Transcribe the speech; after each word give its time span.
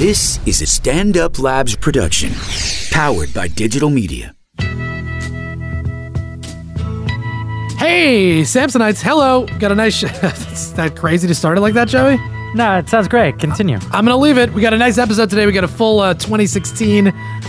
This 0.00 0.40
is 0.46 0.62
a 0.62 0.66
Stand 0.66 1.18
Up 1.18 1.38
Labs 1.38 1.76
production, 1.76 2.32
powered 2.90 3.34
by 3.34 3.48
digital 3.48 3.90
media. 3.90 4.34
Hey, 7.76 8.40
Sampsonites, 8.40 9.02
hello. 9.02 9.44
Got 9.58 9.72
a 9.72 9.74
nice. 9.74 9.92
Sh- 9.92 10.04
Is 10.54 10.72
that 10.72 10.96
crazy 10.96 11.28
to 11.28 11.34
start 11.34 11.58
it 11.58 11.60
like 11.60 11.74
that, 11.74 11.88
Joey? 11.88 12.16
No, 12.54 12.78
it 12.78 12.88
sounds 12.88 13.08
great. 13.08 13.38
Continue. 13.38 13.76
I'm 13.92 14.06
gonna 14.06 14.16
leave 14.16 14.38
it. 14.38 14.54
We 14.54 14.62
got 14.62 14.72
a 14.72 14.78
nice 14.78 14.96
episode 14.96 15.28
today. 15.28 15.44
We 15.44 15.52
got 15.52 15.64
a 15.64 15.68
full 15.68 16.00
uh, 16.00 16.14
2016 16.14 17.08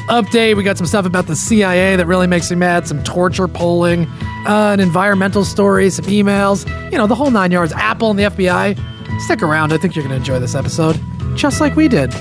update. 0.10 0.58
We 0.58 0.64
got 0.64 0.78
some 0.78 0.88
stuff 0.88 1.06
about 1.06 1.28
the 1.28 1.38
CIA 1.38 1.96
that 1.96 2.06
really 2.06 2.28
makes 2.28 2.52
me 2.52 2.58
mad. 2.58 2.86
Some 2.86 3.02
torture 3.06 3.48
polling, 3.48 4.08
uh, 4.46 4.72
an 4.74 4.82
environmental 4.82 5.46
story, 5.46 5.90
some 5.90 6.04
emails. 6.04 6.68
You 6.92 6.98
know, 6.98 7.08
the 7.08 7.16
whole 7.16 7.32
nine 7.32 7.52
yards. 7.52 7.72
Apple 7.72 8.10
and 8.10 8.20
the 8.20 8.24
FBI. 8.24 9.22
Stick 9.22 9.42
around. 9.42 9.72
I 9.72 9.78
think 9.78 9.96
you're 9.96 10.04
gonna 10.04 10.16
enjoy 10.18 10.40
this 10.40 10.54
episode, 10.54 11.00
just 11.38 11.62
like 11.62 11.78
we 11.78 11.88
did. 11.88 12.14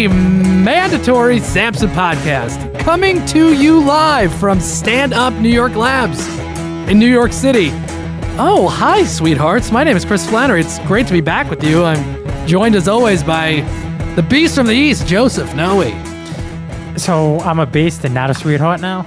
The 0.00 0.08
mandatory 0.08 1.40
Sampson 1.40 1.90
podcast 1.90 2.80
coming 2.80 3.22
to 3.26 3.52
you 3.52 3.84
live 3.84 4.32
from 4.40 4.58
Stand 4.58 5.12
Up 5.12 5.34
New 5.34 5.50
York 5.50 5.74
Labs 5.74 6.26
in 6.88 6.98
New 6.98 7.06
York 7.06 7.34
City. 7.34 7.68
Oh, 8.38 8.66
hi, 8.66 9.04
sweethearts. 9.04 9.70
My 9.70 9.84
name 9.84 9.98
is 9.98 10.06
Chris 10.06 10.26
Flannery. 10.26 10.62
It's 10.62 10.78
great 10.86 11.06
to 11.08 11.12
be 11.12 11.20
back 11.20 11.50
with 11.50 11.62
you. 11.62 11.84
I'm 11.84 12.46
joined 12.46 12.76
as 12.76 12.88
always 12.88 13.22
by 13.22 13.56
the 14.16 14.22
beast 14.22 14.54
from 14.54 14.68
the 14.68 14.72
east, 14.72 15.06
Joseph 15.06 15.54
Noe. 15.54 15.82
So 16.96 17.38
I'm 17.40 17.58
a 17.58 17.66
beast 17.66 18.02
and 18.02 18.14
not 18.14 18.30
a 18.30 18.34
sweetheart 18.34 18.80
now. 18.80 19.04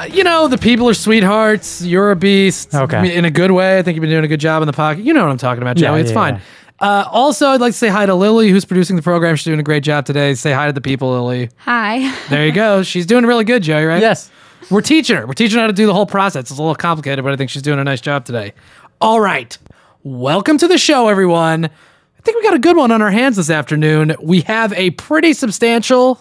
Uh, 0.00 0.06
You 0.10 0.24
know, 0.24 0.48
the 0.48 0.58
people 0.58 0.88
are 0.88 0.94
sweethearts. 0.94 1.80
You're 1.82 2.10
a 2.10 2.16
beast. 2.16 2.74
Okay. 2.74 3.16
In 3.16 3.24
a 3.24 3.30
good 3.30 3.52
way. 3.52 3.78
I 3.78 3.82
think 3.82 3.94
you've 3.94 4.02
been 4.02 4.10
doing 4.10 4.24
a 4.24 4.28
good 4.28 4.40
job 4.40 4.64
in 4.64 4.66
the 4.66 4.72
pocket. 4.72 5.04
You 5.04 5.14
know 5.14 5.22
what 5.22 5.30
I'm 5.30 5.38
talking 5.38 5.62
about, 5.62 5.76
Joey. 5.76 5.98
Yeah, 5.98 6.02
it's 6.02 6.10
yeah, 6.10 6.14
fine. 6.14 6.34
yeah. 6.34 6.40
Uh, 6.80 7.06
also, 7.10 7.48
I'd 7.48 7.60
like 7.60 7.72
to 7.72 7.78
say 7.78 7.88
hi 7.88 8.04
to 8.04 8.14
Lily, 8.14 8.50
who's 8.50 8.64
producing 8.64 8.96
the 8.96 9.02
program. 9.02 9.36
She's 9.36 9.44
doing 9.44 9.60
a 9.60 9.64
great 9.64 9.82
job 9.84 10.06
today. 10.06 10.34
Say 10.34 10.52
hi 10.52 10.66
to 10.66 10.72
the 10.72 10.80
people, 10.80 11.12
Lily. 11.12 11.50
Hi. 11.58 12.12
There 12.28 12.44
you 12.44 12.52
go. 12.52 12.82
She's 12.82 13.06
doing 13.06 13.24
really 13.26 13.44
good, 13.44 13.62
Joey, 13.62 13.84
right? 13.84 14.00
Yes. 14.02 14.30
We're 14.70 14.80
teaching 14.80 15.16
her. 15.16 15.26
We're 15.26 15.34
teaching 15.34 15.56
her 15.56 15.62
how 15.62 15.66
to 15.68 15.72
do 15.72 15.86
the 15.86 15.94
whole 15.94 16.06
process. 16.06 16.42
It's 16.42 16.50
a 16.50 16.54
little 16.54 16.74
complicated, 16.74 17.24
but 17.24 17.32
I 17.32 17.36
think 17.36 17.50
she's 17.50 17.62
doing 17.62 17.78
a 17.78 17.84
nice 17.84 18.00
job 18.00 18.24
today. 18.24 18.54
All 19.00 19.20
right. 19.20 19.56
Welcome 20.02 20.58
to 20.58 20.68
the 20.68 20.78
show, 20.78 21.08
everyone. 21.08 21.66
I 21.66 22.22
think 22.22 22.36
we 22.38 22.42
got 22.42 22.54
a 22.54 22.58
good 22.58 22.76
one 22.76 22.90
on 22.90 23.02
our 23.02 23.10
hands 23.10 23.36
this 23.36 23.50
afternoon. 23.50 24.16
We 24.20 24.40
have 24.42 24.72
a 24.72 24.90
pretty 24.90 25.32
substantial 25.34 26.16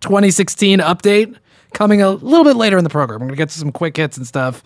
2016 0.00 0.80
update 0.80 1.36
coming 1.72 2.02
a 2.02 2.10
little 2.10 2.44
bit 2.44 2.56
later 2.56 2.76
in 2.76 2.84
the 2.84 2.90
program. 2.90 3.20
We're 3.20 3.26
going 3.26 3.36
to 3.36 3.40
get 3.40 3.48
to 3.50 3.58
some 3.58 3.72
quick 3.72 3.96
hits 3.96 4.16
and 4.16 4.26
stuff. 4.26 4.62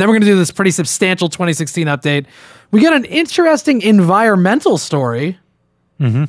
Then 0.00 0.08
we're 0.08 0.14
going 0.14 0.22
to 0.22 0.28
do 0.28 0.36
this 0.36 0.50
pretty 0.50 0.70
substantial 0.70 1.28
2016 1.28 1.86
update. 1.86 2.24
We 2.70 2.80
got 2.80 2.94
an 2.94 3.04
interesting 3.04 3.82
environmental 3.82 4.78
story. 4.78 5.38
Mm-hmm. 6.00 6.24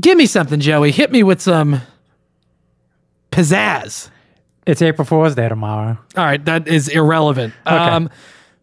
Give 0.00 0.18
me 0.18 0.26
something, 0.26 0.58
Joey. 0.58 0.90
Hit 0.90 1.12
me 1.12 1.22
with 1.22 1.40
some 1.40 1.80
pizzazz. 3.30 4.10
It's 4.66 4.82
April 4.82 5.04
Fool's 5.04 5.36
Day 5.36 5.48
tomorrow. 5.48 5.96
All 6.16 6.24
right, 6.24 6.44
that 6.44 6.66
is 6.66 6.88
irrelevant. 6.88 7.54
Um, 7.66 8.10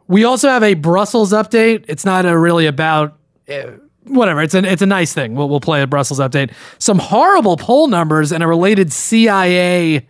we 0.10 0.26
also 0.26 0.50
have 0.50 0.62
a 0.62 0.74
Brussels 0.74 1.32
update. 1.32 1.86
It's 1.88 2.04
not 2.04 2.26
a 2.26 2.38
really 2.38 2.66
about 2.66 3.18
uh, 3.48 3.72
whatever. 4.04 4.42
It's 4.42 4.54
an 4.54 4.66
it's 4.66 4.82
a 4.82 4.86
nice 4.86 5.14
thing. 5.14 5.34
We'll 5.34 5.48
we'll 5.48 5.62
play 5.62 5.82
a 5.82 5.88
Brussels 5.88 6.20
update. 6.20 6.52
Some 6.78 7.00
horrible 7.00 7.56
poll 7.56 7.88
numbers 7.88 8.34
and 8.34 8.44
a 8.44 8.48
related 8.48 8.92
CIA 8.92 10.06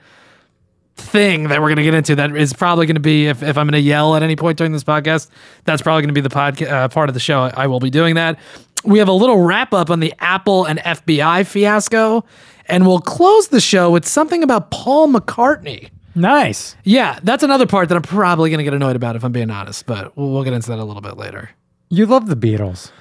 thing 0.95 1.49
that 1.49 1.61
we're 1.61 1.67
going 1.67 1.77
to 1.77 1.83
get 1.83 1.93
into. 1.93 2.15
That 2.15 2.35
is 2.35 2.53
probably 2.53 2.85
going 2.85 2.95
to 2.95 3.01
be 3.01 3.27
if 3.27 3.43
if 3.43 3.57
I'm 3.57 3.67
going 3.67 3.73
to 3.73 3.79
yell 3.79 4.15
at 4.15 4.23
any 4.23 4.35
point 4.35 4.57
during 4.57 4.73
this 4.73 4.83
podcast. 4.83 5.29
That's 5.65 5.81
probably 5.81 6.01
going 6.03 6.13
to 6.13 6.21
be 6.21 6.21
the 6.21 6.29
podcast 6.29 6.71
uh, 6.71 6.87
part 6.87 7.09
of 7.09 7.13
the 7.13 7.19
show. 7.19 7.41
I 7.41 7.67
will 7.67 7.79
be 7.79 7.89
doing 7.89 8.15
that. 8.15 8.39
We 8.83 8.99
have 8.99 9.07
a 9.07 9.13
little 9.13 9.39
wrap 9.41 9.73
up 9.73 9.89
on 9.89 9.99
the 9.99 10.13
Apple 10.19 10.65
and 10.65 10.79
FBI 10.79 11.45
fiasco, 11.47 12.23
and 12.67 12.85
we'll 12.85 13.01
close 13.01 13.47
the 13.47 13.59
show 13.61 13.91
with 13.91 14.07
something 14.07 14.43
about 14.43 14.69
Paul 14.71 15.07
McCartney. 15.09 15.89
Nice. 16.13 16.77
Yeah, 16.83 17.19
that's 17.23 17.43
another 17.43 17.65
part 17.65 17.89
that 17.89 17.95
I'm 17.95 18.01
probably 18.01 18.49
going 18.49 18.59
to 18.59 18.63
get 18.63 18.73
annoyed 18.73 18.95
about 18.95 19.15
if 19.15 19.25
I'm 19.25 19.33
being 19.33 19.49
honest, 19.51 19.85
but 19.85 20.15
we'll, 20.15 20.31
we'll 20.31 20.43
get 20.43 20.53
into 20.53 20.69
that 20.69 20.79
a 20.79 20.83
little 20.83 21.01
bit 21.01 21.17
later. 21.17 21.49
You 21.89 22.05
love 22.05 22.27
the 22.27 22.37
Beatles. 22.37 22.91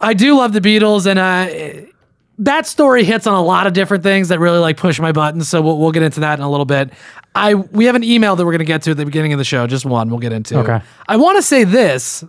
I 0.00 0.14
do 0.14 0.36
love 0.36 0.52
the 0.52 0.60
Beatles, 0.60 1.06
and 1.06 1.18
uh, 1.18 1.90
that 2.38 2.66
story 2.66 3.04
hits 3.04 3.26
on 3.26 3.34
a 3.34 3.42
lot 3.42 3.66
of 3.66 3.72
different 3.72 4.02
things 4.02 4.28
that 4.28 4.38
really 4.38 4.58
like 4.58 4.76
push 4.76 4.98
my 4.98 5.12
buttons. 5.12 5.48
So 5.48 5.60
we'll, 5.62 5.78
we'll 5.78 5.92
get 5.92 6.02
into 6.02 6.20
that 6.20 6.38
in 6.38 6.44
a 6.44 6.50
little 6.50 6.66
bit. 6.66 6.92
I 7.34 7.54
we 7.54 7.86
have 7.86 7.94
an 7.94 8.04
email 8.04 8.36
that 8.36 8.44
we're 8.44 8.52
going 8.52 8.58
to 8.60 8.64
get 8.64 8.82
to 8.82 8.90
at 8.90 8.96
the 8.96 9.04
beginning 9.04 9.32
of 9.32 9.38
the 9.38 9.44
show, 9.44 9.66
just 9.66 9.84
one. 9.84 10.10
We'll 10.10 10.18
get 10.18 10.32
into. 10.32 10.58
Okay. 10.58 10.80
I 11.08 11.16
want 11.16 11.36
to 11.36 11.42
say 11.42 11.64
this. 11.64 12.24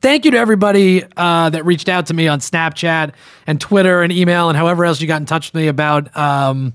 Thank 0.00 0.24
you 0.24 0.32
to 0.32 0.38
everybody 0.38 1.04
uh, 1.16 1.50
that 1.50 1.64
reached 1.64 1.88
out 1.88 2.06
to 2.06 2.14
me 2.14 2.26
on 2.26 2.40
Snapchat 2.40 3.12
and 3.46 3.60
Twitter 3.60 4.02
and 4.02 4.12
email 4.12 4.48
and 4.48 4.58
however 4.58 4.84
else 4.84 5.00
you 5.00 5.06
got 5.06 5.20
in 5.20 5.26
touch 5.26 5.52
with 5.52 5.62
me 5.62 5.68
about 5.68 6.16
um, 6.16 6.74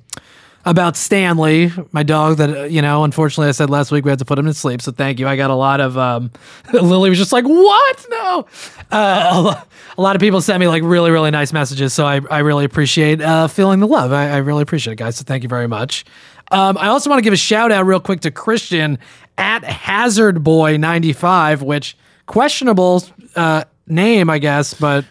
about 0.68 0.98
Stanley, 0.98 1.72
my 1.94 2.04
dog. 2.04 2.38
That 2.38 2.50
uh, 2.50 2.64
you 2.64 2.82
know, 2.82 3.04
unfortunately, 3.04 3.48
I 3.48 3.52
said 3.52 3.70
last 3.70 3.92
week 3.92 4.04
we 4.04 4.12
had 4.12 4.20
to 4.20 4.26
put 4.26 4.38
him 4.38 4.46
to 4.46 4.54
sleep. 4.54 4.82
So 4.82 4.92
thank 4.92 5.18
you. 5.18 5.28
I 5.28 5.38
got 5.38 5.50
a 5.50 5.56
lot 5.56 5.80
of. 5.80 5.98
Um, 5.98 6.30
Lily 6.74 7.10
was 7.10 7.18
just 7.18 7.32
like, 7.32 7.46
"What? 7.46 8.06
No." 8.10 8.46
Uh, 8.92 9.64
a, 9.98 10.02
lot 10.02 10.16
of 10.16 10.20
people 10.20 10.42
sent 10.42 10.60
me 10.60 10.68
like 10.68 10.84
really, 10.84 11.10
really 11.10 11.32
nice 11.32 11.54
messages. 11.54 11.94
So 11.94 12.06
I, 12.06 12.22
I 12.30 12.40
really 12.40 12.66
appreciate 12.66 13.22
uh, 13.22 13.48
feeling 13.48 13.80
the 13.80 13.88
love. 13.88 14.12
I, 14.12 14.30
I 14.30 14.38
really 14.38 14.62
appreciate 14.62 14.94
it, 14.94 14.98
guys. 14.98 15.16
So 15.16 15.24
thank 15.24 15.44
you 15.44 15.50
very 15.50 15.68
much. 15.68 16.06
Um, 16.52 16.78
I 16.78 16.88
also 16.88 17.10
want 17.10 17.20
to 17.20 17.24
give 17.24 17.34
a 17.34 17.38
shout 17.38 17.72
out 17.72 17.86
real 17.86 18.00
quick 18.00 18.22
to 18.22 18.32
Christian 18.32 19.00
at 19.38 19.64
Hazard 19.64 20.44
Boy 20.44 20.78
ninety 20.78 21.14
five, 21.14 21.62
which 21.62 21.98
questionable 22.26 23.04
uh, 23.36 23.64
name, 23.88 24.30
I 24.30 24.40
guess, 24.40 24.74
but 24.74 25.06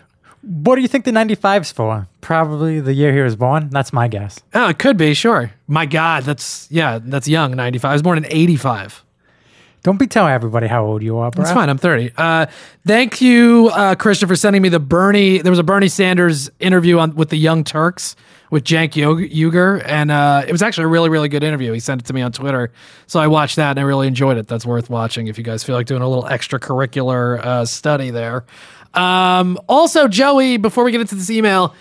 What 0.47 0.77
do 0.77 0.83
you 0.83 0.89
think 0.89 1.05
the 1.05 1.11
95's 1.11 1.73
for? 1.73 2.07
Probably 2.21 2.79
the 2.79 2.95
year 2.95 3.13
he 3.13 3.21
was 3.21 3.35
born. 3.35 3.69
That's 3.71 3.93
my 3.93 4.07
guess. 4.07 4.41
oh, 4.55 4.69
it 4.69 4.79
could 4.79 4.97
be. 4.97 5.13
Sure. 5.15 5.51
My 5.67 5.87
God, 5.87 6.23
that's 6.23 6.69
yeah, 6.71 7.01
that's 7.03 7.27
young. 7.27 7.53
Ninety 7.53 7.79
five. 7.79 7.91
I 7.91 7.93
was 7.95 8.03
born 8.03 8.19
in 8.19 8.27
eighty 8.31 8.57
five. 8.57 9.05
Don't 9.83 9.99
be 9.99 10.07
telling 10.09 10.33
everybody 10.33 10.67
how 10.67 10.85
old 10.85 11.03
you 11.03 11.19
are, 11.19 11.31
bro. 11.31 11.43
It's 11.45 11.53
fine. 11.53 11.69
I'm 11.69 11.79
30. 11.79 12.11
Uh, 12.17 12.47
thank 12.85 13.21
you, 13.21 13.71
uh, 13.73 13.95
Christian, 13.95 14.27
for 14.27 14.35
sending 14.35 14.61
me 14.61 14.69
the 14.69 14.81
Bernie. 14.81 15.39
There 15.39 15.53
was 15.53 15.61
a 15.61 15.63
Bernie 15.63 15.87
Sanders 15.87 16.51
interview 16.59 16.99
on 16.99 17.15
with 17.15 17.29
the 17.29 17.37
Young 17.37 17.63
Turks 17.63 18.17
with 18.51 18.65
Cenk 18.65 18.93
Uygur, 18.95 19.83
and 19.87 20.11
uh, 20.11 20.43
it 20.47 20.51
was 20.51 20.63
actually 20.63 20.85
a 20.85 20.89
really, 20.89 21.09
really 21.09 21.29
good 21.29 21.45
interview. 21.45 21.71
He 21.73 21.79
sent 21.79 22.01
it 22.03 22.05
to 22.07 22.13
me 22.13 22.23
on 22.23 22.33
Twitter, 22.33 22.73
so 23.07 23.21
I 23.21 23.29
watched 23.29 23.57
that 23.57 23.71
and 23.71 23.79
I 23.79 23.83
really 23.83 24.09
enjoyed 24.09 24.39
it. 24.39 24.49
That's 24.49 24.67
worth 24.67 24.91
watching 24.91 25.29
if 25.29 25.39
you 25.39 25.45
guys 25.45 25.63
feel 25.63 25.77
like 25.77 25.87
doing 25.87 26.03
a 26.03 26.09
little 26.09 26.25
extracurricular 26.25 27.39
uh, 27.45 27.65
study 27.65 28.11
there. 28.11 28.45
Um, 28.97 29.59
also, 29.69 30.09
Joey, 30.09 30.57
before 30.57 30.85
we 30.85 30.93
get 30.93 31.01
into 31.01 31.15
this 31.15 31.31
email, 31.31 31.75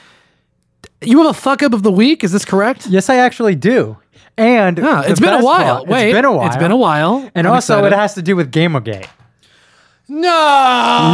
you 1.01 1.17
have 1.19 1.27
a 1.29 1.33
fuck 1.33 1.63
up 1.63 1.73
of 1.73 1.83
the 1.83 1.91
week. 1.91 2.23
Is 2.23 2.31
this 2.31 2.45
correct? 2.45 2.87
Yes, 2.87 3.09
I 3.09 3.17
actually 3.17 3.55
do. 3.55 3.97
And 4.37 4.79
Ah, 4.81 5.03
it's 5.07 5.19
been 5.19 5.33
a 5.33 5.43
while. 5.43 5.77
part- 5.77 5.87
Wait, 5.87 6.09
it's 6.09 6.13
been 6.15 6.25
a 6.25 6.31
while. 6.33 6.47
It's 6.47 6.57
been 6.57 6.71
a 6.71 6.75
while. 6.77 7.29
And 7.35 7.47
I'm 7.47 7.53
also, 7.53 7.75
excited. 7.75 7.93
it 7.93 7.97
has 7.99 8.13
to 8.15 8.21
do 8.21 8.35
with 8.35 8.51
Gamergate. 8.51 9.07
No. 10.07 10.27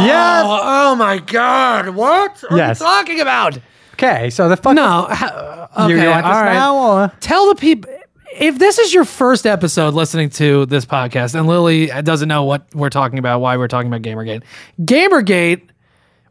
Yeah. 0.06 0.42
Oh 0.44 0.94
my 0.96 1.18
God. 1.18 1.90
What 1.90 2.42
are 2.50 2.56
Yes. 2.56 2.80
you 2.80 2.86
talking 2.86 3.20
about? 3.20 3.58
Okay, 3.94 4.28
so 4.30 4.48
the 4.48 4.56
fuck. 4.56 4.74
No. 4.74 5.06
you, 5.08 5.14
Okay. 5.94 6.02
you 6.02 6.10
want 6.10 6.24
this 6.26 6.32
right. 6.34 6.52
now? 6.52 6.76
Or? 6.76 7.12
Tell 7.20 7.48
the 7.48 7.54
people 7.54 7.90
if 8.38 8.58
this 8.58 8.78
is 8.78 8.92
your 8.92 9.04
first 9.04 9.46
episode 9.46 9.94
listening 9.94 10.30
to 10.30 10.66
this 10.66 10.84
podcast, 10.84 11.34
and 11.34 11.46
Lily 11.46 11.86
doesn't 12.02 12.28
know 12.28 12.44
what 12.44 12.66
we're 12.74 12.90
talking 12.90 13.18
about, 13.18 13.40
why 13.40 13.56
we're 13.56 13.68
talking 13.68 13.92
about 13.92 14.02
Gamergate. 14.02 14.42
Gamergate. 14.80 15.62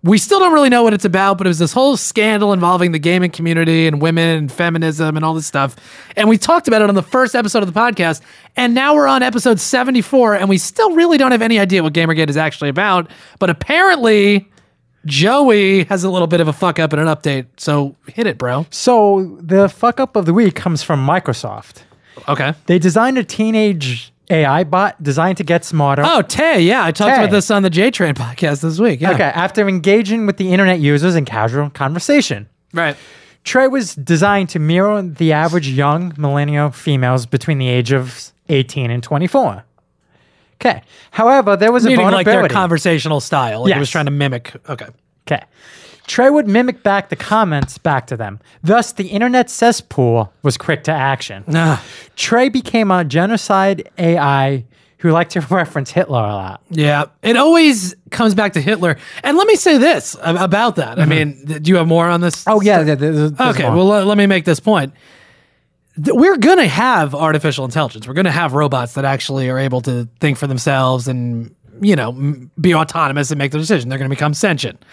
We 0.03 0.17
still 0.17 0.39
don't 0.39 0.51
really 0.51 0.69
know 0.69 0.81
what 0.81 0.93
it's 0.95 1.05
about, 1.05 1.37
but 1.37 1.45
it 1.45 1.49
was 1.49 1.59
this 1.59 1.73
whole 1.73 1.95
scandal 1.95 2.53
involving 2.53 2.91
the 2.91 2.97
gaming 2.97 3.29
community 3.29 3.85
and 3.85 4.01
women 4.01 4.37
and 4.37 4.51
feminism 4.51 5.15
and 5.15 5.23
all 5.23 5.35
this 5.35 5.45
stuff. 5.45 5.75
And 6.17 6.27
we 6.27 6.39
talked 6.39 6.67
about 6.67 6.81
it 6.81 6.89
on 6.89 6.95
the 6.95 7.03
first 7.03 7.35
episode 7.35 7.61
of 7.61 7.71
the 7.71 7.79
podcast. 7.79 8.21
And 8.55 8.73
now 8.73 8.95
we're 8.95 9.05
on 9.05 9.21
episode 9.21 9.59
74, 9.59 10.35
and 10.35 10.49
we 10.49 10.57
still 10.57 10.95
really 10.95 11.19
don't 11.19 11.31
have 11.31 11.43
any 11.43 11.59
idea 11.59 11.83
what 11.83 11.93
Gamergate 11.93 12.29
is 12.29 12.37
actually 12.37 12.69
about. 12.69 13.11
But 13.37 13.51
apparently, 13.51 14.49
Joey 15.05 15.83
has 15.85 16.03
a 16.03 16.09
little 16.09 16.27
bit 16.27 16.41
of 16.41 16.47
a 16.47 16.53
fuck 16.53 16.79
up 16.79 16.93
and 16.93 17.01
an 17.01 17.07
update. 17.07 17.45
So 17.57 17.95
hit 18.07 18.25
it, 18.25 18.39
bro. 18.39 18.65
So 18.71 19.37
the 19.39 19.69
fuck 19.69 19.99
up 19.99 20.15
of 20.15 20.25
the 20.25 20.33
week 20.33 20.55
comes 20.55 20.81
from 20.81 21.05
Microsoft. 21.05 21.83
Okay. 22.27 22.53
They 22.65 22.79
designed 22.79 23.17
a 23.17 23.23
teenage 23.23 24.11
AI 24.31 24.63
bot 24.63 25.01
designed 25.03 25.37
to 25.37 25.43
get 25.43 25.65
smarter. 25.65 26.03
Oh, 26.05 26.21
Tay. 26.21 26.61
Yeah, 26.61 26.85
I 26.85 26.91
talked 26.91 27.15
Tay. 27.15 27.23
about 27.23 27.31
this 27.31 27.51
on 27.51 27.63
the 27.63 27.69
J 27.69 27.91
Train 27.91 28.13
podcast 28.13 28.61
this 28.61 28.79
week. 28.79 29.01
Yeah. 29.01 29.11
Okay, 29.11 29.23
after 29.23 29.67
engaging 29.67 30.25
with 30.25 30.37
the 30.37 30.51
internet 30.51 30.79
users 30.79 31.15
in 31.15 31.25
casual 31.25 31.69
conversation. 31.69 32.47
Right. 32.73 32.95
Trey 33.43 33.67
was 33.67 33.95
designed 33.95 34.49
to 34.49 34.59
mirror 34.59 35.01
the 35.01 35.33
average 35.33 35.67
young 35.67 36.13
millennial 36.17 36.71
females 36.71 37.25
between 37.25 37.57
the 37.57 37.67
age 37.67 37.91
of 37.91 38.31
18 38.49 38.91
and 38.91 39.01
24. 39.01 39.63
Okay. 40.55 40.83
However, 41.09 41.57
there 41.57 41.71
was 41.71 41.85
a 41.85 41.89
Meaning 41.89 42.11
like 42.11 42.25
their 42.25 42.47
conversational 42.47 43.19
style. 43.19 43.63
Like 43.63 43.75
it 43.75 43.79
was 43.79 43.89
trying 43.89 44.05
to 44.05 44.11
mimic. 44.11 44.53
Okay. 44.69 44.87
Okay. 45.27 45.43
Trey 46.07 46.29
would 46.29 46.47
mimic 46.47 46.83
back 46.83 47.09
the 47.09 47.15
comments 47.15 47.77
back 47.77 48.07
to 48.07 48.17
them. 48.17 48.39
Thus, 48.63 48.91
the 48.93 49.07
internet 49.07 49.49
cesspool 49.49 50.33
was 50.43 50.57
quick 50.57 50.83
to 50.85 50.91
action. 50.91 51.43
Trey 52.15 52.49
became 52.49 52.91
a 52.91 53.05
genocide 53.05 53.89
AI 53.97 54.65
who 54.97 55.11
liked 55.11 55.31
to 55.31 55.41
reference 55.49 55.89
Hitler 55.91 56.19
a 56.19 56.33
lot. 56.33 56.61
Yeah, 56.69 57.05
it 57.23 57.37
always 57.37 57.95
comes 58.11 58.35
back 58.35 58.53
to 58.53 58.61
Hitler. 58.61 58.97
And 59.23 59.37
let 59.37 59.47
me 59.47 59.55
say 59.55 59.77
this 59.77 60.15
ab- 60.21 60.35
about 60.35 60.75
that. 60.75 60.99
I 60.99 61.05
mean, 61.05 61.43
th- 61.47 61.63
do 61.63 61.71
you 61.71 61.77
have 61.77 61.87
more 61.87 62.07
on 62.07 62.21
this? 62.21 62.35
Mm-hmm. 62.43 62.51
Oh, 62.51 62.61
yeah. 62.61 62.83
there- 62.83 62.95
there's- 62.95 63.31
there's 63.31 63.55
Okay, 63.55 63.63
more. 63.63 63.77
well, 63.77 63.85
let, 63.87 64.05
let 64.05 64.17
me 64.17 64.25
make 64.27 64.45
this 64.45 64.59
point. 64.59 64.93
Th- 65.95 66.15
We're 66.15 66.37
going 66.37 66.57
to 66.59 66.67
have 66.67 67.15
artificial 67.15 67.65
intelligence. 67.65 68.07
We're 68.07 68.13
going 68.13 68.25
to 68.25 68.31
have 68.31 68.53
robots 68.53 68.93
that 68.93 69.05
actually 69.05 69.49
are 69.49 69.57
able 69.57 69.81
to 69.81 70.07
think 70.19 70.37
for 70.37 70.45
themselves 70.47 71.07
and, 71.07 71.55
you 71.81 71.95
know, 71.95 72.09
m- 72.09 72.51
be 72.59 72.75
autonomous 72.75 73.31
and 73.31 73.37
make 73.39 73.51
their 73.51 73.61
decision. 73.61 73.89
They're 73.89 73.97
going 73.99 74.09
to 74.09 74.15
become 74.15 74.33
sentient. 74.33 74.83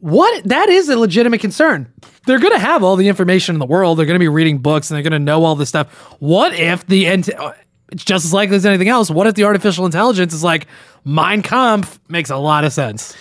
What 0.00 0.44
that 0.44 0.68
is 0.68 0.88
a 0.88 0.98
legitimate 0.98 1.40
concern. 1.40 1.92
They're 2.26 2.38
going 2.38 2.52
to 2.52 2.58
have 2.58 2.82
all 2.82 2.96
the 2.96 3.08
information 3.08 3.54
in 3.54 3.58
the 3.58 3.66
world. 3.66 3.98
They're 3.98 4.06
going 4.06 4.14
to 4.16 4.20
be 4.20 4.28
reading 4.28 4.58
books 4.58 4.90
and 4.90 4.96
they're 4.96 5.02
going 5.02 5.12
to 5.12 5.24
know 5.24 5.44
all 5.44 5.56
this 5.56 5.68
stuff. 5.68 5.92
What 6.20 6.54
if 6.54 6.86
the 6.86 7.08
uh, 7.08 7.52
it's 7.92 8.04
just 8.04 8.24
as 8.24 8.32
likely 8.32 8.56
as 8.56 8.66
anything 8.66 8.88
else? 8.88 9.10
What 9.10 9.26
if 9.26 9.34
the 9.34 9.44
artificial 9.44 9.84
intelligence 9.84 10.32
is 10.32 10.44
like 10.44 10.66
Mein 11.04 11.42
Kampf 11.42 11.98
makes 12.08 12.30
a 12.30 12.36
lot 12.36 12.64
of 12.64 12.72
sense. 12.72 13.16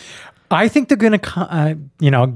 I 0.51 0.67
think 0.67 0.87
they're 0.87 0.97
going 0.97 1.19
to, 1.19 1.39
uh, 1.39 1.75
you 1.99 2.11
know, 2.11 2.33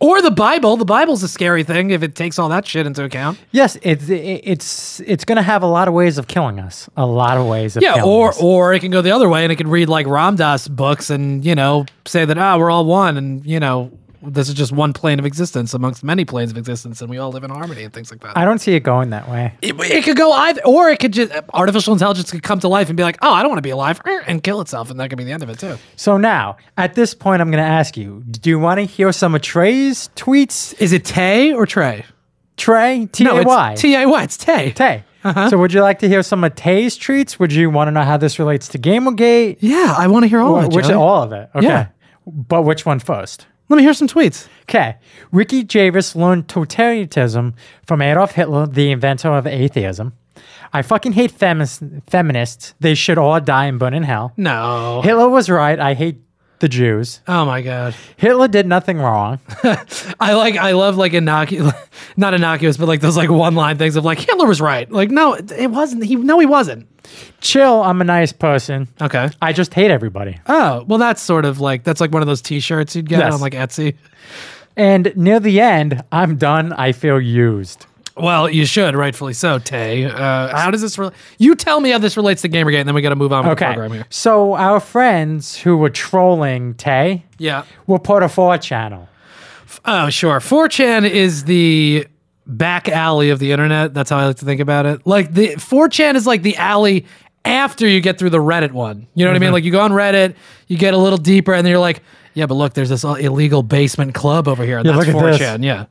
Or 0.00 0.20
the 0.22 0.30
Bible. 0.30 0.76
The 0.76 0.84
Bible's 0.84 1.22
a 1.22 1.28
scary 1.28 1.62
thing 1.64 1.90
if 1.90 2.02
it 2.02 2.14
takes 2.14 2.38
all 2.38 2.48
that 2.48 2.66
shit 2.66 2.86
into 2.86 3.04
account. 3.04 3.38
yes, 3.52 3.76
it's 3.82 4.08
it's 4.08 5.00
it's 5.00 5.24
going 5.24 5.36
to 5.36 5.42
have 5.42 5.62
a 5.62 5.66
lot 5.66 5.88
of 5.88 5.94
ways 5.94 6.18
of 6.18 6.26
killing 6.26 6.58
us. 6.60 6.88
A 6.96 7.06
lot 7.06 7.36
of 7.36 7.46
ways 7.46 7.76
of 7.76 7.82
Yeah, 7.82 7.94
killing 7.94 8.08
or 8.10 8.28
us. 8.30 8.40
or 8.40 8.74
it 8.74 8.80
can 8.80 8.90
go 8.90 9.02
the 9.02 9.10
other 9.12 9.28
way 9.28 9.42
and 9.44 9.52
it 9.52 9.56
can 9.56 9.68
read 9.68 9.88
like 9.88 10.06
Ram 10.06 10.36
Dass 10.36 10.68
books 10.68 11.10
and 11.10 11.44
you 11.44 11.54
know 11.54 11.86
say 12.06 12.24
that 12.24 12.36
ah 12.38 12.56
we're 12.58 12.70
all 12.70 12.84
one 12.84 13.16
and 13.16 13.44
you 13.46 13.60
know 13.60 13.90
this 14.26 14.48
is 14.48 14.54
just 14.54 14.72
one 14.72 14.92
plane 14.92 15.18
of 15.18 15.26
existence 15.26 15.74
amongst 15.74 16.02
many 16.04 16.24
planes 16.24 16.50
of 16.50 16.56
existence 16.56 17.00
and 17.00 17.10
we 17.10 17.18
all 17.18 17.30
live 17.30 17.44
in 17.44 17.50
harmony 17.50 17.82
and 17.84 17.92
things 17.92 18.10
like 18.10 18.20
that. 18.20 18.36
I 18.36 18.44
don't 18.44 18.58
see 18.58 18.74
it 18.74 18.80
going 18.80 19.10
that 19.10 19.28
way. 19.28 19.54
it, 19.62 19.74
it 19.80 20.04
could 20.04 20.16
go 20.16 20.32
either, 20.32 20.60
or 20.64 20.88
it 20.90 20.98
could 21.00 21.12
just 21.12 21.32
artificial 21.52 21.92
intelligence 21.92 22.30
could 22.30 22.42
come 22.42 22.60
to 22.60 22.68
life 22.68 22.88
and 22.88 22.96
be 22.96 23.02
like, 23.02 23.18
oh, 23.22 23.32
I 23.32 23.42
don't 23.42 23.50
want 23.50 23.58
to 23.58 23.62
be 23.62 23.70
alive, 23.70 24.00
and 24.26 24.42
kill 24.42 24.60
itself, 24.60 24.90
and 24.90 24.98
that 25.00 25.08
could 25.10 25.18
be 25.18 25.24
the 25.24 25.32
end 25.32 25.42
of 25.42 25.48
it 25.50 25.58
too. 25.58 25.76
So 25.96 26.16
now, 26.16 26.56
at 26.76 26.94
this 26.94 27.14
point, 27.14 27.42
I'm 27.42 27.50
going 27.50 27.62
to 27.62 27.68
ask 27.68 27.96
you: 27.96 28.22
Do 28.30 28.50
you 28.50 28.58
want 28.58 28.78
to 28.78 28.84
hear 28.84 29.12
some 29.12 29.34
of 29.34 29.42
Trey's 29.42 30.08
tweets? 30.16 30.74
Is 30.80 30.92
it 30.92 31.04
Tay 31.04 31.52
or 31.52 31.66
Trey? 31.66 32.04
Trey, 32.56 33.08
T 33.12 33.26
A 33.26 33.42
Y, 33.42 33.72
it's 33.72 33.80
T 33.82 33.94
A 33.96 34.06
Y. 34.06 34.22
It's 34.22 34.36
Tay. 34.36 34.72
Tay. 34.72 35.04
Uh-huh. 35.24 35.48
So, 35.50 35.58
would 35.58 35.72
you 35.72 35.80
like 35.82 35.98
to 36.00 36.08
hear 36.08 36.22
some 36.22 36.44
of 36.44 36.54
Tay's 36.54 36.98
tweets? 36.98 37.38
Would 37.38 37.52
you 37.52 37.70
want 37.70 37.88
to 37.88 37.92
know 37.92 38.02
how 38.02 38.16
this 38.16 38.38
relates 38.38 38.68
to 38.68 38.78
Gamergate? 38.78 39.56
Yeah, 39.60 39.94
I 39.96 40.06
want 40.06 40.22
to 40.24 40.28
hear 40.28 40.40
all 40.40 40.54
Or 40.56 40.58
of 40.60 40.64
it. 40.66 40.72
which 40.74 40.86
Joey. 40.86 40.94
all 40.94 41.22
of 41.22 41.32
it? 41.32 41.48
Okay. 41.54 41.66
Yeah. 41.66 41.86
But 42.26 42.62
which 42.62 42.84
one 42.86 42.98
first? 43.00 43.46
Let 43.68 43.76
me 43.78 43.82
hear 43.82 43.94
some 43.94 44.08
tweets. 44.08 44.46
Okay. 44.62 44.96
Ricky 45.32 45.66
Gervais 45.66 46.18
learned 46.18 46.48
totalitarianism 46.48 47.54
from 47.86 48.02
Adolf 48.02 48.32
Hitler, 48.32 48.66
the 48.66 48.90
inventor 48.90 49.28
of 49.32 49.46
atheism. 49.46 50.12
I 50.72 50.82
fucking 50.82 51.12
hate 51.12 51.32
femis- 51.32 52.02
feminists. 52.10 52.74
They 52.80 52.94
should 52.94 53.16
all 53.16 53.40
die 53.40 53.66
and 53.66 53.78
burn 53.78 53.94
in 53.94 54.02
hell. 54.02 54.32
No. 54.36 55.00
Hitler 55.02 55.28
was 55.28 55.48
right. 55.48 55.78
I 55.78 55.94
hate 55.94 56.18
the 56.60 56.68
Jews. 56.68 57.20
Oh 57.28 57.44
my 57.44 57.60
god. 57.62 57.94
Hitler 58.16 58.48
did 58.48 58.66
nothing 58.66 58.98
wrong. 58.98 59.38
I 60.20 60.34
like. 60.34 60.56
I 60.56 60.72
love 60.72 60.96
like 60.96 61.12
innocuous, 61.12 61.74
not 62.16 62.32
innocuous, 62.34 62.76
but 62.76 62.86
like 62.88 63.00
those 63.00 63.16
like 63.16 63.30
one 63.30 63.54
line 63.54 63.76
things 63.76 63.96
of 63.96 64.04
like 64.04 64.18
Hitler 64.20 64.46
was 64.46 64.60
right. 64.60 64.90
Like 64.90 65.10
no, 65.10 65.34
it 65.34 65.70
wasn't. 65.70 66.04
He 66.04 66.16
no, 66.16 66.38
he 66.38 66.46
wasn't. 66.46 66.86
Chill. 67.40 67.82
I'm 67.82 68.00
a 68.00 68.04
nice 68.04 68.32
person. 68.32 68.88
Okay. 69.00 69.28
I 69.42 69.52
just 69.52 69.74
hate 69.74 69.90
everybody. 69.90 70.38
Oh 70.46 70.84
well, 70.88 70.98
that's 70.98 71.20
sort 71.20 71.44
of 71.44 71.60
like 71.60 71.84
that's 71.84 72.00
like 72.00 72.12
one 72.12 72.22
of 72.22 72.28
those 72.28 72.40
T-shirts 72.40 72.96
you'd 72.96 73.08
get 73.08 73.18
Yes. 73.18 73.34
on 73.34 73.40
like 73.40 73.52
Etsy. 73.52 73.96
And 74.76 75.12
near 75.16 75.38
the 75.40 75.60
end, 75.60 76.02
I'm 76.10 76.36
done. 76.36 76.72
I 76.72 76.92
feel 76.92 77.20
used. 77.20 77.86
Well, 78.16 78.48
you 78.48 78.64
should, 78.64 78.94
rightfully 78.94 79.32
so, 79.32 79.58
Tay. 79.58 80.04
Uh, 80.04 80.56
how 80.56 80.70
does 80.70 80.80
this? 80.82 80.96
Re- 80.98 81.10
you 81.38 81.54
tell 81.56 81.80
me 81.80 81.90
how 81.90 81.98
this 81.98 82.16
relates 82.16 82.42
to 82.42 82.48
Gamergate, 82.48 82.78
and 82.78 82.88
then 82.88 82.94
we 82.94 83.02
got 83.02 83.08
to 83.08 83.16
move 83.16 83.32
on 83.32 83.46
with 83.48 83.58
the 83.58 83.64
program 83.64 83.92
here. 83.92 84.06
So 84.08 84.54
our 84.54 84.78
friends 84.78 85.56
who 85.56 85.76
were 85.76 85.90
trolling 85.90 86.74
Tay 86.74 87.24
Yeah. 87.38 87.64
were 87.88 87.98
part 87.98 88.22
of 88.22 88.30
4 88.32 88.56
channel. 88.58 89.08
Oh, 89.84 90.10
sure. 90.10 90.38
4chan 90.38 91.10
is 91.10 91.44
the 91.44 92.06
back 92.46 92.88
alley 92.88 93.30
of 93.30 93.40
the 93.40 93.50
internet. 93.50 93.94
That's 93.94 94.10
how 94.10 94.18
I 94.18 94.26
like 94.26 94.36
to 94.36 94.44
think 94.44 94.60
about 94.60 94.86
it. 94.86 95.04
Like 95.06 95.32
the 95.34 95.48
4chan 95.56 96.14
is 96.14 96.26
like 96.26 96.42
the 96.42 96.56
alley 96.56 97.06
after 97.44 97.86
you 97.88 98.00
get 98.00 98.18
through 98.18 98.30
the 98.30 98.38
Reddit 98.38 98.70
one. 98.72 99.06
You 99.14 99.24
know 99.24 99.30
what 99.30 99.36
I 99.36 99.38
mean? 99.40 99.46
Mm-hmm. 99.48 99.52
Like 99.54 99.64
you 99.64 99.72
go 99.72 99.80
on 99.80 99.90
Reddit, 99.90 100.36
you 100.68 100.78
get 100.78 100.94
a 100.94 100.98
little 100.98 101.18
deeper, 101.18 101.52
and 101.52 101.66
then 101.66 101.70
you're 101.72 101.80
like, 101.80 102.00
yeah, 102.34 102.46
but 102.46 102.54
look, 102.54 102.74
there's 102.74 102.88
this 102.90 103.02
illegal 103.04 103.62
basement 103.64 104.14
club 104.14 104.46
over 104.46 104.64
here. 104.64 104.78
And 104.78 104.86
Yeah, 104.86 104.92
that's 104.96 105.06
look 105.08 105.16
at 105.16 105.32
this. 105.32 105.40
4chan. 105.40 105.64
Yeah. 105.64 105.86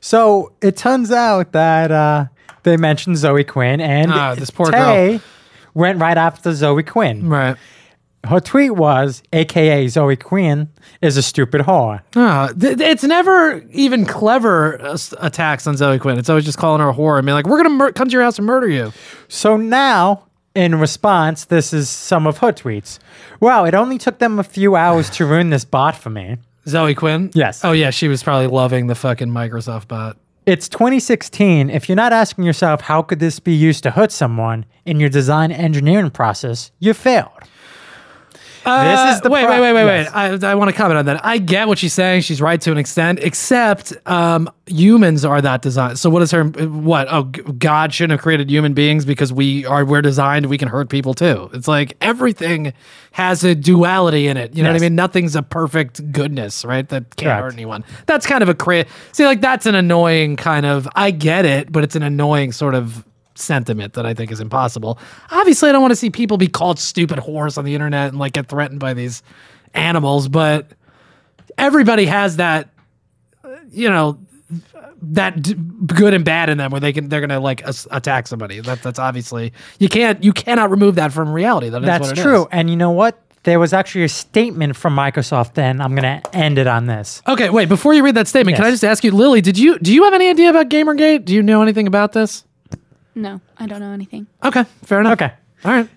So 0.00 0.52
it 0.62 0.76
turns 0.76 1.10
out 1.12 1.52
that 1.52 1.90
uh, 1.90 2.26
they 2.62 2.76
mentioned 2.76 3.16
Zoe 3.18 3.44
Quinn 3.44 3.80
and 3.80 4.12
Ah, 4.12 4.34
this 4.34 4.50
poor 4.50 4.70
Tay 4.70 5.20
went 5.74 5.98
right 6.00 6.16
after 6.16 6.52
Zoe 6.54 6.82
Quinn. 6.82 7.28
Right. 7.28 7.56
Her 8.26 8.40
tweet 8.40 8.72
was, 8.74 9.22
AKA 9.32 9.86
Zoe 9.88 10.16
Quinn 10.16 10.68
is 11.00 11.16
a 11.16 11.22
stupid 11.22 11.62
whore. 11.62 12.02
Ah, 12.16 12.48
th- 12.48 12.76
th- 12.76 12.90
it's 12.90 13.04
never 13.04 13.64
even 13.70 14.04
clever 14.04 14.80
uh, 14.82 14.92
s- 14.94 15.14
attacks 15.20 15.66
on 15.68 15.76
Zoe 15.76 15.98
Quinn. 16.00 16.18
It's 16.18 16.28
always 16.28 16.44
just 16.44 16.58
calling 16.58 16.80
her 16.80 16.88
a 16.88 16.92
whore 16.94 17.16
and 17.18 17.24
being 17.24 17.34
like, 17.34 17.46
we're 17.46 17.62
going 17.62 17.70
to 17.70 17.78
mur- 17.78 17.92
come 17.92 18.08
to 18.08 18.12
your 18.12 18.22
house 18.22 18.36
and 18.38 18.46
murder 18.46 18.68
you. 18.68 18.92
So 19.28 19.56
now, 19.56 20.24
in 20.56 20.74
response, 20.74 21.44
this 21.44 21.72
is 21.72 21.88
some 21.88 22.26
of 22.26 22.38
her 22.38 22.52
tweets. 22.52 22.98
Wow, 23.38 23.64
it 23.64 23.74
only 23.74 23.98
took 23.98 24.18
them 24.18 24.40
a 24.40 24.44
few 24.44 24.74
hours 24.74 25.08
to 25.10 25.24
ruin 25.24 25.50
this 25.50 25.64
bot 25.64 25.96
for 25.96 26.10
me. 26.10 26.38
Zoe 26.68 26.94
Quinn? 26.94 27.30
Yes. 27.34 27.64
Oh, 27.64 27.72
yeah. 27.72 27.90
She 27.90 28.08
was 28.08 28.22
probably 28.22 28.46
loving 28.46 28.86
the 28.86 28.94
fucking 28.94 29.28
Microsoft 29.28 29.88
bot. 29.88 30.16
It's 30.46 30.68
2016. 30.68 31.68
If 31.68 31.88
you're 31.88 31.96
not 31.96 32.12
asking 32.12 32.44
yourself 32.44 32.80
how 32.80 33.02
could 33.02 33.20
this 33.20 33.38
be 33.38 33.54
used 33.54 33.82
to 33.82 33.90
hurt 33.90 34.10
someone 34.10 34.64
in 34.86 34.98
your 34.98 35.10
design 35.10 35.52
engineering 35.52 36.10
process, 36.10 36.70
you 36.78 36.94
failed. 36.94 37.32
This 38.68 39.14
is 39.16 39.20
the 39.22 39.28
Uh, 39.28 39.32
wait, 39.32 39.44
pro- 39.46 39.60
wait, 39.60 39.72
wait, 39.72 39.84
wait, 39.84 39.86
yes. 40.02 40.12
wait. 40.12 40.44
I, 40.44 40.50
I 40.52 40.54
want 40.54 40.70
to 40.70 40.76
comment 40.76 40.98
on 40.98 41.06
that. 41.06 41.24
I 41.24 41.38
get 41.38 41.68
what 41.68 41.78
she's 41.78 41.92
saying. 41.92 42.22
She's 42.22 42.40
right 42.40 42.60
to 42.60 42.72
an 42.72 42.78
extent, 42.78 43.18
except 43.20 43.92
um, 44.06 44.50
humans 44.66 45.24
are 45.24 45.40
that 45.40 45.62
designed. 45.62 45.98
So 45.98 46.10
what 46.10 46.22
is 46.22 46.30
her? 46.30 46.44
What? 46.44 47.08
Oh, 47.10 47.24
God 47.24 47.92
shouldn't 47.94 48.12
have 48.12 48.20
created 48.22 48.50
human 48.50 48.74
beings 48.74 49.04
because 49.04 49.32
we 49.32 49.64
are. 49.66 49.84
We're 49.84 50.02
designed. 50.02 50.46
We 50.46 50.58
can 50.58 50.68
hurt 50.68 50.88
people 50.88 51.14
too. 51.14 51.50
It's 51.52 51.68
like 51.68 51.96
everything 52.00 52.72
has 53.12 53.42
a 53.44 53.54
duality 53.54 54.28
in 54.28 54.36
it. 54.36 54.54
You 54.56 54.62
know 54.62 54.70
what 54.70 54.76
I 54.76 54.80
mean? 54.84 54.94
Nothing's 54.94 55.34
a 55.34 55.42
perfect 55.42 56.12
goodness, 56.12 56.64
right? 56.64 56.88
That 56.88 57.16
can't 57.16 57.28
Correct. 57.28 57.42
hurt 57.42 57.52
anyone. 57.54 57.84
That's 58.06 58.26
kind 58.26 58.42
of 58.42 58.48
a 58.48 58.54
cra 58.54 58.84
See, 59.12 59.24
like 59.24 59.40
that's 59.40 59.66
an 59.66 59.74
annoying 59.74 60.36
kind 60.36 60.66
of. 60.66 60.86
I 60.94 61.10
get 61.10 61.44
it, 61.44 61.72
but 61.72 61.82
it's 61.84 61.96
an 61.96 62.02
annoying 62.02 62.52
sort 62.52 62.74
of 62.74 63.04
sentiment 63.38 63.94
that 63.94 64.04
I 64.06 64.14
think 64.14 64.30
is 64.30 64.40
impossible. 64.40 64.98
Obviously, 65.30 65.68
I 65.68 65.72
don't 65.72 65.82
want 65.82 65.92
to 65.92 65.96
see 65.96 66.10
people 66.10 66.36
be 66.36 66.48
called 66.48 66.78
stupid 66.78 67.18
whores 67.18 67.56
on 67.58 67.64
the 67.64 67.74
internet 67.74 68.08
and 68.10 68.18
like 68.18 68.32
get 68.32 68.48
threatened 68.48 68.80
by 68.80 68.94
these 68.94 69.22
animals, 69.74 70.28
but 70.28 70.68
everybody 71.56 72.06
has 72.06 72.36
that, 72.36 72.68
uh, 73.44 73.48
you 73.70 73.88
know, 73.88 74.18
that 75.02 75.40
d- 75.40 75.54
good 75.86 76.12
and 76.14 76.24
bad 76.24 76.50
in 76.50 76.58
them 76.58 76.70
where 76.72 76.80
they 76.80 76.92
can 76.92 77.08
they're 77.08 77.20
gonna 77.20 77.38
like 77.40 77.62
as- 77.62 77.86
attack 77.90 78.26
somebody. 78.26 78.60
That 78.60 78.82
that's 78.82 78.98
obviously 78.98 79.52
you 79.78 79.88
can't 79.88 80.22
you 80.24 80.32
cannot 80.32 80.70
remove 80.70 80.96
that 80.96 81.12
from 81.12 81.32
reality. 81.32 81.68
That 81.68 81.82
is 81.82 81.86
That's 81.86 82.08
what 82.08 82.18
it 82.18 82.22
true. 82.22 82.42
is. 82.42 82.48
And 82.50 82.68
you 82.70 82.76
know 82.76 82.90
what? 82.90 83.22
There 83.44 83.60
was 83.60 83.72
actually 83.72 84.04
a 84.04 84.08
statement 84.08 84.76
from 84.76 84.96
Microsoft 84.96 85.54
then. 85.54 85.80
I'm 85.80 85.94
going 85.94 86.20
to 86.20 86.36
end 86.36 86.58
it 86.58 86.66
on 86.66 86.86
this. 86.86 87.22
Okay, 87.26 87.48
wait. 87.48 87.68
Before 87.68 87.94
you 87.94 88.02
read 88.04 88.16
that 88.16 88.26
statement, 88.28 88.56
can 88.56 88.66
I 88.66 88.70
just 88.70 88.84
ask 88.84 89.04
you, 89.04 89.12
Lily? 89.12 89.40
Did 89.40 89.56
you 89.56 89.78
do 89.78 89.94
you 89.94 90.04
have 90.04 90.12
any 90.12 90.28
idea 90.28 90.50
about 90.50 90.68
GamerGate? 90.68 91.24
Do 91.24 91.32
you 91.34 91.42
know 91.42 91.62
anything 91.62 91.86
about 91.86 92.12
this? 92.12 92.44
No, 93.18 93.40
I 93.58 93.66
don't 93.66 93.80
know 93.80 93.90
anything. 93.92 94.28
Okay, 94.44 94.64
fair 94.84 95.00
enough. 95.00 95.14
Okay. 95.14 95.32
all 95.64 95.72
right. 95.72 95.88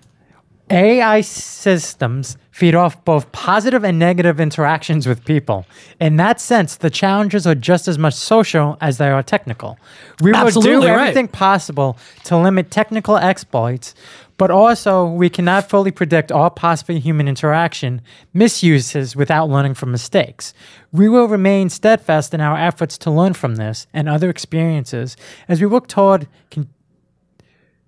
AI 0.72 1.20
systems 1.22 2.38
feed 2.52 2.76
off 2.76 3.04
both 3.04 3.30
positive 3.34 3.84
and 3.84 4.00
negative 4.00 4.40
interactions 4.40 5.06
with 5.06 5.24
people. 5.26 5.66
In 6.00 6.16
that 6.16 6.40
sense, 6.40 6.78
the 6.78 6.90
challenges 6.90 7.46
are 7.46 7.56
just 7.56 7.88
as 7.90 7.98
much 7.98 8.14
social 8.14 8.78
as 8.80 8.98
they 8.98 9.10
are 9.10 9.22
technical. 9.22 9.78
We 10.22 10.32
will 10.32 10.40
do 10.40 10.46
Absolutely 10.48 10.88
right. 10.88 11.02
everything 11.10 11.28
possible 11.28 11.98
to 12.24 12.38
limit 12.38 12.72
technical 12.72 13.18
exploits, 13.18 13.94
but 14.38 14.50
also 14.50 15.06
we 15.06 15.30
cannot 15.30 15.70
fully 15.70 15.92
predict 15.92 16.32
all 16.32 16.50
possible 16.50 16.96
human 16.96 17.28
interaction 17.28 18.02
misuses 18.34 19.14
without 19.14 19.50
learning 19.50 19.74
from 19.74 19.92
mistakes. 19.92 20.54
We 20.94 21.10
will 21.10 21.28
remain 21.28 21.70
steadfast 21.70 22.34
in 22.34 22.40
our 22.40 22.58
efforts 22.58 22.98
to 23.00 23.12
learn 23.12 23.34
from 23.34 23.56
this 23.58 23.88
and 23.94 24.08
other 24.08 24.30
experiences 24.30 25.18
as 25.50 25.60
we 25.60 25.68
work 25.68 25.88
toward 25.88 26.28
con- 26.50 26.70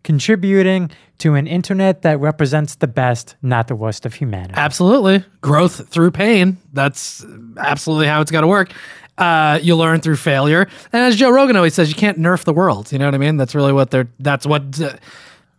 contributing 0.04 0.92
to 1.20 1.36
an 1.36 1.48
internet 1.48 2.02
that 2.02 2.20
represents 2.20 2.76
the 2.76 2.88
best, 2.88 3.36
not 3.42 3.68
the 3.68 3.76
worst 3.76 4.06
of 4.06 4.14
humanity. 4.14 4.54
Absolutely. 4.56 5.24
Growth 5.42 5.88
through 5.88 6.12
pain. 6.12 6.58
That's 6.74 7.26
absolutely 7.58 8.08
how 8.08 8.22
it's 8.22 8.32
got 8.32 8.42
to 8.42 8.48
work. 8.48 8.72
Uh, 9.18 9.60
you 9.62 9.76
learn 9.76 10.02
through 10.02 10.16
failure, 10.16 10.68
and 10.92 11.04
as 11.04 11.16
Joe 11.16 11.30
Rogan 11.30 11.56
always 11.56 11.76
says, 11.76 11.88
you 11.88 11.96
can't 11.96 12.20
nerf 12.20 12.46
the 12.46 12.54
world. 12.54 12.92
You 12.92 12.98
know 12.98 13.06
what 13.06 13.14
I 13.14 13.20
mean? 13.20 13.38
That's 13.38 13.54
really 13.54 13.72
what 13.72 13.92
they're. 13.92 14.10
That's 14.20 14.46
what. 14.46 14.82
Uh, 14.82 14.96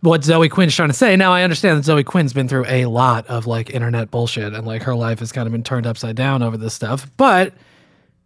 what 0.00 0.22
Zoe 0.22 0.50
Quinn's 0.50 0.76
trying 0.76 0.90
to 0.90 0.94
say. 0.94 1.16
Now 1.16 1.32
I 1.32 1.44
understand 1.44 1.78
that 1.78 1.84
Zoe 1.84 2.04
Quinn's 2.04 2.34
been 2.34 2.46
through 2.46 2.66
a 2.68 2.84
lot 2.84 3.26
of 3.26 3.46
like 3.46 3.70
internet 3.70 4.10
bullshit 4.10 4.52
and 4.52 4.66
like 4.66 4.82
her 4.82 4.94
life 4.94 5.20
has 5.20 5.32
kind 5.32 5.46
of 5.46 5.52
been 5.52 5.62
turned 5.62 5.86
upside 5.86 6.14
down 6.14 6.42
over 6.42 6.58
this 6.58 6.74
stuff. 6.74 7.10
But 7.16 7.54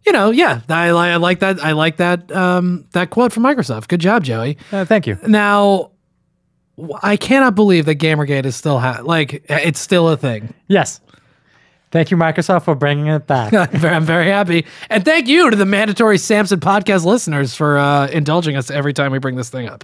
you 0.05 0.11
know, 0.11 0.31
yeah, 0.31 0.61
I, 0.67 0.89
I 0.89 1.15
like 1.15 1.39
that. 1.39 1.63
I 1.63 1.71
like 1.71 1.97
that 1.97 2.31
um, 2.33 2.85
that 2.91 3.09
quote 3.09 3.31
from 3.31 3.43
Microsoft. 3.43 3.87
Good 3.87 4.01
job, 4.01 4.23
Joey. 4.25 4.57
Uh, 4.71 4.83
thank 4.83 5.07
you. 5.07 5.17
Now, 5.25 5.91
I 7.01 7.17
cannot 7.17 7.55
believe 7.55 7.85
that 7.85 7.95
GamerGate 7.95 8.45
is 8.45 8.55
still 8.55 8.79
ha- 8.79 9.01
like 9.03 9.43
it's 9.49 9.79
still 9.79 10.09
a 10.09 10.17
thing. 10.17 10.53
Yes. 10.67 11.01
Thank 11.91 12.11
you, 12.11 12.17
Microsoft, 12.17 12.65
for 12.65 12.75
bringing 12.75 13.07
it 13.07 13.25
back. 13.25 13.51
I'm 13.83 14.05
very, 14.05 14.27
happy, 14.27 14.65
and 14.91 15.03
thank 15.03 15.27
you 15.27 15.49
to 15.49 15.55
the 15.55 15.65
mandatory 15.65 16.19
Sampson 16.19 16.59
podcast 16.59 17.03
listeners 17.03 17.55
for 17.55 17.79
uh, 17.79 18.07
indulging 18.09 18.55
us 18.55 18.69
every 18.69 18.93
time 18.93 19.11
we 19.11 19.17
bring 19.17 19.35
this 19.35 19.49
thing 19.49 19.67
up. 19.67 19.83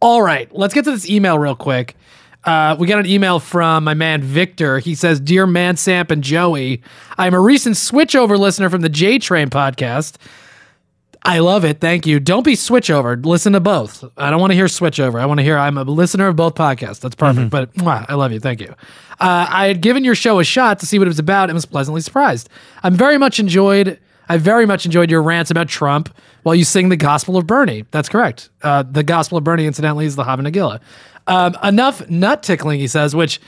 All 0.00 0.22
right, 0.22 0.52
let's 0.54 0.72
get 0.72 0.84
to 0.84 0.92
this 0.92 1.08
email 1.08 1.38
real 1.38 1.56
quick. 1.56 1.96
Uh, 2.44 2.76
we 2.78 2.86
got 2.86 2.98
an 3.00 3.06
email 3.06 3.40
from 3.40 3.84
my 3.84 3.94
man 3.94 4.22
Victor. 4.22 4.78
He 4.78 4.94
says, 4.94 5.18
"Dear 5.18 5.46
Man 5.46 5.76
Samp 5.76 6.12
and 6.12 6.22
Joey, 6.22 6.80
I'm 7.18 7.34
a 7.34 7.40
recent 7.40 7.74
switchover 7.74 8.38
listener 8.38 8.70
from 8.70 8.82
the 8.82 8.88
J 8.88 9.18
Train 9.18 9.48
podcast. 9.50 10.16
I 11.24 11.38
love 11.38 11.64
it. 11.64 11.80
Thank 11.80 12.06
you. 12.06 12.18
Don't 12.18 12.42
be 12.44 12.54
switchover. 12.54 13.24
Listen 13.24 13.52
to 13.52 13.60
both. 13.60 14.04
I 14.16 14.30
don't 14.30 14.40
want 14.40 14.50
to 14.50 14.56
hear 14.56 14.66
switchover. 14.66 15.20
I 15.20 15.26
want 15.26 15.38
to 15.38 15.44
hear 15.44 15.56
I'm 15.56 15.78
a 15.78 15.84
listener 15.84 16.26
of 16.26 16.36
both 16.36 16.54
podcasts. 16.56 17.00
That's 17.00 17.14
perfect. 17.14 17.48
But 17.50 17.72
mwah, 17.74 18.04
I 18.08 18.14
love 18.14 18.32
you. 18.32 18.40
Thank 18.40 18.60
you. 18.60 18.74
Uh, 19.20 19.46
I 19.48 19.66
had 19.68 19.80
given 19.80 20.02
your 20.02 20.16
show 20.16 20.40
a 20.40 20.44
shot 20.44 20.80
to 20.80 20.86
see 20.86 20.98
what 20.98 21.06
it 21.06 21.10
was 21.10 21.20
about 21.20 21.48
and 21.48 21.54
was 21.54 21.64
pleasantly 21.64 22.00
surprised. 22.00 22.48
I'm 22.82 22.96
very 22.96 23.18
much 23.18 23.38
enjoyed. 23.38 24.00
I 24.28 24.36
very 24.36 24.66
much 24.66 24.84
enjoyed 24.84 25.10
your 25.10 25.22
rants 25.22 25.50
about 25.50 25.68
Trump 25.68 26.12
while 26.42 26.56
you 26.56 26.64
sing 26.64 26.88
the 26.88 26.96
Gospel 26.96 27.36
of 27.36 27.46
Bernie. 27.46 27.84
That's 27.92 28.08
correct. 28.08 28.50
Uh, 28.62 28.82
the 28.82 29.04
Gospel 29.04 29.38
of 29.38 29.44
Bernie, 29.44 29.66
incidentally, 29.66 30.06
is 30.06 30.16
the 30.16 30.24
Hava 30.24 30.42
Nagila. 30.42 30.80
Um, 31.28 31.56
enough 31.62 32.08
nut 32.10 32.42
tickling, 32.42 32.80
he 32.80 32.88
says, 32.88 33.14
which 33.14 33.40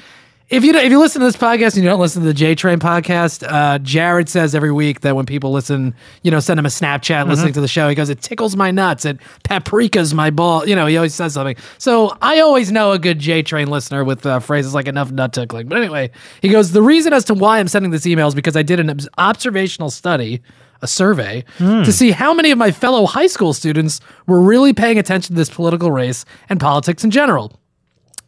if 0.51 0.63
you 0.63 0.75
if 0.75 0.91
you 0.91 0.99
listen 0.99 1.21
to 1.21 1.27
this 1.27 1.37
podcast 1.37 1.75
and 1.75 1.83
you 1.83 1.89
don't 1.89 2.01
listen 2.01 2.21
to 2.23 2.29
the 2.29 2.35
J 2.35 2.55
Train 2.55 2.79
podcast, 2.79 3.47
uh, 3.51 3.79
Jared 3.79 4.29
says 4.29 4.55
every 4.55 4.71
week 4.71 5.01
that 5.01 5.17
when 5.17 5.25
people 5.25 5.53
listen, 5.53 5.95
you 6.23 6.31
know, 6.31 6.39
send 6.39 6.61
him 6.61 6.67
a 6.67 6.69
Snapchat 6.69 7.27
listening 7.29 7.55
to 7.55 7.61
the 7.63 7.69
show, 7.69 7.89
he 7.89 7.95
goes, 7.95 8.11
"It 8.11 8.21
tickles 8.21 8.55
my 8.55 8.71
nuts. 8.71 9.07
It 9.07 9.19
paprika's 9.45 10.13
my 10.13 10.31
ball." 10.31 10.69
You 10.69 10.77
know, 10.77 10.87
he 10.87 10.97
always 10.97 11.15
says 11.15 11.35
something. 11.35 11.57
So 11.79 12.17
I 12.21 12.41
always 12.41 12.71
know 12.71 12.93
a 12.93 12.99
good 12.99 13.19
J 13.19 13.43
Train 13.43 13.69
listener 13.69 14.05
with 14.05 14.27
uh, 14.27 14.39
phrases 14.39 14.75
like 14.75 14.87
"enough 14.87 15.11
nut 15.11 15.33
tickling." 15.33 15.67
But 15.69 15.79
anyway, 15.79 16.11
he 16.43 16.51
goes, 16.51 16.73
"The 16.73 16.83
reason 16.83 17.15
as 17.15 17.25
to 17.25 17.35
why 17.35 17.59
I'm 17.59 17.69
sending 17.69 17.91
this 17.91 18.07
email 18.07 18.29
is 18.29 18.35
because 18.35 18.57
I 18.57 18.63
did 18.63 18.81
an 18.81 19.01
observational 19.19 19.91
study." 19.91 20.43
A 20.83 20.87
survey 20.87 21.45
to 21.59 21.91
see 21.93 22.11
how 22.11 22.35
many 22.35 22.51
of 22.51 22.59
my 22.59 22.71
fellow 22.71 23.07
high 23.07 23.29
school 23.29 23.55
students 23.55 24.01
were 24.27 24.39
really 24.43 24.75
paying 24.75 24.99
attention 24.99 25.35
to 25.35 25.39
this 25.39 25.49
political 25.49 25.91
race 25.91 26.27
and 26.51 26.61
politics 26.61 27.03
in 27.03 27.11
general. 27.11 27.59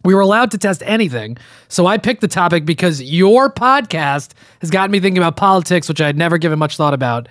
We 0.07 0.15
were 0.15 0.21
allowed 0.23 0.51
to 0.53 0.59
test 0.59 0.83
anything. 0.87 1.37
So 1.69 1.87
I 1.87 1.99
picked 1.99 2.21
the 2.21 2.29
topic 2.29 2.65
because 2.65 3.03
your 3.03 3.51
podcast 3.51 4.31
has 4.61 4.71
gotten 4.71 4.91
me 4.91 5.01
thinking 5.01 5.19
about 5.19 5.37
politics, 5.37 5.89
which 5.89 6.01
I 6.01 6.07
had 6.07 6.17
never 6.17 6.39
given 6.39 6.59
much 6.59 6.77
thought 6.77 6.95
about. 6.95 7.29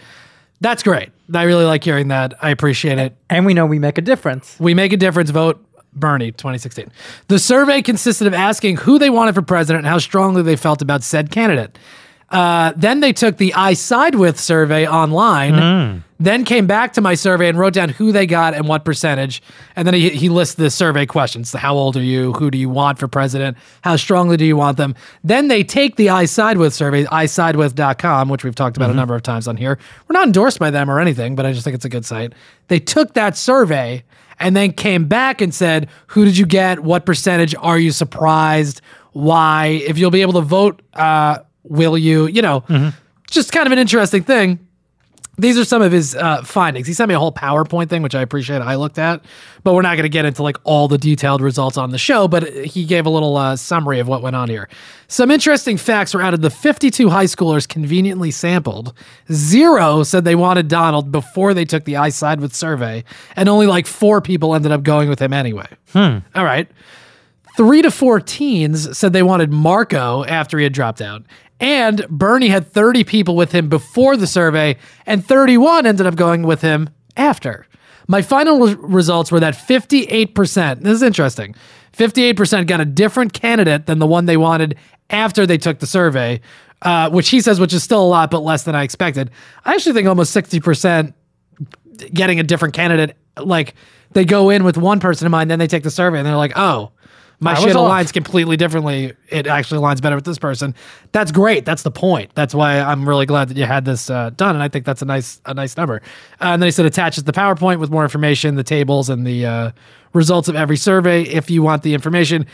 That's 0.61 0.83
great. 0.83 1.09
I 1.33 1.43
really 1.43 1.65
like 1.65 1.83
hearing 1.83 2.09
that. 2.09 2.33
I 2.41 2.49
appreciate 2.49 2.97
it. 2.99 3.15
and 3.29 3.45
we 3.45 3.53
know 3.53 3.65
we 3.65 3.79
make 3.79 3.97
a 3.97 4.01
difference. 4.01 4.57
We 4.59 4.73
make 4.73 4.93
a 4.93 4.97
difference. 4.97 5.29
Vote 5.29 5.65
Bernie 5.93 6.31
2016. 6.31 6.91
The 7.29 7.39
survey 7.39 7.81
consisted 7.81 8.27
of 8.27 8.33
asking 8.33 8.77
who 8.77 8.99
they 8.99 9.09
wanted 9.09 9.35
for 9.35 9.41
president 9.41 9.85
and 9.85 9.87
how 9.87 9.97
strongly 9.97 10.41
they 10.41 10.55
felt 10.55 10.81
about 10.81 11.03
said 11.03 11.31
candidate. 11.31 11.77
Uh, 12.29 12.73
then 12.75 12.99
they 12.99 13.13
took 13.13 13.37
the 13.37 13.53
I 13.53 13.73
side 13.73 14.15
with 14.15 14.39
survey 14.39 14.87
online, 14.87 16.03
then 16.19 16.45
came 16.45 16.65
back 16.65 16.93
to 16.93 17.01
my 17.01 17.13
survey 17.13 17.49
and 17.49 17.57
wrote 17.57 17.73
down 17.73 17.89
who 17.89 18.11
they 18.11 18.25
got 18.25 18.53
and 18.53 18.67
what 18.67 18.85
percentage. 18.85 19.41
And 19.75 19.85
then 19.85 19.93
he, 19.93 20.09
he 20.09 20.29
lists 20.29 20.55
the 20.55 20.69
survey 20.69 21.05
questions. 21.05 21.51
How 21.51 21.75
old 21.75 21.97
are 21.97 22.03
you? 22.03 22.33
Who 22.33 22.49
do 22.49 22.57
you 22.57 22.69
want 22.69 22.99
for 22.99 23.07
president? 23.07 23.57
How 23.81 23.97
strongly 23.97 24.37
do 24.37 24.45
you 24.45 24.55
want 24.55 24.77
them? 24.77 24.95
Then 25.23 25.49
they 25.49 25.63
take 25.63 25.97
the 25.97 26.09
I 26.09 26.25
side 26.25 26.57
with 26.57 26.73
survey, 26.73 27.05
isidewith.com, 27.05 28.29
which 28.29 28.43
we've 28.43 28.55
talked 28.55 28.77
about 28.77 28.89
a 28.89 28.93
number 28.93 29.15
of 29.15 29.23
times 29.23 29.47
on 29.47 29.57
here. 29.57 29.77
We're 30.07 30.13
not 30.13 30.27
endorsed 30.27 30.59
by 30.59 30.71
them 30.71 30.89
or 30.89 30.99
anything, 30.99 31.35
but 31.35 31.45
I 31.45 31.51
just 31.51 31.63
think 31.65 31.75
it's 31.75 31.85
a 31.85 31.89
good 31.89 32.05
site. 32.05 32.33
They 32.69 32.79
took 32.79 33.13
that 33.15 33.35
survey 33.35 34.03
and 34.39 34.55
then 34.55 34.71
came 34.71 35.05
back 35.07 35.41
and 35.41 35.53
said, 35.53 35.89
Who 36.07 36.25
did 36.25 36.37
you 36.37 36.45
get? 36.45 36.79
What 36.81 37.05
percentage? 37.05 37.55
Are 37.55 37.77
you 37.77 37.91
surprised? 37.91 38.81
Why? 39.11 39.81
If 39.85 39.97
you'll 39.97 40.11
be 40.11 40.21
able 40.21 40.33
to 40.33 40.41
vote, 40.41 40.81
uh, 40.93 41.39
will 41.63 41.97
you? 41.97 42.27
You 42.27 42.41
know, 42.41 42.63
just 43.29 43.51
kind 43.51 43.65
of 43.65 43.71
an 43.71 43.79
interesting 43.79 44.23
thing. 44.23 44.64
These 45.37 45.57
are 45.57 45.65
some 45.65 45.81
of 45.81 45.91
his 45.91 46.15
uh, 46.15 46.43
findings. 46.43 46.87
He 46.87 46.93
sent 46.93 47.09
me 47.09 47.15
a 47.15 47.19
whole 47.19 47.31
PowerPoint 47.31 47.89
thing, 47.89 48.01
which 48.01 48.15
I 48.15 48.21
appreciate. 48.21 48.61
I 48.61 48.75
looked 48.75 48.97
at, 48.97 49.23
but 49.63 49.73
we're 49.73 49.81
not 49.81 49.95
going 49.95 50.03
to 50.03 50.09
get 50.09 50.25
into 50.25 50.43
like 50.43 50.57
all 50.63 50.87
the 50.87 50.97
detailed 50.97 51.41
results 51.41 51.77
on 51.77 51.91
the 51.91 51.97
show. 51.97 52.27
But 52.27 52.53
he 52.65 52.85
gave 52.85 53.05
a 53.05 53.09
little 53.09 53.35
uh, 53.35 53.55
summary 53.55 53.99
of 53.99 54.07
what 54.07 54.21
went 54.21 54.35
on 54.35 54.49
here. 54.49 54.69
Some 55.07 55.31
interesting 55.31 55.77
facts 55.77 56.13
were 56.13 56.21
out 56.21 56.33
of 56.33 56.41
the 56.41 56.49
52 56.49 57.09
high 57.09 57.25
schoolers 57.25 57.67
conveniently 57.67 58.31
sampled. 58.31 58.93
Zero 59.31 60.03
said 60.03 60.23
they 60.23 60.35
wanted 60.35 60.67
Donald 60.67 61.11
before 61.11 61.53
they 61.53 61.65
took 61.65 61.83
the 61.83 61.97
I 61.97 62.09
side 62.09 62.39
with 62.39 62.55
survey, 62.55 63.03
and 63.35 63.49
only 63.49 63.67
like 63.67 63.87
four 63.87 64.21
people 64.21 64.55
ended 64.55 64.71
up 64.71 64.83
going 64.83 65.09
with 65.09 65.21
him 65.21 65.33
anyway. 65.33 65.67
All 66.33 66.45
right. 66.45 66.69
Three 67.57 67.81
to 67.83 67.89
four 67.91 68.19
teens 68.19 68.97
said 68.97 69.13
they 69.13 69.23
wanted 69.23 69.49
Marco 69.49 70.25
after 70.25 70.57
he 70.57 70.65
had 70.65 70.73
dropped 70.73 70.99
out. 71.01 71.23
And 71.59 72.05
Bernie 72.09 72.49
had 72.49 72.71
30 72.71 73.03
people 73.03 73.35
with 73.35 73.51
him 73.51 73.69
before 73.69 74.17
the 74.17 74.27
survey, 74.27 74.77
and 75.05 75.25
31 75.25 75.85
ended 75.85 76.05
up 76.05 76.15
going 76.15 76.43
with 76.43 76.61
him 76.61 76.89
after. 77.15 77.65
My 78.07 78.21
final 78.21 78.59
re- 78.59 78.75
results 78.79 79.31
were 79.31 79.39
that 79.39 79.55
58%, 79.55 80.81
this 80.81 80.93
is 80.93 81.01
interesting, 81.01 81.55
58% 81.93 82.67
got 82.67 82.81
a 82.81 82.85
different 82.85 83.33
candidate 83.33 83.85
than 83.85 83.99
the 83.99 84.07
one 84.07 84.25
they 84.25 84.37
wanted 84.37 84.77
after 85.09 85.45
they 85.45 85.57
took 85.57 85.79
the 85.79 85.87
survey, 85.87 86.41
uh, 86.81 87.09
which 87.09 87.29
he 87.29 87.39
says, 87.39 87.59
which 87.59 87.73
is 87.73 87.83
still 87.83 88.03
a 88.03 88.05
lot, 88.05 88.29
but 88.29 88.39
less 88.39 88.63
than 88.63 88.75
I 88.75 88.83
expected. 88.83 89.31
I 89.63 89.73
actually 89.73 89.93
think 89.93 90.07
almost 90.07 90.35
60% 90.35 91.13
getting 92.13 92.39
a 92.39 92.43
different 92.43 92.73
candidate. 92.73 93.15
Like 93.37 93.75
they 94.11 94.25
go 94.25 94.49
in 94.49 94.63
with 94.63 94.77
one 94.77 94.99
person 94.99 95.25
in 95.25 95.31
mind, 95.31 95.49
then 95.49 95.59
they 95.59 95.67
take 95.67 95.83
the 95.83 95.91
survey 95.91 96.17
and 96.17 96.27
they're 96.27 96.35
like, 96.35 96.53
oh, 96.57 96.91
my 97.39 97.51
I 97.51 97.55
shit 97.55 97.75
off. 97.75 97.91
aligns 97.91 98.13
completely 98.13 98.57
differently. 98.57 99.13
It 99.29 99.47
actually 99.47 99.81
aligns 99.81 100.01
better 100.01 100.15
with 100.15 100.25
this 100.25 100.37
person. 100.39 100.73
That's 101.11 101.31
great. 101.31 101.65
That's 101.65 101.83
the 101.83 101.91
point. 101.91 102.31
That's 102.35 102.53
why 102.53 102.79
I'm 102.79 103.07
really 103.07 103.25
glad 103.25 103.49
that 103.49 103.57
you 103.57 103.65
had 103.65 103.85
this 103.85 104.09
uh, 104.09 104.29
done, 104.31 104.55
and 104.55 104.63
I 104.63 104.67
think 104.69 104.85
that's 104.85 105.01
a 105.01 105.05
nice 105.05 105.41
a 105.45 105.53
nice 105.53 105.75
number. 105.77 105.95
Uh, 106.41 106.45
and 106.53 106.61
then 106.61 106.67
he 106.67 106.71
said 106.71 106.85
attaches 106.85 107.23
the 107.25 107.33
PowerPoint 107.33 107.79
with 107.79 107.89
more 107.91 108.03
information, 108.03 108.55
the 108.55 108.63
tables, 108.63 109.09
and 109.09 109.25
the 109.27 109.45
uh, 109.45 109.71
results 110.13 110.47
of 110.47 110.55
every 110.55 110.77
survey. 110.77 111.23
If 111.23 111.49
you 111.49 111.61
want 111.61 111.83
the 111.83 111.93
information, 111.93 112.45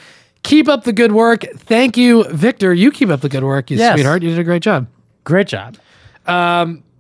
keep 0.44 0.68
up 0.68 0.84
the 0.84 0.94
good 0.94 1.12
work. 1.12 1.46
Thank 1.58 1.96
you, 1.98 2.24
Victor. 2.26 2.74
You 2.74 2.92
keep 2.92 3.10
up 3.10 3.22
the 3.22 3.30
good 3.30 3.44
work, 3.44 3.70
you 3.70 3.78
Yes. 3.78 3.94
sweetheart. 3.94 4.24
You 4.24 4.30
did 4.30 4.40
a 4.40 4.44
great 4.44 4.64
job 4.64 4.88
Great 5.24 5.48
job. 5.48 5.78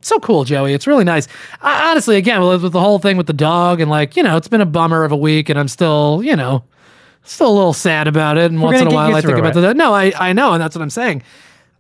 so 0.03 0.19
cool, 0.21 0.43
Joey. 0.43 0.73
It's 0.73 0.87
really 0.87 1.03
nice. 1.03 1.27
I, 1.61 1.89
honestly, 1.91 2.17
again, 2.17 2.41
with, 2.41 2.63
with 2.63 2.71
the 2.73 2.79
whole 2.79 2.99
thing 2.99 3.17
with 3.17 3.27
the 3.27 3.33
dog 3.33 3.79
and 3.81 3.89
like, 3.89 4.15
you 4.15 4.23
know, 4.23 4.37
it's 4.37 4.47
been 4.47 4.61
a 4.61 4.65
bummer 4.65 5.03
of 5.03 5.11
a 5.11 5.15
week 5.17 5.49
and 5.49 5.59
I'm 5.59 5.67
still, 5.67 6.21
you 6.23 6.35
know, 6.35 6.63
still 7.23 7.49
a 7.49 7.55
little 7.55 7.73
sad 7.73 8.07
about 8.07 8.37
it. 8.37 8.51
And 8.51 8.61
once 8.61 8.79
in 8.79 8.87
a 8.87 8.93
while 8.93 9.15
I 9.15 9.21
think 9.21 9.37
about 9.37 9.55
it. 9.55 9.59
the, 9.59 9.73
no, 9.73 9.93
I, 9.93 10.11
I 10.17 10.33
know. 10.33 10.53
And 10.53 10.61
that's 10.61 10.75
what 10.75 10.81
I'm 10.81 10.89
saying. 10.89 11.23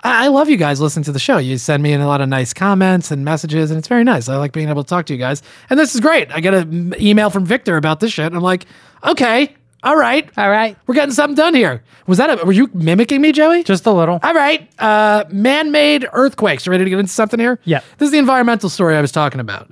I, 0.03 0.25
I 0.25 0.27
love 0.29 0.49
you 0.49 0.57
guys 0.57 0.79
listening 0.81 1.03
to 1.05 1.11
the 1.11 1.19
show. 1.19 1.37
You 1.37 1.57
send 1.57 1.83
me 1.83 1.93
in 1.93 2.01
a 2.01 2.07
lot 2.07 2.21
of 2.21 2.29
nice 2.29 2.53
comments 2.53 3.11
and 3.11 3.25
messages 3.25 3.71
and 3.71 3.77
it's 3.77 3.87
very 3.87 4.03
nice. 4.03 4.29
I 4.29 4.37
like 4.37 4.51
being 4.51 4.69
able 4.69 4.83
to 4.83 4.89
talk 4.89 5.05
to 5.07 5.13
you 5.13 5.19
guys. 5.19 5.41
And 5.69 5.79
this 5.79 5.95
is 5.95 6.01
great. 6.01 6.31
I 6.31 6.41
got 6.41 6.53
an 6.53 6.95
email 6.99 7.29
from 7.29 7.45
Victor 7.45 7.77
about 7.77 7.99
this 7.99 8.13
shit. 8.13 8.25
And 8.25 8.35
I'm 8.35 8.43
like, 8.43 8.65
okay, 9.03 9.55
all 9.83 9.97
right. 9.97 10.29
All 10.37 10.49
right. 10.49 10.77
We're 10.85 10.95
getting 10.95 11.13
something 11.13 11.35
done 11.35 11.55
here. 11.55 11.83
Was 12.05 12.19
that 12.19 12.41
a, 12.41 12.45
were 12.45 12.51
you 12.51 12.69
mimicking 12.73 13.19
me, 13.19 13.31
Joey? 13.31 13.63
Just 13.63 13.85
a 13.85 13.91
little. 13.91 14.19
All 14.21 14.33
right. 14.33 14.69
Uh, 14.79 15.23
man-made 15.31 16.07
earthquakes. 16.13 16.65
You 16.65 16.71
ready 16.71 16.83
to 16.83 16.89
get 16.89 16.99
into 16.99 17.11
something 17.11 17.39
here? 17.39 17.59
Yeah. 17.63 17.79
This 17.97 18.07
is 18.07 18.11
the 18.11 18.19
environmental 18.19 18.69
story 18.69 18.95
I 18.95 19.01
was 19.01 19.11
talking 19.11 19.39
about. 19.39 19.71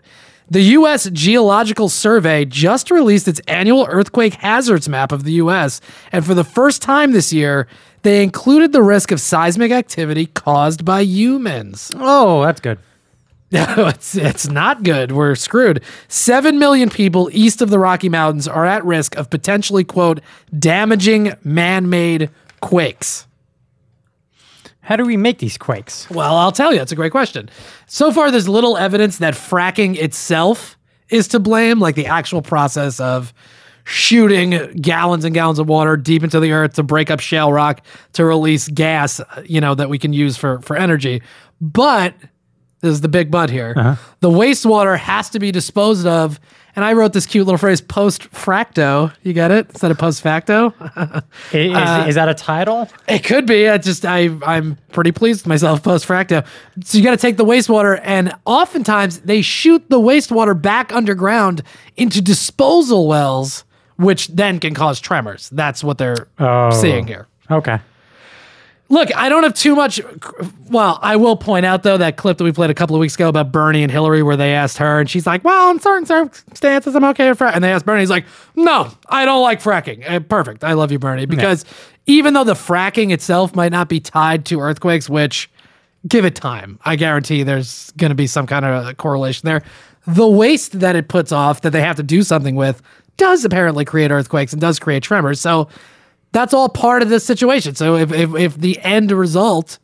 The 0.52 0.62
U.S. 0.62 1.10
Geological 1.12 1.90
Survey 1.90 2.44
just 2.44 2.90
released 2.90 3.28
its 3.28 3.40
annual 3.48 3.86
earthquake 3.88 4.34
hazards 4.34 4.90
map 4.90 5.12
of 5.12 5.24
the 5.24 5.34
U.S., 5.34 5.80
and 6.12 6.26
for 6.26 6.34
the 6.34 6.44
first 6.44 6.82
time 6.82 7.12
this 7.12 7.32
year, 7.32 7.68
they 8.02 8.24
included 8.24 8.72
the 8.72 8.82
risk 8.82 9.12
of 9.12 9.22
seismic 9.22 9.72
activity 9.72 10.26
caused 10.26 10.84
by 10.84 11.02
humans. 11.02 11.92
Oh, 11.96 12.44
that's 12.44 12.62
good. 12.62 12.80
No, 13.52 13.88
it's 13.88 14.16
it's 14.16 14.48
not 14.48 14.84
good. 14.84 15.12
We're 15.12 15.34
screwed. 15.34 15.82
Seven 16.08 16.60
million 16.60 16.88
people 16.88 17.32
east 17.34 17.64
of 17.64 17.72
the 17.72 17.80
Rocky 17.80 18.08
Mountains 18.08 18.48
are 18.48 18.64
at 18.64 18.86
risk 18.86 19.18
of 19.18 19.32
potentially 19.32 19.84
quote 19.84 20.22
damaging 20.60 21.34
man-made 21.44 22.30
quakes. 22.62 23.26
How 24.90 24.96
do 24.96 25.06
we 25.06 25.18
make 25.18 25.38
these 25.38 25.56
quakes? 25.56 26.10
Well, 26.10 26.36
I'll 26.36 26.52
tell 26.52 26.74
you. 26.74 26.82
It's 26.82 26.92
a 26.92 26.96
great 26.96 27.12
question. 27.12 27.48
So 27.86 28.12
far, 28.12 28.32
there's 28.32 28.50
little 28.50 28.76
evidence 28.76 29.20
that 29.20 29.36
fracking 29.36 29.96
itself 29.96 30.80
is 31.10 31.28
to 31.28 31.40
blame, 31.40 31.80
like 31.80 31.94
the 31.94 32.08
actual 32.08 32.42
process 32.42 33.00
of 33.00 33.32
shooting 33.84 34.50
gallons 34.82 35.26
and 35.26 35.36
gallons 35.36 35.60
of 35.60 35.70
water 35.70 35.96
deep 35.96 36.24
into 36.24 36.40
the 36.40 36.54
earth 36.54 36.74
to 36.74 36.82
break 36.84 37.12
up 37.12 37.20
shale 37.20 37.54
rock 37.54 37.86
to 38.14 38.26
release 38.26 38.68
gas, 38.68 39.22
you 39.46 39.62
know, 39.62 39.76
that 39.76 39.90
we 39.90 40.00
can 40.00 40.12
use 40.12 40.38
for 40.38 40.60
for 40.62 40.76
energy. 40.76 41.22
But 41.62 42.16
This 42.82 42.92
is 42.94 43.02
the 43.02 43.10
big 43.10 43.30
but 43.30 43.50
here. 43.50 43.76
Uh-huh. 43.78 43.96
The 44.22 44.30
wastewater 44.30 44.98
has 44.98 45.30
to 45.32 45.40
be 45.40 45.52
disposed 45.52 46.08
of. 46.08 46.40
And 46.76 46.86
I 46.86 46.94
wrote 46.94 47.14
this 47.14 47.26
cute 47.26 47.46
little 47.46 47.58
phrase 47.58 47.82
post 47.82 48.30
fracto. 48.32 49.14
You 49.24 49.34
get 49.34 49.52
it? 49.52 49.68
Instead 49.70 49.92
of 49.92 49.98
post 49.98 50.22
facto? 50.22 50.74
Is, 51.52 51.74
Uh, 51.76 52.06
is 52.08 52.16
that 52.16 52.30
a 52.30 52.34
title? 52.34 52.88
It 53.08 53.24
could 53.24 53.46
be. 53.46 53.68
I 53.68 53.78
just 53.78 54.06
I 54.06 54.30
I'm 54.46 54.78
pretty 54.92 55.12
pleased 55.12 55.42
with 55.42 55.48
myself 55.48 55.84
post 55.84 56.08
fracto. 56.08 56.46
So 56.84 56.98
you 56.98 57.04
got 57.04 57.12
to 57.12 57.18
take 57.18 57.38
the 57.38 57.46
wastewater, 57.46 58.00
and 58.04 58.34
oftentimes 58.46 59.20
they 59.22 59.42
shoot 59.42 59.90
the 59.90 60.00
wastewater 60.00 60.60
back 60.60 60.94
underground 60.94 61.64
into 61.98 62.22
disposal 62.22 63.08
wells, 63.08 63.64
which 63.98 64.28
then 64.28 64.60
can 64.60 64.74
cause 64.74 65.00
tremors. 65.00 65.50
That's 65.50 65.84
what 65.84 65.98
they're 65.98 66.28
Oh. 66.40 66.70
seeing 66.72 67.08
here. 67.08 67.28
Okay. 67.52 67.80
Look, 68.92 69.16
I 69.16 69.30
don't 69.30 69.44
have 69.44 69.54
too 69.54 69.76
much. 69.76 70.02
Well, 70.70 70.98
I 71.04 71.16
will 71.16 71.36
point 71.36 71.66
out 71.66 71.84
though 71.84 71.98
that 71.98 72.18
clip 72.18 72.40
that 72.40 72.44
we 72.44 72.52
played 72.52 72.72
a 72.72 72.74
couple 72.74 72.96
of 72.96 73.00
weeks 73.00 73.14
ago 73.14 73.30
about 73.30 73.52
Bernie 73.52 73.84
and 73.84 73.92
Hillary, 73.92 74.24
where 74.24 74.36
they 74.36 74.54
asked 74.54 74.78
her, 74.80 75.00
and 75.00 75.08
she's 75.08 75.28
like, 75.28 75.44
"Well, 75.44 75.70
in 75.70 75.80
certain 75.80 76.08
circumstances, 76.08 76.96
I'm 76.96 77.04
okay 77.06 77.30
with 77.30 77.38
fracking." 77.38 77.56
And 77.56 77.64
they 77.64 77.72
asked 77.72 77.86
Bernie, 77.86 78.02
he's 78.02 78.10
like, 78.10 78.26
"No, 78.56 78.92
I 79.08 79.26
don't 79.26 79.44
like 79.44 79.62
fracking." 79.62 80.10
Uh, 80.10 80.20
perfect. 80.22 80.64
I 80.64 80.74
love 80.74 80.92
you, 80.92 80.98
Bernie, 80.98 81.28
because 81.28 81.66
even 82.08 82.34
though 82.34 82.44
the 82.44 82.56
fracking 82.56 83.12
itself 83.12 83.56
might 83.56 83.72
not 83.72 83.90
be 83.90 84.00
tied 84.00 84.46
to 84.48 84.60
earthquakes, 84.60 85.08
which 85.08 85.52
give 86.08 86.26
it 86.26 86.34
time, 86.34 86.80
I 86.84 86.96
guarantee 86.96 87.44
there's 87.44 87.92
going 87.92 88.10
to 88.10 88.16
be 88.16 88.26
some 88.26 88.48
kind 88.48 88.66
of 88.66 88.98
correlation 88.98 89.46
there. 89.46 89.62
The 90.08 90.28
waste 90.28 90.80
that 90.80 90.96
it 90.96 91.10
puts 91.10 91.32
off 91.32 91.62
that 91.62 91.72
they 91.72 91.82
have 91.82 91.98
to 91.98 92.04
do 92.04 92.24
something 92.24 92.56
with 92.56 92.82
does 93.18 93.46
apparently 93.46 93.86
create 93.86 94.10
earthquakes 94.10 94.52
and 94.52 94.60
does 94.60 94.80
create 94.80 95.04
tremors. 95.04 95.40
So 95.40 95.70
that's 96.32 96.54
all 96.54 96.70
part 96.70 97.02
of 97.02 97.10
this 97.10 97.26
situation. 97.26 97.76
So 97.76 97.96
if, 97.96 98.12
if, 98.12 98.36
if 98.36 98.58
the 98.58 98.80
end 98.80 99.12
result 99.12 99.80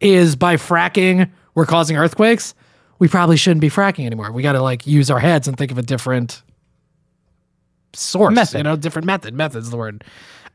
is 0.00 0.36
by 0.36 0.56
fracking 0.56 1.30
we're 1.58 1.66
causing 1.66 1.96
earthquakes, 1.96 2.54
we 3.00 3.08
probably 3.08 3.36
shouldn't 3.36 3.60
be 3.60 3.68
fracking 3.68 4.06
anymore. 4.06 4.30
We 4.30 4.42
got 4.44 4.52
to 4.52 4.62
like 4.62 4.86
use 4.86 5.10
our 5.10 5.18
heads 5.18 5.48
and 5.48 5.56
think 5.56 5.72
of 5.72 5.78
a 5.78 5.82
different 5.82 6.42
source, 7.94 8.32
Method. 8.32 8.58
you 8.58 8.62
know, 8.62 8.76
different 8.76 9.06
method. 9.06 9.34
Method's 9.34 9.70
the 9.70 9.76
word. 9.76 10.04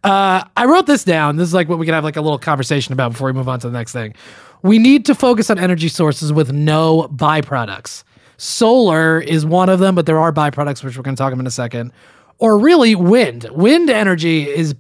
Uh, 0.04 0.44
I 0.56 0.66
wrote 0.66 0.86
this 0.86 1.04
down. 1.04 1.36
This 1.36 1.50
is 1.50 1.54
like 1.54 1.68
what 1.68 1.78
we 1.78 1.86
can 1.86 1.94
have 1.94 2.06
like 2.06 2.16
a 2.16 2.22
little 2.22 2.40
conversation 2.40 2.94
about 2.94 3.12
before 3.12 3.28
we 3.28 3.34
move 3.34 3.50
on 3.50 3.60
to 3.60 3.68
the 3.68 3.78
next 3.78 3.92
thing. 3.92 4.14
We 4.62 4.80
need 4.80 5.06
to 5.08 5.16
focus 5.16 5.50
on 5.50 5.60
energy 5.60 5.90
sources 5.90 6.32
with 6.32 6.54
no 6.54 7.10
byproducts. 7.14 8.04
Solar 8.38 9.20
is 9.20 9.46
one 9.46 9.68
of 9.68 9.80
them, 9.80 9.94
but 9.94 10.06
there 10.06 10.20
are 10.20 10.32
byproducts, 10.32 10.84
which 10.84 10.96
we're 10.96 11.04
going 11.04 11.16
to 11.16 11.20
talk 11.20 11.34
about 11.34 11.42
in 11.42 11.48
a 11.48 11.52
second. 11.52 11.92
Or 12.40 12.58
really, 12.58 12.96
wind. 12.96 13.48
Wind 13.52 13.90
energy 13.90 14.50
is, 14.50 14.74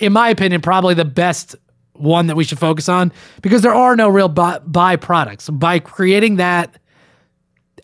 in 0.00 0.12
my 0.12 0.28
opinion, 0.28 0.60
probably 0.60 0.94
the 0.94 1.04
best 1.04 1.56
one 1.94 2.28
that 2.28 2.36
we 2.36 2.44
should 2.44 2.58
focus 2.58 2.88
on 2.88 3.12
because 3.42 3.62
there 3.62 3.74
are 3.74 3.96
no 3.96 4.08
real 4.08 4.28
by- 4.28 4.58
byproducts. 4.60 5.56
By 5.58 5.78
creating 5.78 6.36
that 6.36 6.78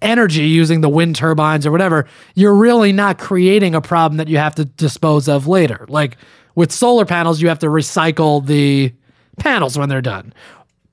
energy 0.02 0.44
using 0.44 0.80
the 0.80 0.88
wind 0.88 1.16
turbines 1.16 1.66
or 1.66 1.72
whatever, 1.72 2.06
you're 2.34 2.54
really 2.54 2.92
not 2.92 3.18
creating 3.18 3.74
a 3.74 3.80
problem 3.80 4.18
that 4.18 4.28
you 4.28 4.38
have 4.38 4.54
to 4.56 4.64
dispose 4.64 5.28
of 5.28 5.46
later. 5.46 5.86
Like 5.88 6.16
with 6.54 6.70
solar 6.70 7.04
panels, 7.04 7.40
you 7.42 7.48
have 7.48 7.58
to 7.60 7.66
recycle 7.66 8.44
the 8.44 8.92
panels 9.38 9.76
when 9.76 9.88
they're 9.88 10.02
done. 10.02 10.32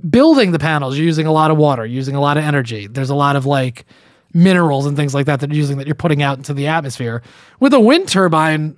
Building 0.09 0.51
the 0.51 0.59
panels, 0.59 0.97
you're 0.97 1.05
using 1.05 1.27
a 1.27 1.31
lot 1.31 1.51
of 1.51 1.57
water, 1.57 1.85
using 1.85 2.15
a 2.15 2.21
lot 2.21 2.37
of 2.37 2.43
energy. 2.43 2.87
There's 2.87 3.11
a 3.11 3.15
lot 3.15 3.35
of 3.35 3.45
like 3.45 3.85
minerals 4.33 4.85
and 4.85 4.95
things 4.97 5.13
like 5.13 5.25
that 5.27 5.41
that 5.41 5.49
you're 5.49 5.57
using 5.57 5.77
that 5.77 5.85
you're 5.85 5.93
putting 5.93 6.23
out 6.23 6.37
into 6.37 6.53
the 6.53 6.67
atmosphere. 6.67 7.21
With 7.59 7.73
a 7.73 7.79
wind 7.79 8.07
turbine, 8.07 8.77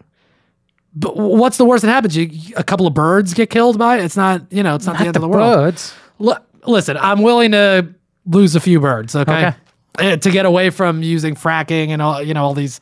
but 0.95 1.15
what's 1.17 1.57
the 1.57 1.65
worst 1.65 1.81
that 1.83 1.89
happens? 1.89 2.15
You 2.15 2.29
a 2.55 2.63
couple 2.63 2.85
of 2.87 2.93
birds 2.93 3.33
get 3.33 3.49
killed 3.49 3.77
by 3.79 3.97
it. 3.99 4.05
It's 4.05 4.17
not, 4.17 4.41
you 4.51 4.63
know, 4.63 4.75
it's 4.75 4.85
not, 4.85 4.97
the 4.97 5.05
end 5.05 5.15
the 5.15 5.19
of 5.19 5.21
the 5.23 5.27
world. 5.29 5.55
birds. 5.55 5.93
L- 6.21 6.45
listen, 6.67 6.97
I'm 6.97 7.21
willing 7.21 7.51
to 7.51 7.87
lose 8.25 8.55
a 8.55 8.59
few 8.59 8.79
birds, 8.79 9.15
okay? 9.15 9.47
Okay. 9.47 9.57
Eh, 9.99 10.15
To 10.17 10.31
get 10.31 10.45
away 10.45 10.69
from 10.69 11.03
using 11.03 11.35
fracking 11.35 11.89
and 11.89 12.01
all, 12.01 12.21
you 12.21 12.33
know, 12.33 12.43
all 12.43 12.53
these 12.53 12.79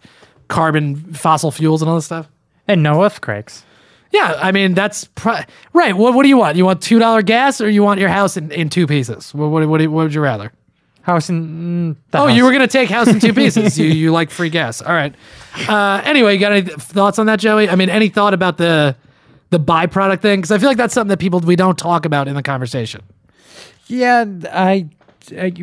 carbon 0.48 0.96
fossil 1.14 1.52
fuels 1.52 1.82
and 1.82 1.90
all 1.90 1.96
this 1.96 2.06
stuff. 2.06 2.28
And 2.68 2.84
no 2.84 3.04
earthquakes. 3.04 3.64
Yeah, 4.12 4.38
I 4.42 4.52
mean 4.52 4.74
that's 4.74 5.06
pri- 5.06 5.46
right. 5.74 5.96
What 5.96 6.14
what 6.14 6.24
do 6.24 6.30
you 6.30 6.38
want? 6.38 6.58
You 6.58 6.66
want 6.66 6.82
two 6.82 7.00
dollar 7.00 7.22
gas 7.22 7.62
or 7.62 7.70
you 7.70 7.82
want 7.82 8.00
your 8.00 8.10
house 8.10 8.36
in, 8.36 8.52
in 8.52 8.70
two 8.70 8.86
pieces? 8.86 9.34
What 9.34 9.48
what, 9.50 9.66
what, 9.70 9.80
what 9.82 9.90
would 10.04 10.14
you 10.14 10.20
rather? 10.22 10.52
House 11.02 11.30
in. 11.30 11.96
mm, 11.96 12.12
the 12.12 12.18
Oh, 12.20 12.28
house. 12.28 12.38
you 12.38 12.44
were 12.44 12.52
gonna 12.52 12.68
take 12.68 12.90
house 12.90 13.08
in 13.08 13.20
two 13.20 13.34
pieces. 13.42 13.78
you 13.80 13.88
you 13.88 14.12
like 14.12 14.30
free 14.30 14.50
gas? 14.50 14.82
All 14.82 14.94
right. 14.94 15.14
Uh, 15.68 16.02
anyway, 16.06 16.34
you 16.34 16.40
got 16.40 16.52
any 16.52 16.62
thoughts 16.62 17.18
on 17.20 17.26
that, 17.26 17.40
Joey? 17.40 17.70
I 17.70 17.76
mean, 17.76 17.90
any 17.90 18.10
thought 18.10 18.34
about 18.34 18.58
the 18.58 18.96
the 19.50 19.60
byproduct 19.60 20.22
thing? 20.22 20.40
Because 20.40 20.52
I 20.52 20.58
feel 20.60 20.70
like 20.70 20.78
that's 20.78 20.94
something 20.94 21.10
that 21.10 21.18
people 21.20 21.40
we 21.40 21.56
don't 21.56 21.78
talk 21.78 22.06
about 22.06 22.28
in 22.28 22.36
the 22.36 22.44
conversation. 22.44 23.02
Yeah, 23.88 24.26
I. 24.52 24.88
I 25.38 25.54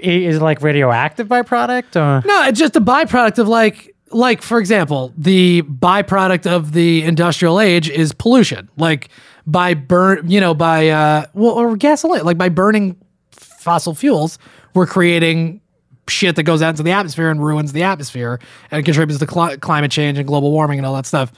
is 0.00 0.36
it 0.36 0.42
like 0.42 0.62
radioactive 0.62 1.26
byproduct 1.26 1.96
or 1.96 2.24
No, 2.26 2.44
it's 2.46 2.58
just 2.58 2.76
a 2.76 2.80
byproduct 2.80 3.38
of 3.38 3.48
like 3.48 3.94
like 4.12 4.42
for 4.42 4.58
example, 4.60 5.12
the 5.18 5.62
byproduct 5.62 6.46
of 6.50 6.72
the 6.72 7.02
industrial 7.02 7.60
age 7.60 7.90
is 7.90 8.12
pollution. 8.12 8.68
Like 8.76 9.08
by 9.46 9.74
burn, 9.74 10.30
you 10.30 10.40
know, 10.40 10.54
by 10.54 10.88
uh 10.90 11.26
well, 11.34 11.50
or 11.52 11.76
gasoline, 11.76 12.24
like 12.24 12.38
by 12.38 12.48
burning 12.48 12.96
fossil 13.32 13.92
fuels, 13.94 14.38
we're 14.74 14.86
creating 14.86 15.60
shit 16.08 16.36
that 16.36 16.44
goes 16.44 16.62
out 16.62 16.70
into 16.70 16.82
the 16.82 16.92
atmosphere 16.92 17.30
and 17.30 17.44
ruins 17.44 17.72
the 17.72 17.82
atmosphere 17.82 18.40
and 18.70 18.84
contributes 18.84 19.20
to 19.20 19.26
cli- 19.26 19.56
climate 19.58 19.90
change 19.90 20.18
and 20.18 20.26
global 20.26 20.50
warming 20.50 20.78
and 20.78 20.86
all 20.86 20.94
that 20.94 21.06
stuff. 21.06 21.32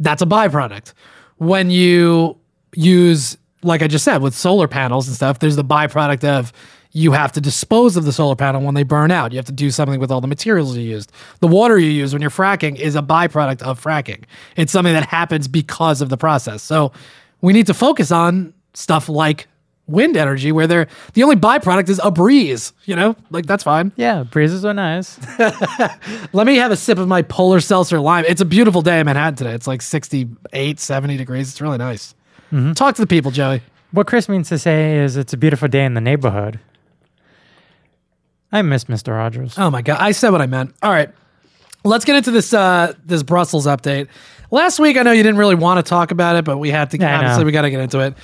That's 0.00 0.22
a 0.22 0.26
byproduct. 0.26 0.92
When 1.36 1.70
you 1.70 2.38
use, 2.74 3.36
like 3.62 3.82
I 3.82 3.86
just 3.86 4.04
said, 4.04 4.22
with 4.22 4.34
solar 4.34 4.68
panels 4.68 5.06
and 5.08 5.16
stuff, 5.16 5.38
there's 5.38 5.56
the 5.56 5.64
byproduct 5.64 6.24
of 6.24 6.52
you 6.92 7.12
have 7.12 7.32
to 7.32 7.40
dispose 7.40 7.96
of 7.96 8.04
the 8.04 8.12
solar 8.12 8.34
panel 8.34 8.62
when 8.62 8.74
they 8.74 8.82
burn 8.82 9.10
out. 9.10 9.32
You 9.32 9.38
have 9.38 9.44
to 9.46 9.52
do 9.52 9.70
something 9.70 10.00
with 10.00 10.10
all 10.10 10.20
the 10.20 10.26
materials 10.26 10.76
you 10.76 10.82
used. 10.82 11.12
The 11.40 11.46
water 11.46 11.78
you 11.78 11.90
use 11.90 12.12
when 12.12 12.22
you're 12.22 12.30
fracking 12.30 12.76
is 12.76 12.96
a 12.96 13.02
byproduct 13.02 13.62
of 13.62 13.82
fracking. 13.82 14.24
It's 14.56 14.72
something 14.72 14.94
that 14.94 15.06
happens 15.06 15.48
because 15.48 16.00
of 16.00 16.08
the 16.08 16.16
process. 16.16 16.62
So 16.62 16.92
we 17.40 17.52
need 17.52 17.66
to 17.66 17.74
focus 17.74 18.10
on 18.10 18.54
stuff 18.74 19.08
like 19.08 19.48
wind 19.88 20.16
energy, 20.16 20.52
where 20.52 20.66
they're 20.66 20.86
the 21.14 21.22
only 21.24 21.36
byproduct 21.36 21.88
is 21.88 22.00
a 22.04 22.10
breeze. 22.10 22.72
You 22.84 22.94
know, 22.94 23.16
like 23.30 23.46
that's 23.46 23.64
fine. 23.64 23.90
yeah, 23.96 24.22
breezes 24.22 24.64
are 24.64 24.74
nice. 24.74 25.18
Let 26.32 26.46
me 26.46 26.56
have 26.56 26.70
a 26.70 26.76
sip 26.76 26.98
of 26.98 27.08
my 27.08 27.22
polar 27.22 27.60
seltzer 27.60 27.98
lime. 27.98 28.24
It's 28.28 28.40
a 28.40 28.44
beautiful 28.44 28.82
day 28.82 29.00
in 29.00 29.06
Manhattan 29.06 29.34
today. 29.36 29.52
It's 29.54 29.66
like 29.66 29.82
68, 29.82 30.78
70 30.78 31.16
degrees. 31.16 31.48
It's 31.50 31.60
really 31.60 31.78
nice. 31.78 32.14
Talk 32.74 32.94
to 32.94 33.02
the 33.02 33.06
people, 33.06 33.30
Joey. 33.30 33.60
what 33.92 34.06
Chris 34.06 34.28
means 34.28 34.48
to 34.48 34.58
say 34.58 34.98
is 34.98 35.16
it's 35.16 35.32
a 35.32 35.36
beautiful 35.36 35.68
day 35.68 35.84
in 35.84 35.94
the 35.94 36.00
neighborhood. 36.00 36.58
I 38.50 38.62
miss 38.62 38.84
Mr. 38.84 39.08
Rogers. 39.12 39.54
Oh 39.58 39.70
my 39.70 39.82
god, 39.82 39.98
I 40.00 40.12
said 40.12 40.30
what 40.30 40.40
I 40.40 40.46
meant. 40.46 40.74
All 40.82 40.90
right, 40.90 41.10
let's 41.84 42.04
get 42.06 42.16
into 42.16 42.30
this 42.30 42.54
uh, 42.54 42.94
this 43.04 43.22
Brussels 43.22 43.66
update. 43.66 44.08
Last 44.50 44.78
week, 44.80 44.96
I 44.96 45.02
know 45.02 45.12
you 45.12 45.22
didn't 45.22 45.36
really 45.36 45.54
want 45.56 45.84
to 45.84 45.88
talk 45.88 46.10
about 46.10 46.36
it, 46.36 46.44
but 46.46 46.56
we 46.56 46.70
had 46.70 46.90
to. 46.92 46.98
Yeah, 46.98 47.18
obviously, 47.18 47.44
we 47.44 47.52
got 47.52 47.62
to 47.62 47.70
get 47.70 47.80
into 47.80 48.00
it. 48.00 48.14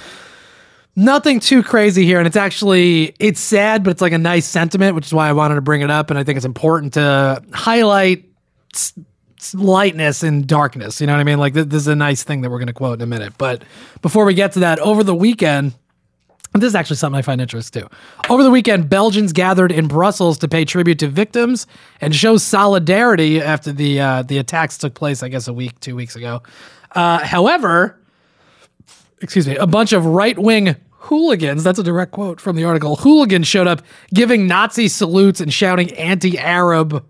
Nothing 0.97 1.41
too 1.41 1.63
crazy 1.65 2.05
here, 2.05 2.19
and 2.19 2.27
it's 2.27 2.37
actually 2.37 3.15
it's 3.19 3.41
sad, 3.41 3.83
but 3.83 3.91
it's 3.91 4.01
like 4.01 4.13
a 4.13 4.19
nice 4.19 4.47
sentiment, 4.47 4.95
which 4.95 5.07
is 5.07 5.13
why 5.15 5.29
I 5.29 5.33
wanted 5.33 5.57
to 5.57 5.61
bring 5.61 5.81
it 5.81 5.91
up, 5.91 6.11
and 6.11 6.19
I 6.19 6.23
think 6.23 6.37
it's 6.37 6.47
important 6.47 6.93
to 6.95 7.43
highlight 7.53 8.25
s- 8.73 8.93
s- 9.41 9.55
lightness 9.55 10.23
and 10.23 10.47
darkness. 10.47 11.01
You 11.01 11.09
know 11.09 11.15
what 11.15 11.21
I 11.21 11.25
mean? 11.25 11.39
Like 11.39 11.55
th- 11.55 11.67
this 11.67 11.81
is 11.83 11.89
a 11.89 11.97
nice 11.97 12.23
thing 12.23 12.43
that 12.43 12.51
we're 12.51 12.59
going 12.59 12.69
to 12.69 12.73
quote 12.73 12.99
in 12.99 13.03
a 13.03 13.07
minute. 13.07 13.33
But 13.39 13.65
before 14.03 14.25
we 14.25 14.35
get 14.35 14.53
to 14.53 14.61
that, 14.61 14.79
over 14.79 15.03
the 15.03 15.15
weekend. 15.15 15.75
This 16.57 16.69
is 16.69 16.77
actually 16.77 16.99
something 16.99 17.19
I 17.19 17.23
find 17.23 17.41
interesting 17.41 17.83
too. 17.83 17.89
Over 18.31 18.45
the 18.45 18.51
weekend, 18.53 18.89
Belgians 18.89 19.33
gathered 19.33 19.73
in 19.73 19.89
Brussels 19.89 20.39
to 20.39 20.47
pay 20.47 20.65
tribute 20.65 21.01
to 21.01 21.09
victims 21.09 21.67
and 22.01 22.15
show 22.15 22.37
solidarity 22.37 23.43
after 23.43 23.73
the 23.73 24.01
uh, 24.01 24.23
the 24.23 24.39
attacks 24.39 24.79
took 24.79 24.95
place. 24.95 25.25
I 25.25 25.29
guess 25.31 25.49
a 25.49 25.53
week, 25.53 25.81
two 25.81 25.97
weeks 25.97 26.15
ago. 26.15 26.45
Uh, 26.93 27.19
however, 27.25 27.99
excuse 29.21 29.49
me, 29.49 29.57
a 29.57 29.67
bunch 29.67 29.93
of 29.93 30.07
right 30.07 30.39
wing 30.39 30.77
hooligans. 31.05 31.63
That's 31.63 31.79
a 31.79 31.83
direct 31.83 32.13
quote 32.13 32.41
from 32.41 32.57
the 32.57 32.65
article. 32.65 32.97
Hooligans 32.97 33.47
showed 33.47 33.67
up 33.67 33.83
giving 34.13 34.47
Nazi 34.47 34.89
salutes 34.89 35.41
and 35.41 35.53
shouting 35.53 35.93
anti 35.93 36.39
Arab 36.39 37.05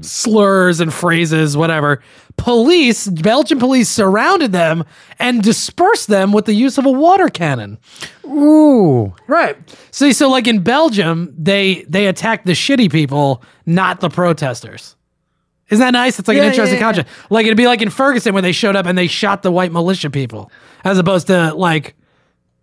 slurs 0.00 0.80
and 0.80 0.92
phrases, 0.92 1.56
whatever. 1.56 2.02
Police, 2.36 3.08
Belgian 3.08 3.58
police 3.58 3.88
surrounded 3.88 4.52
them 4.52 4.84
and 5.18 5.42
dispersed 5.42 6.08
them 6.08 6.32
with 6.32 6.46
the 6.46 6.54
use 6.54 6.78
of 6.78 6.86
a 6.86 6.90
water 6.90 7.28
cannon. 7.28 7.78
Ooh, 8.24 9.14
Right. 9.26 9.56
See, 9.90 10.12
so 10.12 10.30
like 10.30 10.46
in 10.46 10.62
Belgium, 10.62 11.34
they 11.38 11.84
they 11.88 12.06
attacked 12.06 12.46
the 12.46 12.52
shitty 12.52 12.90
people, 12.90 13.42
not 13.66 14.00
the 14.00 14.08
protesters. 14.08 14.96
Isn't 15.68 15.84
that 15.84 15.92
nice? 15.92 16.18
It's 16.18 16.28
like 16.28 16.36
an 16.36 16.44
interesting 16.44 16.78
yeah, 16.78 16.80
yeah. 16.80 16.86
concept. 16.86 17.10
Like 17.30 17.46
it'd 17.46 17.56
be 17.56 17.66
like 17.66 17.82
in 17.82 17.90
Ferguson 17.90 18.34
when 18.34 18.42
they 18.42 18.52
showed 18.52 18.76
up 18.76 18.86
and 18.86 18.96
they 18.96 19.06
shot 19.06 19.42
the 19.42 19.52
white 19.52 19.72
militia 19.72 20.10
people, 20.10 20.50
as 20.84 20.98
opposed 20.98 21.28
to 21.28 21.54
like 21.54 21.94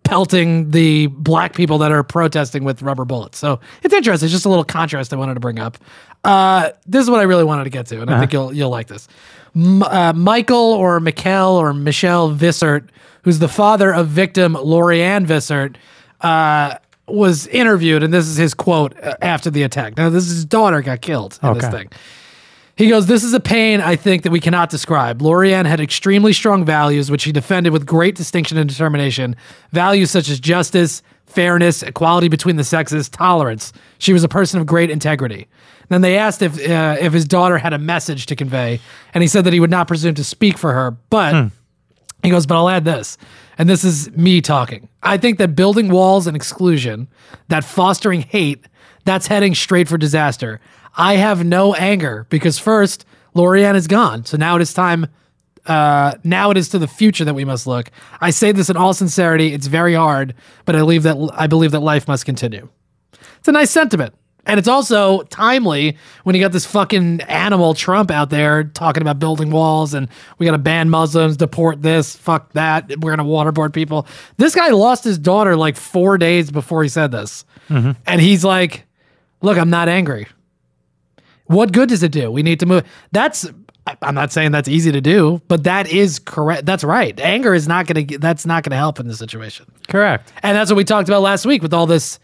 pelting 0.04 0.70
the 0.70 1.06
black 1.08 1.54
people 1.54 1.78
that 1.78 1.92
are 1.92 2.02
protesting 2.02 2.64
with 2.64 2.82
rubber 2.82 3.04
bullets. 3.04 3.38
So 3.38 3.60
it's 3.82 3.94
interesting. 3.94 4.26
It's 4.26 4.32
just 4.32 4.46
a 4.46 4.48
little 4.48 4.64
contrast 4.64 5.12
I 5.12 5.16
wanted 5.16 5.34
to 5.34 5.40
bring 5.40 5.58
up. 5.58 5.78
Uh, 6.24 6.70
this 6.86 7.02
is 7.02 7.10
what 7.10 7.20
I 7.20 7.24
really 7.24 7.44
wanted 7.44 7.64
to 7.64 7.70
get 7.70 7.86
to, 7.86 8.00
and 8.02 8.10
I 8.10 8.18
think 8.20 8.32
you'll 8.32 8.52
you'll 8.52 8.70
like 8.70 8.88
this. 8.88 9.08
M- 9.56 9.82
uh, 9.82 10.12
Michael 10.12 10.56
or 10.72 11.00
Mikkel 11.00 11.52
or 11.54 11.72
Michelle 11.72 12.30
Visart, 12.34 12.88
who's 13.22 13.38
the 13.38 13.48
father 13.48 13.92
of 13.92 14.08
victim 14.08 14.54
Lauriane 14.54 15.26
Visart, 15.26 15.76
uh, 16.20 16.76
was 17.06 17.46
interviewed, 17.48 18.02
and 18.02 18.12
this 18.12 18.26
is 18.26 18.36
his 18.36 18.52
quote 18.54 18.94
uh, 19.02 19.16
after 19.22 19.50
the 19.50 19.62
attack. 19.62 19.96
Now, 19.96 20.10
this 20.10 20.24
is 20.26 20.30
his 20.34 20.44
daughter 20.44 20.82
got 20.82 21.00
killed 21.00 21.38
in 21.42 21.48
this 21.54 21.64
thing. 21.72 21.90
He 22.80 22.88
goes, 22.88 23.04
This 23.04 23.24
is 23.24 23.34
a 23.34 23.40
pain 23.40 23.82
I 23.82 23.94
think 23.94 24.22
that 24.22 24.32
we 24.32 24.40
cannot 24.40 24.70
describe. 24.70 25.18
Lauriane 25.18 25.66
had 25.66 25.80
extremely 25.80 26.32
strong 26.32 26.64
values, 26.64 27.10
which 27.10 27.20
she 27.20 27.30
defended 27.30 27.74
with 27.74 27.84
great 27.84 28.14
distinction 28.14 28.56
and 28.56 28.70
determination. 28.70 29.36
Values 29.70 30.10
such 30.10 30.30
as 30.30 30.40
justice, 30.40 31.02
fairness, 31.26 31.82
equality 31.82 32.28
between 32.28 32.56
the 32.56 32.64
sexes, 32.64 33.10
tolerance. 33.10 33.74
She 33.98 34.14
was 34.14 34.24
a 34.24 34.28
person 34.28 34.58
of 34.60 34.66
great 34.66 34.88
integrity. 34.88 35.46
Then 35.90 36.00
they 36.00 36.16
asked 36.16 36.40
if 36.40 36.54
uh, 36.70 36.96
if 36.98 37.12
his 37.12 37.26
daughter 37.26 37.58
had 37.58 37.74
a 37.74 37.78
message 37.78 38.24
to 38.26 38.34
convey, 38.34 38.80
and 39.12 39.20
he 39.20 39.28
said 39.28 39.44
that 39.44 39.52
he 39.52 39.60
would 39.60 39.70
not 39.70 39.86
presume 39.86 40.14
to 40.14 40.24
speak 40.24 40.56
for 40.56 40.72
her, 40.72 40.92
but 41.10 41.50
he 42.22 42.30
goes, 42.30 42.46
but 42.46 42.56
I'll 42.56 42.70
add 42.70 42.86
this, 42.86 43.18
and 43.58 43.68
this 43.68 43.84
is 43.84 44.10
me 44.16 44.40
talking. 44.40 44.88
I 45.02 45.18
think 45.18 45.36
that 45.36 45.54
building 45.54 45.90
walls 45.90 46.26
and 46.26 46.34
exclusion, 46.34 47.08
that 47.48 47.62
fostering 47.62 48.22
hate, 48.22 48.64
that's 49.04 49.26
heading 49.26 49.54
straight 49.54 49.86
for 49.86 49.98
disaster. 49.98 50.60
I 50.96 51.14
have 51.14 51.44
no 51.44 51.74
anger 51.74 52.26
because 52.30 52.58
first, 52.58 53.04
Lauriane 53.34 53.76
is 53.76 53.86
gone, 53.86 54.24
so 54.24 54.36
now 54.36 54.56
it 54.56 54.62
is 54.62 54.74
time. 54.74 55.06
Uh, 55.66 56.14
now 56.24 56.50
it 56.50 56.56
is 56.56 56.68
to 56.70 56.78
the 56.78 56.88
future 56.88 57.24
that 57.24 57.34
we 57.34 57.44
must 57.44 57.66
look. 57.66 57.90
I 58.20 58.30
say 58.30 58.50
this 58.52 58.70
in 58.70 58.76
all 58.76 58.94
sincerity. 58.94 59.52
It's 59.52 59.66
very 59.66 59.94
hard, 59.94 60.34
but 60.64 60.74
I 60.74 60.78
believe 60.78 61.02
that 61.04 61.16
I 61.34 61.46
believe 61.46 61.70
that 61.72 61.80
life 61.80 62.08
must 62.08 62.24
continue. 62.24 62.68
It's 63.38 63.48
a 63.48 63.52
nice 63.52 63.70
sentiment. 63.70 64.14
And 64.46 64.58
it's 64.58 64.68
also 64.68 65.22
timely 65.24 65.98
when 66.24 66.34
you 66.34 66.40
got 66.40 66.50
this 66.50 66.64
fucking 66.64 67.20
animal 67.22 67.74
Trump 67.74 68.10
out 68.10 68.30
there 68.30 68.64
talking 68.64 69.02
about 69.02 69.18
building 69.18 69.50
walls 69.50 69.92
and 69.92 70.08
we 70.38 70.46
got 70.46 70.52
to 70.52 70.58
ban 70.58 70.88
Muslims, 70.88 71.36
deport 71.36 71.82
this, 71.82 72.16
fuck 72.16 72.52
that. 72.54 72.88
We're 72.88 73.14
going 73.14 73.18
to 73.18 73.24
waterboard 73.24 73.74
people. 73.74 74.06
This 74.38 74.54
guy 74.54 74.68
lost 74.68 75.04
his 75.04 75.18
daughter 75.18 75.56
like 75.56 75.76
four 75.76 76.16
days 76.16 76.50
before 76.50 76.82
he 76.82 76.88
said 76.88 77.12
this. 77.12 77.44
And 78.06 78.20
he's 78.20 78.42
like, 78.42 78.86
look, 79.42 79.58
I'm 79.58 79.70
not 79.70 79.88
angry. 79.88 80.26
What 81.50 81.72
good 81.72 81.88
does 81.88 82.04
it 82.04 82.12
do? 82.12 82.30
We 82.30 82.44
need 82.44 82.60
to 82.60 82.66
move. 82.66 82.84
That's, 83.10 83.50
I'm 84.02 84.14
not 84.14 84.30
saying 84.30 84.52
that's 84.52 84.68
easy 84.68 84.92
to 84.92 85.00
do, 85.00 85.42
but 85.48 85.64
that 85.64 85.90
is 85.90 86.20
correct. 86.20 86.64
That's 86.64 86.84
right. 86.84 87.18
Anger 87.18 87.54
is 87.54 87.66
not 87.66 87.88
going 87.88 88.06
to, 88.06 88.18
that's 88.18 88.46
not 88.46 88.62
going 88.62 88.70
to 88.70 88.76
help 88.76 89.00
in 89.00 89.08
this 89.08 89.18
situation. 89.18 89.66
Correct. 89.88 90.32
And 90.44 90.56
that's 90.56 90.70
what 90.70 90.76
we 90.76 90.84
talked 90.84 91.08
about 91.08 91.22
last 91.22 91.44
week 91.44 91.60
with 91.60 91.74
all 91.74 91.86
this. 91.86 92.20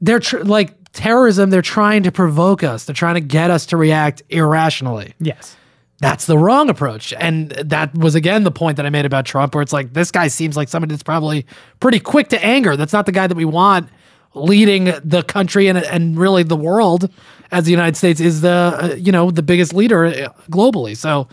They're 0.00 0.20
tr- 0.20 0.38
like 0.38 0.74
terrorism. 0.94 1.50
They're 1.50 1.60
trying 1.60 2.02
to 2.04 2.12
provoke 2.12 2.64
us. 2.64 2.86
They're 2.86 2.94
trying 2.94 3.16
to 3.16 3.20
get 3.20 3.50
us 3.50 3.66
to 3.66 3.76
react 3.76 4.22
irrationally. 4.30 5.12
Yes. 5.20 5.54
That's 5.98 6.24
the 6.24 6.38
wrong 6.38 6.70
approach. 6.70 7.12
And 7.12 7.50
that 7.50 7.94
was 7.94 8.14
again 8.14 8.44
the 8.44 8.50
point 8.50 8.78
that 8.78 8.86
I 8.86 8.88
made 8.88 9.04
about 9.04 9.26
Trump, 9.26 9.54
where 9.54 9.60
it's 9.60 9.74
like 9.74 9.92
this 9.92 10.10
guy 10.10 10.28
seems 10.28 10.56
like 10.56 10.70
somebody 10.70 10.94
that's 10.94 11.02
probably 11.02 11.44
pretty 11.78 12.00
quick 12.00 12.28
to 12.28 12.42
anger. 12.42 12.74
That's 12.74 12.94
not 12.94 13.04
the 13.04 13.12
guy 13.12 13.26
that 13.26 13.36
we 13.36 13.44
want 13.44 13.90
leading 14.32 14.94
the 15.04 15.22
country 15.22 15.66
and 15.66 15.76
and 15.76 16.16
really 16.18 16.42
the 16.42 16.56
world 16.56 17.12
as 17.52 17.64
the 17.64 17.70
United 17.70 17.96
States 17.96 18.20
is 18.20 18.40
the 18.40 18.50
uh, 18.50 18.94
you 18.96 19.12
know 19.12 19.30
the 19.30 19.42
biggest 19.42 19.74
leader 19.74 20.04
uh, 20.06 20.28
globally. 20.50 20.96
So 20.96 21.28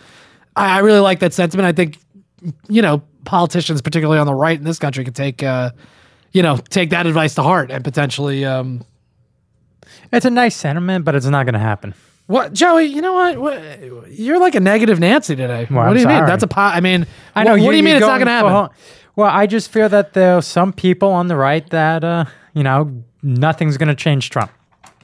I, 0.56 0.77
I 0.77 0.80
really 0.80 0.99
like 0.99 1.19
that 1.19 1.34
sentiment. 1.34 1.65
I 1.67 1.71
think 1.71 1.97
you 2.69 2.82
know 2.82 3.01
politicians, 3.25 3.82
particularly 3.82 4.19
on 4.19 4.25
the 4.27 4.34
right 4.34 4.58
in 4.58 4.63
this 4.63 4.80
country, 4.80 5.03
can 5.03 5.13
take 5.13 5.43
uh, 5.43 5.71
you 6.32 6.41
know 6.43 6.58
take 6.69 6.89
that 6.91 7.06
advice 7.08 7.36
to 7.36 7.43
heart 7.43 7.71
and 7.71 7.84
potentially. 7.84 8.45
Um, 8.45 8.84
It's 10.12 10.25
a 10.25 10.30
nice 10.30 10.56
sentiment, 10.56 11.06
but 11.06 11.15
it's 11.15 11.25
not 11.25 11.45
going 11.45 11.53
to 11.53 11.60
happen. 11.60 11.93
what 12.27 12.53
Joey? 12.53 12.86
You 12.86 13.01
know 13.01 13.13
what? 13.13 13.38
what? 13.38 14.12
You're 14.12 14.39
like 14.39 14.56
a 14.56 14.60
negative 14.60 14.99
Nancy 14.99 15.36
today. 15.36 15.67
Well, 15.69 15.80
what 15.80 15.88
I'm 15.89 15.93
do 15.95 16.01
you 16.01 16.08
mean? 16.08 16.25
That's 16.25 16.43
a 16.43 16.47
pot. 16.47 16.75
I 16.75 16.80
mean, 16.82 17.06
I 17.36 17.43
know. 17.43 17.51
What, 17.51 17.62
what 17.63 17.71
do 17.71 17.77
you 17.77 17.84
mean 17.84 17.95
it's 17.97 18.01
not 18.06 18.17
going 18.17 18.27
to 18.27 18.32
happen? 18.32 18.51
whole- 18.51 18.73
Well, 19.15 19.30
I 19.30 19.47
just 19.47 19.69
fear 19.71 19.89
that 19.89 20.13
there 20.13 20.36
are 20.38 20.41
some 20.41 20.71
people 20.73 21.10
on 21.12 21.27
the 21.27 21.36
right 21.36 21.67
that, 21.71 22.03
uh, 22.03 22.25
you 22.53 22.63
know, 22.63 23.03
nothing's 23.23 23.75
going 23.77 23.89
to 23.89 23.95
change 23.95 24.30
Trump. 24.30 24.51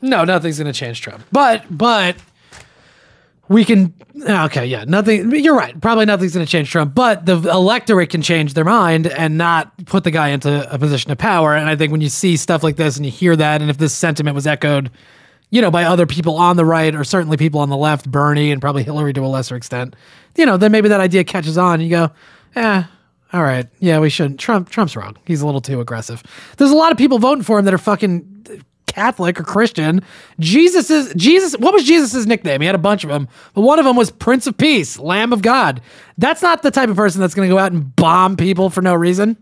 No, 0.04 0.26
nothing's 0.26 0.60
going 0.60 0.72
to 0.72 0.78
change 0.78 1.00
Trump. 1.00 1.24
But 1.32 1.66
but 1.70 2.18
we 3.48 3.64
can 3.64 3.94
okay, 4.30 4.66
yeah, 4.66 4.84
nothing 4.86 5.32
you're 5.32 5.56
right. 5.56 5.80
Probably 5.80 6.06
nothing's 6.06 6.34
going 6.34 6.46
to 6.46 6.52
change 6.52 6.70
Trump, 6.70 6.94
but 6.94 7.26
the 7.26 7.38
electorate 7.38 8.10
can 8.10 8.22
change 8.22 8.54
their 8.54 8.66
mind 8.66 9.08
and 9.08 9.38
not 9.38 9.72
put 9.86 10.04
the 10.04 10.12
guy 10.12 10.30
into 10.30 10.72
a 10.72 10.78
position 10.78 11.10
of 11.12 11.18
power. 11.18 11.56
And 11.56 11.70
I 11.70 11.78
think 11.78 11.94
when 11.94 12.02
you 12.02 12.10
see 12.10 12.36
stuff 12.36 12.64
like 12.64 12.76
this 12.76 12.98
and 12.98 13.06
you 13.06 13.12
hear 13.14 13.34
that 13.38 13.62
and 13.62 13.70
if 13.70 13.78
this 13.78 13.94
sentiment 13.94 14.36
was 14.36 14.46
echoed, 14.46 14.92
you 15.52 15.62
know, 15.62 15.72
by 15.72 15.86
other 15.86 16.06
people 16.06 16.36
on 16.36 16.58
the 16.58 16.66
right 16.66 16.94
or 16.94 17.06
certainly 17.06 17.38
people 17.38 17.62
on 17.62 17.70
the 17.70 17.78
left, 17.78 18.12
Bernie 18.12 18.52
and 18.52 18.60
probably 18.60 18.84
Hillary 18.84 19.14
to 19.14 19.22
a 19.22 19.28
lesser 19.28 19.56
extent, 19.56 19.96
you 20.36 20.46
know, 20.46 20.58
then 20.58 20.74
maybe 20.74 20.90
that 20.90 21.00
idea 21.00 21.24
catches 21.24 21.58
on 21.58 21.76
and 21.76 21.84
you 21.84 21.90
go, 21.90 22.12
"Eh, 22.58 22.84
all 23.32 23.44
right. 23.44 23.68
Yeah, 23.80 24.00
we 24.00 24.10
shouldn't. 24.10 24.40
Trump 24.40 24.70
Trump's 24.70 24.98
wrong. 24.98 25.18
He's 25.26 25.42
a 25.42 25.46
little 25.46 25.62
too 25.62 25.80
aggressive. 25.80 26.22
There's 26.58 26.72
a 26.72 26.76
lot 26.76 26.92
of 26.92 26.98
people 26.98 27.20
voting 27.20 27.44
for 27.44 27.58
him 27.58 27.66
that 27.66 27.74
are 27.74 27.80
fucking 27.80 28.33
Catholic 28.94 29.40
or 29.40 29.44
Christian. 29.44 30.02
Jesus 30.40 30.92
is 30.92 31.12
Jesus. 31.16 31.58
What 31.58 31.74
was 31.74 31.84
Jesus' 31.84 32.28
nickname? 32.28 32.62
He 32.62 32.68
had 32.68 32.76
a 32.76 32.80
bunch 32.80 33.04
of 33.04 33.10
them, 33.10 33.28
but 33.56 33.62
one 33.62 33.80
of 33.80 33.86
them 33.86 33.96
was 33.96 34.12
Prince 34.12 34.46
of 34.46 34.56
Peace, 34.56 35.00
Lamb 35.00 35.34
of 35.34 35.42
God. 35.42 35.82
That's 36.20 36.44
not 36.44 36.62
the 36.62 36.70
type 36.70 36.90
of 36.90 36.96
person 36.96 37.20
that's 37.20 37.34
going 37.34 37.50
to 37.50 37.54
go 37.54 37.58
out 37.58 37.72
and 37.72 37.96
bomb 37.96 38.38
people 38.38 38.70
for 38.70 38.84
no 38.84 38.94
reason. 38.94 39.36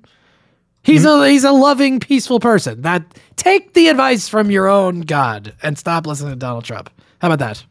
He's 0.84 1.04
hmm. 1.04 1.10
a 1.10 1.30
he's 1.30 1.44
a 1.44 1.52
loving, 1.52 2.00
peaceful 2.00 2.40
person. 2.40 2.82
That 2.84 3.04
take 3.36 3.74
the 3.74 3.90
advice 3.90 4.30
from 4.30 4.52
your 4.52 4.70
own 4.70 5.02
God 5.02 5.54
and 5.62 5.78
stop 5.78 6.08
listening 6.08 6.32
to 6.32 6.38
Donald 6.38 6.64
Trump. 6.64 6.90
How 7.20 7.28
about 7.28 7.40
that? 7.40 7.66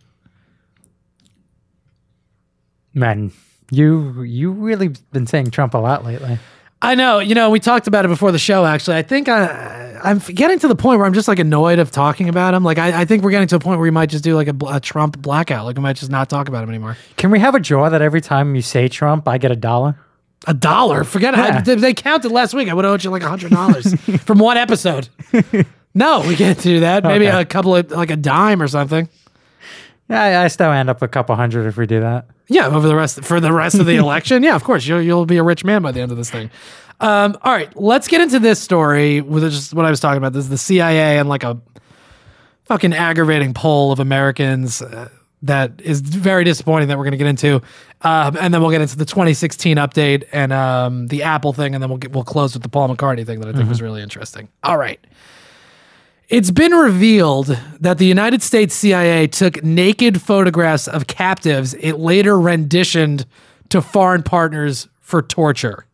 Man, 2.92 3.32
you 3.70 4.22
you 4.22 4.50
really 4.50 4.88
been 5.12 5.26
saying 5.26 5.50
Trump 5.50 5.72
a 5.72 5.78
lot 5.78 6.04
lately. 6.04 6.38
I 6.82 6.94
know. 6.94 7.18
You 7.18 7.34
know, 7.34 7.50
we 7.50 7.60
talked 7.60 7.86
about 7.86 8.04
it 8.04 8.08
before 8.08 8.32
the 8.32 8.38
show. 8.38 8.64
Actually, 8.64 8.96
I 8.96 9.02
think 9.02 9.28
I, 9.28 10.00
I'm 10.02 10.18
getting 10.18 10.58
to 10.60 10.68
the 10.68 10.74
point 10.74 10.98
where 10.98 11.06
I'm 11.06 11.12
just 11.12 11.28
like 11.28 11.38
annoyed 11.38 11.78
of 11.78 11.90
talking 11.90 12.28
about 12.28 12.54
him. 12.54 12.64
Like, 12.64 12.78
I, 12.78 13.02
I 13.02 13.04
think 13.04 13.22
we're 13.22 13.30
getting 13.32 13.48
to 13.48 13.56
a 13.56 13.60
point 13.60 13.78
where 13.78 13.82
we 13.84 13.90
might 13.90 14.08
just 14.08 14.24
do 14.24 14.34
like 14.34 14.48
a, 14.48 14.56
a 14.68 14.80
Trump 14.80 15.18
blackout. 15.20 15.66
Like, 15.66 15.76
we 15.76 15.82
might 15.82 15.96
just 15.96 16.10
not 16.10 16.30
talk 16.30 16.48
about 16.48 16.62
him 16.64 16.70
anymore. 16.70 16.96
Can 17.16 17.30
we 17.30 17.38
have 17.38 17.54
a 17.54 17.60
draw 17.60 17.90
that 17.90 18.00
every 18.00 18.22
time 18.22 18.54
you 18.54 18.62
say 18.62 18.88
Trump, 18.88 19.28
I 19.28 19.36
get 19.36 19.50
a 19.52 19.56
dollar? 19.56 19.98
A 20.46 20.54
dollar? 20.54 21.04
Forget 21.04 21.36
Yeah. 21.36 21.60
they- 21.60 21.74
they 21.74 21.92
counted 21.92 22.32
last 22.32 22.54
week. 22.54 22.70
I 22.70 22.74
would 22.74 22.86
have 22.86 22.94
owed 22.94 23.04
you 23.04 23.10
like 23.10 23.22
a 23.24 23.28
hundred 23.28 23.50
dollars 23.50 23.94
from 24.24 24.38
one 24.38 24.56
episode. 24.56 25.08
No, 25.94 26.20
we 26.26 26.34
can't 26.34 26.58
do 26.62 26.80
that. 26.80 27.04
Maybe 27.04 27.28
Okay. 27.28 27.40
a 27.40 27.44
couple 27.44 27.76
of 27.76 27.90
like 27.90 28.10
a 28.10 28.16
dime 28.16 28.62
or 28.62 28.68
something. 28.68 29.06
Yeah, 30.08 30.22
I, 30.22 30.44
I 30.44 30.48
still 30.48 30.70
end 30.72 30.88
up 30.88 31.02
a 31.02 31.08
couple 31.08 31.36
hundred 31.36 31.66
if 31.66 31.76
we 31.76 31.86
do 31.86 32.00
that. 32.00 32.26
Yeah, 32.52 32.66
over 32.66 32.88
the 32.88 32.96
rest 32.96 33.22
for 33.24 33.38
the 33.38 33.52
rest 33.52 33.78
of 33.78 33.86
the 33.86 33.94
election. 33.96 34.42
Yeah, 34.42 34.56
of 34.56 34.64
course 34.64 34.84
you'll 34.84 35.00
you'll 35.00 35.24
be 35.24 35.36
a 35.36 35.42
rich 35.42 35.64
man 35.64 35.82
by 35.82 35.92
the 35.92 36.00
end 36.00 36.10
of 36.10 36.18
this 36.18 36.30
thing. 36.30 36.50
Um, 36.98 37.38
all 37.42 37.52
right, 37.52 37.74
let's 37.80 38.08
get 38.08 38.20
into 38.20 38.40
this 38.40 38.60
story 38.60 39.20
with 39.20 39.44
just 39.44 39.72
what 39.72 39.86
I 39.86 39.90
was 39.90 40.00
talking 40.00 40.18
about. 40.18 40.32
This 40.32 40.44
is 40.44 40.50
the 40.50 40.58
CIA 40.58 41.18
and 41.18 41.28
like 41.28 41.44
a 41.44 41.58
fucking 42.64 42.92
aggravating 42.92 43.54
poll 43.54 43.92
of 43.92 44.00
Americans 44.00 44.82
uh, 44.82 45.08
that 45.42 45.80
is 45.80 46.00
very 46.00 46.42
disappointing 46.42 46.88
that 46.88 46.98
we're 46.98 47.04
going 47.04 47.12
to 47.12 47.18
get 47.18 47.28
into, 47.28 47.62
um, 48.02 48.36
and 48.38 48.52
then 48.52 48.60
we'll 48.60 48.70
get 48.72 48.82
into 48.82 48.96
the 48.96 49.06
2016 49.06 49.76
update 49.76 50.24
and 50.32 50.52
um, 50.52 51.06
the 51.06 51.22
Apple 51.22 51.52
thing, 51.52 51.74
and 51.74 51.80
then 51.80 51.88
we'll 51.88 51.98
get, 51.98 52.10
we'll 52.12 52.24
close 52.24 52.52
with 52.52 52.64
the 52.64 52.68
Paul 52.68 52.88
McCartney 52.94 53.24
thing 53.24 53.40
that 53.40 53.48
I 53.48 53.52
think 53.52 53.68
was 53.68 53.80
really 53.80 54.02
interesting. 54.02 54.48
All 54.64 54.76
right. 54.76 54.98
It's 56.30 56.52
been 56.52 56.70
revealed 56.70 57.58
that 57.80 57.98
the 57.98 58.06
United 58.06 58.40
States 58.40 58.72
CIA 58.72 59.26
took 59.26 59.64
naked 59.64 60.22
photographs 60.22 60.86
of 60.86 61.08
captives 61.08 61.74
it 61.74 61.94
later 61.94 62.38
renditioned 62.38 63.26
to 63.70 63.82
foreign 63.82 64.22
partners 64.22 64.86
for 65.00 65.22
torture. 65.22 65.86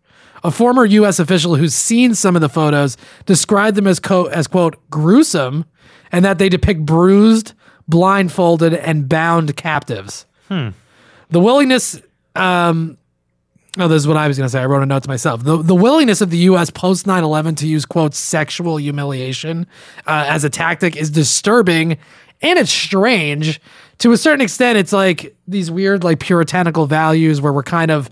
A 0.45 0.51
former 0.51 0.85
U.S. 0.85 1.19
official 1.19 1.57
who's 1.57 1.75
seen 1.75 2.15
some 2.15 2.37
of 2.37 2.43
the 2.43 2.51
photos 2.51 2.99
described 3.25 3.79
them 3.79 3.87
as, 3.87 3.99
co- 3.99 4.27
as 4.27 4.47
quote, 4.47 4.77
gruesome 4.91 5.65
and 6.13 6.23
that 6.27 6.37
they 6.37 6.51
depict 6.51 6.85
bruised, 6.85 7.55
blindfolded, 7.89 8.75
and 8.75 9.09
bound 9.09 9.57
captives. 9.57 10.27
The 11.31 11.41
willingness 11.41 11.99
um, 12.35 12.99
Oh, 13.79 13.89
this 13.89 14.03
is 14.03 14.09
what 14.09 14.17
I 14.17 14.27
was 14.27 14.39
going 14.39 14.47
to 14.47 14.51
say. 14.51 14.61
I 14.61 14.67
wrote 14.67 14.83
a 14.83 14.87
note 14.87 15.03
to 15.03 15.09
myself. 15.09 15.45
The, 15.45 15.63
the 15.63 15.75
willingness 15.75 16.21
of 16.21 16.31
the 16.31 16.39
U.S. 16.39 16.71
post 16.71 17.07
9 17.07 17.23
11 17.23 17.57
to 17.57 17.67
use, 17.67 17.85
quote, 17.85 18.15
sexual 18.15 18.79
humiliation 18.79 19.67
uh, 20.07 20.25
as 20.29 20.45
a 20.45 20.51
tactic 20.51 20.97
is 20.97 21.11
disturbing 21.11 21.99
and 22.43 22.59
it's 22.59 22.73
strange. 22.73 23.61
To 23.99 24.13
a 24.13 24.17
certain 24.17 24.41
extent, 24.41 24.79
it's 24.79 24.93
like 24.93 25.37
these 25.47 25.71
weird, 25.71 26.05
like, 26.05 26.21
puritanical 26.21 26.87
values 26.87 27.41
where 27.41 27.53
we're 27.53 27.63
kind 27.63 27.91
of. 27.91 28.11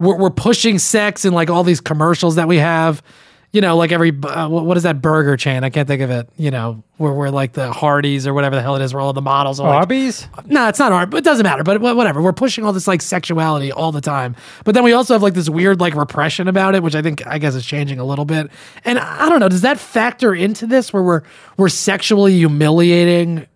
We're, 0.00 0.16
we're 0.16 0.30
pushing 0.30 0.78
sex 0.78 1.24
in 1.24 1.32
like 1.32 1.50
all 1.50 1.64
these 1.64 1.80
commercials 1.80 2.36
that 2.36 2.46
we 2.46 2.58
have, 2.58 3.02
you 3.50 3.62
know, 3.62 3.76
like 3.78 3.92
every 3.92 4.10
uh, 4.10 4.46
what 4.48 4.76
is 4.76 4.82
that 4.82 5.00
burger 5.00 5.36
chain? 5.36 5.64
I 5.64 5.70
can't 5.70 5.88
think 5.88 6.02
of 6.02 6.10
it. 6.10 6.28
You 6.36 6.50
know, 6.50 6.82
where 6.98 7.12
we're 7.12 7.30
like 7.30 7.54
the 7.54 7.72
Hardee's 7.72 8.26
or 8.26 8.34
whatever 8.34 8.54
the 8.56 8.60
hell 8.62 8.76
it 8.76 8.82
is, 8.82 8.92
where 8.92 9.00
all 9.00 9.14
the 9.14 9.22
models 9.22 9.58
are 9.58 9.68
like, 9.68 9.78
Arby's? 9.78 10.28
no, 10.44 10.68
it's 10.68 10.78
not 10.78 10.92
art, 10.92 11.08
but 11.08 11.16
it 11.18 11.24
doesn't 11.24 11.44
matter. 11.44 11.62
But 11.64 11.80
whatever. 11.80 12.20
We're 12.20 12.34
pushing 12.34 12.64
all 12.66 12.74
this 12.74 12.86
like 12.86 13.00
sexuality 13.00 13.72
all 13.72 13.90
the 13.90 14.02
time. 14.02 14.36
But 14.64 14.74
then 14.74 14.84
we 14.84 14.92
also 14.92 15.14
have 15.14 15.22
like 15.22 15.32
this 15.32 15.48
weird 15.48 15.80
like 15.80 15.94
repression 15.94 16.46
about 16.46 16.74
it, 16.74 16.82
which 16.82 16.94
I 16.94 17.00
think 17.00 17.26
I 17.26 17.38
guess 17.38 17.54
is 17.54 17.64
changing 17.64 17.98
a 17.98 18.04
little 18.04 18.26
bit. 18.26 18.50
And 18.84 18.98
I 18.98 19.28
don't 19.30 19.40
know, 19.40 19.48
does 19.48 19.62
that 19.62 19.78
factor 19.78 20.34
into 20.34 20.66
this 20.66 20.92
where 20.92 21.02
we're 21.02 21.22
we're 21.56 21.70
sexually 21.70 22.34
humiliating 22.36 23.46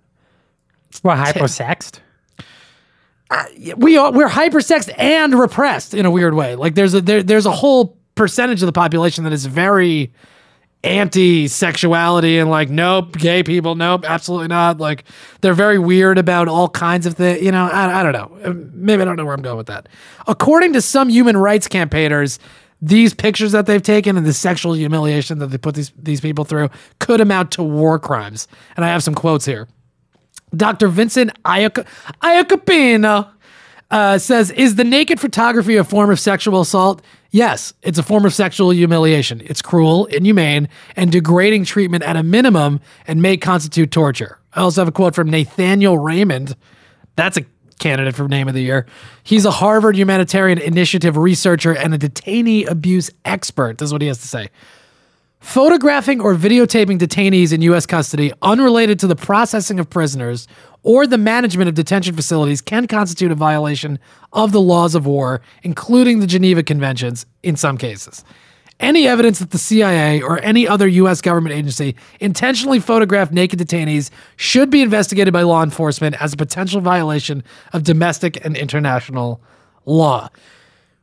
Well, 1.03 1.17
hyposexed? 1.19 1.99
we 3.77 3.97
are 3.97 4.13
we're 4.13 4.29
hypersexed 4.29 4.93
and 4.99 5.39
repressed 5.39 5.95
in 5.95 6.07
a 6.07 6.11
weird 6.11 6.35
way. 6.35 6.55
Like 6.55 6.75
there's 6.75 6.95
a 6.95 7.01
there, 7.01 7.23
there's 7.23 7.47
a 7.47 7.53
whole 7.53 7.99
percentage 8.14 8.62
of 8.62 8.66
the 8.66 8.72
population 8.72 9.25
that 9.25 9.33
is 9.33 9.46
very 9.46 10.12
anti-sexuality 10.85 12.38
and 12.38 12.51
like 12.51 12.68
nope 12.68 13.16
gay 13.16 13.44
people 13.44 13.77
nope 13.77 14.05
absolutely 14.05 14.48
not 14.48 14.79
like 14.79 15.05
they're 15.40 15.55
very 15.55 15.79
weird 15.79 16.18
about 16.18 16.48
all 16.48 16.68
kinds 16.68 17.07
of 17.07 17.14
things 17.14 17.40
you 17.40 17.53
know 17.53 17.68
I, 17.68 18.01
I 18.01 18.03
don't 18.03 18.12
know 18.12 18.53
maybe 18.75 19.01
i 19.01 19.05
don't 19.05 19.14
know 19.14 19.25
where 19.25 19.35
i'm 19.35 19.42
going 19.42 19.57
with 19.57 19.68
that 19.68 19.88
according 20.27 20.72
to 20.72 20.81
some 20.83 21.09
human 21.09 21.37
rights 21.37 21.68
campaigners 21.68 22.40
these 22.81 23.14
pictures 23.14 23.53
that 23.53 23.66
they've 23.66 23.81
taken 23.81 24.16
and 24.16 24.27
the 24.27 24.33
sexual 24.33 24.72
humiliation 24.72 25.38
that 25.38 25.46
they 25.48 25.59
put 25.59 25.77
these, 25.77 25.92
these 25.96 26.20
people 26.20 26.44
through 26.44 26.68
could 26.98 27.20
amount 27.20 27.53
to 27.53 27.62
war 27.62 28.01
crimes 28.01 28.48
and 28.75 28.85
i 28.85 28.88
have 28.88 29.05
some 29.05 29.14
quotes 29.14 29.44
here 29.44 29.68
Dr. 30.55 30.88
Vincent 30.88 31.31
Iac- 31.44 31.87
Iacopino 32.22 33.29
uh, 33.90 34.18
says, 34.18 34.51
Is 34.51 34.77
the 34.77 34.85
naked 34.85 35.20
photography 35.20 35.77
a 35.77 35.85
form 35.85 36.11
of 36.11 36.20
sexual 36.20 36.61
assault? 36.61 37.03
Yes, 37.33 37.73
it's 37.83 37.99
a 37.99 38.03
form 38.03 38.27
of 38.27 38.35
sexual 38.35 38.71
humiliation. 38.71 39.40
It's 39.47 39.62
cruel, 39.62 40.05
inhumane, 40.05 40.68
and 40.97 41.11
degrading 41.11 41.64
treatment 41.64 42.05
at 42.05 42.14
a 42.14 42.23
minimum 42.23 42.79
and 43.07 43.23
may 43.23 43.38
constitute 43.38 43.90
torture. 43.90 44.38
I 44.53 44.61
also 44.61 44.83
have 44.83 44.88
a 44.88 44.92
quote 44.92 45.14
from 45.14 45.31
Nathaniel 45.31 45.97
Raymond. 45.97 46.55
That's 47.16 47.38
a 47.38 47.47
candidate 47.79 48.14
for 48.14 48.29
name 48.29 48.49
of 48.49 48.55
the 48.55 48.61
year. 48.61 48.85
He's 49.23 49.47
a 49.47 49.51
Harvard 49.51 49.97
Humanitarian 49.97 50.59
Initiative 50.59 51.16
researcher 51.16 51.73
and 51.73 51.95
a 51.95 51.99
detainee 51.99 52.68
abuse 52.68 53.11
expert. 53.25 53.79
This 53.79 53.88
is 53.88 53.92
what 53.95 54.03
he 54.03 54.09
has 54.09 54.18
to 54.18 54.29
say. 54.29 54.51
Photographing 55.43 56.21
or 56.21 56.37
videotaping 56.37 57.01
detainees 57.01 57.53
in 57.53 57.63
U.S. 57.63 57.85
custody 57.85 58.33
unrelated 58.43 59.01
to 59.01 59.09
the 59.09 59.17
processing 59.17 59.81
of 59.81 59.91
prisoners 59.91 60.47
or 60.85 61.05
the 61.05 61.19
management 61.19 61.69
of 61.69 61.75
detention 61.75 62.15
facilities 62.15 62.61
can 62.61 62.87
constitute 62.87 63.33
a 63.33 63.35
violation 63.35 63.99
of 64.33 64.53
the 64.53 64.61
laws 64.61 64.95
of 64.95 65.05
war, 65.05 65.43
including 65.65 66.21
the 66.21 66.29
Geneva 66.29 66.63
Conventions 66.63 67.27
in 67.43 67.57
some 67.57 67.77
cases. 67.77 68.25
Any 68.79 69.09
evidence 69.09 69.41
that 69.41 69.51
the 69.51 69.59
CIA 69.59 70.23
or 70.23 70.41
any 70.43 70.67
other 70.67 70.87
U.S. 70.87 71.21
government 71.21 71.57
agency 71.57 71.97
intentionally 72.21 72.79
photographed 72.79 73.33
naked 73.33 73.59
detainees 73.59 74.11
should 74.37 74.71
be 74.71 74.81
investigated 74.81 75.35
by 75.35 75.43
law 75.43 75.65
enforcement 75.65 76.23
as 76.23 76.33
a 76.33 76.37
potential 76.37 76.81
violation 76.81 77.43
of 77.73 77.83
domestic 77.83 78.43
and 78.45 78.57
international 78.57 79.41
law. 79.87 80.31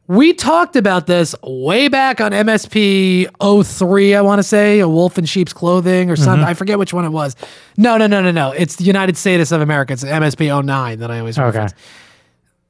We 0.09 0.33
talked 0.33 0.75
about 0.75 1.05
this 1.05 1.35
way 1.43 1.87
back 1.87 2.19
on 2.19 2.31
MSP 2.31 3.27
03, 3.63 4.15
I 4.15 4.21
want 4.21 4.39
to 4.39 4.43
say, 4.43 4.79
a 4.79 4.89
wolf 4.89 5.19
in 5.19 5.25
sheep's 5.25 5.53
clothing 5.53 6.09
or 6.09 6.15
something. 6.15 6.43
I 6.43 6.55
forget 6.55 6.79
which 6.79 6.91
one 6.95 7.05
it 7.05 7.09
was. 7.11 7.35
No, 7.77 7.95
no, 7.95 8.07
no, 8.07 8.19
no, 8.19 8.31
no. 8.31 8.49
It's 8.51 8.77
the 8.77 8.85
United 8.85 9.17
Statists 9.17 9.51
of 9.51 9.61
America. 9.61 9.93
It's 9.93 10.03
MSP 10.03 10.65
09 10.65 10.97
that 10.97 11.11
I 11.11 11.19
always 11.19 11.37
Okay. 11.37 11.45
reference. 11.45 11.73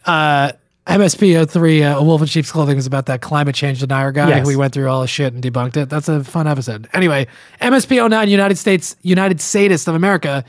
Uh, 0.05 0.51
MSP 0.85 1.47
03, 1.49 1.81
uh, 1.83 1.99
a 1.99 2.03
wolf 2.03 2.19
in 2.19 2.27
sheep's 2.27 2.51
clothing 2.51 2.75
was 2.75 2.85
about 2.87 3.05
that 3.05 3.21
climate 3.21 3.55
change 3.55 3.79
denier 3.79 4.11
guy. 4.11 4.27
Yes. 4.27 4.45
We 4.45 4.57
went 4.57 4.73
through 4.73 4.89
all 4.89 4.99
the 4.99 5.07
shit 5.07 5.31
and 5.33 5.41
debunked 5.41 5.77
it. 5.77 5.87
That's 5.87 6.09
a 6.09 6.25
fun 6.25 6.45
episode. 6.45 6.89
Anyway, 6.93 7.25
MSP 7.61 8.05
09, 8.09 8.27
United 8.27 8.57
States, 8.57 8.97
United 9.01 9.39
Statists 9.39 9.87
of 9.87 9.95
America. 9.95 10.43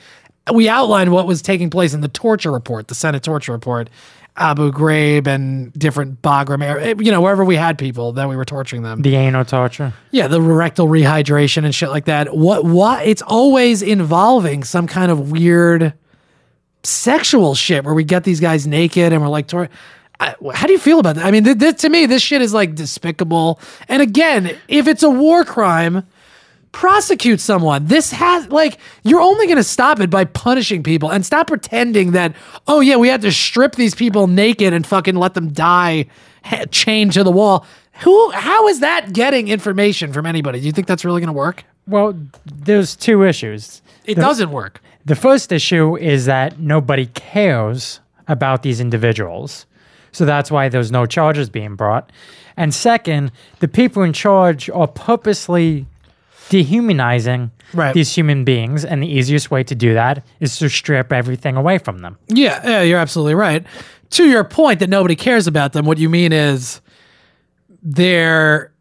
We 0.53 0.69
outlined 0.69 1.13
what 1.13 1.29
was 1.29 1.41
taking 1.41 1.71
place 1.71 1.95
in 1.95 2.01
the 2.01 2.09
torture 2.09 2.51
report, 2.51 2.89
the 2.89 2.97
Senate 2.97 3.23
torture 3.23 3.53
report, 3.53 3.89
Abu 4.37 4.73
Ghraib 4.73 5.27
and 5.27 5.73
different 5.75 6.23
Bagram, 6.23 6.63
eh, 6.63 6.95
you 6.99 7.11
know, 7.11 7.21
wherever 7.21 7.45
we 7.45 7.57
had 7.57 7.79
people 7.79 8.13
that 8.13 8.29
we 8.29 8.37
were 8.37 8.45
torturing 8.45 8.83
them. 8.83 9.03
The 9.03 9.17
anal 9.17 9.45
torture. 9.45 9.93
Yeah, 10.11 10.29
the 10.29 10.41
rectal 10.41 10.87
rehydration 10.87 11.65
and 11.65 11.75
shit 11.75 11.91
like 11.91 12.07
that. 12.07 12.35
What? 12.35 12.65
What? 12.65 13.07
It's 13.07 13.23
always 13.23 13.83
involving 13.83 14.65
some 14.65 14.87
kind 14.87 15.11
of 15.11 15.31
weird 15.31 15.93
sexual 16.83 17.55
shit 17.55 17.85
where 17.85 17.95
we 17.95 18.05
get 18.05 18.25
these 18.25 18.41
guys 18.41 18.67
naked 18.67 19.13
and 19.13 19.21
we're 19.21 19.29
like, 19.29 19.49
tor- 19.49 19.69
I, 20.19 20.35
how 20.55 20.67
do 20.67 20.73
you 20.73 20.79
feel 20.79 20.99
about 20.99 21.17
that? 21.17 21.27
I 21.27 21.31
mean, 21.31 21.45
th- 21.45 21.59
th- 21.59 21.77
to 21.79 21.89
me, 21.89 22.07
this 22.07 22.23
shit 22.23 22.43
is 22.43 22.53
like 22.55 22.75
despicable. 22.75 23.59
And 23.89 24.03
again, 24.03 24.57
if 24.69 24.87
it's 24.87 25.03
a 25.03 25.11
war 25.11 25.45
crime, 25.45 26.07
prosecute 26.73 27.41
someone. 27.41 27.87
This 27.87 28.13
has 28.13 28.49
like 28.49 28.79
you're 29.03 29.21
only 29.21 29.47
going 29.47 29.57
to 29.57 29.65
stop 29.65 30.01
it 30.01 30.11
by 30.11 30.25
punishing 30.25 30.83
people 30.83 31.11
and 31.11 31.25
stop 31.27 31.47
pretending 31.49 32.13
that 32.13 32.35
oh 32.69 32.81
yeah, 32.81 32.97
we 32.97 33.09
had 33.09 33.23
to 33.23 33.33
strip 33.33 33.75
these 33.75 33.95
people 33.95 34.27
naked 34.27 34.73
and 34.73 34.87
fucking 34.87 35.17
let 35.17 35.35
them 35.35 35.49
die 35.53 36.07
ha- 36.45 36.65
chained 36.71 37.13
to 37.15 37.25
the 37.25 37.33
wall. 37.33 37.67
Who 38.03 38.31
how 38.31 38.69
is 38.69 38.81
that 38.81 39.13
getting 39.13 39.49
information 39.49 40.13
from 40.13 40.27
anybody? 40.27 40.61
Do 40.61 40.67
you 40.67 40.73
think 40.73 40.87
that's 40.87 41.05
really 41.05 41.21
going 41.21 41.29
to 41.29 41.33
work? 41.33 41.65
Well, 41.87 42.15
there's 42.47 42.95
two 42.97 43.25
issues. 43.25 43.83
It 44.05 44.15
The- 44.15 44.21
doesn't 44.23 44.51
work. 44.51 44.81
The 45.05 45.17
first 45.17 45.51
issue 45.51 45.97
is 45.97 46.27
that 46.27 46.61
nobody 46.61 47.07
cares 47.07 48.01
about 48.29 48.63
these 48.63 48.81
individuals. 48.81 49.67
So 50.13 50.25
that's 50.25 50.51
why 50.51 50.69
there's 50.69 50.93
no 50.93 51.07
charges 51.07 51.49
being 51.49 51.75
brought. 51.75 52.11
And 52.57 52.75
second, 52.75 53.33
the 53.61 53.69
people 53.69 54.03
in 54.03 54.13
charge 54.13 54.69
are 54.71 54.87
purposely 54.87 55.87
dehumanizing 56.51 57.51
Right. 57.73 57.95
these 57.95 58.13
human 58.15 58.45
beings. 58.45 58.85
And 58.85 59.03
the 59.03 59.07
easiest 59.09 59.51
way 59.51 59.63
to 59.65 59.75
do 59.75 59.95
that 59.95 60.27
is 60.41 60.59
to 60.59 60.69
strip 60.69 61.13
everything 61.13 61.57
away 61.57 61.79
from 61.79 61.99
them. 62.01 62.19
Yeah, 62.29 62.61
yeah, 62.69 62.83
you're 62.83 62.99
absolutely 62.99 63.35
right. 63.37 63.65
To 64.11 64.25
your 64.29 64.45
point 64.45 64.81
that 64.81 64.91
nobody 64.91 65.15
cares 65.17 65.47
about 65.47 65.73
them, 65.73 65.87
what 65.87 65.97
you 65.99 66.09
mean 66.11 66.33
is 66.33 66.81
they're, 67.83 68.73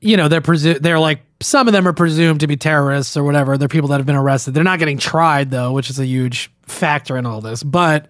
you 0.00 0.16
know, 0.16 0.28
they're 0.28 0.40
presu- 0.40 0.80
they're 0.80 0.98
like 0.98 1.20
some 1.42 1.66
of 1.68 1.72
them 1.72 1.86
are 1.86 1.92
presumed 1.92 2.40
to 2.40 2.46
be 2.46 2.56
terrorists 2.56 3.16
or 3.16 3.22
whatever. 3.24 3.56
They're 3.56 3.68
people 3.68 3.88
that 3.90 3.98
have 3.98 4.06
been 4.06 4.16
arrested. 4.16 4.54
They're 4.54 4.64
not 4.64 4.78
getting 4.78 4.98
tried 4.98 5.50
though, 5.50 5.72
which 5.72 5.90
is 5.90 5.98
a 5.98 6.06
huge 6.06 6.50
factor 6.62 7.16
in 7.16 7.26
all 7.26 7.40
this. 7.40 7.62
But 7.62 8.08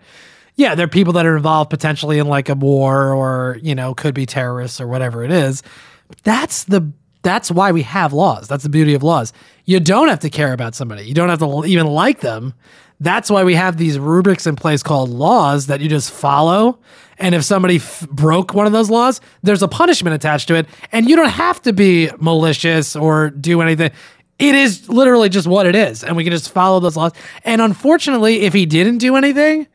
yeah, 0.56 0.74
they're 0.74 0.88
people 0.88 1.12
that 1.14 1.26
are 1.26 1.36
involved 1.36 1.70
potentially 1.70 2.18
in 2.18 2.26
like 2.28 2.48
a 2.48 2.54
war 2.54 3.12
or 3.12 3.58
you 3.62 3.74
know 3.74 3.94
could 3.94 4.14
be 4.14 4.26
terrorists 4.26 4.80
or 4.80 4.86
whatever 4.86 5.24
it 5.24 5.30
is. 5.32 5.62
That's 6.22 6.64
the 6.64 6.90
that's 7.22 7.50
why 7.50 7.72
we 7.72 7.82
have 7.82 8.12
laws. 8.12 8.48
That's 8.48 8.62
the 8.62 8.70
beauty 8.70 8.94
of 8.94 9.02
laws. 9.02 9.32
You 9.64 9.80
don't 9.80 10.08
have 10.08 10.20
to 10.20 10.30
care 10.30 10.52
about 10.52 10.74
somebody. 10.74 11.04
You 11.04 11.14
don't 11.14 11.28
have 11.28 11.40
to 11.40 11.64
even 11.66 11.86
like 11.86 12.20
them. 12.20 12.54
That's 13.00 13.30
why 13.30 13.44
we 13.44 13.54
have 13.54 13.76
these 13.76 13.98
rubrics 13.98 14.46
in 14.46 14.56
place 14.56 14.82
called 14.82 15.10
laws 15.10 15.66
that 15.66 15.80
you 15.80 15.88
just 15.88 16.10
follow. 16.10 16.78
And 17.18 17.34
if 17.34 17.44
somebody 17.44 17.76
f- 17.76 18.06
broke 18.10 18.54
one 18.54 18.66
of 18.66 18.72
those 18.72 18.90
laws, 18.90 19.20
there's 19.42 19.62
a 19.62 19.68
punishment 19.68 20.14
attached 20.14 20.48
to 20.48 20.54
it. 20.54 20.66
And 20.92 21.08
you 21.08 21.16
don't 21.16 21.30
have 21.30 21.62
to 21.62 21.72
be 21.72 22.10
malicious 22.18 22.96
or 22.96 23.30
do 23.30 23.60
anything. 23.60 23.90
It 24.38 24.54
is 24.54 24.88
literally 24.88 25.28
just 25.28 25.46
what 25.46 25.66
it 25.66 25.74
is. 25.74 26.02
And 26.02 26.16
we 26.16 26.24
can 26.24 26.32
just 26.32 26.50
follow 26.50 26.80
those 26.80 26.96
laws. 26.96 27.12
And 27.44 27.60
unfortunately, 27.60 28.40
if 28.42 28.54
he 28.54 28.64
didn't 28.66 28.98
do 28.98 29.16
anything, 29.16 29.66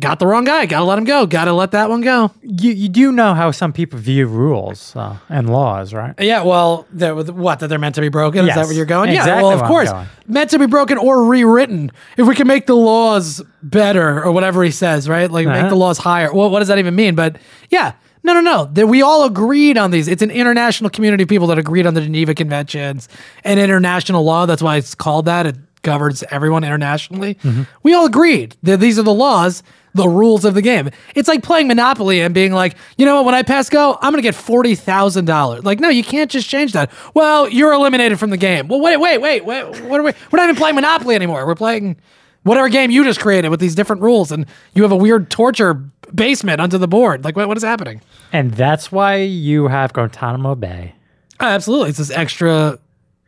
got 0.00 0.18
the 0.18 0.26
wrong 0.26 0.44
guy. 0.44 0.66
Gotta 0.66 0.84
let 0.84 0.98
him 0.98 1.04
go. 1.04 1.26
Gotta 1.26 1.52
let 1.52 1.72
that 1.72 1.88
one 1.90 2.00
go. 2.00 2.30
You, 2.42 2.72
you 2.72 2.88
do 2.88 3.12
know 3.12 3.34
how 3.34 3.50
some 3.50 3.72
people 3.72 3.98
view 3.98 4.26
rules 4.26 4.96
uh, 4.96 5.16
and 5.28 5.50
laws, 5.50 5.92
right? 5.92 6.14
Yeah, 6.18 6.42
well, 6.42 6.86
they're, 6.92 7.14
what 7.14 7.58
that 7.60 7.68
they're 7.68 7.78
meant 7.78 7.94
to 7.96 8.00
be 8.00 8.08
broken. 8.08 8.40
Is 8.48 8.54
that 8.54 8.60
Yes, 8.60 8.66
where 8.68 8.76
you're 8.76 8.86
going? 8.86 9.12
yeah, 9.12 9.26
well, 9.42 9.50
of 9.52 9.62
course, 9.62 9.90
meant 10.26 10.50
to 10.50 10.58
be 10.58 10.66
broken 10.66 10.98
or 10.98 11.24
rewritten. 11.26 11.90
If 12.16 12.26
we 12.26 12.34
can 12.34 12.46
make 12.46 12.66
the 12.66 12.76
laws 12.76 13.42
better 13.62 14.22
or 14.22 14.32
whatever 14.32 14.62
he 14.64 14.70
says, 14.70 15.08
right? 15.08 15.30
Like 15.30 15.46
make 15.46 15.56
Uh-huh. 15.56 15.68
the 15.68 15.76
laws 15.76 15.98
higher. 15.98 16.32
Well, 16.32 16.48
what 16.50 16.60
does 16.60 16.68
that 16.68 16.78
even 16.78 16.94
mean? 16.94 17.14
But 17.14 17.36
yeah, 17.70 17.92
no, 18.24 18.32
no, 18.34 18.40
no. 18.40 18.64
That 18.66 18.86
we 18.86 19.02
all 19.02 19.24
agreed 19.24 19.76
on 19.76 19.90
these. 19.90 20.08
It's 20.08 20.22
an 20.22 20.30
international 20.30 20.90
community 20.90 21.24
of 21.24 21.28
people 21.28 21.48
that 21.48 21.58
agreed 21.58 21.86
on 21.86 21.94
the 21.94 22.00
Geneva 22.00 22.34
Conventions 22.34 23.08
and 23.44 23.58
international 23.60 24.24
law. 24.24 24.46
That's 24.46 24.62
why 24.62 24.76
it's 24.76 24.94
called 24.94 25.24
that. 25.26 25.46
It 25.46 25.56
governs 25.82 26.22
everyone 26.30 26.64
internationally. 26.64 27.34
Mm-hmm. 27.36 27.62
We 27.82 27.94
all 27.94 28.06
agreed 28.06 28.56
that 28.62 28.80
these 28.80 28.98
are 28.98 29.02
the 29.02 29.14
laws. 29.14 29.62
The 29.94 30.08
rules 30.08 30.46
of 30.46 30.54
the 30.54 30.62
game. 30.62 30.88
It's 31.14 31.28
like 31.28 31.42
playing 31.42 31.68
Monopoly 31.68 32.22
and 32.22 32.32
being 32.32 32.52
like, 32.52 32.76
you 32.96 33.04
know 33.04 33.16
what? 33.16 33.26
When 33.26 33.34
I 33.34 33.42
pass 33.42 33.68
go, 33.68 33.98
I'm 34.00 34.10
gonna 34.10 34.22
get 34.22 34.34
forty 34.34 34.74
thousand 34.74 35.26
dollars. 35.26 35.64
Like, 35.64 35.80
no, 35.80 35.90
you 35.90 36.02
can't 36.02 36.30
just 36.30 36.48
change 36.48 36.72
that. 36.72 36.90
Well, 37.12 37.46
you're 37.46 37.74
eliminated 37.74 38.18
from 38.18 38.30
the 38.30 38.38
game. 38.38 38.68
Well, 38.68 38.80
wait, 38.80 38.96
wait, 38.96 39.18
wait, 39.18 39.44
wait. 39.44 39.64
What 39.82 40.00
are 40.00 40.02
we? 40.02 40.12
We're 40.30 40.38
not 40.38 40.44
even 40.44 40.56
playing 40.56 40.76
Monopoly 40.76 41.14
anymore. 41.14 41.46
We're 41.46 41.54
playing 41.54 41.96
whatever 42.42 42.70
game 42.70 42.90
you 42.90 43.04
just 43.04 43.20
created 43.20 43.50
with 43.50 43.60
these 43.60 43.74
different 43.74 44.00
rules, 44.00 44.32
and 44.32 44.46
you 44.72 44.82
have 44.82 44.92
a 44.92 44.96
weird 44.96 45.28
torture 45.30 45.74
basement 46.14 46.62
under 46.62 46.78
the 46.78 46.88
board. 46.88 47.22
Like, 47.22 47.36
what, 47.36 47.46
what 47.46 47.58
is 47.58 47.62
happening? 47.62 48.00
And 48.32 48.54
that's 48.54 48.90
why 48.90 49.16
you 49.16 49.68
have 49.68 49.92
Guantanamo 49.92 50.54
Bay. 50.54 50.94
Oh, 51.38 51.46
absolutely, 51.46 51.90
it's 51.90 51.98
this 51.98 52.10
extra 52.10 52.78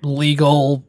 legal 0.01 0.83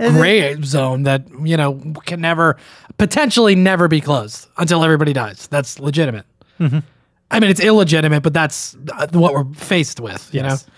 gray 0.00 0.60
zone 0.62 1.02
that 1.04 1.24
you 1.44 1.56
know 1.56 1.80
can 2.06 2.20
never 2.20 2.56
potentially 2.98 3.54
never 3.54 3.86
be 3.88 4.00
closed 4.00 4.48
until 4.56 4.82
everybody 4.84 5.12
dies. 5.12 5.46
That's 5.48 5.78
legitimate. 5.78 6.26
I 6.58 7.38
mean, 7.40 7.50
it's 7.50 7.60
illegitimate, 7.60 8.22
but 8.22 8.32
that's 8.34 8.76
uh, 8.92 9.06
what 9.12 9.32
we're 9.34 9.44
faced 9.54 10.00
with. 10.00 10.28
You 10.34 10.40
Yes. 10.42 10.66
know. 10.66 10.72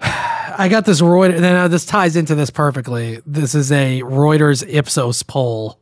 I 0.58 0.68
got 0.70 0.84
this 0.84 1.00
Reuters. 1.00 1.40
Then 1.40 1.56
uh, 1.56 1.68
this 1.68 1.86
ties 1.86 2.16
into 2.16 2.34
this 2.34 2.50
perfectly. 2.50 3.20
This 3.26 3.54
is 3.54 3.70
a 3.72 4.00
Reuters 4.02 4.64
Ipsos 4.68 5.22
poll 5.22 5.78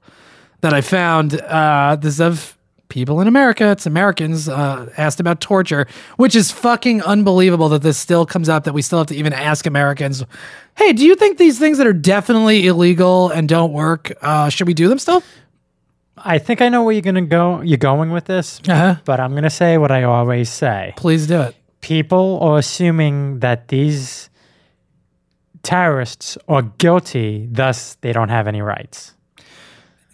that 0.60 0.72
I 0.74 0.80
found. 0.80 1.40
Uh, 1.40 1.96
this 2.00 2.14
is 2.14 2.20
of 2.20 2.56
people 2.92 3.20
in 3.22 3.26
America. 3.26 3.70
It's 3.70 3.86
Americans 3.86 4.48
uh, 4.48 4.88
asked 4.98 5.18
about 5.18 5.40
torture, 5.40 5.86
which 6.18 6.36
is 6.36 6.50
fucking 6.52 7.02
unbelievable 7.02 7.68
that 7.70 7.82
this 7.82 7.96
still 7.98 8.26
comes 8.26 8.48
up. 8.48 8.64
That 8.64 8.74
we 8.74 8.82
still 8.82 8.98
have 8.98 9.08
to 9.08 9.16
even 9.16 9.32
ask 9.32 9.66
Americans, 9.66 10.22
"Hey, 10.76 10.92
do 10.92 11.04
you 11.04 11.16
think 11.16 11.38
these 11.38 11.58
things 11.58 11.78
that 11.78 11.86
are 11.86 11.92
definitely 11.92 12.66
illegal 12.66 13.30
and 13.30 13.48
don't 13.48 13.72
work, 13.72 14.12
uh, 14.22 14.48
should 14.50 14.66
we 14.66 14.74
do 14.74 14.88
them 14.88 14.98
still?" 14.98 15.22
I 16.24 16.38
think 16.38 16.60
I 16.60 16.68
know 16.68 16.82
where 16.84 16.92
you're 16.92 17.02
gonna 17.02 17.22
go. 17.22 17.62
You're 17.62 17.78
going 17.78 18.10
with 18.12 18.26
this, 18.26 18.60
Uh-huh. 18.68 18.96
but 19.04 19.18
I'm 19.18 19.34
gonna 19.34 19.50
say 19.50 19.78
what 19.78 19.90
I 19.90 20.02
always 20.04 20.50
say. 20.50 20.92
Please 20.96 21.26
do 21.26 21.40
it. 21.40 21.56
People 21.80 22.38
are 22.42 22.58
assuming 22.58 23.40
that 23.40 23.68
these 23.68 24.28
terrorists 25.62 26.36
are 26.48 26.62
guilty, 26.78 27.48
thus 27.50 27.96
they 28.02 28.12
don't 28.12 28.28
have 28.28 28.46
any 28.46 28.60
rights. 28.62 29.14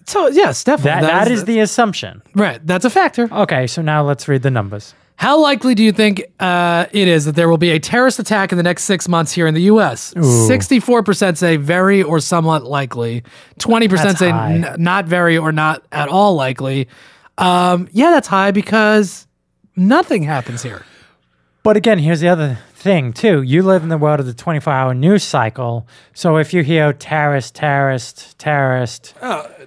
So 0.09 0.29
yes, 0.29 0.64
definitely. 0.64 1.03
That, 1.07 1.25
that 1.27 1.31
is 1.31 1.44
the 1.44 1.61
assumption. 1.61 2.23
right. 2.35 2.61
That's 2.66 2.85
a 2.85 2.90
factor. 2.90 3.29
Okay, 3.33 3.66
so 3.66 3.83
now 3.83 4.03
let's 4.03 4.27
read 4.29 4.42
the 4.42 4.51
numbers. 4.51 4.94
How 5.16 5.40
likely 5.40 5.75
do 5.75 5.83
you 5.83 5.90
think 5.90 6.23
uh, 6.38 6.87
it 6.92 7.09
is 7.09 7.25
that 7.25 7.35
there 7.35 7.49
will 7.49 7.59
be 7.59 7.71
a 7.73 7.81
terrorist 7.81 8.21
attack 8.21 8.53
in 8.53 8.57
the 8.57 8.62
next 8.62 8.85
six 8.85 9.09
months 9.09 9.33
here 9.33 9.49
in 9.49 9.55
the 9.55 9.62
U.S.? 9.62 10.14
Sixty-four 10.47 11.03
percent 11.03 11.38
say 11.38 11.57
very 11.57 12.03
or 12.05 12.21
somewhat 12.21 12.62
likely. 12.64 13.25
Twenty 13.59 13.88
percent 13.88 14.16
say 14.18 14.31
n- 14.31 14.77
not 14.79 15.07
very 15.07 15.37
or 15.37 15.51
not 15.53 15.85
at 15.90 16.09
all 16.09 16.35
likely. 16.37 16.87
Um, 17.37 17.88
yeah, 17.92 18.11
that's 18.12 18.29
high 18.29 18.53
because 18.53 19.27
nothing 19.77 20.23
happens 20.23 20.62
here. 20.62 20.85
But 21.64 21.77
again, 21.77 21.99
here's 21.99 22.21
the 22.21 22.29
other 22.29 22.59
thing 22.79 23.12
too. 23.12 23.43
You 23.43 23.62
live 23.62 23.83
in 23.83 23.88
the 23.88 23.99
world 23.99 24.21
of 24.21 24.27
the 24.27 24.33
24-hour 24.33 24.95
news 24.95 25.25
cycle. 25.25 25.87
So 26.14 26.37
if 26.37 26.55
you 26.55 26.62
hear 26.62 26.93
terrorist, 26.93 27.55
terrorist, 27.55 28.38
terrorist, 28.38 29.14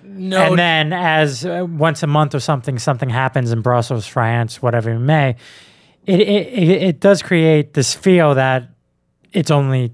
No, 0.03 0.41
and 0.41 0.57
then 0.57 0.93
as 0.93 1.45
uh, 1.45 1.65
once 1.69 2.03
a 2.03 2.07
month 2.07 2.33
or 2.33 2.39
something, 2.39 2.79
something 2.79 3.09
happens 3.09 3.51
in 3.51 3.61
Brussels, 3.61 4.07
France, 4.07 4.61
whatever 4.61 4.89
it 4.91 4.99
may, 4.99 5.35
it 6.05 6.19
it, 6.21 6.47
it, 6.47 6.69
it 6.83 6.99
does 6.99 7.21
create 7.21 7.73
this 7.73 7.93
feel 7.93 8.35
that 8.35 8.69
it's 9.33 9.51
only 9.51 9.93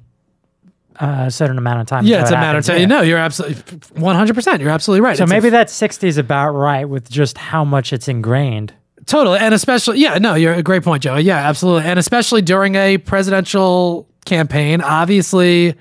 uh, 0.99 1.25
a 1.27 1.31
certain 1.31 1.57
amount 1.57 1.81
of 1.81 1.87
time. 1.87 2.05
yeah, 2.05 2.21
it's 2.21 2.31
it 2.31 2.35
a 2.35 2.37
matter 2.37 2.59
of 2.59 2.65
time. 2.65 2.79
Yeah. 2.79 2.85
No, 2.85 3.01
you're 3.01 3.17
absolutely 3.19 3.57
one 4.01 4.15
hundred 4.15 4.35
percent. 4.35 4.61
You're 4.61 4.71
absolutely 4.71 5.01
right. 5.01 5.17
So 5.17 5.23
It's 5.23 5.31
a 5.31 5.35
maybe 5.35 5.49
that 5.49 5.69
60 5.69 6.07
is 6.07 6.17
about 6.17 6.51
right 6.51 6.85
with 6.85 7.09
just 7.09 7.37
how 7.37 7.63
much 7.65 7.93
it's 7.93 8.07
ingrained. 8.07 8.73
Totally. 9.07 9.39
And 9.39 9.53
especially, 9.53 9.99
yeah, 9.99 10.17
no, 10.17 10.35
you're 10.35 10.53
a 10.53 10.61
great 10.61 10.83
point, 10.83 11.01
Joe. 11.01 11.15
Yeah, 11.15 11.37
absolutely. 11.37 11.89
And 11.89 11.97
especially 11.97 12.41
during 12.41 12.75
a 12.75 12.97
presidential 12.97 14.05
campaign, 14.25 14.81
obviously, 14.81 15.75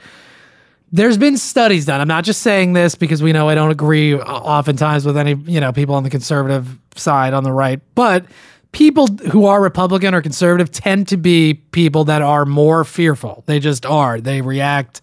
there's 0.93 1.19
been 1.19 1.37
studies 1.37 1.87
done. 1.87 2.01
I'm 2.01 2.07
not 2.07 2.23
just 2.23 2.43
saying 2.43 2.73
this 2.75 2.95
because 2.95 3.25
we 3.25 3.33
know 3.33 3.49
I 3.49 3.57
don't 3.57 3.73
agree 3.73 4.15
oftentimes 4.15 5.05
with 5.05 5.17
any, 5.17 5.35
you 5.51 5.61
know, 5.61 5.73
people 5.73 5.97
on 5.97 6.05
the 6.05 6.11
conservative 6.11 6.79
side 6.95 7.35
on 7.35 7.43
the 7.43 7.53
right, 7.53 7.81
but 7.97 8.25
people 8.71 9.09
who 9.09 9.47
are 9.47 9.61
Republican 9.61 10.15
or 10.15 10.23
conservative 10.23 10.71
tend 10.71 11.09
to 11.09 11.17
be 11.17 11.55
people 11.73 12.05
that 12.05 12.23
are 12.23 12.47
more 12.47 12.85
fearful. 12.85 13.43
They 13.47 13.59
just 13.59 13.85
are. 13.85 14.21
They 14.21 14.41
react 14.41 15.01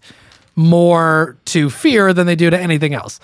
more 0.56 1.36
to 1.46 1.68
fear 1.68 2.14
than 2.14 2.26
they 2.26 2.36
do 2.36 2.48
to 2.48 2.58
anything 2.58 2.94
else 2.94 3.20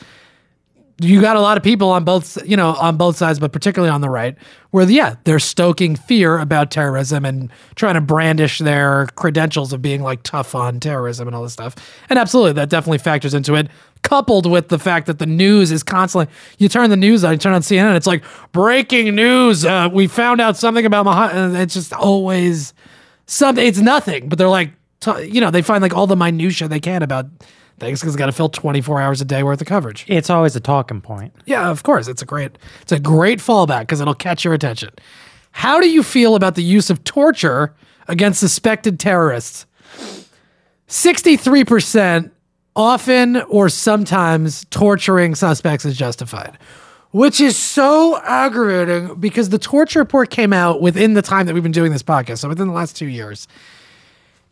you 1.02 1.20
got 1.20 1.36
a 1.36 1.40
lot 1.40 1.56
of 1.56 1.62
people 1.62 1.90
on 1.90 2.04
both 2.04 2.38
you 2.46 2.56
know 2.56 2.74
on 2.74 2.96
both 2.96 3.16
sides 3.16 3.38
but 3.38 3.52
particularly 3.52 3.90
on 3.90 4.00
the 4.00 4.10
right 4.10 4.36
where 4.70 4.88
yeah 4.88 5.16
they're 5.24 5.38
stoking 5.38 5.96
fear 5.96 6.38
about 6.38 6.70
terrorism 6.70 7.24
and 7.24 7.50
trying 7.74 7.94
to 7.94 8.00
brandish 8.00 8.58
their 8.58 9.06
credentials 9.16 9.72
of 9.72 9.80
being 9.80 10.02
like 10.02 10.22
tough 10.22 10.54
on 10.54 10.78
terrorism 10.78 11.26
and 11.26 11.34
all 11.34 11.42
this 11.42 11.52
stuff. 11.52 11.74
And 12.08 12.18
absolutely 12.18 12.52
that 12.54 12.68
definitely 12.68 12.98
factors 12.98 13.34
into 13.34 13.54
it 13.54 13.68
coupled 14.02 14.46
with 14.46 14.68
the 14.68 14.78
fact 14.78 15.06
that 15.06 15.18
the 15.18 15.26
news 15.26 15.70
is 15.70 15.82
constantly 15.82 16.32
you 16.58 16.68
turn 16.68 16.90
the 16.90 16.96
news 16.96 17.22
on 17.22 17.32
you 17.32 17.38
turn 17.38 17.52
on 17.52 17.60
cnn 17.60 17.94
it's 17.96 18.06
like 18.06 18.24
breaking 18.52 19.14
news 19.14 19.64
uh, 19.64 19.90
we 19.92 20.06
found 20.06 20.40
out 20.40 20.56
something 20.56 20.86
about 20.86 21.04
Muhammad 21.04 21.60
it's 21.60 21.74
just 21.74 21.92
always 21.92 22.72
something 23.26 23.66
it's 23.66 23.78
nothing 23.78 24.28
but 24.28 24.38
they're 24.38 24.48
like 24.48 24.72
you 25.22 25.40
know 25.40 25.50
they 25.50 25.62
find 25.62 25.82
like 25.82 25.94
all 25.94 26.06
the 26.06 26.16
minutia 26.16 26.68
they 26.68 26.80
can 26.80 27.02
about 27.02 27.26
things 27.80 28.00
because 28.00 28.14
it's 28.14 28.18
got 28.18 28.26
to 28.26 28.32
fill 28.32 28.48
24 28.48 29.00
hours 29.00 29.20
a 29.20 29.24
day 29.24 29.42
worth 29.42 29.60
of 29.60 29.66
coverage 29.66 30.04
It's 30.08 30.30
always 30.30 30.54
a 30.54 30.60
talking 30.60 31.00
point. 31.00 31.34
yeah, 31.46 31.68
of 31.70 31.82
course. 31.82 32.06
It's 32.08 32.22
a 32.22 32.26
great 32.26 32.56
it's 32.82 32.92
a 32.92 33.00
great 33.00 33.38
fallback 33.40 33.80
because 33.80 34.00
it'll 34.00 34.14
catch 34.14 34.44
your 34.44 34.54
attention. 34.54 34.90
How 35.52 35.80
do 35.80 35.88
you 35.90 36.02
feel 36.02 36.36
about 36.36 36.54
the 36.54 36.62
use 36.62 36.90
of 36.90 37.02
torture 37.04 37.74
against 38.06 38.38
suspected 38.40 39.00
terrorists? 39.00 39.66
63% 40.88 42.30
often 42.76 43.36
or 43.42 43.68
sometimes 43.68 44.64
torturing 44.70 45.34
suspects 45.34 45.84
is 45.84 45.96
justified. 45.96 46.58
Which 47.12 47.40
is 47.40 47.56
so 47.56 48.20
aggravating 48.22 49.16
because 49.18 49.48
the 49.48 49.58
torture 49.58 49.98
report 49.98 50.30
came 50.30 50.52
out 50.52 50.80
within 50.80 51.14
the 51.14 51.22
time 51.22 51.46
that 51.46 51.54
we've 51.54 51.62
been 51.62 51.72
doing 51.72 51.90
this 51.90 52.04
podcast, 52.04 52.38
so 52.38 52.48
within 52.48 52.68
the 52.68 52.72
last 52.74 52.94
two 52.96 53.06
years 53.08 53.48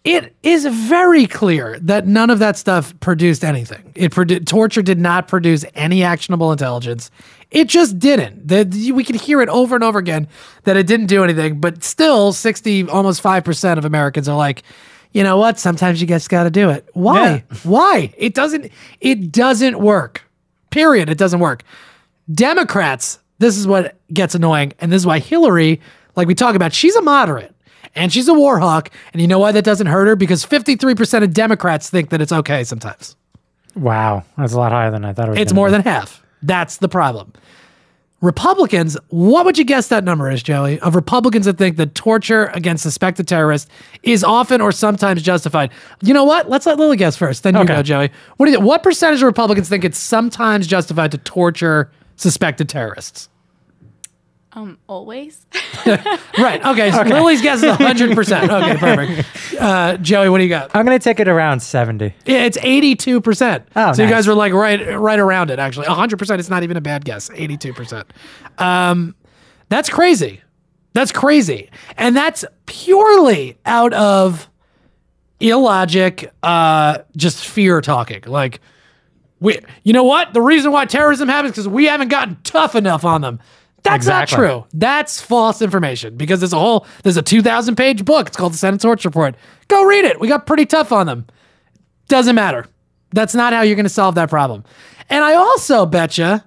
it 0.08 0.34
is 0.42 0.64
very 0.64 1.26
clear 1.26 1.78
that 1.80 2.06
none 2.06 2.30
of 2.30 2.38
that 2.38 2.56
stuff 2.56 2.98
produced 3.00 3.44
anything. 3.44 3.92
It 3.94 4.10
produ- 4.10 4.46
torture 4.46 4.80
did 4.80 4.98
not 4.98 5.28
produce 5.28 5.66
any 5.74 6.02
actionable 6.02 6.50
intelligence. 6.50 7.10
It 7.50 7.68
just 7.68 7.98
didn't. 7.98 8.48
That 8.48 8.68
we 8.94 9.04
could 9.04 9.16
hear 9.16 9.42
it 9.42 9.50
over 9.50 9.74
and 9.74 9.84
over 9.84 9.98
again 9.98 10.26
that 10.64 10.78
it 10.78 10.86
didn't 10.86 11.06
do 11.06 11.24
anything. 11.24 11.60
But 11.60 11.84
still, 11.84 12.32
sixty, 12.32 12.88
almost 12.88 13.20
five 13.20 13.44
percent 13.44 13.78
of 13.78 13.84
Americans 13.84 14.28
are 14.28 14.36
like, 14.36 14.62
you 15.12 15.22
know 15.22 15.36
what? 15.36 15.58
Sometimes 15.58 16.00
you 16.00 16.06
just 16.06 16.30
got 16.30 16.44
to 16.44 16.50
do 16.50 16.70
it. 16.70 16.88
Why? 16.94 17.44
Why? 17.62 18.12
It 18.16 18.34
doesn't. 18.34 18.70
It 19.00 19.30
doesn't 19.30 19.78
work. 19.78 20.22
Period. 20.70 21.10
It 21.10 21.18
doesn't 21.18 21.40
work. 21.40 21.64
Democrats. 22.32 23.18
This 23.40 23.56
is 23.56 23.66
what 23.66 23.96
gets 24.12 24.34
annoying, 24.34 24.72
and 24.80 24.90
this 24.90 25.02
is 25.02 25.06
why 25.06 25.20
Hillary, 25.20 25.80
like 26.16 26.26
we 26.26 26.34
talk 26.34 26.56
about, 26.56 26.72
she's 26.72 26.96
a 26.96 27.02
moderate 27.02 27.54
and 27.98 28.12
she's 28.12 28.28
a 28.28 28.34
war 28.34 28.58
hawk. 28.58 28.90
And 29.12 29.20
you 29.20 29.28
know 29.28 29.38
why 29.38 29.52
that 29.52 29.64
doesn't 29.64 29.86
hurt 29.88 30.06
her? 30.06 30.16
Because 30.16 30.44
53% 30.46 31.22
of 31.22 31.34
Democrats 31.34 31.90
think 31.90 32.10
that 32.10 32.20
it's 32.22 32.32
okay 32.32 32.64
sometimes. 32.64 33.16
Wow, 33.74 34.24
that's 34.36 34.52
a 34.54 34.56
lot 34.58 34.72
higher 34.72 34.90
than 34.90 35.04
I 35.04 35.12
thought 35.12 35.28
it 35.28 35.30
was. 35.32 35.40
It's 35.40 35.52
more 35.52 35.68
be. 35.68 35.72
than 35.72 35.82
half. 35.82 36.22
That's 36.42 36.78
the 36.78 36.88
problem. 36.88 37.32
Republicans, 38.20 38.96
what 39.10 39.44
would 39.44 39.56
you 39.56 39.64
guess 39.64 39.88
that 39.88 40.02
number 40.02 40.28
is, 40.28 40.42
Joey? 40.42 40.80
Of 40.80 40.96
Republicans 40.96 41.46
that 41.46 41.56
think 41.56 41.76
that 41.76 41.94
torture 41.94 42.46
against 42.54 42.82
suspected 42.82 43.28
terrorists 43.28 43.70
is 44.02 44.24
often 44.24 44.60
or 44.60 44.72
sometimes 44.72 45.22
justified. 45.22 45.70
You 46.02 46.14
know 46.14 46.24
what? 46.24 46.50
Let's 46.50 46.66
let 46.66 46.78
Lily 46.80 46.96
guess 46.96 47.16
first. 47.16 47.44
Then 47.44 47.54
you 47.54 47.60
Okay. 47.60 47.76
go, 47.76 47.82
Joey. 47.82 48.10
What 48.36 48.46
do 48.46 48.52
you 48.52 48.58
What 48.60 48.82
percentage 48.82 49.20
of 49.20 49.26
Republicans 49.26 49.68
think 49.68 49.84
it's 49.84 49.98
sometimes 49.98 50.66
justified 50.66 51.12
to 51.12 51.18
torture 51.18 51.92
suspected 52.16 52.68
terrorists? 52.68 53.28
Um, 54.58 54.78
always. 54.88 55.46
Right. 56.38 56.64
Okay. 56.64 56.90
So 56.90 57.02
Lily's 57.02 57.40
guess 57.42 57.62
is 57.62 57.72
100%. 57.76 58.48
Okay, 58.62 58.76
perfect. 58.76 59.60
Uh, 59.60 59.96
Joey, 59.96 60.28
what 60.28 60.38
do 60.38 60.44
you 60.44 60.50
got? 60.50 60.70
I'm 60.74 60.84
going 60.84 60.98
to 60.98 61.02
take 61.02 61.18
it 61.18 61.26
around 61.28 61.60
70. 61.60 62.14
Yeah, 62.26 62.44
it's 62.44 62.58
82%. 62.58 63.64
Oh, 63.74 63.92
so 63.92 64.02
you 64.02 64.08
guys 64.08 64.26
were 64.26 64.34
like 64.34 64.52
right 64.52 64.98
right 64.98 65.18
around 65.18 65.50
it 65.50 65.58
actually. 65.58 65.86
100% 65.86 66.38
It's 66.38 66.50
not 66.50 66.62
even 66.62 66.76
a 66.76 66.80
bad 66.80 67.04
guess. 67.04 67.28
82%. 67.30 68.04
Um 68.58 69.14
that's 69.68 69.88
crazy. 69.88 70.42
That's 70.92 71.12
crazy. 71.12 71.70
And 71.96 72.16
that's 72.16 72.44
purely 72.66 73.58
out 73.66 73.92
of 73.94 74.48
illogic 75.40 76.32
uh 76.42 76.98
just 77.16 77.46
fear 77.46 77.80
talking. 77.80 78.22
Like 78.26 78.60
we 79.40 79.58
you 79.84 79.92
know 79.92 80.04
what? 80.04 80.34
The 80.34 80.42
reason 80.42 80.70
why 80.72 80.84
terrorism 80.84 81.28
happens 81.28 81.54
cuz 81.54 81.66
we 81.68 81.86
haven't 81.86 82.08
gotten 82.08 82.36
tough 82.44 82.74
enough 82.74 83.04
on 83.04 83.22
them. 83.22 83.40
That's 83.82 83.96
Exactly. 83.96 84.38
not 84.38 84.44
true. 84.44 84.64
That's 84.74 85.20
false 85.20 85.62
information 85.62 86.16
because 86.16 86.40
there's 86.40 86.52
a 86.52 86.58
whole 86.58 86.86
there's 87.02 87.16
a 87.16 87.22
2000 87.22 87.76
page 87.76 88.04
book. 88.04 88.28
It's 88.28 88.36
called 88.36 88.52
the 88.52 88.58
Senate 88.58 88.80
Torture 88.80 89.08
Report. 89.08 89.34
Go 89.68 89.84
read 89.84 90.04
it. 90.04 90.20
We 90.20 90.28
got 90.28 90.46
pretty 90.46 90.66
tough 90.66 90.92
on 90.92 91.06
them. 91.06 91.26
Doesn't 92.08 92.34
matter. 92.34 92.66
That's 93.12 93.34
not 93.34 93.52
how 93.52 93.62
you're 93.62 93.76
going 93.76 93.84
to 93.84 93.90
solve 93.90 94.14
that 94.16 94.28
problem. 94.28 94.64
And 95.08 95.24
I 95.24 95.34
also 95.34 95.86
betcha, 95.86 96.44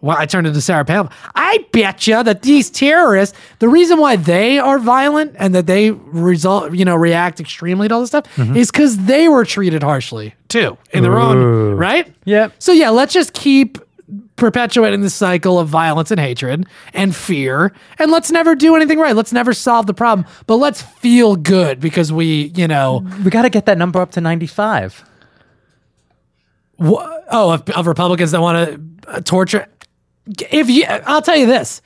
well, 0.00 0.16
I 0.16 0.26
turned 0.26 0.46
into 0.46 0.60
Sarah 0.60 0.84
Palin. 0.84 1.10
I 1.34 1.64
betcha 1.72 2.22
that 2.24 2.42
these 2.42 2.70
terrorists, 2.70 3.36
the 3.58 3.68
reason 3.68 3.98
why 3.98 4.16
they 4.16 4.58
are 4.58 4.78
violent 4.78 5.34
and 5.38 5.54
that 5.54 5.66
they 5.66 5.90
result, 5.90 6.74
you 6.74 6.84
know, 6.84 6.96
react 6.96 7.40
extremely 7.40 7.88
to 7.88 7.94
all 7.94 8.00
this 8.00 8.10
stuff 8.10 8.24
mm-hmm. 8.36 8.56
is 8.56 8.70
because 8.70 8.96
they 9.04 9.28
were 9.28 9.44
treated 9.44 9.82
harshly 9.82 10.34
too 10.48 10.76
in 10.92 11.02
their 11.02 11.18
own 11.18 11.74
right. 11.74 12.12
Yep. 12.24 12.54
So 12.58 12.72
yeah, 12.72 12.90
let's 12.90 13.12
just 13.12 13.32
keep 13.32 13.78
perpetuating 14.36 15.00
the 15.02 15.10
cycle 15.10 15.58
of 15.58 15.68
violence 15.68 16.10
and 16.10 16.20
hatred 16.20 16.66
and 16.94 17.14
fear, 17.14 17.72
and 17.98 18.10
let's 18.10 18.30
never 18.30 18.54
do 18.54 18.74
anything 18.76 18.98
right. 18.98 19.14
Let's 19.14 19.32
never 19.32 19.52
solve 19.52 19.86
the 19.86 19.94
problem, 19.94 20.26
but 20.46 20.56
let's 20.56 20.82
feel 20.82 21.36
good 21.36 21.80
because 21.80 22.12
we, 22.12 22.52
you 22.54 22.68
know. 22.68 23.06
We 23.24 23.30
got 23.30 23.42
to 23.42 23.50
get 23.50 23.66
that 23.66 23.78
number 23.78 24.00
up 24.00 24.12
to 24.12 24.20
95. 24.20 25.04
Wha- 26.78 27.20
oh, 27.30 27.50
of, 27.52 27.68
of 27.70 27.86
Republicans 27.86 28.30
that 28.30 28.40
want 28.40 28.68
to 29.04 29.10
uh, 29.10 29.20
torture. 29.20 29.66
If 30.50 30.70
you, 30.70 30.84
I'll 30.86 31.22
tell 31.22 31.36
you 31.36 31.46
this, 31.46 31.82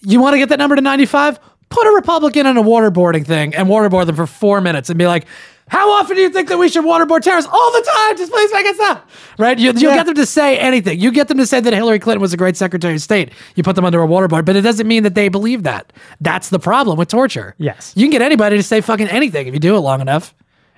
you 0.00 0.20
want 0.20 0.34
to 0.34 0.38
get 0.38 0.48
that 0.50 0.58
number 0.58 0.76
to 0.76 0.82
95, 0.82 1.38
put 1.70 1.86
a 1.86 1.90
Republican 1.90 2.46
in 2.46 2.56
a 2.56 2.62
waterboarding 2.62 3.26
thing 3.26 3.54
and 3.54 3.68
waterboard 3.68 4.06
them 4.06 4.16
for 4.16 4.26
four 4.26 4.60
minutes 4.60 4.90
and 4.90 4.98
be 4.98 5.06
like, 5.06 5.26
how 5.74 5.90
often 5.90 6.14
do 6.16 6.22
you 6.22 6.30
think 6.30 6.48
that 6.48 6.56
we 6.58 6.68
should 6.68 6.84
waterboard 6.84 7.22
terrorists? 7.22 7.50
All 7.52 7.72
the 7.72 7.82
time. 7.94 8.16
Just 8.16 8.30
please 8.30 8.52
make 8.52 8.64
it 8.66 8.76
stop. 8.76 9.10
Right? 9.38 9.58
You, 9.58 9.72
you'll 9.72 9.90
Yeah. 9.90 9.96
get 9.96 10.06
them 10.06 10.14
to 10.14 10.26
say 10.26 10.56
anything. 10.58 11.00
You 11.00 11.10
get 11.10 11.28
them 11.28 11.38
to 11.38 11.46
say 11.46 11.58
that 11.60 11.72
Hillary 11.72 11.98
Clinton 11.98 12.20
was 12.20 12.32
a 12.32 12.36
great 12.36 12.56
Secretary 12.56 12.94
of 12.94 13.00
State. 13.00 13.30
You 13.56 13.62
put 13.64 13.74
them 13.74 13.84
under 13.84 14.02
a 14.02 14.06
waterboard, 14.06 14.44
but 14.44 14.54
it 14.56 14.60
doesn't 14.60 14.86
mean 14.86 15.02
that 15.02 15.14
they 15.14 15.28
believe 15.28 15.64
that. 15.64 15.92
That's 16.20 16.48
the 16.50 16.58
problem 16.60 16.96
with 16.96 17.08
torture. 17.08 17.54
Yes. 17.58 17.92
You 17.96 18.04
can 18.04 18.12
get 18.12 18.22
anybody 18.22 18.56
to 18.56 18.62
say 18.62 18.80
fucking 18.80 19.08
anything 19.08 19.46
if 19.48 19.54
you 19.54 19.60
do 19.60 19.74
it 19.76 19.80
long 19.80 20.00
enough. 20.00 20.32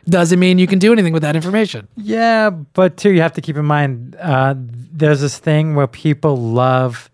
Doesn't 0.08 0.38
mean 0.38 0.58
you 0.58 0.66
can 0.68 0.78
do 0.78 0.92
anything 0.92 1.12
with 1.12 1.22
that 1.22 1.34
information. 1.36 1.88
Yeah, 1.96 2.50
but 2.50 2.96
too, 2.96 3.10
you 3.10 3.20
have 3.22 3.32
to 3.34 3.40
keep 3.40 3.56
in 3.56 3.64
mind 3.66 4.16
uh, 4.20 4.54
there's 4.56 5.20
this 5.20 5.36
thing 5.38 5.74
where 5.74 5.88
people 5.88 6.36
love 6.36 7.10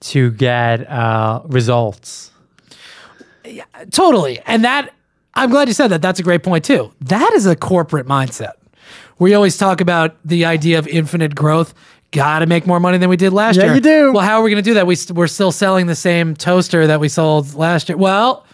to 0.00 0.30
get 0.30 0.88
uh, 0.88 1.42
results. 1.46 2.30
Totally. 3.90 4.40
And 4.46 4.64
that, 4.64 4.92
I'm 5.34 5.50
glad 5.50 5.68
you 5.68 5.74
said 5.74 5.88
that. 5.88 6.02
That's 6.02 6.18
a 6.20 6.22
great 6.22 6.42
point, 6.42 6.64
too. 6.64 6.92
That 7.02 7.32
is 7.34 7.46
a 7.46 7.54
corporate 7.56 8.06
mindset 8.06 8.52
we 9.20 9.34
always 9.34 9.56
talk 9.56 9.80
about 9.80 10.16
the 10.24 10.44
idea 10.44 10.78
of 10.78 10.86
infinite 10.86 11.34
growth. 11.34 11.74
Got 12.12 12.38
to 12.38 12.46
make 12.46 12.68
more 12.68 12.78
money 12.78 12.98
than 12.98 13.08
we 13.10 13.16
did 13.16 13.32
last 13.32 13.56
Yeah, 13.56 13.64
year. 13.64 13.74
you 13.74 13.80
do. 13.80 14.12
Well, 14.12 14.24
how 14.24 14.38
are 14.38 14.42
we 14.44 14.50
going 14.50 14.62
to 14.62 14.70
do 14.70 14.74
that? 14.74 14.86
We 14.86 14.94
st- 14.94 15.16
we're 15.16 15.26
still 15.26 15.50
selling 15.50 15.88
the 15.88 15.96
same 15.96 16.36
toaster 16.36 16.86
that 16.86 17.00
we 17.00 17.08
sold 17.08 17.52
last 17.54 17.88
year. 17.88 17.98
Well, 17.98 18.46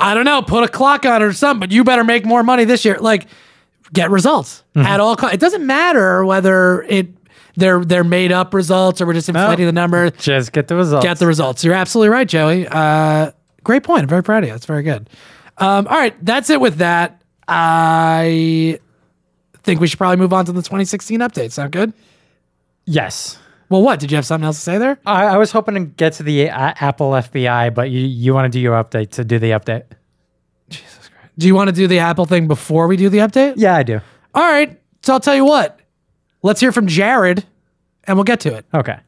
I 0.00 0.14
don't 0.14 0.24
know. 0.24 0.42
Put 0.42 0.64
a 0.64 0.68
clock 0.68 1.06
on 1.06 1.22
it 1.22 1.24
or 1.26 1.32
something, 1.32 1.60
but 1.60 1.70
you 1.70 1.84
better 1.84 2.02
make 2.02 2.26
more 2.26 2.42
money 2.42 2.64
this 2.64 2.84
year. 2.84 2.98
Like, 2.98 3.28
get 3.92 4.10
results 4.10 4.64
Mm-hmm. 4.74 4.86
at 4.86 4.98
all. 4.98 5.14
Co- 5.14 5.28
it 5.28 5.38
doesn't 5.38 5.64
matter 5.64 6.24
whether 6.26 6.82
it 6.82 7.08
they're 7.56 7.84
they're 7.84 8.02
made 8.04 8.32
up 8.32 8.52
results 8.52 9.00
or 9.00 9.06
we're 9.06 9.14
just 9.14 9.28
inflating 9.28 9.66
the 9.66 9.72
number. 9.72 10.10
Just 10.10 10.50
get 10.52 10.66
the 10.66 10.74
results. 10.74 11.04
Get 11.06 11.18
the 11.20 11.26
results. 11.28 11.62
You're 11.64 11.74
absolutely 11.74 12.08
right, 12.10 12.26
Joey. 12.28 12.66
Uh, 12.68 13.30
great 13.62 13.84
point. 13.84 14.02
I'm 14.02 14.08
very 14.08 14.24
proud 14.24 14.42
of 14.42 14.48
you. 14.48 14.54
That's 14.54 14.66
very 14.66 14.82
good. 14.82 15.08
Um, 15.60 15.86
all 15.86 15.96
right, 15.98 16.14
that's 16.24 16.50
it 16.50 16.60
with 16.60 16.76
that. 16.76 17.22
I 17.46 18.78
think 19.62 19.80
we 19.80 19.86
should 19.86 19.98
probably 19.98 20.16
move 20.16 20.32
on 20.32 20.46
to 20.46 20.52
the 20.52 20.62
2016 20.62 21.20
update. 21.20 21.52
Sound 21.52 21.72
good? 21.72 21.92
yes. 22.86 23.38
Well, 23.68 23.82
what? 23.82 24.00
Did 24.00 24.10
you 24.10 24.16
have 24.16 24.26
something 24.26 24.44
else 24.44 24.56
to 24.56 24.62
say 24.62 24.78
there? 24.78 24.98
I, 25.06 25.26
I 25.26 25.36
was 25.36 25.52
hoping 25.52 25.74
to 25.74 25.80
get 25.82 26.14
to 26.14 26.24
the 26.24 26.50
uh, 26.50 26.74
Apple 26.80 27.12
FBI, 27.12 27.72
but 27.72 27.88
you, 27.88 28.00
you 28.00 28.34
want 28.34 28.46
to 28.46 28.48
do 28.48 28.58
your 28.58 28.74
update 28.82 29.10
to 29.10 29.24
do 29.24 29.38
the 29.38 29.50
update? 29.50 29.84
Jesus 30.70 31.08
Christ! 31.08 31.28
Do 31.38 31.46
you 31.46 31.54
want 31.54 31.68
to 31.68 31.72
do 31.72 31.86
the 31.86 32.00
Apple 32.00 32.24
thing 32.24 32.48
before 32.48 32.88
we 32.88 32.96
do 32.96 33.08
the 33.08 33.18
update? 33.18 33.54
Yeah, 33.58 33.76
I 33.76 33.84
do. 33.84 34.00
All 34.34 34.42
right. 34.42 34.80
So 35.02 35.12
I'll 35.12 35.20
tell 35.20 35.36
you 35.36 35.44
what. 35.44 35.78
Let's 36.42 36.60
hear 36.60 36.72
from 36.72 36.88
Jared, 36.88 37.44
and 38.04 38.16
we'll 38.16 38.24
get 38.24 38.40
to 38.40 38.56
it. 38.56 38.66
Okay. 38.74 38.98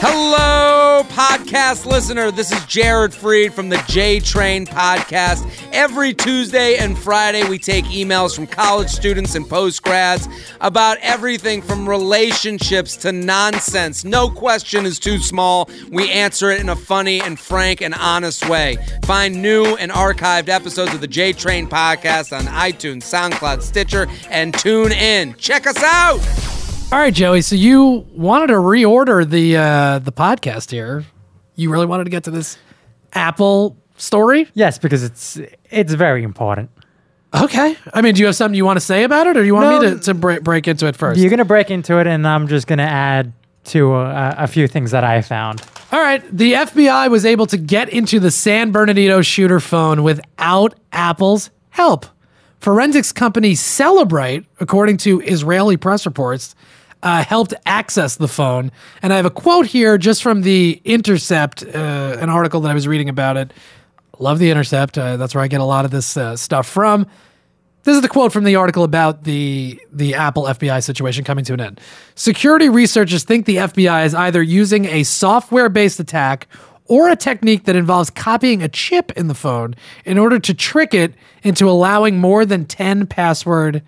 Hello, 0.00 0.87
podcast 1.04 1.86
listener. 1.86 2.30
This 2.30 2.52
is 2.52 2.64
Jared 2.66 3.12
Freid 3.12 3.52
from 3.52 3.68
the 3.68 3.82
J 3.88 4.20
Train 4.20 4.66
podcast. 4.66 5.48
Every 5.72 6.14
Tuesday 6.14 6.76
and 6.76 6.98
Friday, 6.98 7.48
we 7.48 7.58
take 7.58 7.84
emails 7.86 8.34
from 8.34 8.46
college 8.46 8.88
students 8.88 9.34
and 9.34 9.44
postgrads 9.44 10.28
about 10.60 10.98
everything 10.98 11.62
from 11.62 11.88
relationships 11.88 12.96
to 12.98 13.12
nonsense. 13.12 14.04
No 14.04 14.28
question 14.28 14.86
is 14.86 14.98
too 14.98 15.18
small. 15.18 15.68
We 15.90 16.10
answer 16.10 16.50
it 16.50 16.60
in 16.60 16.68
a 16.68 16.76
funny 16.76 17.20
and 17.20 17.38
frank 17.38 17.80
and 17.80 17.94
honest 17.94 18.48
way. 18.48 18.76
Find 19.04 19.40
new 19.40 19.64
and 19.76 19.90
archived 19.92 20.48
episodes 20.48 20.94
of 20.94 21.00
the 21.00 21.08
J 21.08 21.32
Train 21.32 21.68
podcast 21.68 22.36
on 22.36 22.44
iTunes, 22.46 23.02
SoundCloud, 23.02 23.62
Stitcher, 23.62 24.08
and 24.30 24.52
tune 24.52 24.92
in. 24.92 25.34
Check 25.34 25.66
us 25.66 25.82
out. 25.82 26.57
All 26.90 26.98
right, 26.98 27.12
Joey. 27.12 27.42
So 27.42 27.54
you 27.54 28.06
wanted 28.14 28.46
to 28.46 28.54
reorder 28.54 29.28
the 29.28 29.58
uh, 29.58 29.98
the 29.98 30.10
podcast 30.10 30.70
here. 30.70 31.04
You 31.54 31.70
really 31.70 31.84
wanted 31.84 32.04
to 32.04 32.10
get 32.10 32.24
to 32.24 32.30
this 32.30 32.56
Apple 33.12 33.76
story? 33.98 34.48
Yes, 34.54 34.78
because 34.78 35.02
it's 35.02 35.38
it's 35.70 35.92
very 35.92 36.22
important. 36.22 36.70
Okay. 37.34 37.76
I 37.92 38.00
mean, 38.00 38.14
do 38.14 38.20
you 38.20 38.26
have 38.26 38.36
something 38.36 38.56
you 38.56 38.64
want 38.64 38.78
to 38.78 38.84
say 38.84 39.04
about 39.04 39.26
it, 39.26 39.36
or 39.36 39.40
do 39.40 39.46
you 39.46 39.54
want 39.54 39.82
me 39.82 39.90
to, 39.90 39.98
to 40.00 40.14
break, 40.14 40.42
break 40.42 40.66
into 40.66 40.86
it 40.86 40.96
first? 40.96 41.20
You're 41.20 41.28
gonna 41.28 41.44
break 41.44 41.70
into 41.70 41.98
it, 41.98 42.06
and 42.06 42.26
I'm 42.26 42.48
just 42.48 42.66
gonna 42.66 42.84
add 42.84 43.34
to 43.64 43.92
uh, 43.92 44.34
a 44.38 44.46
few 44.46 44.66
things 44.66 44.92
that 44.92 45.04
I 45.04 45.20
found. 45.20 45.62
All 45.92 46.00
right. 46.00 46.22
The 46.34 46.54
FBI 46.54 47.10
was 47.10 47.26
able 47.26 47.44
to 47.48 47.58
get 47.58 47.90
into 47.90 48.18
the 48.18 48.30
San 48.30 48.72
Bernardino 48.72 49.20
shooter 49.20 49.60
phone 49.60 50.02
without 50.02 50.74
Apple's 50.90 51.50
help. 51.68 52.06
Forensics 52.60 53.12
company 53.12 53.54
Celebrate, 53.54 54.46
according 54.58 54.96
to 54.98 55.20
Israeli 55.20 55.76
press 55.76 56.06
reports, 56.06 56.54
uh, 57.02 57.22
helped 57.24 57.54
access 57.66 58.16
the 58.16 58.28
phone. 58.28 58.72
And 59.02 59.12
I 59.12 59.16
have 59.16 59.26
a 59.26 59.30
quote 59.30 59.66
here 59.66 59.98
just 59.98 60.22
from 60.22 60.42
the 60.42 60.80
Intercept, 60.84 61.62
uh, 61.62 62.16
an 62.20 62.30
article 62.30 62.60
that 62.62 62.70
I 62.70 62.74
was 62.74 62.88
reading 62.88 63.08
about 63.08 63.36
it. 63.36 63.52
Love 64.18 64.38
the 64.38 64.50
Intercept. 64.50 64.98
Uh, 64.98 65.16
that's 65.16 65.34
where 65.34 65.44
I 65.44 65.48
get 65.48 65.60
a 65.60 65.64
lot 65.64 65.84
of 65.84 65.90
this 65.90 66.16
uh, 66.16 66.36
stuff 66.36 66.66
from. 66.66 67.06
This 67.84 67.94
is 67.94 68.02
the 68.02 68.08
quote 68.08 68.32
from 68.32 68.44
the 68.44 68.56
article 68.56 68.84
about 68.84 69.24
the 69.24 69.80
the 69.92 70.14
Apple 70.14 70.42
FBI 70.42 70.82
situation 70.82 71.24
coming 71.24 71.44
to 71.46 71.54
an 71.54 71.60
end. 71.60 71.80
Security 72.16 72.68
researchers 72.68 73.24
think 73.24 73.46
the 73.46 73.56
FBI 73.56 74.04
is 74.04 74.14
either 74.14 74.42
using 74.42 74.84
a 74.86 75.04
software-based 75.04 76.00
attack 76.00 76.48
or 76.84 77.08
a 77.08 77.16
technique 77.16 77.64
that 77.64 77.76
involves 77.76 78.10
copying 78.10 78.62
a 78.62 78.68
chip 78.68 79.12
in 79.12 79.28
the 79.28 79.34
phone 79.34 79.74
in 80.04 80.18
order 80.18 80.38
to 80.38 80.52
trick 80.52 80.92
it 80.92 81.14
into 81.42 81.68
allowing 81.70 82.18
more 82.18 82.44
than 82.44 82.64
10 82.64 83.06
password 83.06 83.82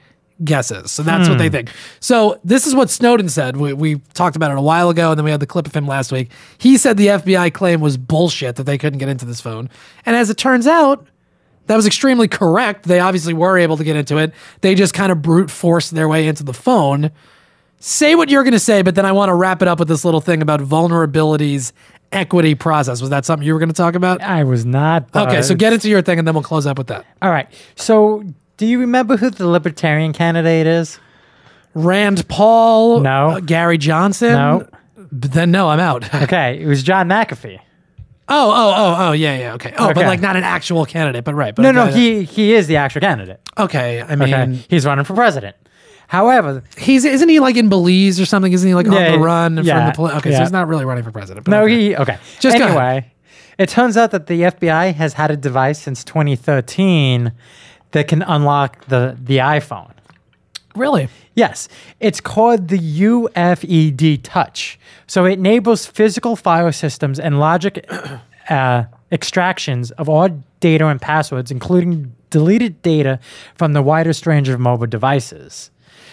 guesses. 0.44 0.90
So 0.90 1.02
that's 1.02 1.28
what 1.28 1.38
they 1.38 1.48
hmm. 1.48 1.52
think. 1.52 1.70
So 2.00 2.40
this 2.44 2.66
is 2.66 2.74
what 2.74 2.90
Snowden 2.90 3.28
said. 3.28 3.56
We, 3.56 3.72
we 3.72 3.96
talked 4.14 4.36
about 4.36 4.50
it 4.50 4.58
a 4.58 4.62
while 4.62 4.90
ago, 4.90 5.10
and 5.10 5.18
then 5.18 5.24
we 5.24 5.30
had 5.30 5.40
the 5.40 5.46
clip 5.46 5.66
of 5.66 5.74
him 5.74 5.86
last 5.86 6.12
week. 6.12 6.30
He 6.58 6.76
said 6.76 6.96
the 6.96 7.08
FBI 7.08 7.52
claim 7.52 7.80
was 7.80 7.96
bullshit 7.96 8.56
that 8.56 8.64
they 8.64 8.78
couldn't 8.78 8.98
get 8.98 9.08
into 9.08 9.24
this 9.24 9.40
phone. 9.40 9.68
And 10.06 10.16
as 10.16 10.30
it 10.30 10.36
turns 10.36 10.66
out, 10.66 11.06
that 11.66 11.76
was 11.76 11.86
extremely 11.86 12.28
correct. 12.28 12.84
They 12.84 13.00
obviously 13.00 13.34
were 13.34 13.56
able 13.58 13.76
to 13.76 13.84
get 13.84 13.96
into 13.96 14.18
it. 14.18 14.32
They 14.60 14.74
just 14.74 14.94
kind 14.94 15.12
of 15.12 15.22
brute 15.22 15.50
forced 15.50 15.92
their 15.92 16.08
way 16.08 16.26
into 16.26 16.42
the 16.42 16.54
phone. 16.54 17.10
Say 17.78 18.14
what 18.14 18.28
you're 18.28 18.42
going 18.42 18.52
to 18.52 18.58
say, 18.58 18.82
but 18.82 18.94
then 18.94 19.06
I 19.06 19.12
want 19.12 19.30
to 19.30 19.34
wrap 19.34 19.62
it 19.62 19.68
up 19.68 19.78
with 19.78 19.88
this 19.88 20.04
little 20.04 20.20
thing 20.20 20.42
about 20.42 20.60
vulnerabilities 20.60 21.72
equity 22.12 22.54
process. 22.54 23.00
Was 23.00 23.10
that 23.10 23.24
something 23.24 23.46
you 23.46 23.52
were 23.52 23.58
going 23.58 23.70
to 23.70 23.74
talk 23.74 23.94
about? 23.94 24.20
I 24.20 24.44
was 24.44 24.64
not. 24.64 25.14
Okay, 25.14 25.42
so 25.42 25.54
get 25.54 25.72
into 25.72 25.88
your 25.88 26.02
thing 26.02 26.18
and 26.18 26.26
then 26.26 26.34
we'll 26.34 26.42
close 26.42 26.66
up 26.66 26.78
with 26.78 26.88
that. 26.88 27.06
All 27.22 27.30
right. 27.30 27.48
So, 27.76 28.24
do 28.60 28.66
you 28.66 28.78
remember 28.78 29.16
who 29.16 29.30
the 29.30 29.48
Libertarian 29.48 30.12
candidate 30.12 30.66
is? 30.66 31.00
Rand 31.72 32.28
Paul, 32.28 33.00
No. 33.00 33.30
uh, 33.30 33.40
Gary 33.40 33.78
Johnson. 33.78 34.32
No. 34.32 34.68
But 35.10 35.32
then 35.32 35.50
no, 35.50 35.70
I'm 35.70 35.80
out. 35.80 36.04
Okay, 36.24 36.60
it 36.60 36.66
was 36.66 36.82
John 36.82 37.08
McAfee. 37.08 37.58
oh, 38.28 38.50
oh, 38.50 38.74
oh, 38.76 38.96
oh, 39.08 39.12
yeah, 39.12 39.38
yeah, 39.38 39.54
okay. 39.54 39.72
Oh, 39.78 39.94
but 39.94 40.04
like 40.04 40.20
not 40.20 40.36
an 40.36 40.44
actual 40.44 40.84
candidate, 40.84 41.24
but 41.24 41.32
right. 41.34 41.54
But 41.54 41.62
No, 41.62 41.72
no, 41.72 41.86
he 41.86 42.24
he 42.24 42.52
is 42.52 42.66
the 42.66 42.76
actual 42.76 43.00
candidate. 43.00 43.40
Okay, 43.56 44.02
I 44.02 44.14
mean, 44.14 44.34
Okay, 44.34 44.64
he's 44.68 44.84
running 44.84 45.06
for 45.06 45.14
president. 45.14 45.56
However, 46.08 46.62
he's 46.76 47.06
isn't 47.06 47.30
he 47.30 47.40
like 47.40 47.56
in 47.56 47.70
Belize 47.70 48.20
or 48.20 48.26
something? 48.26 48.52
Isn't 48.52 48.68
he 48.68 48.74
like 48.74 48.88
on 48.88 48.92
the 48.92 49.18
run 49.18 49.56
from 49.56 49.64
the? 49.64 49.92
Poli- 49.96 50.12
okay, 50.16 50.32
so 50.32 50.40
he's 50.40 50.52
not 50.52 50.68
really 50.68 50.84
running 50.84 51.02
for 51.02 51.12
president. 51.12 51.48
no, 51.48 51.62
okay. 51.62 51.80
he 51.80 51.96
okay. 51.96 52.18
Just 52.40 52.58
anyway, 52.58 53.10
it 53.56 53.70
turns 53.70 53.96
out 53.96 54.10
that 54.10 54.26
the 54.26 54.42
FBI 54.42 54.92
has 54.96 55.14
had 55.14 55.30
a 55.30 55.36
device 55.36 55.80
since 55.80 56.04
2013 56.04 57.32
that 57.92 58.08
can 58.08 58.22
unlock 58.22 58.86
the 58.86 59.16
the 59.22 59.38
iPhone. 59.38 59.92
really. 60.76 61.08
Yes, 61.34 61.68
it's 62.00 62.20
called 62.20 62.68
the 62.68 62.78
UFED 62.78 64.20
Touch. 64.22 64.78
So 65.06 65.24
it 65.24 65.34
enables 65.38 65.86
physical 65.86 66.36
file 66.36 66.72
systems 66.72 67.18
and 67.18 67.38
logic 67.40 67.88
uh, 68.50 68.84
extractions 69.12 69.90
of 69.92 70.08
all 70.08 70.28
data 70.60 70.86
and 70.86 71.00
passwords, 71.00 71.50
including 71.50 72.14
deleted 72.30 72.80
data 72.82 73.18
from 73.56 73.72
the 73.72 73.82
widest 73.82 74.26
range 74.26 74.48
of 74.48 74.60
mobile 74.60 74.86
devices. 74.86 75.70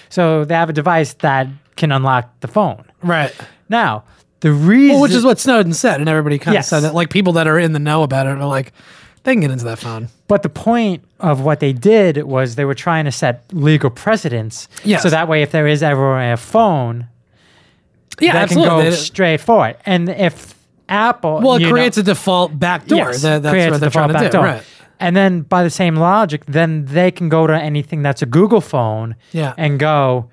So 0.09 0.45
they 0.45 0.55
have 0.55 0.69
a 0.69 0.73
device 0.73 1.13
that 1.15 1.47
can 1.75 1.91
unlock 1.91 2.39
the 2.39 2.47
phone. 2.47 2.86
Right. 3.03 3.34
Now, 3.69 4.03
the 4.39 4.51
reason, 4.51 4.93
Well, 4.95 5.01
which 5.01 5.11
is 5.11 5.25
what 5.25 5.39
Snowden 5.39 5.73
said, 5.73 5.99
and 5.99 6.07
everybody 6.09 6.39
kind 6.39 6.53
Yes. 6.55 6.67
of 6.67 6.69
said 6.69 6.80
that. 6.89 6.93
Like 6.95 7.09
people 7.09 7.34
that 7.34 7.47
are 7.47 7.59
in 7.59 7.73
the 7.73 7.80
know 7.80 8.03
about 8.03 8.25
it 8.28 8.30
are 8.38 8.45
like, 8.45 8.71
they 9.28 9.34
can 9.34 9.41
get 9.41 9.51
into 9.51 9.65
that 9.65 9.78
phone. 9.78 10.07
But 10.30 10.41
the 10.41 10.49
point 10.49 11.03
of 11.19 11.41
what 11.41 11.59
they 11.59 11.73
did 11.73 12.23
was 12.23 12.55
they 12.55 12.63
were 12.65 12.73
trying 12.73 13.05
to 13.05 13.11
set 13.11 13.43
legal 13.51 13.89
precedents. 13.89 14.67
Yes. 14.86 15.03
So 15.03 15.09
that 15.09 15.28
way, 15.28 15.41
if 15.41 15.51
there 15.51 15.67
is 15.67 15.84
ever 15.84 16.17
a 16.32 16.38
phone, 16.38 17.07
Yeah, 18.19 18.34
that 18.34 18.43
absolutely. 18.43 18.69
can 18.69 18.78
go 18.86 18.89
They- 18.89 18.95
straight 18.95 19.41
for 19.41 19.67
it. 19.67 19.80
And 19.86 20.09
if 20.09 20.55
Apple, 20.89 21.41
well, 21.43 21.55
it 21.57 21.69
creates 21.69 21.97
know, 21.97 22.01
a 22.01 22.05
default 22.05 22.57
backdoor. 22.57 22.97
yes, 22.97 23.21
That- 23.21 23.43
that's 23.43 23.51
creates 23.53 23.71
what 23.71 23.82
they're 23.82 23.89
trying 23.89 24.07
to 24.09 24.13
do. 24.13 24.19
backdoor. 24.21 24.43
Right. 24.43 24.63
And 24.99 25.15
then 25.15 25.41
by 25.41 25.63
the 25.63 25.69
same 25.69 25.95
logic, 25.97 26.43
then 26.47 26.86
they 26.86 27.11
can 27.11 27.30
go 27.30 27.45
to 27.45 27.53
anything 27.53 28.01
that's 28.01 28.21
a 28.21 28.25
Google 28.25 28.61
phone 28.61 29.15
Yeah. 29.34 29.53
and 29.57 29.78
go, 29.78 30.30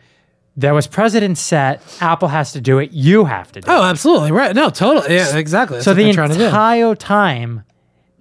there 0.57 0.73
was 0.73 0.87
precedent 0.87 1.37
set. 1.37 1.83
Apple 2.01 2.29
has 2.29 2.53
to 2.53 2.61
do 2.61 2.79
it. 2.79 2.93
You 2.93 3.25
have 3.25 3.51
to 3.53 3.61
do 3.61 3.67
Oh, 3.69 3.75
it. 3.75 3.79
Oh, 3.81 3.83
absolutely. 3.83 4.31
Right. 4.33 4.55
No, 4.55 4.71
totally. 4.71 5.17
Yeah, 5.17 5.37
exactly. 5.37 5.79
That's 5.79 5.85
So 5.85 5.93
the 5.95 6.05
they're 6.05 6.13
trying 6.15 6.31
to 6.31 6.39
do. 6.39 6.45
entire 6.47 6.95
time, 6.95 7.65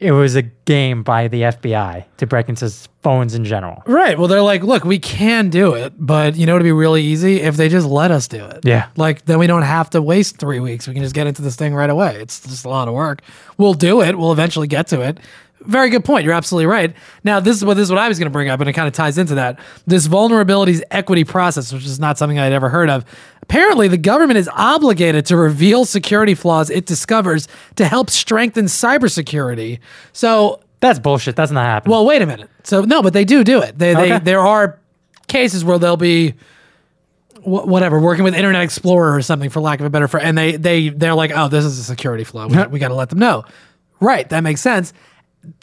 it 0.03 0.11
was 0.11 0.35
a 0.35 0.41
game 0.41 1.01
by 1.01 1.29
the 1.29 1.43
FBI 1.43 2.03
to 2.17 2.27
break 2.27 2.49
into 2.49 2.69
phones 3.01 3.33
in 3.33 3.45
general. 3.45 3.81
Right. 3.85 4.19
Well, 4.19 4.27
they're 4.27 4.41
like, 4.41 4.61
look, 4.61 4.83
we 4.83 4.99
can 4.99 5.49
do 5.49 5.75
it, 5.75 5.93
but 5.97 6.35
you 6.35 6.45
know, 6.45 6.55
it'd 6.55 6.65
be 6.65 6.73
really 6.73 7.01
easy 7.01 7.39
if 7.39 7.55
they 7.55 7.69
just 7.69 7.87
let 7.87 8.11
us 8.11 8.27
do 8.27 8.43
it. 8.43 8.65
Yeah. 8.65 8.89
Like, 8.97 9.23
then 9.25 9.39
we 9.39 9.47
don't 9.47 9.61
have 9.61 9.89
to 9.91 10.01
waste 10.01 10.37
three 10.37 10.59
weeks. 10.59 10.87
We 10.87 10.93
can 10.93 11.03
just 11.03 11.15
get 11.15 11.25
into 11.25 11.41
this 11.41 11.55
thing 11.55 11.73
right 11.73 11.89
away. 11.89 12.17
It's 12.19 12.41
just 12.41 12.65
a 12.65 12.69
lot 12.69 12.89
of 12.89 12.93
work. 12.93 13.21
We'll 13.57 13.75
do 13.75 14.01
it. 14.01 14.17
We'll 14.17 14.33
eventually 14.33 14.67
get 14.67 14.87
to 14.87 14.99
it. 14.99 15.19
Very 15.61 15.89
good 15.89 16.03
point. 16.03 16.25
You're 16.25 16.33
absolutely 16.33 16.65
right. 16.65 16.93
Now, 17.23 17.39
this 17.39 17.55
is 17.55 17.63
what 17.63 17.75
this 17.75 17.83
is 17.83 17.89
what 17.89 17.99
I 17.99 18.09
was 18.09 18.19
going 18.19 18.25
to 18.25 18.33
bring 18.33 18.49
up, 18.49 18.59
and 18.59 18.69
it 18.69 18.73
kind 18.73 18.87
of 18.87 18.93
ties 18.93 19.17
into 19.17 19.35
that. 19.35 19.59
This 19.87 20.09
vulnerabilities 20.09 20.81
equity 20.91 21.23
process, 21.23 21.71
which 21.71 21.85
is 21.85 22.01
not 22.01 22.17
something 22.17 22.37
I'd 22.37 22.51
ever 22.51 22.67
heard 22.67 22.89
of. 22.89 23.05
Apparently, 23.43 23.87
the 23.87 23.97
government 23.97 24.37
is 24.37 24.49
obligated 24.53 25.25
to 25.27 25.37
reveal 25.37 25.85
security 25.85 26.33
flaws 26.33 26.69
it 26.69 26.85
discovers 26.85 27.47
to 27.75 27.85
help 27.85 28.09
strengthen 28.09 28.65
cybersecurity. 28.65 29.79
So 30.13 30.61
That's 30.79 30.97
bullshit. 30.99 31.35
That's 31.35 31.51
not 31.51 31.65
happening. 31.65 31.91
well, 31.91 32.05
wait 32.05 32.21
a 32.21 32.25
minute. 32.25 32.49
So 32.63 32.81
no, 32.81 33.01
but 33.03 33.13
they 33.13 33.25
do 33.25 33.43
do 33.43 33.61
it. 33.61 33.77
They, 33.77 33.93
they 33.93 34.13
Okay. 34.13 34.23
there 34.23 34.39
are 34.39 34.79
cases 35.27 35.63
where 35.63 35.77
they'll 35.77 35.97
be 35.97 36.31
wh- 37.43 37.67
whatever 37.67 37.99
working 37.99 38.23
with 38.23 38.33
Internet 38.35 38.63
Explorer 38.63 39.13
or 39.15 39.21
something 39.21 39.49
for 39.49 39.59
lack 39.59 39.79
of 39.79 39.85
a 39.85 39.89
better 39.89 40.07
phrase, 40.07 40.23
and 40.25 40.37
they 40.37 40.55
they 40.55 40.89
they're 40.89 41.13
like, 41.13 41.31
oh, 41.35 41.47
this 41.49 41.65
is 41.65 41.77
a 41.79 41.83
security 41.83 42.23
flaw. 42.23 42.47
We, 42.47 42.57
we 42.67 42.79
got 42.79 42.87
to 42.89 42.95
let 42.95 43.09
them 43.09 43.19
know. 43.19 43.43
Right, 43.99 44.27
that 44.29 44.41
makes 44.41 44.61
sense. 44.61 44.93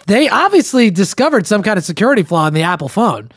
They 0.06 0.28
obviously 0.28 0.90
discovered 0.90 1.46
some 1.46 1.62
kind 1.62 1.78
of 1.78 1.84
security 1.84 2.22
flaw 2.22 2.46
in 2.46 2.54
the 2.54 2.62
Apple 2.62 2.88
phone. 2.88 3.30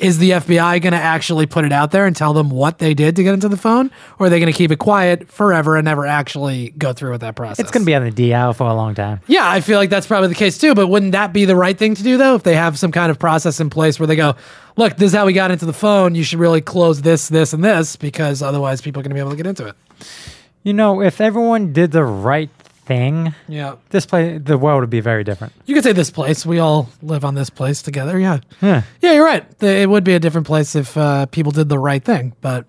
Is 0.00 0.18
the 0.18 0.30
FBI 0.30 0.80
going 0.80 0.92
to 0.92 0.98
actually 0.98 1.46
put 1.46 1.64
it 1.64 1.72
out 1.72 1.90
there 1.90 2.06
and 2.06 2.16
tell 2.16 2.32
them 2.32 2.50
what 2.50 2.78
they 2.78 2.94
did 2.94 3.16
to 3.16 3.22
get 3.22 3.34
into 3.34 3.48
the 3.48 3.56
phone, 3.56 3.90
or 4.18 4.26
are 4.26 4.30
they 4.30 4.40
going 4.40 4.52
to 4.52 4.56
keep 4.56 4.70
it 4.70 4.78
quiet 4.78 5.30
forever 5.30 5.76
and 5.76 5.84
never 5.84 6.06
actually 6.06 6.70
go 6.70 6.92
through 6.92 7.12
with 7.12 7.20
that 7.20 7.36
process? 7.36 7.60
It's 7.60 7.70
going 7.70 7.82
to 7.82 7.86
be 7.86 7.94
on 7.94 8.04
the 8.04 8.10
DL 8.10 8.56
for 8.56 8.66
a 8.66 8.74
long 8.74 8.94
time. 8.94 9.20
Yeah, 9.26 9.48
I 9.48 9.60
feel 9.60 9.78
like 9.78 9.90
that's 9.90 10.06
probably 10.06 10.28
the 10.28 10.34
case 10.34 10.58
too. 10.58 10.74
But 10.74 10.88
wouldn't 10.88 11.12
that 11.12 11.32
be 11.32 11.44
the 11.44 11.56
right 11.56 11.76
thing 11.76 11.94
to 11.94 12.02
do 12.02 12.16
though? 12.16 12.34
If 12.34 12.42
they 12.42 12.54
have 12.54 12.78
some 12.78 12.92
kind 12.92 13.10
of 13.10 13.18
process 13.18 13.60
in 13.60 13.70
place 13.70 14.00
where 14.00 14.06
they 14.06 14.16
go, 14.16 14.36
look, 14.76 14.96
this 14.96 15.08
is 15.08 15.14
how 15.14 15.26
we 15.26 15.32
got 15.32 15.50
into 15.50 15.66
the 15.66 15.72
phone. 15.72 16.14
You 16.14 16.24
should 16.24 16.38
really 16.38 16.62
close 16.62 17.02
this, 17.02 17.28
this, 17.28 17.52
and 17.52 17.62
this 17.62 17.96
because 17.96 18.42
otherwise 18.42 18.80
people 18.80 19.00
are 19.00 19.02
going 19.02 19.10
to 19.10 19.14
be 19.14 19.20
able 19.20 19.30
to 19.30 19.36
get 19.36 19.46
into 19.46 19.66
it. 19.66 19.76
You 20.62 20.72
know, 20.74 21.00
if 21.00 21.20
everyone 21.20 21.72
did 21.72 21.92
the 21.92 22.04
right 22.04 22.50
thing, 22.90 23.32
Yeah. 23.46 23.76
this 23.90 24.04
place, 24.04 24.40
the 24.44 24.58
world 24.58 24.80
would 24.80 24.90
be 24.90 24.98
very 25.00 25.22
different. 25.22 25.52
You 25.64 25.74
could 25.76 25.84
say 25.84 25.92
this 25.92 26.10
place. 26.10 26.44
We 26.44 26.58
all 26.58 26.88
live 27.02 27.24
on 27.24 27.36
this 27.36 27.48
place 27.48 27.82
together. 27.82 28.18
Yeah. 28.18 28.40
Yeah. 28.60 28.82
Yeah, 29.00 29.12
you're 29.12 29.24
right. 29.24 29.44
It 29.62 29.88
would 29.88 30.02
be 30.02 30.14
a 30.14 30.18
different 30.18 30.46
place 30.48 30.74
if 30.74 30.96
uh, 30.96 31.26
people 31.26 31.52
did 31.52 31.68
the 31.68 31.78
right 31.78 32.02
thing, 32.04 32.32
but 32.40 32.64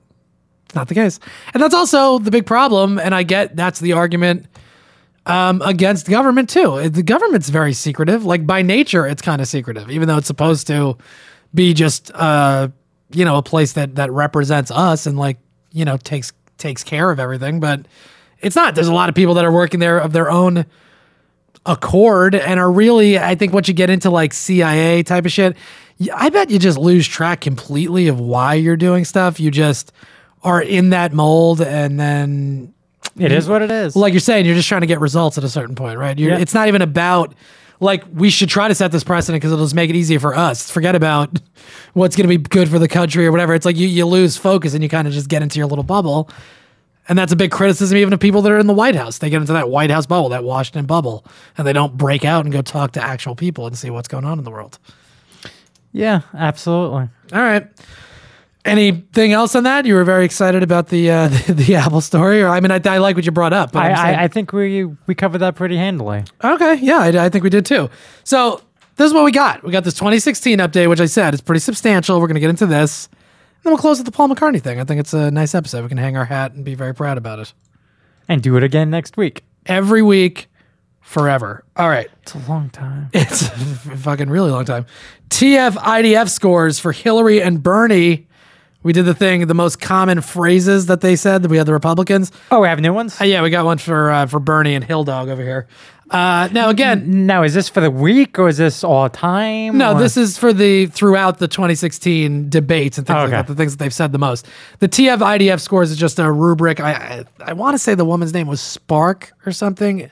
it's 0.65 0.75
not 0.75 0.87
the 0.89 0.93
case. 0.93 1.19
And 1.55 1.63
that's 1.63 1.73
also 1.73 2.19
the 2.19 2.29
big 2.29 2.45
problem. 2.45 2.99
And 2.99 3.15
I 3.15 3.23
get 3.23 3.55
that's 3.55 3.79
the 3.79 3.93
argument 3.93 4.45
um, 5.25 5.59
against 5.65 6.07
government 6.07 6.49
too. 6.51 6.87
The 6.89 7.01
government's 7.03 7.49
very 7.49 7.73
secretive. 7.73 8.23
Like 8.23 8.45
by 8.45 8.61
nature, 8.61 9.07
it's 9.07 9.23
kind 9.23 9.41
of 9.41 9.47
secretive, 9.47 9.89
even 9.89 10.07
though 10.07 10.17
it's 10.17 10.27
supposed 10.27 10.67
to 10.67 10.97
be 11.53 11.73
just 11.73 12.11
uh, 12.13 12.67
you 13.11 13.25
know 13.25 13.37
a 13.37 13.43
place 13.43 13.73
that 13.73 13.95
that 13.95 14.11
represents 14.11 14.69
us 14.69 15.07
and 15.07 15.17
like 15.17 15.37
you 15.71 15.83
know 15.83 15.97
takes 15.97 16.31
takes 16.59 16.83
care 16.83 17.09
of 17.09 17.19
everything. 17.19 17.59
But 17.59 17.87
it's 18.41 18.55
not. 18.55 18.75
There's 18.75 18.87
a 18.87 18.93
lot 18.93 19.09
of 19.09 19.15
people 19.15 19.35
that 19.35 19.45
are 19.45 19.51
working 19.51 19.79
there 19.79 19.97
of 19.99 20.13
their 20.13 20.29
own 20.29 20.65
accord 21.65 22.33
and 22.35 22.59
are 22.59 22.71
really 22.71 23.19
I 23.19 23.35
think 23.35 23.53
once 23.53 23.67
you 23.67 23.73
get 23.73 23.89
into 23.89 24.09
like 24.09 24.33
CIA 24.33 25.03
type 25.03 25.25
of 25.25 25.31
shit, 25.31 25.55
I 26.13 26.29
bet 26.29 26.49
you 26.49 26.57
just 26.57 26.77
lose 26.77 27.07
track 27.07 27.41
completely 27.41 28.07
of 28.07 28.19
why 28.19 28.55
you're 28.55 28.77
doing 28.77 29.05
stuff. 29.05 29.39
You 29.39 29.51
just 29.51 29.91
are 30.43 30.61
in 30.61 30.89
that 30.89 31.13
mold 31.13 31.61
and 31.61 31.99
then 31.99 32.73
It 33.17 33.31
is 33.31 33.47
what 33.47 33.61
it 33.61 33.69
is. 33.69 33.95
like 33.95 34.13
you're 34.13 34.19
saying, 34.19 34.45
you're 34.47 34.55
just 34.55 34.67
trying 34.67 34.81
to 34.81 34.87
get 34.87 34.99
results 34.99 35.37
at 35.37 35.43
a 35.43 35.49
certain 35.49 35.75
point, 35.75 35.99
right? 35.99 36.17
You're, 36.17 36.31
Yeah. 36.31 36.39
It's 36.39 36.55
not 36.55 36.67
even 36.67 36.81
about 36.81 37.35
like 37.79 38.03
we 38.13 38.29
should 38.31 38.49
try 38.49 38.67
to 38.67 38.75
set 38.75 38.91
this 38.91 39.03
precedent 39.03 39.39
because 39.41 39.51
it'll 39.51 39.65
just 39.65 39.75
make 39.75 39.89
it 39.91 39.95
easier 39.95 40.19
for 40.19 40.35
us. 40.35 40.69
Forget 40.71 40.95
about 40.95 41.39
what's 41.93 42.15
going 42.15 42.27
to 42.27 42.37
be 42.37 42.41
good 42.41 42.69
for 42.69 42.79
the 42.79 42.87
country 42.87 43.25
or 43.27 43.31
whatever. 43.31 43.53
It's 43.53 43.65
like 43.65 43.75
you 43.77 43.87
you 43.87 44.07
lose 44.07 44.35
focus 44.37 44.73
and 44.73 44.81
you 44.81 44.89
kind 44.89 45.07
of 45.07 45.13
just 45.13 45.29
get 45.29 45.43
into 45.43 45.59
your 45.59 45.67
little 45.67 45.83
bubble. 45.83 46.27
And 47.09 47.17
that's 47.17 47.31
a 47.31 47.35
big 47.35 47.51
criticism 47.51 47.97
even 47.97 48.13
of 48.13 48.19
people 48.19 48.41
that 48.43 48.51
are 48.51 48.59
in 48.59 48.67
the 48.67 48.73
White 48.73 48.95
House. 48.95 49.17
They 49.17 49.29
get 49.29 49.41
into 49.41 49.53
that 49.53 49.69
White 49.69 49.89
House 49.89 50.05
bubble, 50.05 50.29
that 50.29 50.43
Washington 50.43 50.85
bubble, 50.85 51.25
and 51.57 51.65
they 51.65 51.73
don't 51.73 51.97
break 51.97 52.23
out 52.23 52.45
and 52.45 52.53
go 52.53 52.61
talk 52.61 52.91
to 52.93 53.03
actual 53.03 53.35
people 53.35 53.67
and 53.67 53.77
see 53.77 53.89
what's 53.89 54.07
going 54.07 54.23
on 54.23 54.37
in 54.37 54.45
the 54.45 54.51
world. 54.51 54.77
yeah, 55.91 56.21
absolutely. 56.33 57.09
All 57.33 57.41
right. 57.41 57.67
Anything 58.63 59.31
else 59.33 59.55
on 59.55 59.63
that? 59.63 59.87
You 59.87 59.95
were 59.95 60.03
very 60.03 60.23
excited 60.23 60.61
about 60.61 60.89
the 60.89 61.09
uh, 61.09 61.27
the, 61.47 61.53
the 61.53 61.75
Apple 61.75 62.01
story, 62.01 62.43
or 62.43 62.49
I 62.49 62.59
mean, 62.59 62.69
I, 62.69 62.79
I 62.85 62.99
like 62.99 63.15
what 63.15 63.25
you 63.25 63.31
brought 63.31 63.53
up. 63.53 63.71
But 63.71 63.83
I, 63.83 64.13
I, 64.13 64.23
I 64.23 64.27
think 64.27 64.53
we 64.53 64.85
we 65.07 65.15
covered 65.15 65.39
that 65.39 65.55
pretty 65.55 65.77
handily. 65.77 66.23
Okay, 66.43 66.75
yeah, 66.75 66.99
I, 66.99 67.25
I 67.25 67.29
think 67.29 67.43
we 67.43 67.49
did 67.49 67.65
too. 67.65 67.89
So 68.23 68.61
this 68.97 69.07
is 69.07 69.13
what 69.15 69.25
we 69.25 69.31
got. 69.31 69.63
We 69.63 69.71
got 69.71 69.83
this 69.83 69.95
2016 69.95 70.59
update, 70.59 70.87
which 70.87 70.99
I 70.99 71.07
said 71.07 71.33
is 71.33 71.41
pretty 71.41 71.59
substantial. 71.59 72.19
We're 72.21 72.27
going 72.27 72.35
to 72.35 72.41
get 72.41 72.51
into 72.51 72.67
this. 72.67 73.09
And 73.61 73.65
then 73.65 73.73
we'll 73.73 73.81
close 73.81 73.99
with 73.99 74.05
the 74.07 74.11
Paul 74.11 74.27
McCartney 74.29 74.59
thing. 74.59 74.79
I 74.79 74.83
think 74.85 74.99
it's 74.99 75.13
a 75.13 75.29
nice 75.29 75.53
episode. 75.53 75.83
We 75.83 75.89
can 75.89 75.99
hang 75.99 76.17
our 76.17 76.25
hat 76.25 76.53
and 76.53 76.65
be 76.65 76.73
very 76.73 76.95
proud 76.95 77.19
about 77.19 77.37
it. 77.37 77.53
And 78.27 78.41
do 78.41 78.57
it 78.57 78.63
again 78.63 78.89
next 78.89 79.17
week. 79.17 79.43
Every 79.67 80.01
week, 80.01 80.49
forever. 81.01 81.63
All 81.75 81.87
right. 81.89 82.09
It's 82.23 82.33
a 82.33 82.39
long 82.49 82.69
time. 82.71 83.09
It's 83.13 83.43
a 83.43 83.51
fucking 83.51 84.29
really 84.31 84.49
long 84.49 84.65
time. 84.65 84.87
TF 85.29 85.73
IDF 85.73 86.29
scores 86.29 86.79
for 86.79 86.91
Hillary 86.91 87.39
and 87.41 87.61
Bernie. 87.61 88.27
We 88.83 88.93
did 88.93 89.05
the 89.05 89.13
thing, 89.13 89.45
the 89.45 89.53
most 89.53 89.79
common 89.79 90.21
phrases 90.21 90.87
that 90.87 91.01
they 91.01 91.15
said 91.15 91.43
that 91.43 91.51
we 91.51 91.57
had 91.57 91.67
the 91.67 91.73
Republicans. 91.73 92.31
Oh, 92.49 92.61
we 92.61 92.67
have 92.67 92.79
new 92.79 92.93
ones? 92.93 93.21
Uh, 93.21 93.25
yeah, 93.25 93.43
we 93.43 93.51
got 93.51 93.63
one 93.63 93.77
for 93.77 94.09
uh, 94.09 94.25
for 94.25 94.39
Bernie 94.39 94.73
and 94.73 94.83
Hill 94.83 95.03
Dog 95.03 95.29
over 95.29 95.43
here. 95.43 95.67
Uh, 96.11 96.49
now 96.51 96.67
again, 96.69 97.25
Now, 97.25 97.43
is 97.43 97.53
this 97.53 97.69
for 97.69 97.79
the 97.79 97.89
week 97.89 98.37
or 98.37 98.49
is 98.49 98.57
this 98.57 98.83
all 98.83 99.07
time? 99.09 99.77
No, 99.77 99.93
or- 99.93 99.99
this 99.99 100.17
is 100.17 100.37
for 100.37 100.51
the 100.51 100.87
throughout 100.87 101.39
the 101.39 101.47
2016 101.47 102.49
debates 102.49 102.97
and 102.97 103.07
things 103.07 103.15
like 103.15 103.29
that. 103.31 103.47
The 103.47 103.55
things 103.55 103.71
that 103.77 103.79
they've 103.83 103.93
said 103.93 104.11
the 104.11 104.19
most. 104.19 104.45
The 104.79 104.89
TF 104.89 105.19
IDF 105.19 105.59
scores 105.61 105.89
is 105.89 105.97
just 105.97 106.19
a 106.19 106.29
rubric. 106.31 106.79
I 106.81 106.91
I, 106.91 107.25
I 107.51 107.53
want 107.53 107.75
to 107.75 107.79
say 107.79 107.95
the 107.95 108.03
woman's 108.05 108.33
name 108.33 108.47
was 108.47 108.59
Spark 108.59 109.31
or 109.45 109.51
something. 109.53 110.11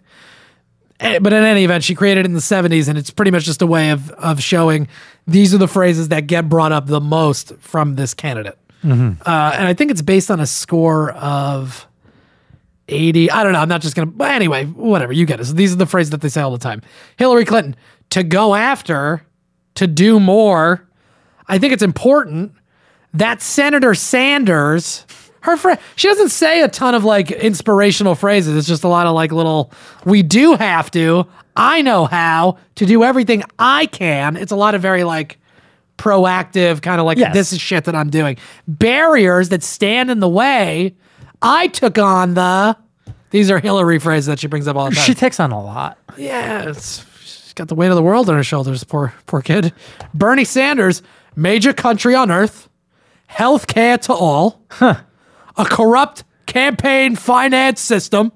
Eh, 1.02 1.20
But 1.20 1.34
in 1.34 1.44
any 1.44 1.64
event, 1.66 1.84
she 1.84 1.96
created 1.96 2.22
it 2.22 2.26
in 2.26 2.34
the 2.34 2.40
70s, 2.42 2.88
and 2.88 2.98
it's 2.98 3.10
pretty 3.10 3.32
much 3.32 3.44
just 3.44 3.62
a 3.62 3.68
way 3.68 3.90
of 3.90 4.10
of 4.12 4.42
showing 4.42 4.88
these 5.28 5.54
are 5.54 5.58
the 5.58 5.68
phrases 5.68 6.08
that 6.10 6.28
get 6.28 6.48
brought 6.50 6.72
up 6.72 6.88
the 6.88 7.02
most 7.02 7.54
from 7.60 7.96
this 7.96 8.14
candidate. 8.14 8.58
Uh, 8.82 8.88
and 8.88 9.68
I 9.68 9.74
think 9.74 9.92
it's 9.92 10.02
based 10.02 10.32
on 10.32 10.40
a 10.40 10.46
score 10.48 11.12
of 11.12 11.86
80. 12.90 13.32
I 13.32 13.44
don't 13.44 13.54
know. 13.54 13.60
I'm 13.60 13.70
not 13.70 13.82
just 13.82 13.96
going 13.96 14.08
to. 14.08 14.14
But 14.14 14.32
anyway, 14.32 14.66
whatever. 14.66 15.14
You 15.14 15.26
get 15.26 15.40
it. 15.40 15.46
So 15.46 15.54
these 15.54 15.72
are 15.74 15.78
the 15.78 15.86
phrases 15.86 16.10
that 16.12 16.22
they 16.22 16.30
say 16.30 16.42
all 16.42 16.52
the 16.52 16.58
time. 16.58 16.82
Hillary 17.18 17.46
Clinton, 17.46 17.76
to 18.12 18.24
go 18.24 18.56
after, 18.56 19.24
to 19.76 19.88
do 19.88 20.20
more. 20.20 20.88
I 21.48 21.58
think 21.60 21.74
it's 21.74 21.84
important 21.84 22.54
that 23.14 23.42
Senator 23.42 23.94
Sanders, 23.96 25.06
her 25.42 25.58
friend, 25.58 25.80
she 25.96 26.08
doesn't 26.08 26.30
say 26.30 26.62
a 26.62 26.68
ton 26.68 26.94
of 26.96 27.04
like 27.04 27.32
inspirational 27.32 28.16
phrases. 28.16 28.56
It's 28.56 28.68
just 28.68 28.84
a 28.84 28.88
lot 28.88 29.08
of 29.08 29.14
like 29.16 29.32
little, 29.32 29.72
we 30.06 30.22
do 30.24 30.54
have 30.56 30.92
to. 30.92 31.26
I 31.56 31.82
know 31.82 32.06
how 32.06 32.58
to 32.76 32.86
do 32.86 33.04
everything 33.04 33.44
I 33.58 33.88
can. 33.88 34.38
It's 34.38 34.52
a 34.52 34.56
lot 34.56 34.76
of 34.76 34.82
very 34.82 35.04
like 35.04 35.38
proactive, 35.98 36.82
kind 36.82 37.00
of 37.00 37.06
like 37.06 37.18
Yes. 37.18 37.34
this 37.34 37.52
is 37.54 37.60
shit 37.60 37.84
that 37.86 37.96
I'm 37.96 38.10
doing. 38.10 38.38
Barriers 38.68 39.50
that 39.50 39.64
stand 39.64 40.10
in 40.10 40.20
the 40.20 40.30
way. 40.30 40.96
I 41.42 41.68
took 41.68 41.98
on 41.98 42.34
the. 42.34 42.78
These 43.32 43.52
are 43.52 43.60
Hillary 43.60 44.00
phrases 44.00 44.26
that 44.28 44.40
she 44.40 44.48
brings 44.48 44.68
up 44.68 44.76
all 44.76 44.90
the 44.90 44.96
time. 44.96 45.06
She 45.06 45.14
takes 45.14 45.40
on 45.40 45.52
a 45.52 45.64
lot. 45.64 46.00
Yeah, 46.18 46.70
it's, 46.70 47.06
she's 47.24 47.54
got 47.54 47.68
the 47.68 47.76
weight 47.76 47.90
of 47.90 47.96
the 47.96 48.02
world 48.02 48.28
on 48.30 48.36
her 48.36 48.44
shoulders. 48.44 48.84
Poor, 48.84 49.14
poor 49.28 49.42
kid. 49.42 49.72
Bernie 50.16 50.44
Sanders, 50.46 51.04
major 51.36 51.72
country 51.72 52.16
on 52.16 52.32
earth, 52.32 52.68
health 53.28 53.68
care 53.68 53.98
to 54.00 54.14
all, 54.14 54.62
a 54.82 54.98
corrupt 55.66 56.24
campaign 56.48 57.16
finance 57.16 57.80
system. 57.80 58.32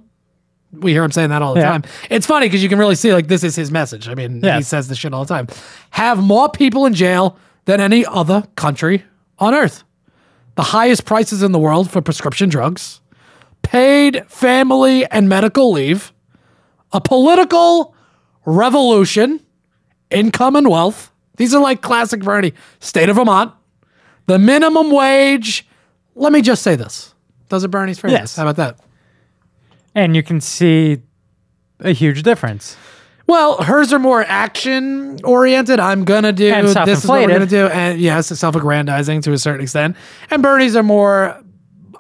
We 0.72 0.91
hear 0.91 1.04
him 1.04 1.12
saying 1.12 1.30
that 1.30 1.41
all 1.41 1.56
the 1.56 1.62
Yeah. 1.62 1.70
time. 1.72 1.84
It's 2.12 2.26
funny 2.28 2.45
because 2.47 2.62
you 2.62 2.70
can 2.70 2.78
really 2.80 2.95
see 2.95 3.14
like 3.14 3.28
this 3.28 3.43
is 3.43 3.56
his 3.56 3.72
message. 3.72 4.08
I 4.08 4.14
mean, 4.16 4.43
he 4.43 4.62
says 4.62 4.88
this 4.88 4.97
shit 4.99 5.14
all 5.14 5.26
the 5.26 5.34
time. 5.34 5.47
Have 5.91 6.22
more 6.22 6.49
people 6.49 6.86
in 6.86 6.93
jail 6.93 7.38
than 7.66 7.82
any 7.82 8.06
other 8.06 8.43
country 8.56 9.04
on 9.39 9.54
earth. 9.56 9.84
The 10.56 10.64
highest 10.64 11.06
prices 11.06 11.41
in 11.41 11.51
the 11.51 11.60
world 11.60 11.89
for 11.89 12.01
prescription 12.01 12.49
drugs, 12.49 13.01
paid 13.64 14.24
family 14.30 15.06
and 15.08 15.28
medical 15.28 15.72
leave, 15.72 16.14
a 16.91 17.01
political 17.01 17.95
revolution, 18.45 19.43
income 20.12 20.56
and 20.56 20.70
wealth. 20.70 21.12
These 21.38 21.56
are 21.56 21.62
like 21.62 21.82
classic 21.82 22.22
Bernie. 22.22 22.54
State 22.80 23.10
of 23.10 23.16
Vermont, 23.16 23.51
the 24.28 24.38
minimum 24.38 24.91
wage. 24.91 25.68
Let 26.16 26.32
me 26.32 26.41
just 26.41 26.62
say 26.62 26.76
this. 26.76 27.16
Those 27.49 27.66
are 27.66 27.68
Bernie's 27.68 27.97
phrases. 27.97 28.20
Yes. 28.20 28.36
How 28.36 28.47
about 28.47 28.58
that? 28.58 28.80
And 29.95 30.16
you 30.16 30.22
can 30.22 30.39
see 30.41 31.01
a 31.80 31.91
huge 31.91 32.24
difference. 32.24 32.78
Well, 33.26 33.61
hers 33.61 33.93
are 33.93 33.99
more 33.99 34.24
action 34.28 35.19
oriented. 35.24 35.80
I'm 35.80 36.03
gonna 36.03 36.34
do 36.34 36.51
this 36.51 37.03
is 37.03 37.07
what 37.07 37.21
we're 37.21 37.30
gonna 37.30 37.45
do, 37.45 37.67
and 37.67 37.99
yes, 37.99 38.28
self-aggrandizing 38.28 39.21
to 39.24 39.32
a 39.32 39.38
certain 39.38 39.61
extent. 39.61 39.95
And 40.30 40.43
Bernie's 40.43 40.76
are 40.76 40.84
more, 40.84 41.41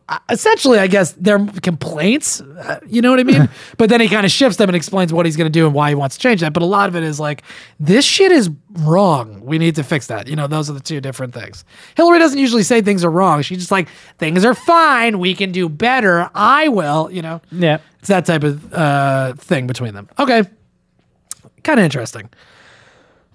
uh, 0.09 0.19
essentially, 0.29 0.79
I 0.79 0.87
guess 0.87 1.13
they're 1.13 1.45
complaints. 1.61 2.41
Uh, 2.41 2.81
you 2.85 3.01
know 3.01 3.09
what 3.09 3.21
I 3.21 3.23
mean? 3.23 3.47
but 3.77 3.89
then 3.89 4.01
he 4.01 4.09
kind 4.09 4.25
of 4.25 4.33
shifts 4.33 4.57
them 4.57 4.67
and 4.67 4.75
explains 4.75 5.13
what 5.13 5.25
he's 5.25 5.37
gonna 5.37 5.49
do 5.49 5.65
and 5.65 5.73
why 5.73 5.87
he 5.89 5.95
wants 5.95 6.17
to 6.17 6.21
change 6.21 6.41
that. 6.41 6.51
But 6.51 6.61
a 6.61 6.65
lot 6.65 6.89
of 6.89 6.95
it 6.97 7.03
is 7.03 7.21
like, 7.21 7.43
this 7.79 8.03
shit 8.03 8.33
is 8.33 8.49
wrong. 8.81 9.39
We 9.45 9.57
need 9.57 9.75
to 9.75 9.83
fix 9.83 10.07
that. 10.07 10.27
You 10.27 10.35
know, 10.35 10.47
those 10.47 10.69
are 10.69 10.73
the 10.73 10.81
two 10.81 10.99
different 10.99 11.33
things. 11.33 11.63
Hillary 11.95 12.19
doesn't 12.19 12.37
usually 12.37 12.63
say 12.63 12.81
things 12.81 13.05
are 13.05 13.09
wrong. 13.11 13.41
She's 13.43 13.59
just 13.59 13.71
like, 13.71 13.87
things 14.17 14.43
are 14.43 14.53
fine. 14.53 15.19
We 15.19 15.35
can 15.35 15.53
do 15.53 15.69
better. 15.69 16.29
I 16.35 16.67
will. 16.67 17.09
You 17.09 17.21
know. 17.21 17.41
Yeah. 17.49 17.77
It's 17.99 18.09
that 18.09 18.25
type 18.25 18.43
of 18.43 18.73
uh, 18.73 19.33
thing 19.35 19.67
between 19.67 19.93
them. 19.93 20.09
Okay. 20.19 20.43
Kind 21.63 21.79
of 21.79 21.83
interesting. 21.85 22.29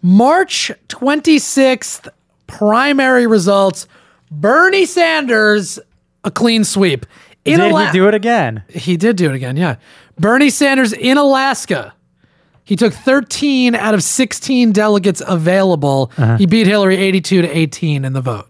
March 0.03 0.71
26th, 0.89 2.09
primary 2.47 3.27
results. 3.27 3.89
Bernie 4.31 4.87
Sanders, 4.87 5.79
a 6.25 6.31
clean 6.31 6.65
sweep. 6.65 7.07
In 7.45 7.61
Did 7.61 7.71
Ala- 7.71 7.87
he 7.87 7.93
do 7.93 8.09
it 8.09 8.15
again? 8.15 8.63
He 8.69 8.97
did 8.97 9.17
do 9.17 9.31
it 9.31 9.35
again, 9.35 9.57
yeah. 9.57 9.77
Bernie 10.19 10.51
Sanders 10.51 10.93
in 10.93 11.17
Alaska. 11.17 11.95
He 12.65 12.77
took 12.77 12.93
13 12.93 13.75
out 13.75 13.95
of 13.95 14.03
16 14.03 14.73
delegates 14.73 15.23
available. 15.27 16.13
Uh-huh. 16.19 16.37
He 16.37 16.45
beat 16.45 16.67
Hillary 16.67 16.97
82 16.97 17.43
to 17.43 17.49
18 17.49 18.05
in 18.05 18.13
the 18.13 18.21
vote. 18.21 18.47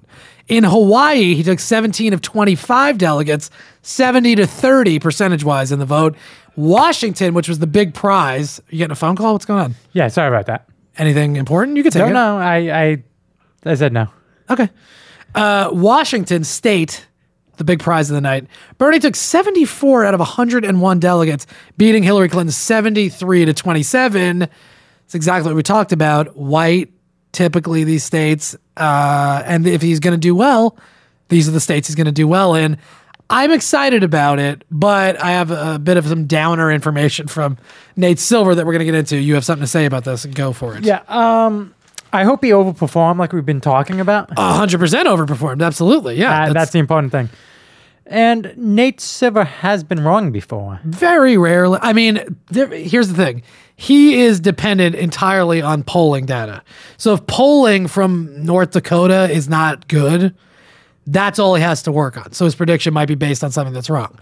In 0.48 0.64
Hawaii, 0.64 1.34
he 1.34 1.42
took 1.44 1.60
17 1.60 2.12
of 2.12 2.22
25 2.22 2.98
delegates, 2.98 3.50
70 3.82 4.34
to 4.36 4.46
30 4.46 4.98
percentage 4.98 5.44
wise 5.44 5.70
in 5.70 5.78
the 5.78 5.84
vote. 5.84 6.16
Washington, 6.58 7.34
which 7.34 7.48
was 7.48 7.60
the 7.60 7.66
big 7.68 7.94
prize. 7.94 8.60
You 8.68 8.78
getting 8.78 8.90
a 8.90 8.96
phone 8.96 9.14
call? 9.14 9.32
What's 9.34 9.44
going 9.44 9.60
on? 9.60 9.74
Yeah, 9.92 10.08
sorry 10.08 10.28
about 10.28 10.46
that. 10.46 10.68
Anything 10.98 11.36
important? 11.36 11.76
You 11.76 11.84
can 11.84 11.92
take 11.92 12.00
No, 12.00 12.08
it. 12.08 12.12
no, 12.12 12.38
I, 12.38 12.56
I, 12.84 13.02
I 13.64 13.74
said 13.76 13.92
no. 13.92 14.08
Okay. 14.50 14.68
Uh, 15.36 15.70
Washington 15.72 16.42
State, 16.42 17.06
the 17.58 17.64
big 17.64 17.78
prize 17.78 18.10
of 18.10 18.14
the 18.16 18.20
night. 18.20 18.48
Bernie 18.76 18.98
took 18.98 19.14
74 19.14 20.04
out 20.04 20.14
of 20.14 20.20
101 20.20 20.98
delegates, 20.98 21.46
beating 21.76 22.02
Hillary 22.02 22.28
Clinton 22.28 22.50
73 22.50 23.44
to 23.44 23.54
27. 23.54 24.42
It's 25.04 25.14
exactly 25.14 25.50
what 25.50 25.56
we 25.56 25.62
talked 25.62 25.92
about. 25.92 26.36
White, 26.36 26.90
typically 27.30 27.84
these 27.84 28.02
states, 28.02 28.56
uh, 28.76 29.42
and 29.46 29.64
if 29.64 29.80
he's 29.80 30.00
going 30.00 30.14
to 30.14 30.18
do 30.20 30.34
well, 30.34 30.76
these 31.28 31.46
are 31.48 31.52
the 31.52 31.60
states 31.60 31.86
he's 31.86 31.94
going 31.94 32.06
to 32.06 32.10
do 32.12 32.26
well 32.26 32.54
in. 32.56 32.78
I'm 33.30 33.52
excited 33.52 34.02
about 34.02 34.38
it, 34.38 34.64
but 34.70 35.22
I 35.22 35.32
have 35.32 35.50
a 35.50 35.78
bit 35.78 35.96
of 35.98 36.06
some 36.06 36.26
downer 36.26 36.72
information 36.72 37.28
from 37.28 37.58
Nate 37.94 38.18
Silver 38.18 38.54
that 38.54 38.64
we're 38.64 38.72
going 38.72 38.86
to 38.86 38.86
get 38.86 38.94
into. 38.94 39.18
You 39.18 39.34
have 39.34 39.44
something 39.44 39.64
to 39.64 39.68
say 39.68 39.84
about 39.84 40.04
this, 40.04 40.24
go 40.24 40.52
for 40.52 40.76
it. 40.76 40.84
Yeah. 40.84 41.02
Um, 41.08 41.74
I 42.12 42.24
hope 42.24 42.42
he 42.42 42.50
overperformed 42.50 43.18
like 43.18 43.32
we've 43.32 43.44
been 43.44 43.60
talking 43.60 44.00
about. 44.00 44.36
Hundred 44.38 44.78
percent 44.78 45.06
overperformed. 45.08 45.64
Absolutely, 45.64 46.16
yeah. 46.16 46.44
Uh, 46.44 46.52
that's, 46.54 46.72
the 46.72 46.78
important 46.78 47.12
thing. 47.12 47.28
And 48.06 48.54
Nate 48.56 49.00
Silver 49.00 49.44
has 49.44 49.84
been 49.84 50.02
wrong 50.02 50.32
before. 50.32 50.80
very 50.84 51.36
rarely. 51.36 51.78
I 51.82 51.92
mean, 51.92 52.38
there, 52.46 52.68
here's 52.68 53.08
the 53.08 53.14
thing: 53.14 53.42
he 53.76 54.22
is 54.22 54.40
dependent 54.40 54.94
entirely 54.94 55.60
on 55.60 55.82
polling 55.82 56.24
data. 56.24 56.62
So 56.96 57.12
if 57.12 57.26
polling 57.26 57.86
from 57.86 58.42
North 58.42 58.70
Dakota 58.70 59.30
is 59.30 59.48
not 59.50 59.86
good, 59.88 60.34
that's 61.12 61.38
all 61.38 61.54
he 61.54 61.62
has 61.62 61.82
to 61.82 61.92
work 61.92 62.16
on. 62.16 62.32
So 62.32 62.44
his 62.44 62.54
prediction 62.54 62.92
might 62.94 63.08
be 63.08 63.14
based 63.14 63.42
on 63.42 63.50
something 63.50 63.74
that's 63.74 63.90
wrong. 63.90 64.18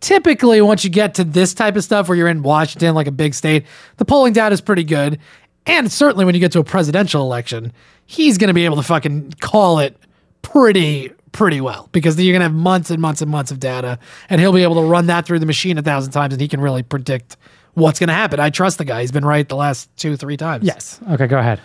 Typically, 0.00 0.62
once 0.62 0.82
you 0.82 0.90
get 0.90 1.14
to 1.14 1.24
this 1.24 1.52
type 1.52 1.76
of 1.76 1.84
stuff 1.84 2.08
where 2.08 2.16
you're 2.16 2.28
in 2.28 2.42
Washington, 2.42 2.94
like 2.94 3.06
a 3.06 3.12
big 3.12 3.34
state, 3.34 3.66
the 3.98 4.04
polling 4.04 4.32
data 4.32 4.52
is 4.52 4.60
pretty 4.60 4.84
good. 4.84 5.18
And 5.66 5.92
certainly 5.92 6.24
when 6.24 6.34
you 6.34 6.40
get 6.40 6.52
to 6.52 6.58
a 6.58 6.64
presidential 6.64 7.22
election, 7.22 7.72
he's 8.06 8.38
going 8.38 8.48
to 8.48 8.54
be 8.54 8.64
able 8.64 8.76
to 8.76 8.82
fucking 8.82 9.34
call 9.40 9.78
it 9.78 9.96
pretty 10.42 11.12
pretty 11.32 11.60
well 11.60 11.88
because 11.92 12.18
you're 12.18 12.32
going 12.32 12.40
to 12.40 12.46
have 12.46 12.54
months 12.54 12.90
and 12.90 13.00
months 13.00 13.22
and 13.22 13.30
months 13.30 13.52
of 13.52 13.60
data 13.60 14.00
and 14.30 14.40
he'll 14.40 14.52
be 14.52 14.64
able 14.64 14.74
to 14.74 14.82
run 14.82 15.06
that 15.06 15.24
through 15.24 15.38
the 15.38 15.46
machine 15.46 15.78
a 15.78 15.82
thousand 15.82 16.10
times 16.10 16.34
and 16.34 16.40
he 16.40 16.48
can 16.48 16.60
really 16.60 16.82
predict 16.82 17.36
what's 17.74 18.00
going 18.00 18.08
to 18.08 18.14
happen. 18.14 18.40
I 18.40 18.50
trust 18.50 18.78
the 18.78 18.84
guy. 18.84 19.02
He's 19.02 19.12
been 19.12 19.24
right 19.24 19.48
the 19.48 19.54
last 19.54 19.94
two, 19.96 20.16
three 20.16 20.36
times. 20.36 20.66
Yes. 20.66 20.98
Okay, 21.08 21.28
go 21.28 21.38
ahead. 21.38 21.60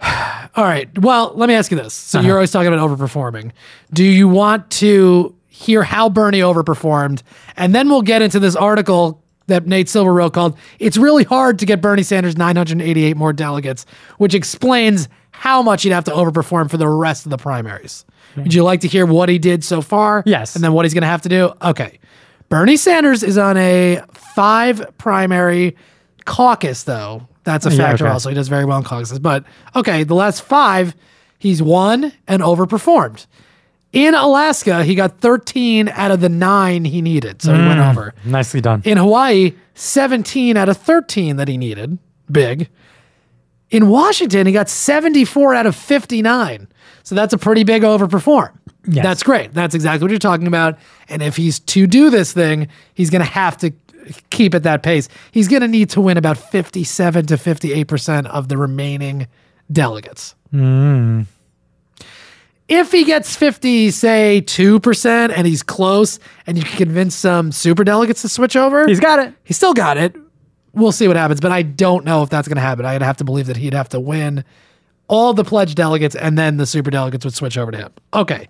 All 0.56 0.64
right. 0.64 0.88
Well, 0.98 1.32
let 1.34 1.48
me 1.48 1.54
ask 1.54 1.70
you 1.70 1.76
this. 1.76 1.94
So 1.94 2.20
you're 2.20 2.30
uh-huh. 2.30 2.36
always 2.36 2.50
talking 2.50 2.72
about 2.72 2.88
overperforming. 2.88 3.52
Do 3.92 4.04
you 4.04 4.28
want 4.28 4.70
to 4.72 5.34
hear 5.48 5.82
how 5.82 6.08
Bernie 6.08 6.40
overperformed? 6.40 7.22
And 7.56 7.74
then 7.74 7.88
we'll 7.88 8.02
get 8.02 8.22
into 8.22 8.38
this 8.38 8.56
article 8.56 9.22
that 9.46 9.66
Nate 9.66 9.88
Silver 9.88 10.12
wrote 10.12 10.32
called 10.32 10.58
It's 10.78 10.96
Really 10.96 11.24
Hard 11.24 11.58
to 11.60 11.66
Get 11.66 11.80
Bernie 11.80 12.02
Sanders 12.02 12.36
988 12.36 13.16
More 13.16 13.32
Delegates, 13.32 13.86
which 14.18 14.34
explains 14.34 15.08
how 15.30 15.62
much 15.62 15.82
he'd 15.82 15.90
have 15.90 16.04
to 16.04 16.10
overperform 16.10 16.70
for 16.70 16.76
the 16.76 16.88
rest 16.88 17.26
of 17.26 17.30
the 17.30 17.36
primaries. 17.36 18.04
Would 18.36 18.52
you 18.52 18.64
like 18.64 18.80
to 18.80 18.88
hear 18.88 19.06
what 19.06 19.28
he 19.28 19.38
did 19.38 19.64
so 19.64 19.80
far? 19.80 20.22
Yes. 20.26 20.54
And 20.54 20.64
then 20.64 20.72
what 20.72 20.84
he's 20.84 20.92
going 20.94 21.02
to 21.02 21.08
have 21.08 21.22
to 21.22 21.28
do? 21.28 21.52
Okay. 21.62 21.98
Bernie 22.48 22.76
Sanders 22.76 23.22
is 23.22 23.38
on 23.38 23.56
a 23.56 24.02
five 24.12 24.86
primary 24.98 25.76
caucus, 26.26 26.84
though. 26.84 27.26
That's 27.46 27.64
a 27.64 27.68
oh, 27.68 27.72
Yeah, 27.72 27.78
factor 27.78 28.04
okay. 28.04 28.12
also. 28.12 28.28
He 28.28 28.34
does 28.34 28.48
very 28.48 28.64
well 28.64 28.78
in 28.78 28.84
caucuses. 28.84 29.20
But 29.20 29.44
okay, 29.74 30.02
the 30.02 30.16
last 30.16 30.42
five, 30.42 30.94
he's 31.38 31.62
won 31.62 32.12
and 32.26 32.42
overperformed. 32.42 33.26
In 33.92 34.14
Alaska, 34.14 34.82
he 34.84 34.94
got 34.96 35.20
13 35.20 35.88
out 35.88 36.10
of 36.10 36.20
the 36.20 36.28
nine 36.28 36.84
he 36.84 37.00
needed. 37.00 37.40
So 37.40 37.54
he 37.54 37.60
went 37.60 37.78
mm, 37.78 37.90
over. 37.90 38.14
Nicely 38.24 38.60
done. 38.60 38.82
In 38.84 38.98
Hawaii, 38.98 39.54
17 39.74 40.56
out 40.56 40.68
of 40.68 40.76
13 40.76 41.36
that 41.36 41.46
he 41.48 41.56
needed. 41.56 41.98
Big. 42.30 42.68
In 43.70 43.88
Washington, 43.88 44.46
he 44.46 44.52
got 44.52 44.68
74 44.68 45.54
out 45.54 45.66
of 45.66 45.76
59. 45.76 46.68
So 47.04 47.14
that's 47.14 47.32
a 47.32 47.38
pretty 47.38 47.62
big 47.62 47.82
overperform. 47.82 48.52
Yes. 48.88 49.04
That's 49.04 49.22
great. 49.22 49.54
That's 49.54 49.74
exactly 49.74 50.04
what 50.04 50.10
you're 50.10 50.18
talking 50.18 50.46
about. 50.48 50.78
And 51.08 51.22
if 51.22 51.36
he's 51.36 51.60
to 51.60 51.86
do 51.86 52.10
this 52.10 52.32
thing, 52.32 52.68
he's 52.94 53.10
going 53.10 53.24
to 53.24 53.30
have 53.30 53.56
to 53.58 53.72
keep 54.30 54.54
at 54.54 54.62
that 54.64 54.82
pace. 54.82 55.08
He's 55.32 55.48
going 55.48 55.62
to 55.62 55.68
need 55.68 55.90
to 55.90 56.00
win 56.00 56.16
about 56.16 56.36
57 56.38 57.26
to 57.26 57.34
58% 57.36 58.26
of 58.26 58.48
the 58.48 58.56
remaining 58.56 59.26
delegates. 59.70 60.34
If 62.68 62.90
he 62.90 63.04
gets 63.04 63.36
50, 63.36 63.90
say 63.92 64.42
2%, 64.44 65.32
and 65.36 65.46
he's 65.46 65.62
close, 65.62 66.18
and 66.46 66.56
you 66.58 66.64
can 66.64 66.76
convince 66.76 67.14
some 67.14 67.52
super 67.52 67.84
delegates 67.84 68.22
to 68.22 68.28
switch 68.28 68.56
over, 68.56 68.86
He's 68.88 68.98
got 69.00 69.20
it. 69.20 69.32
he 69.44 69.52
still 69.54 69.72
got 69.74 69.96
it. 69.96 70.16
We'll 70.72 70.92
see 70.92 71.06
what 71.08 71.16
happens, 71.16 71.40
but 71.40 71.52
I 71.52 71.62
don't 71.62 72.04
know 72.04 72.22
if 72.22 72.28
that's 72.28 72.48
going 72.48 72.56
to 72.56 72.62
happen. 72.62 72.84
I'd 72.84 73.02
have 73.02 73.16
to 73.18 73.24
believe 73.24 73.46
that 73.46 73.56
he'd 73.56 73.72
have 73.72 73.88
to 73.90 74.00
win 74.00 74.44
all 75.08 75.32
the 75.32 75.44
pledge 75.44 75.74
delegates, 75.76 76.16
and 76.16 76.36
then 76.36 76.56
the 76.56 76.66
super 76.66 76.90
delegates 76.90 77.24
would 77.24 77.34
switch 77.34 77.56
over 77.56 77.70
to 77.70 77.78
him. 77.78 77.92
Okay. 78.12 78.48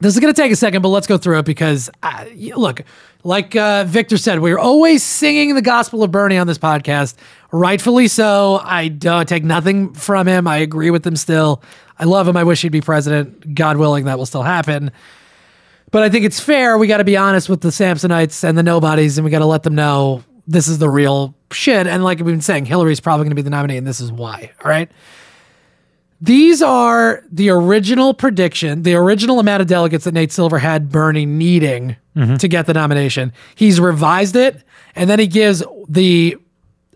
This 0.00 0.14
is 0.14 0.20
going 0.20 0.32
to 0.32 0.40
take 0.40 0.52
a 0.52 0.56
second, 0.56 0.80
but 0.80 0.88
let's 0.88 1.06
go 1.08 1.18
through 1.18 1.40
it 1.40 1.44
because, 1.44 1.90
uh, 2.02 2.24
look, 2.56 2.82
like 3.22 3.54
uh, 3.56 3.84
Victor 3.84 4.16
said, 4.16 4.40
we're 4.40 4.58
always 4.58 5.02
singing 5.02 5.54
the 5.54 5.62
gospel 5.62 6.02
of 6.02 6.10
Bernie 6.10 6.38
on 6.38 6.46
this 6.46 6.58
podcast. 6.58 7.16
Rightfully 7.52 8.08
so. 8.08 8.60
I 8.62 8.88
don't 8.88 9.28
take 9.28 9.44
nothing 9.44 9.92
from 9.92 10.26
him. 10.26 10.46
I 10.46 10.58
agree 10.58 10.90
with 10.90 11.06
him 11.06 11.16
still. 11.16 11.62
I 11.98 12.04
love 12.04 12.26
him. 12.26 12.36
I 12.36 12.44
wish 12.44 12.62
he'd 12.62 12.72
be 12.72 12.80
president. 12.80 13.54
God 13.54 13.76
willing, 13.76 14.04
that 14.06 14.18
will 14.18 14.26
still 14.26 14.42
happen. 14.42 14.90
But 15.90 16.02
I 16.02 16.08
think 16.08 16.24
it's 16.24 16.40
fair. 16.40 16.78
We 16.78 16.86
got 16.86 16.98
to 16.98 17.04
be 17.04 17.16
honest 17.16 17.48
with 17.48 17.60
the 17.60 17.68
Sampsonites 17.68 18.44
and 18.44 18.56
the 18.56 18.62
nobodies, 18.62 19.18
and 19.18 19.24
we 19.24 19.30
got 19.30 19.40
to 19.40 19.46
let 19.46 19.64
them 19.64 19.74
know 19.74 20.22
this 20.46 20.68
is 20.68 20.78
the 20.78 20.88
real 20.88 21.34
shit. 21.52 21.86
And 21.86 22.04
like 22.04 22.18
we've 22.18 22.26
been 22.26 22.40
saying, 22.40 22.66
Hillary's 22.66 23.00
probably 23.00 23.24
going 23.24 23.32
to 23.32 23.36
be 23.36 23.42
the 23.42 23.50
nominee, 23.50 23.76
and 23.76 23.86
this 23.86 24.00
is 24.00 24.12
why. 24.12 24.52
All 24.64 24.70
right. 24.70 24.90
These 26.20 26.60
are 26.60 27.24
the 27.32 27.48
original 27.50 28.12
prediction, 28.12 28.82
the 28.82 28.94
original 28.94 29.40
amount 29.40 29.62
of 29.62 29.68
delegates 29.68 30.04
that 30.04 30.12
Nate 30.12 30.32
Silver 30.32 30.58
had 30.58 30.90
Bernie 30.90 31.26
needing 31.26 31.96
to 32.38 32.48
get 32.48 32.66
the 32.66 32.74
nomination. 32.74 33.32
He's 33.54 33.80
revised 33.80 34.36
it, 34.36 34.62
and 34.94 35.08
then 35.08 35.18
he 35.18 35.26
gives 35.26 35.62
the 35.88 36.36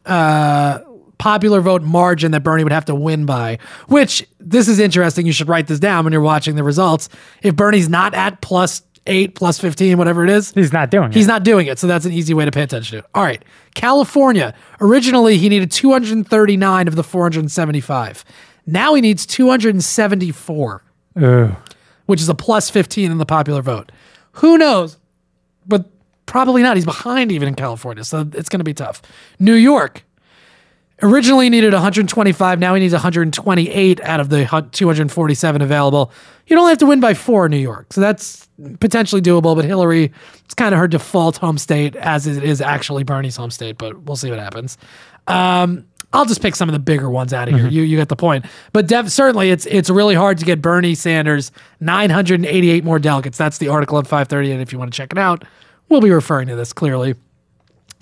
uh, 0.04 0.80
popular 1.16 1.62
vote 1.62 1.82
margin 1.82 2.32
that 2.32 2.42
Bernie 2.42 2.62
would 2.64 2.72
have 2.72 2.84
to 2.86 2.94
win 2.94 3.24
by, 3.24 3.58
which 3.88 4.26
this 4.38 4.68
is 4.68 4.78
interesting. 4.78 5.24
You 5.24 5.32
should 5.32 5.48
write 5.48 5.66
this 5.68 5.78
down 5.78 6.04
when 6.04 6.12
you're 6.12 6.20
watching 6.20 6.56
the 6.56 6.62
results. 6.64 7.08
If 7.42 7.56
Bernie's 7.56 7.88
not 7.88 8.12
at 8.12 8.42
plus 8.42 8.82
eight, 9.06 9.34
plus 9.34 9.58
15, 9.58 9.96
whatever 9.98 10.24
it 10.24 10.30
is, 10.30 10.52
He's 10.52 10.72
not 10.72 10.90
doing 10.90 11.10
it. 11.10 11.14
He's 11.14 11.26
not 11.26 11.44
doing 11.44 11.66
it, 11.66 11.78
so 11.78 11.86
that's 11.86 12.04
an 12.04 12.12
easy 12.12 12.34
way 12.34 12.44
to 12.44 12.50
pay 12.50 12.62
attention 12.62 13.00
to. 13.00 13.06
All 13.14 13.22
right, 13.22 13.42
California. 13.74 14.54
Originally, 14.80 15.38
he 15.38 15.48
needed 15.48 15.70
239 15.70 16.88
of 16.88 16.96
the 16.96 17.04
475. 17.04 18.24
Now 18.66 18.94
he 18.94 19.00
needs 19.00 19.26
274, 19.26 20.82
Ugh. 21.16 21.56
which 22.06 22.20
is 22.20 22.28
a 22.28 22.34
plus 22.34 22.70
15 22.70 23.10
in 23.10 23.18
the 23.18 23.26
popular 23.26 23.62
vote. 23.62 23.92
Who 24.32 24.58
knows? 24.58 24.96
But 25.66 25.86
probably 26.26 26.62
not. 26.62 26.76
He's 26.76 26.84
behind 26.84 27.30
even 27.32 27.48
in 27.48 27.54
California, 27.54 28.04
so 28.04 28.28
it's 28.32 28.48
going 28.48 28.60
to 28.60 28.64
be 28.64 28.74
tough. 28.74 29.02
New 29.38 29.54
York. 29.54 30.02
Originally 31.02 31.50
needed 31.50 31.72
125. 31.72 32.58
Now 32.60 32.72
he 32.72 32.80
needs 32.80 32.92
128 32.92 34.00
out 34.00 34.20
of 34.20 34.28
the 34.28 34.44
247 34.70 35.60
available. 35.60 36.12
You'd 36.46 36.58
only 36.58 36.70
have 36.70 36.78
to 36.78 36.86
win 36.86 37.00
by 37.00 37.14
four 37.14 37.46
in 37.46 37.50
New 37.50 37.58
York. 37.58 37.92
So 37.92 38.00
that's 38.00 38.48
potentially 38.78 39.20
doable. 39.20 39.56
But 39.56 39.64
Hillary, 39.64 40.12
it's 40.44 40.54
kind 40.54 40.72
of 40.72 40.78
her 40.78 40.86
default 40.86 41.36
home 41.38 41.58
state, 41.58 41.96
as 41.96 42.28
it 42.28 42.44
is 42.44 42.60
actually 42.60 43.02
Bernie's 43.02 43.36
home 43.36 43.50
state. 43.50 43.76
But 43.76 44.02
we'll 44.04 44.16
see 44.16 44.30
what 44.30 44.38
happens. 44.38 44.78
Um, 45.26 45.84
I'll 46.14 46.24
just 46.24 46.40
pick 46.40 46.54
some 46.54 46.68
of 46.68 46.72
the 46.72 46.78
bigger 46.78 47.10
ones 47.10 47.32
out 47.32 47.48
of 47.48 47.54
here. 47.54 47.68
You 47.68 47.82
you 47.82 47.96
get 47.96 48.08
the 48.08 48.16
point. 48.16 48.46
But 48.72 48.86
dev, 48.86 49.10
certainly 49.12 49.50
it's 49.50 49.66
it's 49.66 49.90
really 49.90 50.14
hard 50.14 50.38
to 50.38 50.44
get 50.44 50.62
Bernie 50.62 50.94
Sanders 50.94 51.50
988 51.80 52.84
more 52.84 52.98
delegates. 52.98 53.36
That's 53.36 53.58
the 53.58 53.68
article 53.68 53.98
on 53.98 54.04
530. 54.04 54.52
And 54.52 54.62
if 54.62 54.72
you 54.72 54.78
want 54.78 54.92
to 54.92 54.96
check 54.96 55.12
it 55.12 55.18
out, 55.18 55.44
we'll 55.88 56.00
be 56.00 56.10
referring 56.10 56.48
to 56.48 56.56
this 56.56 56.72
clearly. 56.72 57.14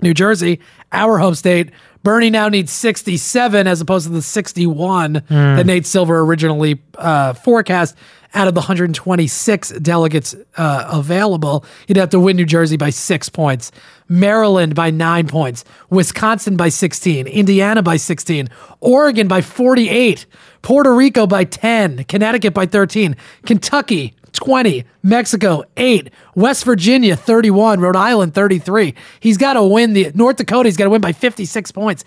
New 0.03 0.15
Jersey, 0.15 0.61
our 0.93 1.19
home 1.19 1.35
state. 1.35 1.71
Bernie 2.03 2.31
now 2.31 2.49
needs 2.49 2.73
67 2.73 3.67
as 3.69 3.81
opposed 3.81 4.07
to 4.07 4.13
the 4.13 4.23
61 4.23 5.23
that 5.29 5.67
Nate 5.67 5.87
Silver 5.87 6.21
originally 6.21 6.83
uh, 6.97 7.33
forecast 7.33 7.97
out 8.35 8.49
of 8.49 8.55
the 8.55 8.61
126 8.61 9.71
delegates 9.79 10.35
uh, 10.57 10.89
available. 10.93 11.65
He'd 11.87 11.99
have 11.99 12.11
to 12.11 12.19
win 12.19 12.37
New 12.37 12.45
Jersey 12.47 12.77
by 12.77 12.91
six 12.91 13.29
points, 13.29 13.71
Maryland 14.13 14.75
by 14.75 14.91
nine 14.91 15.27
points, 15.27 15.65
Wisconsin 15.89 16.57
by 16.57 16.69
16, 16.69 17.27
Indiana 17.27 17.83
by 17.83 17.97
16, 17.97 18.49
Oregon 18.81 19.27
by 19.27 19.41
48, 19.41 20.27
Puerto 20.61 20.95
Rico 20.95 21.27
by 21.27 21.45
10, 21.45 22.05
Connecticut 22.05 22.53
by 22.53 22.67
13, 22.67 23.17
Kentucky 23.47 24.15
20, 24.33 24.85
Mexico 25.03 25.65
8, 25.79 26.11
West 26.35 26.65
Virginia 26.65 27.17
31, 27.17 27.81
Rhode 27.81 27.97
Island 27.97 28.35
33. 28.35 28.95
He's 29.21 29.39
got 29.39 29.55
to 29.55 29.63
win 29.63 29.95
the 29.95 30.13
North 30.15 30.37
Dakota, 30.37 30.69
he's 30.69 30.77
got 30.77 30.85
to 30.85 30.91
win 30.91 31.01
by 31.01 31.13
56 31.13 31.73
points. 31.73 32.05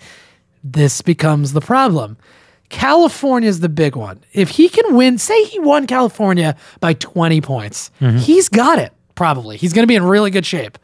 This 0.62 1.02
becomes 1.02 1.52
the 1.52 1.60
problem. 1.60 2.16
California's 2.68 3.60
the 3.60 3.68
big 3.68 3.96
one. 3.96 4.20
If 4.32 4.50
he 4.50 4.68
can 4.68 4.94
win, 4.94 5.18
say 5.18 5.44
he 5.44 5.58
won 5.58 5.86
California 5.86 6.56
by 6.80 6.94
20 6.94 7.40
points, 7.40 7.90
mm-hmm. 8.00 8.18
he's 8.18 8.48
got 8.48 8.78
it 8.78 8.92
probably. 9.14 9.56
He's 9.56 9.72
going 9.72 9.84
to 9.84 9.88
be 9.88 9.96
in 9.96 10.04
really 10.04 10.30
good 10.30 10.46
shape. 10.46 10.78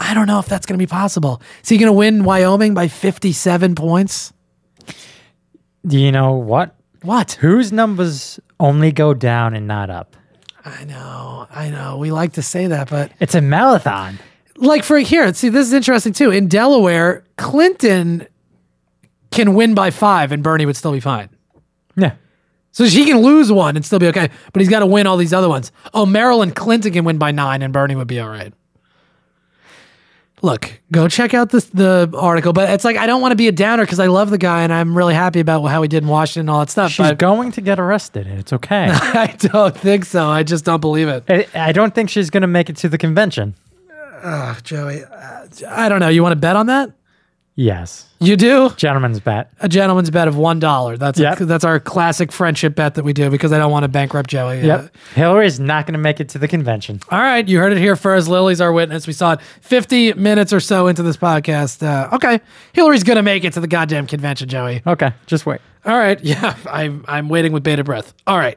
I 0.00 0.14
don't 0.14 0.26
know 0.26 0.38
if 0.38 0.46
that's 0.46 0.64
going 0.66 0.78
to 0.78 0.82
be 0.82 0.88
possible. 0.88 1.42
Is 1.62 1.68
he 1.68 1.76
going 1.76 1.88
to 1.88 1.92
win 1.92 2.24
Wyoming 2.24 2.74
by 2.74 2.88
57 2.88 3.74
points? 3.74 4.32
Do 5.86 5.98
you 5.98 6.12
know 6.12 6.32
what? 6.32 6.74
What? 7.02 7.32
Whose 7.32 7.72
numbers 7.72 8.38
only 8.60 8.92
go 8.92 9.14
down 9.14 9.54
and 9.54 9.66
not 9.66 9.90
up? 9.90 10.16
I 10.64 10.84
know, 10.84 11.46
I 11.50 11.70
know. 11.70 11.96
We 11.98 12.10
like 12.10 12.34
to 12.34 12.42
say 12.42 12.66
that, 12.66 12.90
but 12.90 13.12
It's 13.20 13.34
a 13.34 13.40
marathon. 13.40 14.18
like 14.56 14.84
for 14.84 14.98
here, 14.98 15.32
see, 15.34 15.48
this 15.48 15.66
is 15.66 15.72
interesting 15.72 16.12
too. 16.12 16.30
In 16.30 16.48
Delaware, 16.48 17.24
Clinton 17.36 18.26
can 19.30 19.54
win 19.54 19.74
by 19.74 19.90
five, 19.90 20.32
and 20.32 20.42
Bernie 20.42 20.66
would 20.66 20.76
still 20.76 20.92
be 20.92 21.00
fine. 21.00 21.28
Yeah. 21.96 22.14
So 22.72 22.84
he 22.84 23.04
can 23.06 23.18
lose 23.18 23.50
one 23.50 23.76
and 23.76 23.84
still 23.84 23.98
be 23.98 24.06
okay, 24.08 24.28
but 24.52 24.60
he's 24.60 24.68
got 24.68 24.80
to 24.80 24.86
win 24.86 25.06
all 25.06 25.16
these 25.16 25.32
other 25.32 25.48
ones. 25.48 25.72
Oh, 25.94 26.04
Maryland 26.06 26.54
Clinton 26.54 26.92
can 26.92 27.04
win 27.04 27.18
by 27.18 27.30
nine, 27.30 27.62
and 27.62 27.72
Bernie 27.72 27.96
would 27.96 28.08
be 28.08 28.20
all 28.20 28.28
right. 28.28 28.52
Look, 30.42 30.80
go 30.92 31.08
check 31.08 31.34
out 31.34 31.50
this 31.50 31.66
the 31.66 32.10
article, 32.16 32.52
but 32.52 32.70
it's 32.70 32.84
like 32.84 32.96
I 32.96 33.06
don't 33.06 33.20
want 33.20 33.32
to 33.32 33.36
be 33.36 33.48
a 33.48 33.52
downer 33.52 33.84
because 33.84 33.98
I 33.98 34.06
love 34.06 34.30
the 34.30 34.38
guy 34.38 34.62
and 34.62 34.72
I'm 34.72 34.96
really 34.96 35.14
happy 35.14 35.40
about 35.40 35.62
how 35.64 35.82
he 35.82 35.88
did 35.88 36.02
in 36.02 36.08
Washington 36.08 36.40
and 36.42 36.50
all 36.50 36.60
that 36.60 36.70
stuff. 36.70 36.92
She's 36.92 37.08
but 37.08 37.18
going 37.18 37.52
to 37.52 37.60
get 37.60 37.80
arrested. 37.80 38.26
and 38.26 38.38
It's 38.38 38.52
okay. 38.52 38.88
I 38.90 39.34
don't 39.38 39.76
think 39.76 40.04
so. 40.04 40.28
I 40.28 40.42
just 40.42 40.64
don't 40.64 40.80
believe 40.80 41.08
it. 41.08 41.24
I, 41.28 41.46
I 41.54 41.72
don't 41.72 41.94
think 41.94 42.10
she's 42.10 42.30
going 42.30 42.42
to 42.42 42.46
make 42.46 42.70
it 42.70 42.76
to 42.78 42.88
the 42.88 42.98
convention. 42.98 43.54
Joey, 44.62 45.04
uh, 45.04 45.46
I 45.68 45.88
don't 45.88 46.00
know. 46.00 46.08
You 46.08 46.22
want 46.22 46.32
to 46.32 46.36
bet 46.36 46.56
on 46.56 46.66
that? 46.66 46.92
Yes. 47.60 48.06
You 48.20 48.36
do? 48.36 48.70
Gentleman's 48.76 49.18
bet. 49.18 49.50
A 49.58 49.68
gentleman's 49.68 50.10
bet 50.10 50.28
of 50.28 50.36
one 50.36 50.60
dollar. 50.60 50.96
That's 50.96 51.18
Yep. 51.18 51.40
a, 51.40 51.44
that's 51.44 51.64
our 51.64 51.80
classic 51.80 52.30
friendship 52.30 52.76
bet 52.76 52.94
that 52.94 53.04
we 53.04 53.12
do 53.12 53.30
because 53.30 53.52
I 53.52 53.58
don't 53.58 53.72
want 53.72 53.82
to 53.82 53.88
bankrupt 53.88 54.30
Joey. 54.30 54.60
Yep. 54.60 54.80
Uh, 54.80 54.88
Hillary's 55.16 55.58
not 55.58 55.84
going 55.84 55.94
to 55.94 55.98
make 55.98 56.20
it 56.20 56.28
to 56.30 56.38
the 56.38 56.46
convention. 56.46 57.00
all 57.10 57.18
right, 57.18 57.46
you 57.48 57.58
heard 57.58 57.72
it 57.72 57.78
here 57.78 57.96
first. 57.96 58.28
Lily's 58.28 58.60
our 58.60 58.72
witness. 58.72 59.08
We 59.08 59.12
saw 59.12 59.32
it 59.32 59.40
50 59.62 60.12
minutes 60.12 60.52
or 60.52 60.60
so 60.60 60.86
into 60.86 61.02
this 61.02 61.16
podcast. 61.16 61.82
Uh, 61.82 62.14
okay, 62.14 62.40
Hillary's 62.74 63.02
gonna 63.02 63.24
make 63.24 63.42
it 63.42 63.54
to 63.54 63.60
the 63.60 63.66
goddamn 63.68 64.06
convention, 64.06 64.48
Joey. 64.48 64.80
Okay, 64.86 65.12
just 65.26 65.44
wait. 65.44 65.60
All 65.84 65.98
right, 65.98 66.20
yeah, 66.22 66.56
I'm 66.70 67.04
I'm 67.08 67.28
waiting 67.28 67.50
with 67.50 67.64
bated 67.64 67.86
breath. 67.86 68.14
All 68.28 68.38
right. 68.38 68.56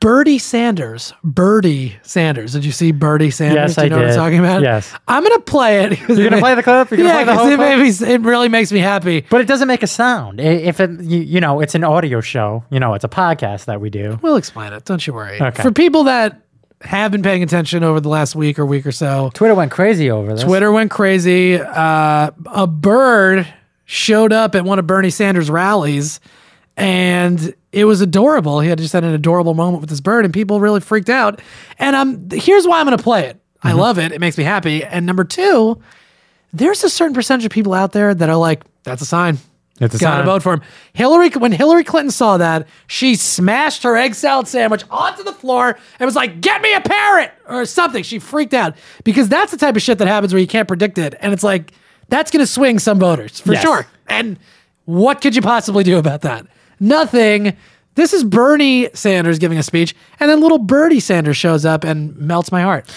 Birdie 0.00 0.38
Sanders, 0.38 1.12
Birdie 1.24 1.96
Sanders. 2.02 2.52
Did 2.52 2.64
you 2.64 2.70
see 2.70 2.92
Birdie 2.92 3.32
Sanders? 3.32 3.56
Yes, 3.56 3.74
Do 3.74 3.80
you 3.80 3.86
I 3.86 3.88
know 3.88 3.96
what 3.98 4.08
I'm 4.10 4.14
talking 4.14 4.38
about? 4.38 4.62
Yes. 4.62 4.94
I'm 5.08 5.24
gonna 5.24 5.40
play 5.40 5.84
it. 5.84 5.98
You're 6.08 6.30
gonna 6.30 6.40
play 6.40 6.54
the 6.54 6.62
clip? 6.62 6.90
You're 6.92 7.00
yeah, 7.00 7.24
play 7.24 7.24
the 7.24 7.32
'cause 7.32 8.00
it, 8.02 8.06
me- 8.06 8.14
it 8.14 8.20
really 8.20 8.48
makes 8.48 8.70
me 8.70 8.78
happy. 8.78 9.22
But 9.28 9.40
it 9.40 9.48
doesn't 9.48 9.66
make 9.66 9.82
a 9.82 9.88
sound. 9.88 10.40
If 10.40 10.78
it, 10.78 11.00
you, 11.00 11.18
you 11.20 11.40
know, 11.40 11.60
it's 11.60 11.74
an 11.74 11.82
audio 11.82 12.20
show. 12.20 12.64
You 12.70 12.78
know, 12.78 12.94
it's 12.94 13.04
a 13.04 13.08
podcast 13.08 13.64
that 13.64 13.80
we 13.80 13.90
do. 13.90 14.18
We'll 14.22 14.36
explain 14.36 14.72
it. 14.72 14.84
Don't 14.84 15.04
you 15.04 15.12
worry. 15.14 15.40
Okay. 15.42 15.62
For 15.62 15.72
people 15.72 16.04
that 16.04 16.42
have 16.82 17.10
been 17.10 17.22
paying 17.24 17.42
attention 17.42 17.82
over 17.82 17.98
the 17.98 18.08
last 18.08 18.36
week 18.36 18.60
or 18.60 18.64
week 18.66 18.86
or 18.86 18.92
so, 18.92 19.30
Twitter 19.34 19.54
went 19.56 19.72
crazy 19.72 20.12
over 20.12 20.32
this. 20.32 20.44
Twitter 20.44 20.70
went 20.70 20.92
crazy. 20.92 21.56
Uh, 21.58 22.30
a 22.46 22.68
bird 22.68 23.48
showed 23.84 24.32
up 24.32 24.54
at 24.54 24.64
one 24.64 24.78
of 24.78 24.86
Bernie 24.86 25.10
Sanders' 25.10 25.50
rallies, 25.50 26.20
and 26.76 27.52
it 27.72 27.84
was 27.84 28.00
adorable. 28.00 28.60
He 28.60 28.68
had 28.68 28.78
just 28.78 28.92
had 28.92 29.04
an 29.04 29.12
adorable 29.14 29.54
moment 29.54 29.80
with 29.80 29.90
this 29.90 30.00
bird, 30.00 30.24
and 30.24 30.32
people 30.34 30.60
really 30.60 30.80
freaked 30.80 31.10
out. 31.10 31.40
And 31.78 31.94
um, 31.94 32.28
here's 32.32 32.66
why 32.66 32.80
I'm 32.80 32.86
going 32.86 32.96
to 32.96 33.02
play 33.02 33.26
it. 33.26 33.40
I 33.62 33.70
Mm-hmm. 33.70 33.78
love 33.78 33.98
it. 33.98 34.12
It 34.12 34.20
makes 34.20 34.38
me 34.38 34.44
happy. 34.44 34.84
And 34.84 35.04
number 35.04 35.24
two, 35.24 35.80
there's 36.52 36.84
a 36.84 36.88
certain 36.88 37.14
percentage 37.14 37.44
of 37.44 37.50
people 37.50 37.74
out 37.74 37.92
there 37.92 38.14
that 38.14 38.28
are 38.28 38.36
like, 38.36 38.62
"That's 38.84 39.02
a 39.02 39.06
sign." 39.06 39.38
It's 39.80 39.94
a 39.94 39.98
Gotta 39.98 40.18
sign. 40.18 40.26
vote 40.26 40.42
for 40.42 40.54
him. 40.54 40.62
Hillary, 40.92 41.28
when 41.30 41.52
Hillary 41.52 41.84
Clinton 41.84 42.10
saw 42.10 42.36
that, 42.38 42.66
she 42.88 43.14
smashed 43.14 43.84
her 43.84 43.96
egg 43.96 44.14
salad 44.16 44.48
sandwich 44.48 44.82
onto 44.90 45.22
the 45.22 45.32
floor 45.32 45.78
and 46.00 46.06
was 46.06 46.16
like, 46.16 46.40
"Get 46.40 46.62
me 46.62 46.72
a 46.74 46.80
parrot!" 46.80 47.32
or 47.48 47.64
something. 47.64 48.02
She 48.02 48.18
freaked 48.18 48.54
out 48.54 48.74
because 49.04 49.28
that's 49.28 49.50
the 49.52 49.56
type 49.58 49.76
of 49.76 49.82
shit 49.82 49.98
that 49.98 50.08
happens 50.08 50.32
where 50.32 50.40
you 50.40 50.48
can't 50.48 50.66
predict 50.66 50.98
it, 50.98 51.14
and 51.20 51.32
it's 51.32 51.44
like 51.44 51.72
that's 52.08 52.30
going 52.30 52.40
to 52.40 52.46
swing 52.46 52.78
some 52.78 52.98
voters 52.98 53.38
for 53.40 53.52
Yes. 53.52 53.62
sure. 53.62 53.86
And 54.08 54.38
what 54.86 55.20
could 55.20 55.36
you 55.36 55.42
possibly 55.42 55.84
do 55.84 55.98
about 55.98 56.22
that? 56.22 56.46
Nothing. 56.80 57.56
This 57.94 58.12
is 58.12 58.22
Bernie 58.24 58.88
Sanders 58.94 59.38
giving 59.38 59.58
a 59.58 59.62
speech, 59.62 59.94
and 60.20 60.30
then 60.30 60.40
little 60.40 60.58
Birdie 60.58 61.00
Sanders 61.00 61.36
shows 61.36 61.64
up 61.64 61.82
and 61.84 62.16
melts 62.16 62.52
my 62.52 62.62
heart. 62.62 62.88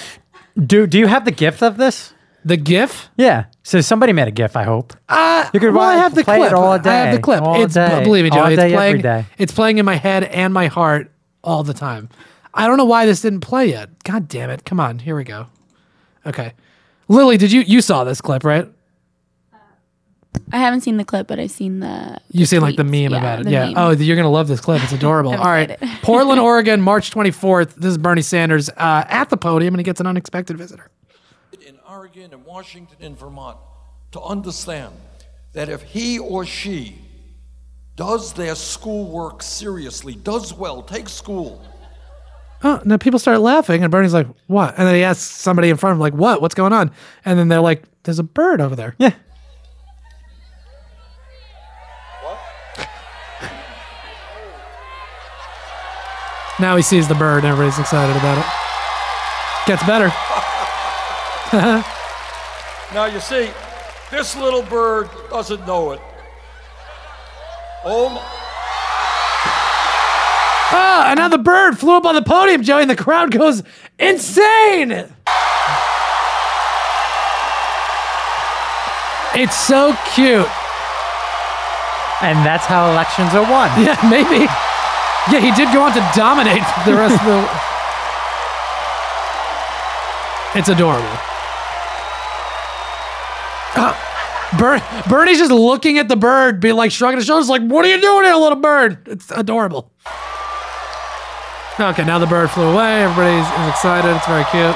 Do 0.63 0.85
Do 0.85 0.99
you 0.99 1.07
have 1.07 1.25
the 1.25 1.31
gift 1.31 1.63
of 1.63 1.77
this? 1.77 2.13
The 2.43 2.57
GIF. 2.57 3.09
Yeah. 3.17 3.45
So 3.63 3.81
somebody 3.81 4.13
made 4.13 4.27
a 4.27 4.31
GIF. 4.31 4.55
I 4.55 4.63
hope. 4.63 4.93
Uh, 5.07 5.47
You 5.53 5.59
could 5.59 5.73
well, 5.73 5.83
I 5.87 5.95
have 5.95 6.15
the 6.15 6.23
play 6.23 6.37
it 6.37 6.49
clip. 6.49 6.53
all 6.53 6.71
I 6.71 6.77
have 6.93 7.13
the 7.15 7.21
clip. 7.21 7.41
all 7.43 7.63
it's 7.63 7.75
day, 7.75 8.03
believe 8.03 8.23
me, 8.23 8.31
Joey. 8.31 8.55
day, 8.55 8.65
it's 8.67 8.73
playing. 8.75 9.01
day. 9.01 9.25
It's 9.37 9.51
playing 9.53 9.77
in 9.77 9.85
my 9.85 9.95
head 9.95 10.23
and 10.23 10.51
my 10.53 10.67
heart 10.67 11.11
all 11.43 11.63
the 11.63 11.73
time. 11.75 12.09
I 12.53 12.65
don't 12.67 12.77
know 12.77 12.85
why 12.85 13.05
this 13.05 13.21
didn't 13.21 13.41
play 13.41 13.67
yet. 13.69 13.89
God 14.03 14.27
damn 14.27 14.49
it! 14.49 14.65
Come 14.65 14.79
on, 14.79 14.99
here 14.99 15.15
we 15.15 15.23
go. 15.23 15.47
Okay, 16.25 16.53
Lily, 17.07 17.37
did 17.37 17.51
you 17.51 17.61
you 17.61 17.79
saw 17.81 18.03
this 18.03 18.21
clip 18.21 18.43
right? 18.43 18.67
I 20.53 20.57
haven't 20.57 20.81
seen 20.81 20.97
the 20.97 21.03
clip, 21.05 21.27
but 21.27 21.39
I've 21.39 21.51
seen 21.51 21.79
the. 21.81 22.17
You 22.31 22.45
seen 22.45 22.61
like 22.61 22.75
the 22.77 22.83
tweets. 22.83 23.03
meme 23.03 23.11
Yeah, 23.11 23.17
about 23.19 23.39
it? 23.41 23.43
the 23.45 23.51
Yeah. 23.51 23.65
meme. 23.67 23.73
Oh, 23.77 23.89
you're 23.91 24.15
gonna 24.15 24.29
love 24.29 24.47
this 24.47 24.61
clip. 24.61 24.81
It's 24.83 24.91
adorable. 25.01 25.31
I'm 25.33 25.39
all 25.39 25.45
right, 25.47 25.71
excited. 25.71 25.99
Portland, 26.03 26.39
Oregon, 26.39 26.81
March 26.81 27.11
24th. 27.11 27.75
This 27.75 27.91
is 27.91 27.97
Bernie 27.97 28.21
Sanders 28.21 28.69
uh, 28.69 29.03
at 29.07 29.29
the 29.29 29.37
podium, 29.37 29.73
and 29.73 29.79
he 29.79 29.83
gets 29.83 29.99
an 29.99 30.07
unexpected 30.07 30.57
visitor. 30.57 30.89
in 31.67 31.77
Oregon 31.89 32.33
and 32.33 32.45
Washington 32.45 32.97
and 33.01 33.17
Vermont 33.17 33.57
to 34.11 34.21
understand 34.21 34.93
that 35.53 35.67
if 35.69 35.81
he 35.83 36.17
or 36.19 36.45
she 36.45 36.95
does 37.97 38.33
their 38.33 38.55
schoolwork 38.55 39.43
seriously, 39.43 40.15
does 40.15 40.53
well, 40.53 40.81
takes 40.81 41.11
school, 41.11 41.61
Oh, 42.63 42.79
now 42.85 42.97
people 42.97 43.17
start 43.19 43.39
laughing, 43.41 43.81
and 43.83 43.89
Bernie's 43.91 44.13
like, 44.13 44.27
"What?" 44.45 44.75
And 44.77 44.87
then 44.87 44.93
he 44.93 45.03
asks 45.03 45.23
somebody 45.23 45.69
in 45.71 45.77
front 45.77 45.93
of 45.93 45.97
him, 45.97 46.01
like, 46.01 46.13
"What? 46.13 46.43
What's 46.43 46.53
going 46.53 46.73
on?" 46.73 46.91
And 47.25 47.39
then 47.39 47.47
they're 47.47 47.59
like, 47.59 47.83
"There's 48.03 48.19
a 48.19 48.23
bird 48.23 48.61
over 48.61 48.75
there." 48.75 48.93
Yeah. 48.99 49.13
Now 56.61 56.75
he 56.75 56.83
sees 56.83 57.07
the 57.07 57.15
bird, 57.15 57.39
and 57.43 57.47
everybody's 57.47 57.79
excited 57.79 58.15
about 58.15 58.37
it. 58.37 58.45
Gets 59.67 59.83
better. 59.83 60.11
Now 62.93 63.05
you 63.05 63.21
see, 63.21 63.49
this 64.09 64.35
little 64.35 64.63
bird 64.63 65.09
doesn't 65.29 65.65
know 65.65 65.91
it. 65.91 66.01
Oh, 67.85 68.09
my, 68.09 68.21
Ah, 70.73 71.09
and 71.09 71.17
now 71.17 71.29
the 71.29 71.37
bird 71.37 71.77
flew 71.79 71.95
up 71.95 72.05
on 72.05 72.15
the 72.15 72.21
podium, 72.21 72.63
Joey, 72.63 72.81
and 72.81 72.89
the 72.89 72.95
crowd 72.97 73.31
goes 73.31 73.63
insane. 73.97 74.91
It's 79.33 79.55
so 79.55 79.95
cute. 80.13 80.47
And 82.21 82.45
that's 82.45 82.65
how 82.65 82.91
elections 82.91 83.33
are 83.33 83.49
won. 83.49 83.69
Yeah, 83.85 83.97
maybe. 84.09 84.47
Yeah, 85.29 85.39
he 85.39 85.51
did 85.51 85.71
go 85.73 85.83
on 85.83 85.93
to 85.93 86.11
dominate 86.15 86.63
the 86.85 86.95
rest 86.95 87.13
of 87.19 87.25
the. 87.25 87.49
It's 90.59 90.67
adorable. 90.69 91.07
Uh, 93.75 93.95
Ber- 94.57 94.81
Bernie's 95.07 95.37
just 95.37 95.51
looking 95.51 95.97
at 95.97 96.09
the 96.09 96.15
bird, 96.17 96.59
being 96.59 96.75
like 96.75 96.91
shrugging 96.91 97.17
his 97.17 97.25
shoulders, 97.25 97.47
like, 97.49 97.61
"What 97.61 97.85
are 97.85 97.87
you 97.87 98.01
doing 98.01 98.25
here, 98.25 98.35
little 98.35 98.57
bird?" 98.59 98.97
It's 99.07 99.31
adorable. 99.31 99.91
Okay, 101.79 102.03
now 102.03 102.19
the 102.19 102.27
bird 102.27 102.49
flew 102.51 102.65
away. 102.65 103.03
Everybody's 103.03 103.45
is 103.47 103.69
excited. 103.69 104.13
It's 104.15 104.27
very 104.27 104.43
cute. 104.45 104.75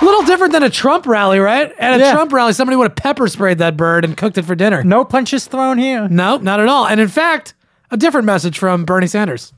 A 0.00 0.04
little 0.04 0.22
different 0.22 0.52
than 0.52 0.62
a 0.62 0.70
Trump 0.70 1.06
rally, 1.06 1.38
right? 1.38 1.72
At 1.78 1.94
a 1.96 1.98
Yeah. 1.98 2.12
Trump 2.12 2.32
rally, 2.32 2.52
somebody 2.54 2.76
would 2.76 2.88
have 2.88 2.96
pepper 2.96 3.28
sprayed 3.28 3.58
that 3.58 3.76
bird 3.76 4.04
and 4.04 4.16
cooked 4.16 4.38
it 4.38 4.44
for 4.46 4.54
dinner. 4.54 4.82
No 4.82 5.04
punches 5.04 5.46
thrown 5.46 5.76
here. 5.78 6.08
No, 6.08 6.38
not 6.38 6.58
at 6.60 6.68
all. 6.68 6.86
And 6.86 7.00
in 7.00 7.08
fact, 7.08 7.54
a 7.90 7.96
different 7.96 8.26
message 8.26 8.58
from 8.58 8.84
Bernie 8.84 9.06
Sanders. 9.06 9.52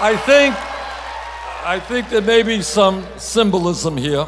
I 0.00 0.16
think, 0.16 0.54
I 1.64 1.80
think 1.80 2.08
there 2.08 2.22
may 2.22 2.42
be 2.42 2.62
some 2.62 3.06
symbolism 3.16 3.96
here. 3.96 4.26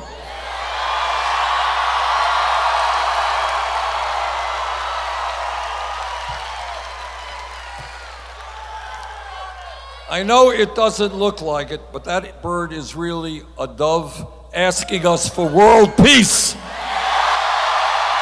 I 10.11 10.25
know 10.25 10.51
it 10.51 10.75
doesn't 10.75 11.15
look 11.15 11.41
like 11.41 11.71
it, 11.71 11.81
but 11.93 12.03
that 12.05 12.43
bird 12.43 12.73
is 12.73 12.97
really 12.97 13.43
a 13.57 13.69
dove 13.69 14.27
asking 14.53 15.07
us 15.07 15.29
for 15.33 15.49
world 15.49 15.97
peace. 15.97 16.57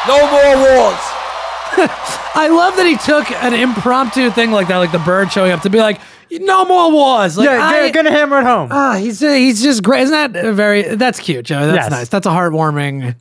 No 0.07 0.31
more 0.31 0.57
wars. 0.57 1.28
I 2.35 2.49
love 2.51 2.77
that 2.77 2.87
he 2.87 2.97
took 2.97 3.31
an 3.43 3.55
impromptu 3.55 4.31
thing 4.31 4.51
like 4.51 4.69
that, 4.69 4.79
like 4.79 4.93
the 4.93 4.99
bird 4.99 5.31
showing 5.33 5.53
up 5.53 5.63
to 5.63 5.71
be 5.71 5.79
like, 5.79 6.01
no 6.31 6.65
more 6.65 6.91
wars. 6.93 7.37
Like, 7.39 7.47
Yeah, 7.47 7.63
I- 7.65 7.91
gonna 7.91 8.11
hammer 8.11 8.39
it 8.41 8.45
home. 8.45 8.69
Ah, 8.71 8.97
he's 8.97 9.21
he's 9.21 9.63
just 9.63 9.83
great. 9.83 10.03
Isn't 10.03 10.33
that 10.33 10.55
very? 10.55 10.83
That's 10.95 11.19
cute, 11.21 11.45
Joe. 11.47 11.67
That's 11.67 11.85
Yes. 11.85 11.91
nice. 11.91 12.09
That's 12.09 12.27
a 12.27 12.31
heartwarming, 12.31 13.15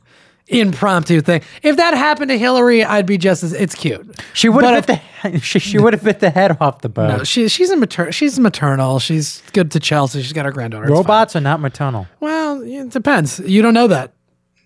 impromptu 0.46 1.20
thing. 1.20 1.42
If 1.62 1.76
that 1.76 1.94
happened 1.94 2.30
to 2.30 2.38
Hillary, 2.38 2.84
I'd 2.84 3.06
be 3.06 3.16
just 3.18 3.42
as. 3.42 3.52
It's 3.54 3.74
cute. 3.74 4.06
she 4.34 4.48
would 4.48 4.64
have 4.64 4.86
bit 4.86 5.00
the 5.22 5.40
she, 5.40 5.58
she 5.58 5.78
would 5.78 5.92
have 5.94 6.04
bit 6.04 6.20
the 6.20 6.30
head 6.30 6.56
off 6.60 6.80
the 6.82 6.88
bird. 6.88 7.18
No, 7.18 7.24
she 7.24 7.48
she's 7.48 7.70
a 7.70 7.76
mater- 7.76 8.12
She's 8.12 8.38
maternal. 8.38 8.98
She's 8.98 9.42
good 9.52 9.70
to 9.72 9.80
Chelsea. 9.80 10.22
She's 10.22 10.32
got 10.32 10.44
her 10.44 10.52
granddaughter. 10.52 10.86
Robots 10.88 11.34
are 11.34 11.40
not 11.40 11.60
maternal. 11.60 12.06
Well, 12.20 12.60
it 12.62 12.90
depends. 12.90 13.40
You 13.40 13.62
don't 13.62 13.74
know 13.74 13.86
that. 13.88 14.12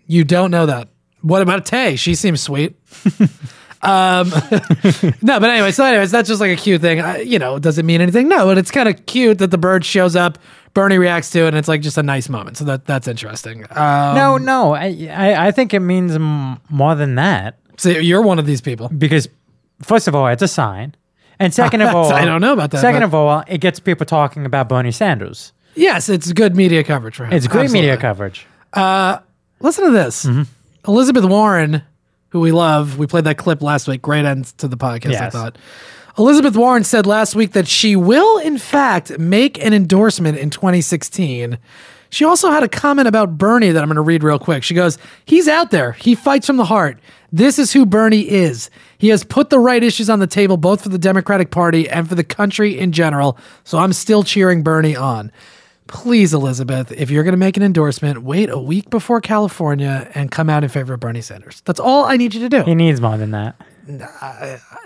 You 0.06 0.24
don't 0.24 0.50
know 0.50 0.66
that. 0.66 0.88
What 1.20 1.42
about 1.42 1.64
Tay? 1.64 1.94
She 1.94 2.16
seems 2.16 2.40
sweet. 2.40 2.74
Um, 3.82 4.28
no, 5.22 5.40
but 5.40 5.50
anyway, 5.50 5.72
so 5.72 5.84
anyways, 5.84 6.10
that's 6.10 6.28
just 6.28 6.40
like 6.40 6.50
a 6.52 6.60
cute 6.60 6.80
thing. 6.80 7.00
I, 7.00 7.18
you 7.20 7.38
know, 7.38 7.58
does 7.58 7.78
it 7.78 7.84
mean 7.84 8.00
anything? 8.00 8.28
No, 8.28 8.46
but 8.46 8.58
it's 8.58 8.70
kind 8.70 8.88
of 8.88 9.06
cute 9.06 9.38
that 9.38 9.50
the 9.50 9.58
bird 9.58 9.84
shows 9.84 10.14
up. 10.16 10.38
Bernie 10.74 10.98
reacts 10.98 11.30
to 11.30 11.40
it, 11.44 11.48
and 11.48 11.56
it's 11.56 11.68
like 11.68 11.82
just 11.82 11.98
a 11.98 12.02
nice 12.02 12.28
moment. 12.28 12.56
So 12.56 12.64
that 12.64 12.86
that's 12.86 13.06
interesting. 13.08 13.64
Um, 13.70 14.14
no, 14.14 14.38
no. 14.38 14.72
I, 14.74 15.08
I, 15.10 15.48
I 15.48 15.50
think 15.50 15.74
it 15.74 15.80
means 15.80 16.14
m- 16.14 16.58
more 16.70 16.94
than 16.94 17.16
that 17.16 17.58
so 17.76 17.88
you're 17.90 18.22
one 18.22 18.38
of 18.38 18.46
these 18.46 18.60
people. 18.60 18.88
because, 18.88 19.28
first 19.82 20.06
of 20.08 20.14
all, 20.14 20.28
it's 20.28 20.42
a 20.42 20.48
sign. 20.48 20.94
And 21.40 21.52
second 21.62 21.80
of 21.82 21.94
all, 21.94 22.12
I 22.12 22.24
don't 22.24 22.40
know 22.40 22.52
about 22.52 22.70
that, 22.70 22.80
Second 22.80 23.00
but- 23.00 23.06
of 23.06 23.14
all, 23.14 23.42
it 23.48 23.58
gets 23.58 23.80
people 23.80 24.06
talking 24.06 24.46
about 24.46 24.68
Bernie 24.68 24.92
Sanders. 24.92 25.52
Yes, 25.74 26.08
it's 26.08 26.32
good 26.32 26.54
media 26.54 26.84
coverage 26.84 27.16
for 27.16 27.24
him. 27.24 27.32
It's 27.32 27.46
great 27.48 27.70
media 27.70 27.94
Absolutely. 27.94 28.02
coverage. 28.02 28.46
Listen 29.60 29.84
to 29.86 29.90
this. 29.90 30.24
Mm-hmm. 30.24 30.42
Elizabeth 30.90 31.24
Warren, 31.24 31.82
who 32.32 32.40
we 32.40 32.50
love, 32.50 32.98
we 32.98 33.06
played 33.06 33.24
that 33.24 33.36
clip 33.36 33.60
last 33.60 33.86
week. 33.86 34.00
Great 34.00 34.24
end 34.24 34.46
to 34.58 34.66
the 34.66 34.76
podcast, 34.76 35.20
I 35.20 35.30
thought. 35.30 35.58
Elizabeth 36.18 36.56
Warren 36.56 36.82
said 36.82 37.06
last 37.06 37.34
week 37.34 37.52
that 37.52 37.68
she 37.68 37.94
will, 37.94 38.38
in 38.38 38.58
fact, 38.58 39.18
make 39.18 39.62
an 39.62 39.74
endorsement 39.74 40.38
in 40.38 40.48
2016. 40.50 41.58
She 42.08 42.24
also 42.24 42.50
had 42.50 42.62
a 42.62 42.68
comment 42.68 43.06
about 43.06 43.38
Bernie 43.38 43.70
that 43.70 43.82
I'm 43.82 43.88
going 43.88 43.96
to 43.96 44.02
read 44.02 44.22
real 44.22 44.38
quick. 44.38 44.62
She 44.64 44.74
goes, 44.74 44.98
He's 45.26 45.46
out 45.46 45.70
there. 45.70 45.92
He 45.92 46.14
fights 46.14 46.46
from 46.46 46.56
the 46.56 46.64
heart. 46.64 46.98
This 47.32 47.58
is 47.58 47.72
who 47.72 47.86
Bernie 47.86 48.28
is. 48.28 48.70
He 48.98 49.08
has 49.08 49.24
put 49.24 49.50
the 49.50 49.58
right 49.58 49.82
issues 49.82 50.10
on 50.10 50.18
the 50.18 50.26
table, 50.26 50.56
both 50.56 50.82
for 50.82 50.90
the 50.90 50.98
Democratic 50.98 51.50
Party 51.50 51.88
and 51.88 52.08
for 52.08 52.14
the 52.14 52.24
country 52.24 52.78
in 52.78 52.92
general. 52.92 53.38
So 53.64 53.78
I'm 53.78 53.92
still 53.92 54.22
cheering 54.22 54.62
Bernie 54.62 54.96
on. 54.96 55.32
Please, 55.92 56.32
Elizabeth, 56.32 56.90
if 56.90 57.10
you're 57.10 57.22
going 57.22 57.34
to 57.34 57.38
make 57.38 57.56
an 57.58 57.62
endorsement, 57.62 58.22
wait 58.22 58.48
a 58.48 58.58
week 58.58 58.88
before 58.88 59.20
California 59.20 60.10
and 60.14 60.30
come 60.30 60.48
out 60.48 60.64
in 60.64 60.70
favor 60.70 60.94
of 60.94 61.00
Bernie 61.00 61.20
Sanders. 61.20 61.60
That's 61.66 61.78
all 61.78 62.04
I 62.06 62.16
need 62.16 62.32
you 62.34 62.40
to 62.40 62.48
do. 62.48 62.62
He 62.62 62.74
needs 62.74 63.00
more 63.00 63.18
than 63.18 63.32
that. 63.32 63.60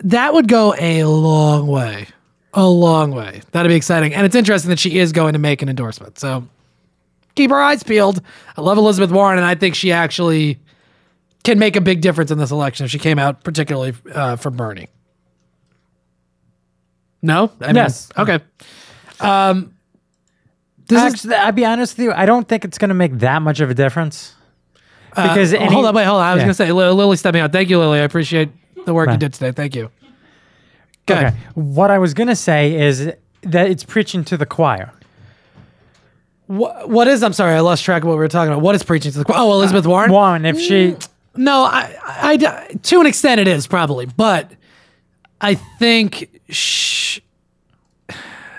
That 0.03 0.35
would 0.35 0.49
go 0.49 0.75
a 0.79 1.05
long 1.05 1.69
way. 1.69 2.09
A 2.55 2.67
long 2.69 3.13
way. 3.13 3.41
That'd 3.53 3.71
be 3.71 3.77
exciting. 3.77 4.15
And 4.15 4.27
it's 4.27 4.35
interesting 4.35 4.69
that 4.71 4.81
she 4.81 4.99
is 4.99 5.13
going 5.13 5.35
to 5.35 5.39
make 5.39 5.63
an 5.63 5.69
endorsement. 5.69 6.19
So 6.19 6.49
keep 7.37 7.53
our 7.53 7.63
eyes 7.63 7.85
peeled. 7.85 8.21
I 8.57 8.61
love 8.63 8.77
Elizabeth 8.77 9.11
Warren, 9.13 9.39
and 9.39 9.47
I 9.47 9.55
think 9.55 9.77
she 9.77 9.93
actually 9.93 10.59
can 11.45 11.59
make 11.61 11.77
a 11.77 11.81
big 11.81 12.01
difference 12.01 12.33
in 12.33 12.39
this 12.39 12.51
election 12.51 12.85
if 12.85 12.91
she 12.91 12.99
came 12.99 13.21
out, 13.21 13.45
particularly 13.45 13.95
uh, 14.13 14.35
for 14.37 14.51
Bernie. 14.51 14.89
No? 17.23 17.53
I 17.61 17.67
mean, 17.69 17.77
Yes. 17.77 18.11
Okay. 18.19 18.41
Um, 19.21 19.73
this 20.89 21.03
is, 21.03 21.13
Actually, 21.27 21.35
I'll 21.37 21.53
be 21.53 21.65
honest 21.65 21.97
with 21.97 22.05
you. 22.05 22.13
I 22.13 22.27
don't 22.27 22.47
think 22.49 22.65
it's 22.65 22.79
going 22.79 22.89
to 22.89 22.95
make 22.95 23.19
that 23.19 23.43
much 23.43 23.61
of 23.61 23.71
a 23.71 23.75
difference. 23.75 24.35
Because 25.11 25.53
Uh, 25.55 25.59
any- 25.59 25.73
hold 25.73 25.87
on, 25.87 25.95
wait, 25.95 26.05
hold 26.05 26.21
on. 26.21 26.27
I 26.27 26.33
was 26.35 26.41
Yeah. 26.41 26.45
going 26.45 26.51
to 26.51 26.55
say, 26.55 26.73
Lily, 26.73 27.17
stepping 27.17 27.41
out. 27.41 27.53
Thank 27.53 27.71
you, 27.71 27.79
Lily. 27.79 27.99
I 28.01 28.03
appreciate 28.03 28.51
the 28.85 28.93
work 28.95 29.11
you 29.11 29.17
did 29.17 29.33
today. 29.33 29.51
Thank 29.53 29.75
you. 29.75 29.91
Go 31.07 31.15
Okay. 31.15 31.25
ahead. 31.27 31.35
What 31.55 31.91
I 31.91 31.99
was 31.99 32.13
going 32.15 32.29
to 32.29 32.37
say 32.37 32.75
is 32.81 33.11
that 33.43 33.71
it's 33.71 33.85
preaching 33.85 34.25
to 34.25 34.37
the 34.37 34.47
choir. 34.47 34.93
What, 36.49 36.89
what 36.89 37.09
is? 37.09 37.23
I'm 37.23 37.33
sorry, 37.33 37.55
I 37.57 37.61
lost 37.61 37.83
track 37.85 38.03
of 38.03 38.09
what 38.09 38.15
we 38.15 38.19
were 38.19 38.29
talking 38.29 38.53
about. 38.53 38.63
What 38.63 38.75
is 38.75 38.83
preaching 38.83 39.11
to 39.13 39.19
the? 39.19 39.25
Choir? 39.25 39.39
Oh, 39.41 39.53
Elizabeth 39.55 39.87
Warren. 39.87 40.11
Warren, 40.13 40.45
if 40.45 40.61
she 40.61 40.97
No, 41.35 41.65
I, 41.65 41.93
I, 42.07 42.33
I- 42.35 42.75
to 42.83 43.01
an 43.01 43.07
extent 43.07 43.41
it 43.41 43.49
is 43.49 43.67
probably, 43.67 44.07
but 44.07 44.53
I 45.41 45.55
think 45.55 46.31
sh- 46.49 47.19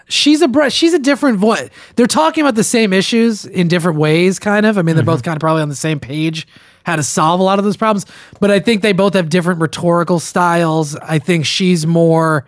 she's 0.10 0.41
a 0.41 0.47
bre- 0.47 0.70
she's 0.70 0.93
a 0.93 0.99
different 0.99 1.38
voice. 1.38 1.70
They're 1.95 2.08
talking 2.08 2.43
about 2.43 2.55
the 2.55 2.64
same 2.64 2.93
issues 2.93 3.45
in 3.45 3.68
different 3.68 3.97
ways, 3.97 4.39
kind 4.39 4.66
of. 4.66 4.78
I 4.78 4.82
mean, 4.82 4.95
they're 4.95 5.03
mm-hmm. 5.03 5.12
both 5.12 5.24
kind 5.24 5.36
of 5.36 5.39
probably 5.39 5.62
on 5.62 5.70
the 5.70 5.76
same 5.76 5.99
page 5.99 6.47
how 6.86 6.95
to 6.95 7.03
solve 7.03 7.41
a 7.41 7.43
lot 7.43 7.60
of 7.60 7.66
those 7.66 7.76
problems, 7.76 8.05
but 8.39 8.49
I 8.49 8.62
think 8.62 8.82
they 8.82 8.93
both 8.93 9.14
have 9.14 9.28
different 9.28 9.60
rhetorical 9.60 10.22
styles. 10.22 10.95
I 10.95 11.20
think 11.20 11.45
she's 11.45 11.86
more 11.86 12.45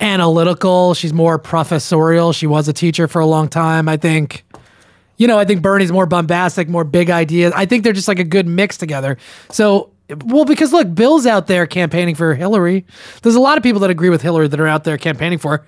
analytical. 0.00 0.94
She's 0.94 1.12
more 1.12 1.38
professorial. 1.38 2.32
She 2.32 2.46
was 2.46 2.66
a 2.66 2.72
teacher 2.72 3.06
for 3.06 3.20
a 3.20 3.26
long 3.26 3.48
time. 3.48 3.90
I 3.90 3.98
think 3.98 4.44
you 5.18 5.26
know, 5.26 5.38
I 5.38 5.44
think 5.44 5.62
Bernie's 5.62 5.92
more 5.92 6.06
bombastic, 6.06 6.68
more 6.68 6.84
big 6.84 7.10
ideas. 7.10 7.52
I 7.56 7.64
think 7.64 7.84
they're 7.84 7.92
just 7.92 8.08
like 8.08 8.18
a 8.18 8.24
good 8.24 8.46
mix 8.46 8.76
together. 8.76 9.16
So, 9.50 9.90
well, 10.26 10.44
because 10.44 10.72
look, 10.72 10.94
Bill's 10.94 11.26
out 11.26 11.46
there 11.46 11.66
campaigning 11.66 12.14
for 12.14 12.34
Hillary. 12.34 12.84
There's 13.22 13.34
a 13.34 13.40
lot 13.40 13.56
of 13.56 13.62
people 13.62 13.80
that 13.80 13.90
agree 13.90 14.10
with 14.10 14.20
Hillary 14.20 14.48
that 14.48 14.60
are 14.60 14.66
out 14.66 14.84
there 14.84 14.98
campaigning 14.98 15.38
for. 15.38 15.58
her. 15.58 15.66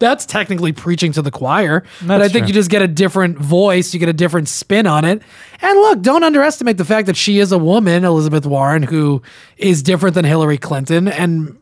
That's 0.00 0.26
technically 0.26 0.72
preaching 0.72 1.12
to 1.12 1.22
the 1.22 1.30
choir, 1.30 1.84
but 2.04 2.20
I 2.20 2.28
think 2.28 2.44
true. 2.44 2.48
you 2.48 2.54
just 2.54 2.70
get 2.70 2.82
a 2.82 2.88
different 2.88 3.38
voice, 3.38 3.94
you 3.94 4.00
get 4.00 4.08
a 4.08 4.14
different 4.14 4.48
spin 4.48 4.86
on 4.86 5.04
it. 5.04 5.22
And 5.62 5.78
look, 5.78 6.02
don't 6.02 6.24
underestimate 6.24 6.78
the 6.78 6.84
fact 6.84 7.06
that 7.06 7.16
she 7.16 7.38
is 7.38 7.52
a 7.52 7.58
woman, 7.58 8.04
Elizabeth 8.04 8.44
Warren, 8.44 8.82
who 8.82 9.22
is 9.56 9.82
different 9.82 10.14
than 10.14 10.24
Hillary 10.24 10.58
Clinton, 10.58 11.06
and 11.06 11.56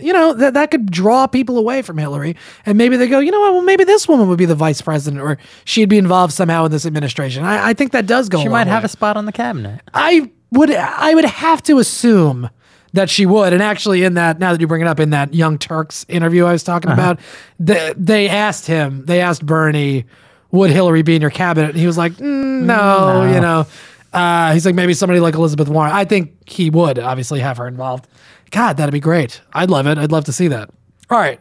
you 0.00 0.12
know 0.12 0.32
that 0.32 0.54
that 0.54 0.70
could 0.70 0.90
draw 0.90 1.26
people 1.26 1.58
away 1.58 1.82
from 1.82 1.98
Hillary, 1.98 2.36
and 2.64 2.78
maybe 2.78 2.96
they 2.96 3.08
go, 3.08 3.18
you 3.18 3.30
know 3.30 3.40
what? 3.40 3.52
Well, 3.52 3.62
maybe 3.62 3.84
this 3.84 4.08
woman 4.08 4.28
would 4.28 4.38
be 4.38 4.46
the 4.46 4.54
vice 4.54 4.80
president, 4.80 5.22
or 5.22 5.38
she'd 5.64 5.88
be 5.88 5.98
involved 5.98 6.32
somehow 6.32 6.64
in 6.64 6.72
this 6.72 6.86
administration. 6.86 7.44
I, 7.44 7.68
I 7.68 7.74
think 7.74 7.92
that 7.92 8.06
does 8.06 8.28
go. 8.28 8.42
she 8.42 8.48
might 8.48 8.66
have 8.66 8.82
way. 8.82 8.86
a 8.86 8.88
spot 8.88 9.16
on 9.16 9.26
the 9.26 9.32
cabinet. 9.32 9.82
I 9.92 10.30
would. 10.50 10.70
I 10.70 11.14
would 11.14 11.26
have 11.26 11.62
to 11.64 11.78
assume 11.78 12.48
that 12.96 13.10
she 13.10 13.26
would. 13.26 13.52
And 13.52 13.62
actually, 13.62 14.02
in 14.02 14.14
that, 14.14 14.38
now 14.38 14.52
that 14.52 14.60
you 14.60 14.66
bring 14.66 14.80
it 14.80 14.88
up, 14.88 14.98
in 14.98 15.10
that 15.10 15.34
Young 15.34 15.58
Turks 15.58 16.04
interview 16.08 16.44
I 16.46 16.52
was 16.52 16.62
talking 16.62 16.90
about, 16.90 17.20
the, 17.60 17.94
they 17.96 18.28
asked 18.28 18.66
him. 18.66 19.04
They 19.04 19.20
asked 19.20 19.44
Bernie, 19.44 20.06
"Would 20.50 20.70
Hillary 20.70 21.02
be 21.02 21.14
in 21.14 21.20
your 21.20 21.30
cabinet?" 21.30 21.70
And 21.70 21.78
he 21.78 21.86
was 21.86 21.98
like, 21.98 22.12
"Mm, 22.14 22.62
"No, 22.62 23.30
you 23.32 23.40
know." 23.40 23.66
Uh, 24.12 24.54
he's 24.54 24.64
like 24.64 24.74
maybe 24.74 24.94
somebody 24.94 25.20
like 25.20 25.34
Elizabeth 25.34 25.68
Warren. 25.68 25.92
I 25.92 26.06
think 26.06 26.48
he 26.48 26.70
would 26.70 26.98
obviously 26.98 27.40
have 27.40 27.58
her 27.58 27.68
involved. 27.68 28.08
God, 28.50 28.78
that'd 28.78 28.92
be 28.92 29.00
great. 29.00 29.42
I'd 29.52 29.68
love 29.68 29.86
it. 29.86 29.98
I'd 29.98 30.12
love 30.12 30.24
to 30.24 30.32
see 30.32 30.48
that. 30.48 30.70
All 31.10 31.18
right, 31.18 31.38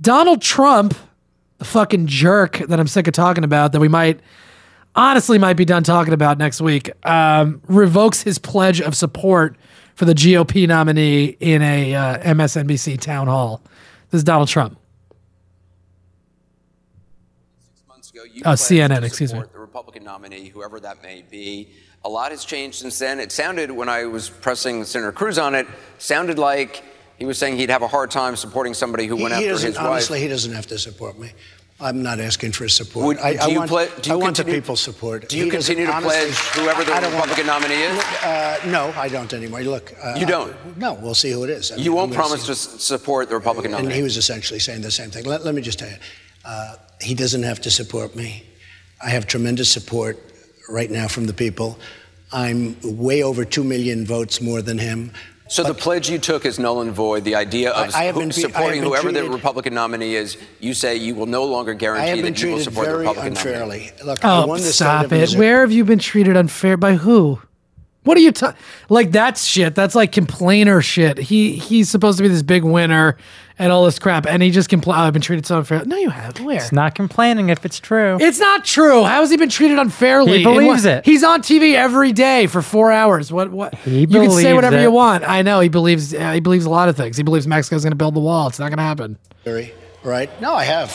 Donald 0.00 0.40
Trump, 0.40 0.94
the 1.58 1.66
fucking 1.66 2.06
jerk 2.06 2.58
that 2.68 2.80
I'm 2.80 2.86
sick 2.86 3.06
of 3.08 3.12
talking 3.12 3.44
about. 3.44 3.72
That 3.72 3.80
we 3.80 3.88
might 3.88 4.20
honestly 4.96 5.38
might 5.38 5.58
be 5.58 5.66
done 5.66 5.82
talking 5.82 6.14
about 6.14 6.38
next 6.38 6.62
week, 6.62 6.90
um, 7.06 7.60
revokes 7.68 8.22
his 8.22 8.38
pledge 8.38 8.80
of 8.80 8.96
support 8.96 9.56
for 10.02 10.06
the 10.06 10.14
GOP 10.14 10.66
nominee 10.66 11.26
in 11.38 11.62
a 11.62 11.94
uh, 11.94 12.18
MSNBC 12.34 12.98
town 13.00 13.28
hall. 13.28 13.62
This 14.10 14.18
is 14.18 14.24
Donald 14.24 14.48
Trump. 14.48 14.76
months 17.86 18.10
ago, 18.10 18.22
Oh, 18.44 18.48
CNN, 18.54 19.04
excuse 19.04 19.32
me. 19.32 19.42
The 19.52 19.60
Republican 19.60 20.02
nominee, 20.02 20.48
whoever 20.48 20.80
that 20.80 21.04
may 21.04 21.22
be. 21.30 21.68
A 22.04 22.08
lot 22.08 22.32
has 22.32 22.44
changed 22.44 22.78
since 22.80 22.98
then. 22.98 23.20
It 23.20 23.30
sounded 23.30 23.70
when 23.70 23.88
I 23.88 24.06
was 24.06 24.28
pressing 24.28 24.82
Senator 24.82 25.12
Cruz 25.12 25.38
on 25.38 25.54
it, 25.54 25.68
sounded 25.98 26.36
like 26.36 26.82
he 27.16 27.24
was 27.24 27.38
saying 27.38 27.58
he'd 27.58 27.70
have 27.70 27.82
a 27.82 27.86
hard 27.86 28.10
time 28.10 28.34
supporting 28.34 28.74
somebody 28.74 29.06
who 29.06 29.14
He, 29.18 29.22
went 29.22 29.34
he 29.36 29.42
after 29.42 29.50
doesn't, 29.50 29.68
his 29.68 29.76
honestly, 29.78 30.16
wife. 30.16 30.22
he 30.24 30.28
doesn't 30.28 30.52
have 30.52 30.66
to 30.66 30.78
support 30.80 31.16
me. 31.16 31.30
I'm 31.82 32.02
not 32.02 32.20
asking 32.20 32.52
for 32.52 32.68
support. 32.68 33.06
Would- 33.06 33.18
I, 33.18 33.32
do 33.34 33.38
I 33.40 33.46
you 33.48 33.58
want, 33.58 33.70
ple- 33.70 33.88
do 34.00 34.10
you 34.10 34.14
I 34.14 34.18
want 34.18 34.36
the 34.36 34.44
people's 34.44 34.80
support. 34.80 35.28
Do 35.28 35.36
you 35.36 35.44
He 35.44 35.50
continue 35.50 35.86
to 35.86 35.92
honestly, 35.92 36.10
pledge 36.30 36.34
whoever 36.56 36.84
the 36.84 36.92
I 36.94 37.00
don't 37.00 37.12
want- 37.12 37.26
Republican 37.30 37.46
nominee 37.46 37.82
is? 37.82 37.98
Uh, 38.22 38.60
no, 38.66 38.92
I 38.96 39.08
don't 39.08 39.32
anymore. 39.32 39.62
Look, 39.62 39.92
uh, 40.02 40.14
You 40.16 40.24
don't? 40.26 40.54
no, 40.78 40.94
we'll 40.94 41.14
see 41.16 41.32
who 41.32 41.42
it 41.44 41.50
is. 41.50 41.72
I 41.72 41.76
mean, 41.76 41.84
You 41.84 41.92
won't 41.92 42.12
promise 42.14 42.46
to 42.46 42.54
support 42.54 43.28
the 43.28 43.34
Republican 43.34 43.72
nominee. 43.72 43.88
And 43.88 43.96
he 43.96 44.02
was 44.02 44.16
essentially 44.16 44.60
saying 44.60 44.82
the 44.82 44.90
same 44.92 45.10
thing. 45.10 45.24
Let, 45.24 45.44
let 45.44 45.54
me 45.56 45.62
just 45.62 45.78
tell 45.80 45.90
you, 45.90 45.96
uh, 46.44 46.76
he 47.00 47.14
doesn't 47.14 47.42
have 47.42 47.60
to 47.62 47.70
support 47.70 48.14
me. 48.14 48.44
I 49.04 49.10
have 49.10 49.26
tremendous 49.26 49.70
support 49.70 50.18
right 50.68 50.90
now 50.90 51.08
from 51.08 51.26
the 51.26 51.34
people. 51.34 51.78
I'm 52.32 52.76
way 52.82 53.22
over 53.24 53.44
two 53.44 53.64
million 53.64 54.06
votes 54.06 54.40
more 54.40 54.62
than 54.62 54.78
him. 54.78 55.12
So 55.52 55.62
the 55.62 55.74
pledge 55.74 56.08
you 56.10 56.18
took 56.18 56.44
is 56.46 56.58
null 56.58 56.80
and 56.80 56.92
void. 56.92 57.24
The 57.24 57.34
idea 57.36 57.70
of 57.70 57.94
I- 57.94 58.00
I 58.00 58.04
have 58.04 58.14
who- 58.14 58.20
been 58.22 58.28
be- 58.30 58.34
I 58.34 58.40
have 58.40 58.50
supporting 58.52 58.80
been 58.80 58.88
whoever 58.90 59.12
the 59.12 59.24
Republican 59.28 59.74
nominee 59.74 60.14
is, 60.16 60.36
you 60.60 60.74
say 60.74 60.96
you 60.96 61.14
will 61.14 61.26
no 61.26 61.44
longer 61.44 61.74
guarantee 61.74 62.20
that 62.22 62.40
you 62.40 62.48
will 62.48 62.56
treated 62.56 62.64
support 62.64 62.86
the 62.86 62.92
very 62.92 63.06
Republican 63.06 63.34
nominee. 63.34 63.50
unfairly. 63.52 63.90
Look, 64.04 64.24
I 64.24 64.36
Oh, 64.42 64.46
won 64.46 64.60
the 64.60 64.64
state 64.66 64.74
stop 64.74 65.12
it! 65.12 65.32
Where 65.34 65.60
have 65.60 65.70
you 65.72 65.84
been 65.84 65.98
treated 65.98 66.36
unfair 66.36 66.76
by 66.76 66.94
who? 66.94 67.40
What 68.04 68.16
are 68.16 68.20
you 68.20 68.32
ta- 68.32 68.54
like? 68.88 69.12
That's 69.12 69.44
shit. 69.44 69.74
That's 69.76 69.94
like 69.94 70.10
complainer 70.10 70.82
shit. 70.82 71.18
He 71.18 71.52
he's 71.56 71.88
supposed 71.88 72.18
to 72.18 72.22
be 72.22 72.28
this 72.28 72.42
big 72.42 72.64
winner 72.64 73.16
and 73.60 73.70
all 73.70 73.84
this 73.84 74.00
crap, 74.00 74.26
and 74.26 74.42
he 74.42 74.50
just 74.50 74.68
complain. 74.68 74.98
Oh, 74.98 75.02
I've 75.02 75.12
been 75.12 75.22
treated 75.22 75.46
so 75.46 75.58
unfair. 75.58 75.84
No, 75.84 75.96
you 75.96 76.10
haven't. 76.10 76.44
Where? 76.44 76.56
It's 76.56 76.72
not 76.72 76.96
complaining 76.96 77.48
if 77.50 77.64
it's 77.64 77.78
true. 77.78 78.18
It's 78.20 78.40
not 78.40 78.64
true. 78.64 79.04
How 79.04 79.20
has 79.20 79.30
he 79.30 79.36
been 79.36 79.48
treated 79.50 79.78
unfairly? 79.78 80.38
He 80.38 80.42
believes 80.44 80.84
what- 80.84 80.92
it. 80.98 81.04
He's 81.04 81.22
on 81.22 81.42
TV 81.42 81.74
every 81.74 82.12
day 82.12 82.48
for 82.48 82.60
four 82.60 82.90
hours. 82.90 83.30
What? 83.30 83.52
What? 83.52 83.74
He 83.76 84.00
you 84.00 84.06
can 84.08 84.30
say 84.32 84.52
whatever 84.52 84.78
it. 84.78 84.82
you 84.82 84.90
want. 84.90 85.22
I 85.28 85.42
know 85.42 85.60
he 85.60 85.68
believes. 85.68 86.12
Uh, 86.12 86.32
he 86.32 86.40
believes 86.40 86.64
a 86.64 86.70
lot 86.70 86.88
of 86.88 86.96
things. 86.96 87.16
He 87.16 87.22
believes 87.22 87.46
Mexico's 87.46 87.84
going 87.84 87.92
to 87.92 87.96
build 87.96 88.14
the 88.14 88.20
wall. 88.20 88.48
It's 88.48 88.58
not 88.58 88.68
going 88.70 88.78
to 88.78 88.82
happen. 88.82 89.16
Missouri, 89.44 89.72
right? 90.02 90.28
No, 90.40 90.54
I 90.54 90.64
have. 90.64 90.90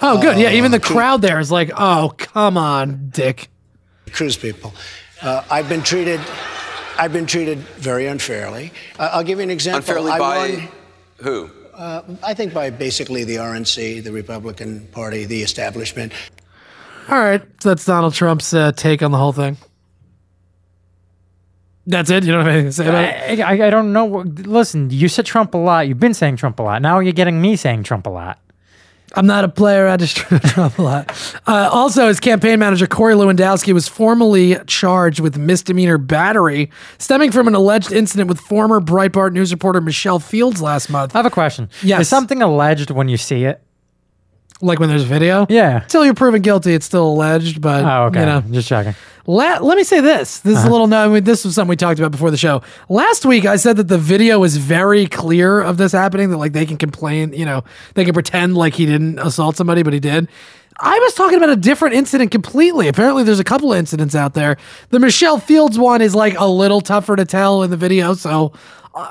Oh, 0.00 0.18
good. 0.22 0.38
Yeah. 0.38 0.52
Even 0.52 0.70
the 0.70 0.80
crowd 0.80 1.20
there 1.20 1.40
is 1.40 1.50
like, 1.50 1.70
oh, 1.76 2.14
come 2.16 2.56
on, 2.56 3.10
Dick. 3.10 3.48
Cruz 4.12 4.36
people. 4.38 4.72
Uh, 5.22 5.42
I've 5.50 5.68
been 5.68 5.82
treated. 5.82 6.20
I've 6.98 7.12
been 7.12 7.26
treated 7.26 7.58
very 7.58 8.06
unfairly. 8.06 8.72
Uh, 8.98 9.10
I'll 9.12 9.24
give 9.24 9.38
you 9.38 9.44
an 9.44 9.50
example. 9.50 9.78
Unfairly 9.78 10.10
I 10.12 10.18
by 10.18 10.36
won, 10.36 10.68
who? 11.18 11.50
uh, 11.74 12.02
I 12.22 12.34
think 12.34 12.52
by 12.52 12.70
basically 12.70 13.24
the 13.24 13.36
RNC, 13.36 14.02
the 14.04 14.12
Republican 14.12 14.86
Party, 14.92 15.24
the 15.24 15.42
establishment. 15.42 16.12
All 17.08 17.18
right. 17.18 17.42
So 17.62 17.70
that's 17.70 17.84
Donald 17.84 18.14
Trump's 18.14 18.52
uh, 18.52 18.72
take 18.72 19.02
on 19.02 19.10
the 19.12 19.18
whole 19.18 19.32
thing. 19.32 19.56
That's 21.86 22.10
it. 22.10 22.24
You 22.24 22.32
don't 22.32 22.44
have 22.44 22.52
anything 22.52 22.68
to 22.68 22.72
say 22.72 22.86
about 22.86 23.04
it. 23.04 23.40
I, 23.40 23.56
I, 23.56 23.66
I 23.68 23.70
don't 23.70 23.94
know. 23.94 24.06
Listen, 24.26 24.90
you 24.90 25.08
said 25.08 25.24
Trump 25.24 25.54
a 25.54 25.58
lot. 25.58 25.88
You've 25.88 25.98
been 25.98 26.12
saying 26.12 26.36
Trump 26.36 26.58
a 26.58 26.62
lot. 26.62 26.82
Now 26.82 26.98
you're 26.98 27.14
getting 27.14 27.40
me 27.40 27.56
saying 27.56 27.84
Trump 27.84 28.06
a 28.06 28.10
lot. 28.10 28.38
I'm 29.14 29.26
not 29.26 29.44
a 29.44 29.48
player. 29.48 29.86
I 29.86 29.96
just 29.96 30.16
Trump 30.46 30.78
a 30.78 30.82
lot. 30.82 31.40
Uh, 31.46 31.68
also, 31.72 32.08
his 32.08 32.20
campaign 32.20 32.58
manager 32.58 32.86
Corey 32.86 33.14
Lewandowski 33.14 33.72
was 33.72 33.88
formally 33.88 34.56
charged 34.66 35.20
with 35.20 35.36
misdemeanor 35.38 35.98
battery, 35.98 36.70
stemming 36.98 37.32
from 37.32 37.48
an 37.48 37.54
alleged 37.54 37.92
incident 37.92 38.28
with 38.28 38.40
former 38.40 38.80
Breitbart 38.80 39.32
news 39.32 39.52
reporter 39.52 39.80
Michelle 39.80 40.18
Fields 40.18 40.60
last 40.60 40.90
month. 40.90 41.14
I 41.14 41.18
have 41.18 41.26
a 41.26 41.30
question. 41.30 41.70
Yes. 41.82 42.02
Is 42.02 42.08
something 42.08 42.42
alleged 42.42 42.90
when 42.90 43.08
you 43.08 43.16
see 43.16 43.44
it? 43.44 43.62
Like 44.60 44.80
when 44.80 44.88
there's 44.88 45.02
a 45.04 45.06
video. 45.06 45.46
Yeah. 45.48 45.82
Until 45.82 46.04
you're 46.04 46.14
proven 46.14 46.42
guilty, 46.42 46.74
it's 46.74 46.84
still 46.86 47.06
alleged. 47.06 47.60
But 47.60 47.84
Oh, 47.84 48.04
okay. 48.06 48.20
you 48.20 48.26
know, 48.26 48.40
Just 48.50 48.68
checking. 48.68 48.94
La- 49.26 49.58
let 49.58 49.76
me 49.76 49.84
say 49.84 50.00
this. 50.00 50.40
This 50.40 50.58
is 50.58 50.64
a 50.64 50.70
little 50.70 50.86
no. 50.86 51.04
I 51.04 51.14
mean, 51.14 51.24
this 51.24 51.44
was 51.44 51.54
something 51.54 51.68
we 51.68 51.76
talked 51.76 52.00
about 52.00 52.10
before 52.12 52.30
the 52.30 52.36
show. 52.38 52.62
Last 52.88 53.26
week, 53.26 53.44
I 53.44 53.56
said 53.56 53.76
that 53.76 53.86
the 53.88 53.98
video 53.98 54.42
is 54.42 54.56
very 54.56 55.06
clear 55.06 55.60
of 55.60 55.76
this 55.76 55.92
happening. 55.92 56.30
That 56.30 56.38
like 56.38 56.54
they 56.54 56.64
can 56.66 56.76
complain, 56.78 57.32
you 57.34 57.44
know, 57.44 57.62
they 57.94 58.04
can 58.04 58.14
pretend 58.14 58.56
like 58.56 58.74
he 58.74 58.86
didn't 58.86 59.18
assault 59.18 59.56
somebody, 59.56 59.82
but 59.82 59.92
he 59.92 60.00
did. 60.00 60.28
I 60.80 60.98
was 61.00 61.12
talking 61.14 61.36
about 61.36 61.50
a 61.50 61.56
different 61.56 61.94
incident 61.96 62.30
completely. 62.30 62.88
Apparently, 62.88 63.22
there's 63.22 63.40
a 63.40 63.44
couple 63.44 63.72
of 63.72 63.78
incidents 63.78 64.14
out 64.14 64.34
there. 64.34 64.56
The 64.90 64.98
Michelle 64.98 65.38
Fields 65.38 65.78
one 65.78 66.00
is 66.00 66.14
like 66.14 66.38
a 66.38 66.46
little 66.48 66.80
tougher 66.80 67.14
to 67.16 67.24
tell 67.24 67.62
in 67.64 67.70
the 67.70 67.76
video, 67.76 68.14
so 68.14 68.52
uh, 68.94 69.08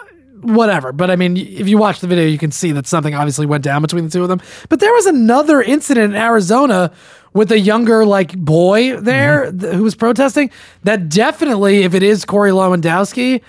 whatever. 0.48 0.92
But 0.92 1.12
I 1.12 1.16
mean, 1.16 1.38
if 1.38 1.68
you 1.68 1.78
watch 1.78 2.00
the 2.00 2.08
video, 2.08 2.26
you 2.26 2.38
can 2.38 2.52
see 2.52 2.72
that 2.72 2.88
something 2.88 3.14
obviously 3.14 3.46
went 3.46 3.64
down 3.64 3.82
between 3.82 4.06
the 4.06 4.10
two 4.10 4.24
of 4.24 4.30
them. 4.30 4.42
But 4.70 4.80
there 4.80 4.94
was 4.94 5.06
another 5.06 5.62
incident 5.62 6.14
in 6.14 6.20
Arizona 6.20 6.92
with 7.34 7.52
a 7.52 7.60
younger 7.60 8.06
like 8.06 8.38
boy 8.38 9.00
there 9.00 9.52
th- 9.52 9.74
who 9.74 9.84
was 9.84 9.96
protesting. 9.96 10.50
That 10.84 11.10
definitely, 11.10 11.84
if 11.84 11.94
it 11.94 12.04
is 12.04 12.26
Corey 12.26 12.52
Lewandowski, 12.52 13.42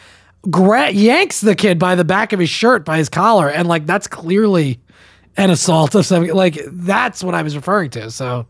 gra- 0.51 0.91
yanks 0.91 1.41
the 1.41 1.55
kid 1.55 1.79
by 1.79 1.95
the 1.95 2.05
back 2.05 2.33
of 2.33 2.41
his 2.41 2.51
shirt 2.51 2.85
by 2.85 2.99
his 2.99 3.09
collar, 3.09 3.49
and 3.49 3.69
like 3.69 3.87
that's 3.87 4.07
clearly 4.07 4.81
an 5.37 5.51
assault 5.51 5.95
of 5.95 6.05
something. 6.05 6.35
Like 6.35 6.59
that's 6.67 7.23
what 7.23 7.35
I 7.35 7.43
was 7.43 7.57
referring 7.57 7.91
to. 7.91 8.11
So. 8.11 8.47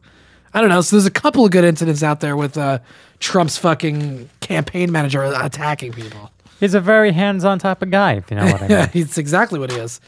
I 0.55 0.63
don't 0.63 0.71
know. 0.71 0.81
So 0.81 0.97
there's 0.97 1.05
a 1.05 1.11
couple 1.11 1.45
of 1.45 1.51
good 1.51 1.65
incidents 1.65 2.03
out 2.03 2.21
there 2.21 2.35
with 2.35 2.57
uh, 2.57 2.79
Trump's 3.21 3.59
fucking 3.59 4.31
campaign 4.41 4.91
manager 4.91 5.23
attacking 5.23 5.93
people. 5.93 6.31
He's 6.61 6.75
a 6.75 6.81
very 6.81 7.13
hands-on 7.13 7.59
type 7.59 7.83
of 7.83 7.91
guy, 7.91 8.15
if 8.15 8.31
you 8.31 8.37
know 8.37 8.47
what 8.47 8.57
I 8.57 8.61
mean. 8.69 8.71
Yeah, 8.71 8.87
he's 8.89 9.17
exactly 9.19 9.59
what 9.59 9.71
he 9.71 9.79
is. 9.79 10.01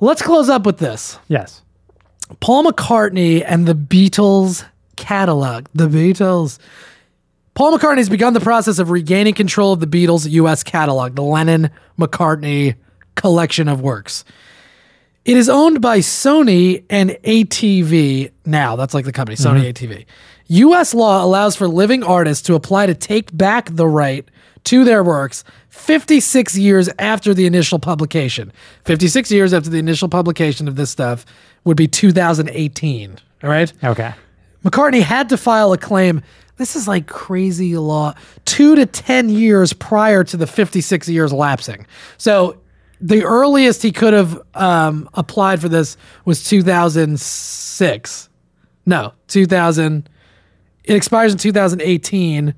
Let's 0.00 0.22
close 0.22 0.48
up 0.48 0.66
with 0.66 0.78
this. 0.78 1.18
yes. 1.28 1.62
Paul 2.40 2.64
McCartney 2.64 3.44
and 3.46 3.66
the 3.66 3.74
Beatles 3.74 4.64
catalog. 4.96 5.66
The 5.74 5.86
Beatles. 5.86 6.58
Paul 7.54 7.76
McCartney 7.76 7.98
has 7.98 8.08
begun 8.08 8.32
the 8.32 8.40
process 8.40 8.78
of 8.78 8.88
regaining 8.90 9.34
control 9.34 9.74
of 9.74 9.80
the 9.80 9.86
Beatles' 9.86 10.30
U.S. 10.30 10.62
catalog, 10.62 11.14
the 11.14 11.22
Lennon 11.22 11.70
McCartney 11.98 12.76
collection 13.16 13.68
of 13.68 13.82
works. 13.82 14.24
It 15.24 15.36
is 15.36 15.48
owned 15.48 15.80
by 15.80 15.98
Sony 15.98 16.84
and 16.88 17.10
ATV 17.10 18.32
now. 18.46 18.76
That's 18.76 18.94
like 18.94 19.04
the 19.04 19.12
company, 19.12 19.36
Sony 19.36 19.70
mm-hmm. 19.70 19.92
ATV. 19.92 20.06
U.S. 20.48 20.94
law 20.94 21.24
allows 21.24 21.54
for 21.54 21.68
living 21.68 22.02
artists 22.02 22.42
to 22.46 22.54
apply 22.54 22.86
to 22.86 22.94
take 22.94 23.36
back 23.36 23.68
the 23.70 23.86
right 23.86 24.26
to 24.64 24.84
their 24.84 25.02
works 25.02 25.44
56 25.70 26.56
years 26.56 26.88
after 26.98 27.34
the 27.34 27.46
initial 27.46 27.78
publication. 27.78 28.52
56 28.84 29.30
years 29.30 29.52
after 29.54 29.70
the 29.70 29.78
initial 29.78 30.08
publication 30.08 30.68
of 30.68 30.76
this 30.76 30.90
stuff 30.90 31.24
would 31.64 31.76
be 31.76 31.88
2018. 31.88 33.18
All 33.42 33.50
right. 33.50 33.72
Okay. 33.82 34.12
McCartney 34.64 35.02
had 35.02 35.28
to 35.30 35.36
file 35.36 35.72
a 35.72 35.78
claim. 35.78 36.22
This 36.56 36.76
is 36.76 36.86
like 36.86 37.06
crazy 37.06 37.76
law. 37.76 38.14
Two 38.44 38.76
to 38.76 38.86
10 38.86 39.28
years 39.28 39.72
prior 39.72 40.22
to 40.24 40.36
the 40.36 40.46
56 40.46 41.08
years 41.08 41.32
lapsing. 41.32 41.86
So 42.18 42.58
the 43.00 43.24
earliest 43.24 43.82
he 43.82 43.90
could 43.90 44.12
have 44.12 44.40
um, 44.54 45.08
applied 45.14 45.60
for 45.60 45.68
this 45.68 45.96
was 46.24 46.44
2006. 46.44 48.28
No, 48.86 49.12
2000. 49.28 50.08
It 50.84 50.94
expires 50.94 51.32
in 51.32 51.38
2018. 51.38 52.54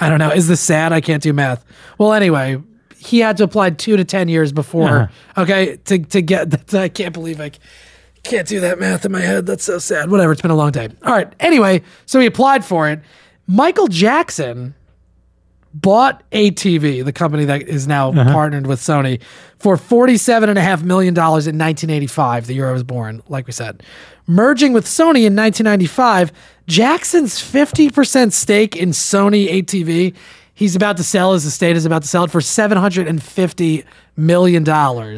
I 0.00 0.08
don't 0.08 0.18
know. 0.18 0.30
Is 0.30 0.48
this 0.48 0.60
sad? 0.60 0.92
I 0.92 1.00
can't 1.00 1.22
do 1.22 1.32
math. 1.32 1.64
Well, 1.98 2.12
anyway, 2.12 2.62
he 2.96 3.20
had 3.20 3.36
to 3.38 3.44
apply 3.44 3.70
two 3.70 3.96
to 3.96 4.04
10 4.04 4.28
years 4.28 4.52
before. 4.52 4.88
Uh-huh. 4.88 5.42
Okay. 5.42 5.76
To, 5.76 5.98
to 5.98 6.22
get, 6.22 6.74
I 6.74 6.88
can't 6.88 7.12
believe 7.12 7.40
I 7.40 7.52
can't 8.22 8.48
do 8.48 8.60
that 8.60 8.78
math 8.78 9.04
in 9.04 9.12
my 9.12 9.20
head. 9.20 9.46
That's 9.46 9.64
so 9.64 9.78
sad. 9.78 10.10
Whatever. 10.10 10.32
It's 10.32 10.42
been 10.42 10.50
a 10.50 10.56
long 10.56 10.72
day. 10.72 10.88
All 11.04 11.12
right. 11.12 11.32
Anyway, 11.40 11.82
so 12.06 12.20
he 12.20 12.26
applied 12.26 12.64
for 12.64 12.88
it. 12.88 13.00
Michael 13.46 13.88
Jackson 13.88 14.74
bought 15.72 16.28
ATV, 16.30 17.04
the 17.04 17.12
company 17.12 17.44
that 17.44 17.62
is 17.62 17.86
now 17.86 18.10
uh-huh. 18.10 18.32
partnered 18.32 18.66
with 18.66 18.80
Sony, 18.80 19.20
for 19.58 19.76
$47.5 19.76 20.82
million 20.82 21.14
in 21.14 21.14
1985, 21.16 22.46
the 22.46 22.54
year 22.54 22.68
I 22.68 22.72
was 22.72 22.82
born, 22.82 23.22
like 23.28 23.46
we 23.46 23.52
said. 23.52 23.82
Merging 24.26 24.72
with 24.72 24.86
Sony 24.86 25.26
in 25.26 25.36
1995, 25.36 26.32
Jackson's 26.66 27.34
50% 27.34 28.32
stake 28.32 28.76
in 28.76 28.90
Sony 28.90 29.48
ATV, 29.48 30.14
he's 30.54 30.76
about 30.76 30.96
to 30.96 31.04
sell, 31.04 31.34
his 31.34 31.44
estate 31.44 31.76
is 31.76 31.84
about 31.84 32.02
to 32.02 32.08
sell 32.08 32.24
it 32.24 32.30
for 32.30 32.40
$750 32.40 33.84
million. 34.16 34.64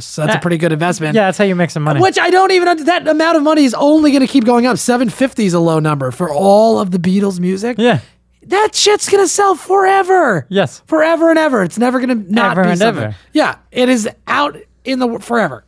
So 0.00 0.24
that's 0.24 0.36
a 0.36 0.40
pretty 0.40 0.59
good 0.59 0.72
investment. 0.72 1.14
Yeah, 1.14 1.26
that's 1.26 1.38
how 1.38 1.44
you 1.44 1.55
make 1.55 1.70
some 1.70 1.82
money. 1.82 2.00
Which 2.00 2.18
I 2.18 2.30
don't 2.30 2.53
even 2.53 2.84
that 2.84 3.09
amount 3.09 3.36
of 3.36 3.42
money 3.42 3.64
is 3.64 3.74
only 3.74 4.11
going 4.11 4.26
to 4.26 4.32
keep 4.32 4.44
going 4.44 4.66
up. 4.66 4.78
750 4.78 5.44
is 5.44 5.55
a 5.55 5.61
low 5.61 5.78
number 5.78 6.11
for 6.11 6.30
all 6.30 6.78
of 6.78 6.90
the 6.90 6.98
Beatles 6.98 7.40
music. 7.40 7.76
Yeah. 7.78 8.00
That 8.45 8.74
shit's 8.74 9.09
to 9.22 9.28
sell 9.28 9.55
forever. 9.55 10.47
Yes. 10.49 10.82
Forever 10.86 11.30
and 11.30 11.38
ever. 11.38 11.62
It's 11.62 11.78
never 11.78 12.01
to 12.24 12.32
not 12.32 12.53
Ever 12.53 12.64
be 12.64 12.70
and 12.70 12.78
something. 12.78 13.05
ever. 13.05 13.16
Yeah, 13.32 13.57
it 13.70 13.88
is 13.88 14.09
out 14.26 14.57
in 14.84 14.99
the 14.99 15.18
forever. 15.20 15.64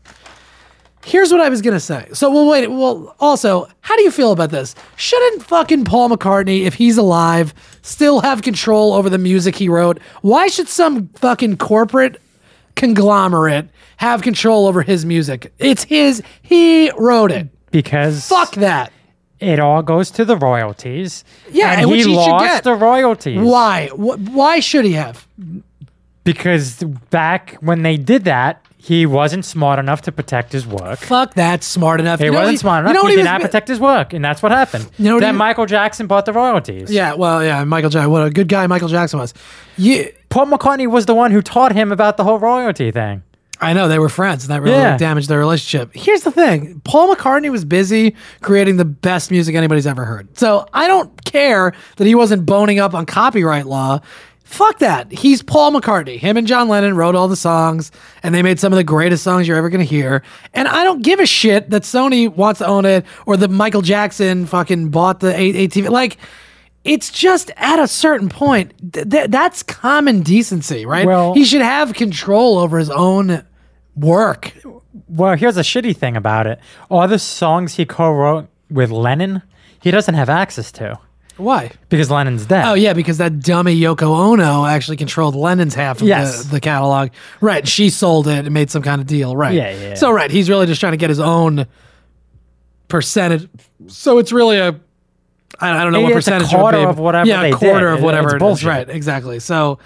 Here's 1.05 1.31
what 1.31 1.41
I 1.41 1.51
was 1.51 1.61
to 1.75 1.81
say. 1.81 2.09
So, 2.14 2.31
well, 2.31 2.49
wait. 2.49 2.66
Well, 2.68 3.14
also, 3.20 3.68
how 3.83 3.95
do 3.95 4.03
you 4.03 4.11
feel 4.11 4.33
about 4.33 4.51
this? 4.51 4.75
Shouldn't 4.97 5.43
fucking 5.45 5.85
Paul 5.85 6.09
McCartney, 6.09 6.62
if 6.64 6.75
he's 6.75 6.97
alive, 6.97 7.53
still 7.83 8.20
have 8.22 8.41
control 8.41 8.95
over 8.95 9.11
the 9.11 9.18
music 9.18 9.55
he 9.55 9.68
wrote? 9.68 10.01
Why 10.22 10.47
should 10.49 10.66
some 10.68 11.09
fucking 11.16 11.59
corporate 11.59 12.22
conglomerate 12.75 13.68
have 13.99 14.22
control 14.22 14.66
over 14.66 14.83
his 14.83 15.05
music? 15.05 15.53
It's 15.59 15.85
his. 15.85 16.22
He 16.43 16.91
wrote 16.97 17.31
it. 17.31 17.49
because 17.70 18.27
Fuck 18.27 18.53
that. 18.55 18.91
It 19.45 19.61
all 19.61 19.82
goes 19.82 20.11
to 20.12 20.24
the 20.24 20.36
royalties. 20.36 21.24
Yeah, 21.51 21.72
and 21.80 21.88
he 21.90 21.97
he 21.97 22.03
should 22.03 22.12
lost 22.12 22.64
the 22.64 22.74
royalties. 22.74 23.40
Why? 23.40 23.88
Why 23.88 24.61
should 24.61 24.84
he 24.84 24.92
have? 24.92 25.26
Because 26.24 26.82
back 27.11 27.57
when 27.61 27.82
they 27.82 27.97
did 27.99 28.24
that, 28.24 28.64
he 28.78 29.05
wasn't 29.07 29.45
smart 29.45 29.78
enough 29.78 30.03
to 30.03 30.12
protect 30.12 30.53
his 30.53 30.66
work. 30.66 30.99
Fuck 30.99 31.34
that. 31.34 31.62
Smart 31.62 32.01
enough. 32.01 32.18
He 32.18 32.26
You 32.26 32.32
know 32.32 32.40
wasn't 32.40 32.59
smart 32.61 32.84
you 32.84 32.90
enough. 32.90 32.95
know 32.95 33.03
what 33.05 33.11
he 33.11 33.16
did 33.16 33.24
not 33.24 33.40
protect 33.42 33.68
his 33.68 33.78
work, 33.80 34.12
and 34.12 34.24
that's 34.24 34.42
what 34.42 34.53
happened. 34.53 34.88
You 34.99 35.11
know 35.11 35.20
then 35.20 35.34
he- 35.34 35.38
Michael 35.38 35.66
Jackson 35.66 36.07
bought 36.07 36.24
the 36.26 36.32
royalties. 36.32 36.90
Yeah, 36.90 37.14
well, 37.14 37.42
yeah, 37.45 37.62
Michael 37.64 37.90
Jackson. 37.90 38.11
What 38.11 38.26
a 38.26 38.30
good 38.30 38.49
guy 38.49 38.66
Michael 38.66 38.88
Jackson 38.88 39.18
was. 39.18 39.32
You, 39.76 40.11
Paul 40.30 40.47
McCartney 40.47 40.86
was 40.86 41.07
the 41.07 41.14
one 41.14 41.30
who 41.30 41.40
taught 41.42 41.72
him 41.72 41.92
about 41.92 42.16
the 42.16 42.24
whole 42.24 42.38
royalty 42.38 42.90
thing. 42.90 43.22
I 43.61 43.72
know 43.72 43.88
they 43.88 43.98
were 44.00 44.09
friends, 44.09 44.44
and 44.44 44.50
that 44.50 44.62
really 44.62 44.76
Yeah. 44.76 44.96
damaged 44.96 45.28
their 45.28 45.38
relationship. 45.38 45.90
Here's 45.94 46.22
the 46.22 46.30
thing: 46.32 46.80
Paul 46.84 47.14
McCartney 47.14 47.50
was 47.50 47.64
busy 47.64 48.14
creating 48.42 48.76
the 48.76 48.84
best 48.84 49.30
music 49.30 49.55
anybody's 49.55 49.86
ever 49.86 50.05
heard. 50.05 50.36
So 50.38 50.66
I 50.74 50.86
don't 50.88 51.24
care 51.24 51.72
that 51.96 52.07
he 52.07 52.14
wasn't 52.14 52.44
boning 52.46 52.78
up 52.80 52.94
on 52.94 53.07
copyright 53.07 53.66
law. 53.66 54.00
Fuck 54.44 54.78
that. 54.80 55.11
He's 55.11 55.42
Paul 55.42 55.72
McCartney. 55.72 56.18
Him 56.18 56.36
and 56.36 56.46
John 56.46 56.68
Lennon 56.68 56.94
wrote 56.96 57.14
all 57.14 57.28
the 57.28 57.36
songs, 57.36 57.90
and 58.22 58.34
they 58.34 58.42
made 58.42 58.61
some 58.61 58.72
of 58.72 58.76
the 58.76 58.84
greatest 58.84 59.22
songs 59.24 59.48
you're 59.48 59.57
ever 59.57 59.68
gonna 59.70 59.84
hear. 59.84 60.22
And 60.52 60.68
I 60.68 60.84
don't 60.84 61.02
give 61.02 61.18
a 61.20 61.26
shit 61.26 61.70
that 61.70 61.82
Sony 61.82 62.28
wants 62.28 62.59
to 62.59 62.66
own 62.66 62.84
it 62.84 63.07
or 63.24 63.36
that 63.38 63.50
Michael 63.50 63.82
Jackson 63.82 64.46
fucking 64.46 64.90
bought 64.90 65.20
the 65.20 65.34
A- 65.34 65.66
ATV. 65.68 65.88
Like. 65.90 66.18
It's 66.85 67.11
just 67.11 67.51
at 67.57 67.78
a 67.78 67.89
certain 67.89 68.28
point. 68.28 68.72
Th- 68.93 69.09
th- 69.09 69.30
that's 69.30 69.62
common 69.62 70.20
decency, 70.22 70.85
right? 70.87 71.07
Well- 71.07 71.32
he 71.35 71.45
should 71.45 71.62
have 71.62 71.95
control 71.95 72.59
over 72.59 72.78
his 72.78 72.91
own 72.91 73.43
work. 73.97 74.53
Well, 75.09 75.35
here's 75.37 75.57
a 75.57 75.62
shitty 75.62 75.97
thing 75.97 76.16
about 76.16 76.47
it. 76.47 76.59
All 76.91 77.09
the 77.09 77.18
songs 77.18 77.74
he 77.76 77.85
co-wrote 77.87 78.49
with 78.70 78.91
Lennon, 78.91 79.43
he 79.80 79.91
doesn't 79.91 80.14
have 80.14 80.28
access 80.28 80.70
to 80.72 80.99
Why? 81.37 81.70
because 81.89 82.11
Lennon's 82.11 82.47
dead. 82.47 82.64
Oh 82.66 82.74
yeah, 82.74 82.93
because 82.93 83.18
that 83.18 83.41
dummy 83.41 83.78
Yoko 83.78 84.03
Ono 84.32 84.64
actually 84.66 84.97
controlled 84.97 85.35
Lennon's 85.35 85.74
half 85.74 86.01
of 86.01 86.07
Yes. 86.07 86.45
the, 86.45 86.53
the 86.53 86.61
catalog. 86.61 87.11
Right. 87.41 87.66
She 87.66 87.91
sold 87.91 88.26
it 88.28 88.45
and 88.45 88.53
made 88.55 88.70
some 88.70 88.82
kind 88.82 89.01
of 89.01 89.07
deal. 89.07 89.37
Right. 89.37 89.55
Yeah, 89.55 89.70
yeah, 89.70 89.89
yeah. 89.89 89.95
So 89.95 90.11
right, 90.11 90.30
he's 90.30 90.49
really 90.51 90.66
just 90.66 90.80
trying 90.80 90.93
to 90.93 90.97
get 90.99 91.09
his 91.11 91.20
own 91.20 91.66
percentage. 92.89 93.49
So 93.89 94.18
it's 94.18 94.32
really 94.32 94.59
a 94.59 94.78
I 95.61 95.70
I 95.78 95.82
don't 95.82 95.92
know 95.92 95.98
Maybe 95.98 96.05
what 96.05 96.12
a 96.12 96.16
percentage 96.16 96.52
would 96.52 96.59
quarter 96.61 96.78
of 96.88 96.98
whatever 96.98 97.26
Yeah, 97.28 97.42
a 97.42 97.52
quarter 97.55 97.90
did. 97.90 97.98
of 97.98 98.02
whatever. 98.02 98.26
it's 98.28 98.32
it 98.34 98.36
is. 98.36 98.40
bullshit. 98.40 98.68
Right. 98.68 98.88
Exactly. 98.90 99.38
So. 99.40 99.78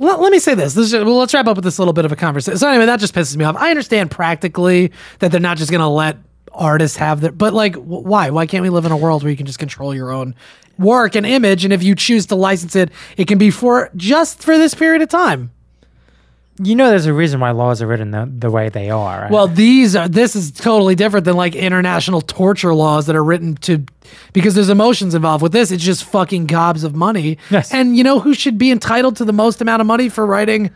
Let, 0.00 0.20
let 0.20 0.30
me 0.30 0.38
say 0.38 0.54
this. 0.54 0.74
this 0.74 0.92
is, 0.92 0.92
well, 0.92 1.16
let's 1.18 1.34
wrap 1.34 1.48
up 1.48 1.56
with 1.56 1.64
this 1.64 1.80
little 1.80 1.92
bit 1.92 2.04
of 2.04 2.12
a 2.12 2.16
conversation. 2.16 2.56
So 2.56 2.68
anyway, 2.68 2.86
that 2.86 3.00
just 3.00 3.12
pisses 3.12 3.36
me 3.36 3.44
off. 3.44 3.56
I 3.56 3.70
understand 3.70 4.12
practically 4.12 4.92
that 5.18 5.32
they're 5.32 5.40
not 5.40 5.56
just 5.56 5.72
going 5.72 5.80
to 5.80 5.88
let 5.88 6.18
artists 6.52 6.96
have 6.98 7.20
their, 7.20 7.32
but 7.32 7.52
like, 7.52 7.74
wh- 7.74 8.04
why? 8.06 8.30
Why 8.30 8.46
can't 8.46 8.62
we 8.62 8.70
live 8.70 8.84
in 8.84 8.92
a 8.92 8.96
world 8.96 9.24
where 9.24 9.30
you 9.30 9.36
can 9.36 9.46
just 9.46 9.58
control 9.58 9.92
your 9.92 10.12
own 10.12 10.36
work 10.78 11.16
and 11.16 11.26
image, 11.26 11.64
and 11.64 11.72
if 11.72 11.82
you 11.82 11.96
choose 11.96 12.26
to 12.26 12.36
license 12.36 12.76
it, 12.76 12.92
it 13.16 13.26
can 13.26 13.38
be 13.38 13.50
for 13.50 13.90
just 13.96 14.40
for 14.40 14.56
this 14.56 14.72
period 14.72 15.02
of 15.02 15.08
time. 15.08 15.50
You 16.60 16.74
know, 16.74 16.90
there's 16.90 17.06
a 17.06 17.12
reason 17.12 17.40
why 17.40 17.52
laws 17.52 17.80
are 17.82 17.86
written 17.86 18.10
the, 18.10 18.28
the 18.30 18.50
way 18.50 18.68
they 18.68 18.90
are. 18.90 19.22
right? 19.22 19.30
Well, 19.30 19.46
these 19.48 19.94
are 19.94 20.08
this 20.08 20.34
is 20.34 20.50
totally 20.50 20.94
different 20.94 21.24
than 21.24 21.36
like 21.36 21.54
international 21.54 22.20
torture 22.20 22.74
laws 22.74 23.06
that 23.06 23.14
are 23.16 23.22
written 23.24 23.54
to 23.56 23.84
because 24.32 24.54
there's 24.54 24.68
emotions 24.68 25.14
involved 25.14 25.42
with 25.42 25.52
this. 25.52 25.70
It's 25.70 25.84
just 25.84 26.04
fucking 26.04 26.46
gobs 26.46 26.84
of 26.84 26.94
money. 26.94 27.38
Yes. 27.50 27.72
And 27.72 27.96
you 27.96 28.04
know 28.04 28.18
who 28.18 28.34
should 28.34 28.58
be 28.58 28.70
entitled 28.70 29.16
to 29.16 29.24
the 29.24 29.32
most 29.32 29.60
amount 29.60 29.80
of 29.80 29.86
money 29.86 30.08
for 30.08 30.26
writing 30.26 30.70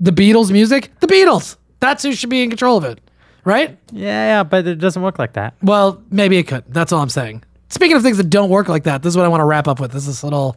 the 0.00 0.12
Beatles 0.12 0.50
music? 0.50 0.90
The 1.00 1.06
Beatles. 1.06 1.56
That's 1.80 2.02
who 2.02 2.12
should 2.12 2.30
be 2.30 2.42
in 2.42 2.50
control 2.50 2.76
of 2.76 2.84
it. 2.84 3.00
Right? 3.44 3.76
yeah, 3.92 4.38
yeah, 4.38 4.42
but 4.42 4.66
it 4.66 4.76
doesn't 4.76 5.02
work 5.02 5.18
like 5.18 5.34
that. 5.34 5.54
Well, 5.62 6.02
maybe 6.10 6.38
it 6.38 6.44
could. 6.44 6.64
That's 6.68 6.92
all 6.92 7.02
I'm 7.02 7.10
saying. 7.10 7.44
Speaking 7.68 7.94
of 7.96 8.02
things 8.02 8.16
that 8.16 8.30
don't 8.30 8.48
work 8.48 8.68
like 8.68 8.84
that, 8.84 9.02
this 9.02 9.12
is 9.12 9.16
what 9.18 9.26
I 9.26 9.28
want 9.28 9.42
to 9.42 9.44
wrap 9.44 9.68
up 9.68 9.80
with. 9.80 9.92
This 9.92 10.04
is 10.04 10.06
this 10.06 10.24
little 10.24 10.56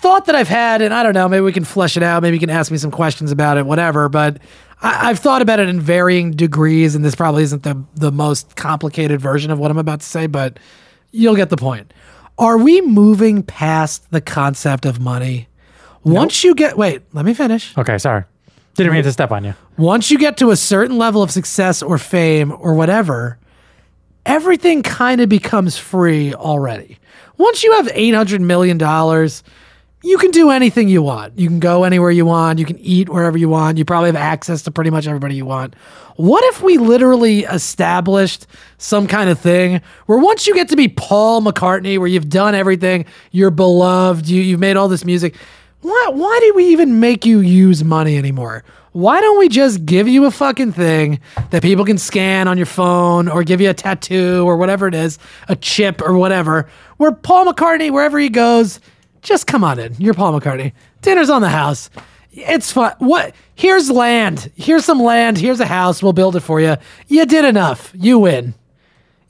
thought 0.00 0.26
that 0.26 0.34
I've 0.34 0.48
had, 0.48 0.82
and 0.82 0.94
I 0.94 1.02
don't 1.02 1.14
know, 1.14 1.28
maybe 1.28 1.42
we 1.42 1.52
can 1.52 1.64
flesh 1.64 1.96
it 1.96 2.02
out. 2.02 2.22
Maybe 2.22 2.36
you 2.36 2.40
can 2.40 2.50
ask 2.50 2.70
me 2.70 2.78
some 2.78 2.90
questions 2.90 3.32
about 3.32 3.58
it, 3.58 3.66
whatever. 3.66 4.08
But 4.08 4.38
I, 4.80 5.10
I've 5.10 5.18
thought 5.18 5.42
about 5.42 5.60
it 5.60 5.68
in 5.68 5.80
varying 5.80 6.32
degrees, 6.32 6.94
and 6.94 7.04
this 7.04 7.14
probably 7.14 7.42
isn't 7.42 7.62
the 7.62 7.82
the 7.94 8.12
most 8.12 8.56
complicated 8.56 9.20
version 9.20 9.50
of 9.50 9.58
what 9.58 9.70
I'm 9.70 9.78
about 9.78 10.00
to 10.00 10.06
say, 10.06 10.26
but 10.26 10.58
you'll 11.10 11.36
get 11.36 11.50
the 11.50 11.56
point. 11.56 11.92
Are 12.38 12.58
we 12.58 12.80
moving 12.80 13.42
past 13.42 14.10
the 14.10 14.20
concept 14.20 14.86
of 14.86 15.00
money? 15.00 15.48
Once 16.04 16.44
you 16.44 16.54
get 16.54 16.76
wait, 16.76 17.02
let 17.12 17.24
me 17.24 17.34
finish. 17.34 17.76
Okay, 17.76 17.98
sorry. 17.98 18.24
Didn't 18.76 18.92
mean 18.92 19.02
to 19.02 19.12
step 19.12 19.32
on 19.32 19.42
you. 19.42 19.54
Once 19.76 20.08
you 20.08 20.18
get 20.18 20.36
to 20.36 20.52
a 20.52 20.56
certain 20.56 20.98
level 20.98 21.20
of 21.20 21.32
success 21.32 21.82
or 21.82 21.98
fame 21.98 22.52
or 22.52 22.74
whatever, 22.74 23.36
everything 24.24 24.84
kind 24.84 25.20
of 25.20 25.28
becomes 25.28 25.76
free 25.76 26.32
already. 26.32 26.98
Once 27.38 27.64
you 27.64 27.72
have 27.72 27.88
$800 27.88 28.40
million, 28.40 28.78
you 30.02 30.16
can 30.18 30.30
do 30.30 30.50
anything 30.50 30.88
you 30.88 31.02
want. 31.02 31.36
You 31.38 31.48
can 31.48 31.58
go 31.58 31.82
anywhere 31.82 32.10
you 32.10 32.24
want. 32.24 32.58
You 32.60 32.64
can 32.64 32.78
eat 32.78 33.08
wherever 33.08 33.36
you 33.36 33.48
want. 33.48 33.78
You 33.78 33.84
probably 33.84 34.08
have 34.08 34.16
access 34.16 34.62
to 34.62 34.70
pretty 34.70 34.90
much 34.90 35.08
everybody 35.08 35.34
you 35.34 35.44
want. 35.44 35.74
What 36.16 36.44
if 36.44 36.62
we 36.62 36.78
literally 36.78 37.40
established 37.40 38.46
some 38.78 39.08
kind 39.08 39.28
of 39.28 39.40
thing 39.40 39.80
where 40.06 40.18
once 40.18 40.46
you 40.46 40.54
get 40.54 40.68
to 40.68 40.76
be 40.76 40.88
Paul 40.88 41.42
McCartney, 41.42 41.98
where 41.98 42.06
you've 42.06 42.28
done 42.28 42.54
everything, 42.54 43.06
you're 43.32 43.50
beloved, 43.50 44.28
you, 44.28 44.40
you've 44.40 44.60
made 44.60 44.76
all 44.76 44.88
this 44.88 45.04
music, 45.04 45.34
why, 45.80 46.10
why 46.12 46.38
did 46.42 46.54
we 46.54 46.66
even 46.66 47.00
make 47.00 47.26
you 47.26 47.40
use 47.40 47.82
money 47.82 48.16
anymore? 48.16 48.64
Why 48.92 49.20
don't 49.20 49.38
we 49.38 49.48
just 49.48 49.84
give 49.84 50.08
you 50.08 50.24
a 50.26 50.30
fucking 50.30 50.72
thing 50.72 51.20
that 51.50 51.62
people 51.62 51.84
can 51.84 51.98
scan 51.98 52.48
on 52.48 52.56
your 52.56 52.66
phone 52.66 53.28
or 53.28 53.44
give 53.44 53.60
you 53.60 53.70
a 53.70 53.74
tattoo 53.74 54.44
or 54.48 54.56
whatever 54.56 54.88
it 54.88 54.94
is, 54.94 55.18
a 55.48 55.56
chip 55.56 56.02
or 56.02 56.16
whatever, 56.16 56.68
where 56.96 57.12
Paul 57.12 57.46
McCartney, 57.46 57.92
wherever 57.92 58.18
he 58.18 58.28
goes, 58.28 58.80
just 59.22 59.46
come 59.46 59.64
on 59.64 59.78
in. 59.78 59.94
You're 59.98 60.14
Paul 60.14 60.38
McCartney. 60.38 60.72
Dinner's 61.02 61.30
on 61.30 61.42
the 61.42 61.48
house. 61.48 61.90
It's 62.32 62.72
fun. 62.72 62.94
What? 62.98 63.34
Here's 63.54 63.90
land. 63.90 64.50
Here's 64.56 64.84
some 64.84 65.00
land. 65.00 65.38
Here's 65.38 65.60
a 65.60 65.66
house. 65.66 66.02
We'll 66.02 66.12
build 66.12 66.36
it 66.36 66.40
for 66.40 66.60
you. 66.60 66.76
You 67.08 67.26
did 67.26 67.44
enough. 67.44 67.92
You 67.94 68.18
win. 68.18 68.54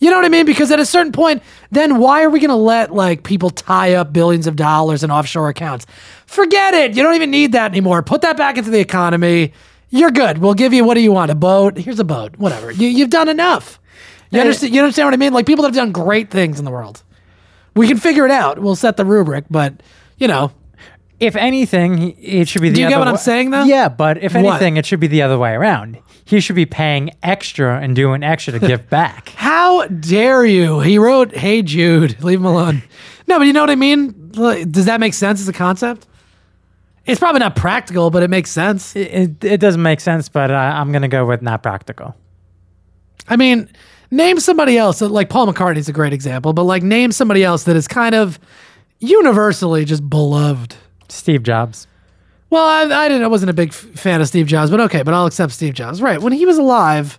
You 0.00 0.10
know 0.10 0.16
what 0.16 0.24
I 0.24 0.28
mean? 0.28 0.46
Because 0.46 0.70
at 0.70 0.78
a 0.78 0.86
certain 0.86 1.12
point, 1.12 1.42
then 1.70 1.98
why 1.98 2.22
are 2.22 2.30
we 2.30 2.38
going 2.38 2.50
to 2.50 2.54
let 2.54 2.94
like 2.94 3.24
people 3.24 3.50
tie 3.50 3.94
up 3.94 4.12
billions 4.12 4.46
of 4.46 4.54
dollars 4.54 5.02
in 5.02 5.10
offshore 5.10 5.48
accounts? 5.48 5.86
Forget 6.26 6.74
it. 6.74 6.94
You 6.94 7.02
don't 7.02 7.14
even 7.14 7.30
need 7.30 7.52
that 7.52 7.72
anymore. 7.72 8.02
Put 8.02 8.20
that 8.20 8.36
back 8.36 8.58
into 8.58 8.70
the 8.70 8.78
economy. 8.78 9.52
You're 9.90 10.10
good. 10.10 10.38
We'll 10.38 10.54
give 10.54 10.72
you 10.72 10.84
what 10.84 10.94
do 10.94 11.00
you 11.00 11.12
want? 11.12 11.30
A 11.30 11.34
boat? 11.34 11.78
Here's 11.78 11.98
a 11.98 12.04
boat. 12.04 12.36
Whatever. 12.36 12.70
You, 12.70 12.88
you've 12.88 13.10
done 13.10 13.28
enough. 13.28 13.80
You 14.30 14.40
understand? 14.40 14.74
You 14.74 14.82
understand 14.82 15.06
what 15.06 15.14
I 15.14 15.16
mean? 15.16 15.32
Like 15.32 15.46
people 15.46 15.62
that 15.62 15.68
have 15.68 15.74
done 15.74 15.90
great 15.90 16.30
things 16.30 16.58
in 16.58 16.64
the 16.64 16.70
world. 16.70 17.02
We 17.78 17.88
can 17.88 17.96
figure 17.96 18.24
it 18.24 18.30
out. 18.30 18.58
We'll 18.58 18.76
set 18.76 18.96
the 18.96 19.04
rubric, 19.04 19.44
but 19.50 19.82
you 20.18 20.28
know, 20.28 20.50
If 21.20 21.34
anything, 21.36 22.14
it 22.20 22.48
should 22.48 22.62
be 22.62 22.68
the 22.68 22.74
Do 22.76 22.80
you 22.82 22.86
other 22.86 22.92
get 22.94 22.98
what 22.98 23.08
I'm 23.08 23.14
wa- 23.14 23.18
saying, 23.18 23.50
though? 23.50 23.64
Yeah, 23.64 23.88
but 23.88 24.18
if 24.22 24.34
What? 24.34 24.44
anything, 24.44 24.76
it 24.76 24.86
should 24.86 25.00
be 25.00 25.06
the 25.08 25.22
other 25.22 25.38
way 25.38 25.52
around. 25.52 25.98
He 26.24 26.40
should 26.40 26.56
be 26.56 26.66
paying 26.66 27.10
extra 27.22 27.80
and 27.80 27.96
doing 27.96 28.22
extra 28.22 28.52
to 28.52 28.58
give 28.60 28.88
back. 28.98 29.30
How 29.30 29.86
dare 29.86 30.44
you? 30.44 30.80
He 30.80 30.98
wrote, 30.98 31.34
"Hey 31.34 31.62
Jude, 31.62 32.22
leave 32.22 32.38
him 32.40 32.44
alone." 32.46 32.82
No, 33.26 33.38
but 33.38 33.46
you 33.46 33.52
know 33.52 33.60
what 33.62 33.70
I 33.70 33.76
mean. 33.76 34.30
Like, 34.34 34.70
Does 34.70 34.84
that 34.84 35.00
make 35.00 35.14
sense 35.14 35.40
as 35.40 35.48
a 35.48 35.52
concept? 35.52 36.06
It's 37.06 37.18
probably 37.18 37.38
not 37.40 37.56
practical, 37.56 38.10
but 38.10 38.22
it 38.22 38.28
makes 38.28 38.50
sense. 38.50 38.94
It, 38.94 39.08
it, 39.42 39.44
it 39.44 39.60
doesn't 39.60 39.80
make 39.82 40.00
sense, 40.00 40.28
but 40.28 40.50
uh, 40.50 40.54
I'm 40.54 40.92
going 40.92 41.02
to 41.02 41.08
go 41.08 41.24
with 41.24 41.40
not 41.42 41.62
practical. 41.62 42.14
I 43.28 43.36
mean, 43.36 43.68
name 44.10 44.40
somebody 44.40 44.76
else. 44.78 45.00
Like 45.00 45.28
Paul 45.28 45.46
McCartney's 45.52 45.88
a 45.88 45.92
great 45.92 46.12
example, 46.12 46.52
but 46.52 46.64
like 46.64 46.82
name 46.82 47.12
somebody 47.12 47.44
else 47.44 47.64
that 47.64 47.76
is 47.76 47.88
kind 47.88 48.14
of 48.14 48.38
universally 49.00 49.84
just 49.84 50.08
beloved. 50.08 50.74
Steve 51.08 51.42
Jobs. 51.42 51.86
Well, 52.50 52.64
I, 52.64 53.04
I 53.04 53.08
didn't. 53.08 53.24
I 53.24 53.28
wasn't 53.28 53.50
a 53.50 53.54
big 53.54 53.70
f- 53.70 53.76
fan 53.76 54.20
of 54.20 54.28
Steve 54.28 54.46
Jobs, 54.46 54.70
but 54.70 54.80
okay. 54.80 55.02
But 55.02 55.14
I'll 55.14 55.26
accept 55.26 55.52
Steve 55.52 55.74
Jobs. 55.74 56.00
Right 56.00 56.20
when 56.20 56.32
he 56.32 56.46
was 56.46 56.58
alive, 56.58 57.18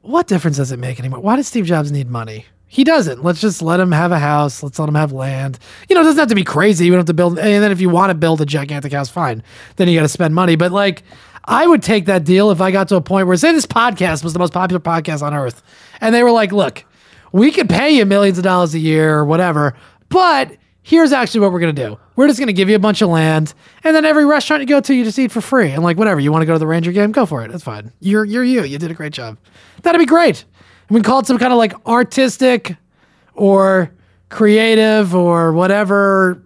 what 0.00 0.26
difference 0.26 0.56
does 0.56 0.72
it 0.72 0.78
make 0.78 0.98
anymore? 0.98 1.20
Why 1.20 1.36
does 1.36 1.46
Steve 1.46 1.66
Jobs 1.66 1.92
need 1.92 2.08
money? 2.10 2.46
He 2.66 2.84
doesn't. 2.84 3.22
Let's 3.22 3.42
just 3.42 3.60
let 3.60 3.80
him 3.80 3.92
have 3.92 4.12
a 4.12 4.18
house. 4.18 4.62
Let's 4.62 4.78
let 4.78 4.88
him 4.88 4.94
have 4.94 5.12
land. 5.12 5.58
You 5.90 5.94
know, 5.94 6.00
it 6.00 6.04
doesn't 6.04 6.18
have 6.18 6.28
to 6.28 6.34
be 6.34 6.44
crazy. 6.44 6.86
You 6.86 6.92
don't 6.92 7.00
have 7.00 7.06
to 7.06 7.14
build. 7.14 7.38
And 7.38 7.62
then 7.62 7.70
if 7.70 7.82
you 7.82 7.90
want 7.90 8.08
to 8.08 8.14
build 8.14 8.40
a 8.40 8.46
gigantic 8.46 8.94
house, 8.94 9.10
fine. 9.10 9.42
Then 9.76 9.88
you 9.88 9.98
got 9.98 10.02
to 10.02 10.08
spend 10.08 10.34
money. 10.34 10.56
But 10.56 10.72
like, 10.72 11.02
I 11.44 11.66
would 11.66 11.82
take 11.82 12.06
that 12.06 12.24
deal 12.24 12.50
if 12.50 12.60
I 12.60 12.70
got 12.70 12.88
to 12.88 12.96
a 12.96 13.00
point 13.00 13.26
where, 13.26 13.36
say, 13.36 13.52
this 13.52 13.66
podcast 13.66 14.22
was 14.22 14.32
the 14.32 14.38
most 14.38 14.52
popular 14.52 14.80
podcast 14.80 15.22
on 15.22 15.34
earth, 15.34 15.62
and 16.00 16.14
they 16.14 16.22
were 16.22 16.30
like, 16.30 16.52
"Look, 16.52 16.84
we 17.32 17.50
could 17.50 17.68
pay 17.68 17.90
you 17.90 18.04
millions 18.06 18.38
of 18.38 18.44
dollars 18.44 18.74
a 18.74 18.78
year 18.78 19.16
or 19.16 19.24
whatever, 19.24 19.74
but 20.08 20.56
here's 20.82 21.12
actually 21.12 21.40
what 21.40 21.52
we're 21.52 21.60
gonna 21.60 21.72
do. 21.72 21.98
We're 22.16 22.28
just 22.28 22.38
gonna 22.38 22.52
give 22.52 22.68
you 22.68 22.76
a 22.76 22.80
bunch 22.80 23.02
of 23.02 23.08
land, 23.08 23.54
and 23.84 23.94
then 23.96 24.04
every 24.04 24.24
restaurant 24.26 24.60
you 24.62 24.66
go 24.66 24.80
to, 24.80 24.94
you 24.94 25.04
just 25.04 25.18
eat 25.18 25.32
for 25.32 25.40
free. 25.40 25.70
And 25.70 25.82
like 25.82 25.96
whatever, 25.96 26.20
you 26.20 26.30
want 26.30 26.42
to 26.42 26.46
go 26.46 26.52
to 26.52 26.58
the 26.58 26.66
Ranger 26.66 26.92
game, 26.92 27.10
go 27.12 27.26
for 27.26 27.42
it. 27.44 27.50
That's 27.50 27.64
fine. 27.64 27.92
You're 28.00 28.24
you're 28.24 28.44
you. 28.44 28.62
You 28.64 28.78
did 28.78 28.90
a 28.90 28.94
great 28.94 29.12
job. 29.12 29.38
That'd 29.82 29.98
be 29.98 30.06
great. 30.06 30.44
And 30.88 30.96
we 30.96 31.02
call 31.02 31.20
it 31.20 31.26
some 31.26 31.38
kind 31.38 31.52
of 31.52 31.58
like 31.58 31.74
artistic 31.86 32.76
or 33.34 33.90
creative 34.28 35.14
or 35.14 35.52
whatever 35.52 36.42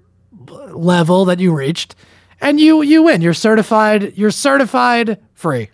level 0.70 1.24
that 1.26 1.40
you 1.40 1.55
reached, 1.55 1.94
and 2.41 2.61
you 2.61 2.82
you 2.82 3.03
win. 3.03 3.22
You're 3.22 3.34
certified. 3.34 4.16
You're 4.16 4.30
certified 4.30 5.18
free. 5.34 5.70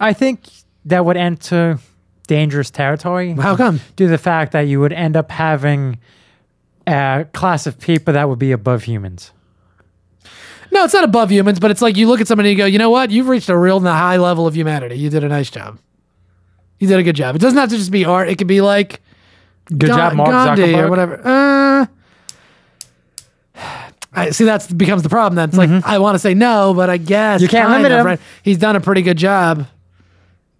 I 0.00 0.12
think 0.12 0.44
that 0.86 1.04
would 1.04 1.16
enter 1.16 1.78
dangerous 2.26 2.70
territory. 2.70 3.32
How 3.32 3.56
come? 3.56 3.80
Due 3.96 4.06
to 4.06 4.10
the 4.10 4.18
fact 4.18 4.52
that 4.52 4.62
you 4.62 4.80
would 4.80 4.92
end 4.92 5.16
up 5.16 5.30
having 5.30 5.98
a 6.86 7.26
class 7.32 7.66
of 7.66 7.78
people 7.78 8.14
that 8.14 8.28
would 8.28 8.38
be 8.38 8.52
above 8.52 8.84
humans. 8.84 9.32
No, 10.72 10.84
it's 10.84 10.94
not 10.94 11.04
above 11.04 11.30
humans, 11.30 11.60
but 11.60 11.70
it's 11.70 11.80
like 11.82 11.96
you 11.96 12.06
look 12.08 12.20
at 12.20 12.26
somebody 12.28 12.50
and 12.50 12.58
you 12.58 12.62
go, 12.64 12.66
you 12.66 12.78
know 12.78 12.90
what? 12.90 13.10
You've 13.10 13.28
reached 13.28 13.48
a 13.48 13.56
real 13.56 13.80
high 13.80 14.16
level 14.16 14.46
of 14.46 14.54
humanity. 14.56 14.96
You 14.96 15.08
did 15.10 15.24
a 15.24 15.28
nice 15.28 15.50
job. 15.50 15.78
You 16.78 16.88
did 16.88 16.98
a 16.98 17.02
good 17.02 17.16
job. 17.16 17.34
It 17.36 17.38
doesn't 17.40 17.56
have 17.58 17.70
to 17.70 17.76
just 17.76 17.90
be 17.90 18.04
art. 18.04 18.28
It 18.28 18.36
could 18.36 18.46
be 18.48 18.60
like 18.60 19.00
Good 19.66 19.88
job, 19.88 20.14
Mark 20.14 20.30
Gandhi 20.30 20.62
Zuckerberg. 20.72 20.84
or 20.84 20.90
whatever. 20.90 21.20
Uh, 21.26 21.86
I 24.16 24.30
see. 24.30 24.44
That's 24.44 24.66
becomes 24.72 25.02
the 25.02 25.08
problem. 25.08 25.36
Then 25.36 25.48
it's 25.50 25.58
like 25.58 25.84
I 25.84 25.98
want 25.98 26.14
to 26.16 26.18
say 26.18 26.34
no, 26.34 26.74
but 26.74 26.90
I 26.90 26.96
guess 26.96 27.36
Mm-hmm. 27.36 27.42
You 27.42 27.48
can't 27.48 27.68
kind 27.68 27.82
limit 27.82 27.92
of, 27.92 28.00
him. 28.00 28.06
Right? 28.06 28.20
He's 28.42 28.58
done 28.58 28.74
a 28.76 28.80
pretty 28.80 29.02
good 29.02 29.18
job 29.18 29.66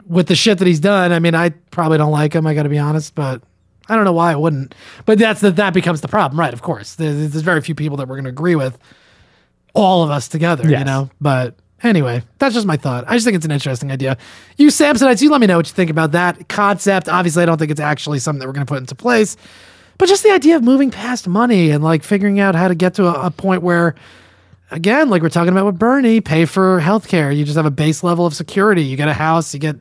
with 0.07 0.28
the 0.28 0.35
shit 0.37 0.59
that 0.59 0.69
he's 0.69 0.78
done. 0.81 1.11
I 1.12 1.19
mean, 1.19 1.35
I 1.35 1.51
probably 1.70 1.99
don't 1.99 2.12
like 2.12 2.33
him. 2.35 2.47
I 2.47 2.55
got 2.55 2.62
to 2.65 2.69
be 2.69 2.78
honest, 2.78 3.15
but 3.15 3.43
I 3.89 3.97
don't 3.97 4.05
know 4.05 4.12
why 4.12 4.33
I 4.33 4.37
wouldn't. 4.37 4.74
But 5.05 5.19
that's 5.19 5.41
the, 5.41 5.51
that 5.53 5.74
becomes 5.74 6.01
the 6.01 6.09
problem, 6.09 6.39
right? 6.39 6.53
Of 6.53 6.62
course, 6.62 6.95
there's, 6.95 7.33
there's 7.33 7.43
very 7.43 7.61
few 7.61 7.74
people 7.74 7.97
that 7.97 8.07
we're 8.09 8.16
going 8.16 8.24
to 8.24 8.31
agree 8.31 8.55
with. 8.57 8.78
All 9.74 10.03
of 10.05 10.11
us 10.11 10.28
together, 10.28 10.65
you 10.65 10.70
Yes. 10.70 10.87
know. 10.87 11.11
But 11.20 11.57
anyway, 11.83 12.23
that's 12.39 12.55
just 12.55 12.66
my 12.66 12.77
thought. 12.77 13.05
I 13.07 13.15
just 13.15 13.24
think 13.24 13.37
it's 13.37 13.45
an 13.45 13.51
interesting 13.51 13.91
idea. 13.93 14.16
You 14.57 14.69
Sampsonites, 14.69 15.20
you 15.23 15.31
let 15.31 15.41
me 15.41 15.47
know 15.47 15.57
what 15.57 15.66
you 15.69 15.74
think 15.74 15.91
about 15.91 16.12
that 16.12 16.49
concept. 16.49 17.09
Obviously, 17.09 17.43
I 17.43 17.47
don't 17.47 17.59
think 17.59 17.70
it's 17.70 17.81
actually 17.81 18.19
something 18.20 18.41
that 18.41 18.47
we're 18.47 18.55
going 18.55 18.66
to 18.66 18.70
put 18.70 18.78
into 18.78 18.95
place. 18.95 19.37
But 19.98 20.09
just 20.09 20.23
the 20.23 20.31
idea 20.31 20.56
of 20.56 20.62
moving 20.62 20.90
past 20.90 21.27
money 21.27 21.70
and 21.70 21.82
like 21.82 22.02
figuring 22.02 22.39
out 22.40 22.55
how 22.55 22.68
to 22.68 22.74
get 22.74 22.94
to 22.94 23.06
a, 23.06 23.27
a 23.27 23.31
point 23.31 23.62
where, 23.62 23.94
again, 24.70 25.09
like 25.09 25.23
we're 25.23 25.28
talking 25.31 25.52
about 25.52 25.66
with 25.66 25.78
Bernie, 25.78 26.20
pay 26.20 26.44
for 26.44 26.81
healthcare. 26.81 27.35
You 27.36 27.44
just 27.44 27.56
have 27.56 27.66
a 27.66 27.70
base 27.70 28.02
level 28.02 28.27
of 28.27 28.35
security. 28.35 28.82
You 28.82 28.97
get 28.97 29.09
a 29.09 29.14
house, 29.14 29.55
you 29.55 29.60
get 29.60 29.77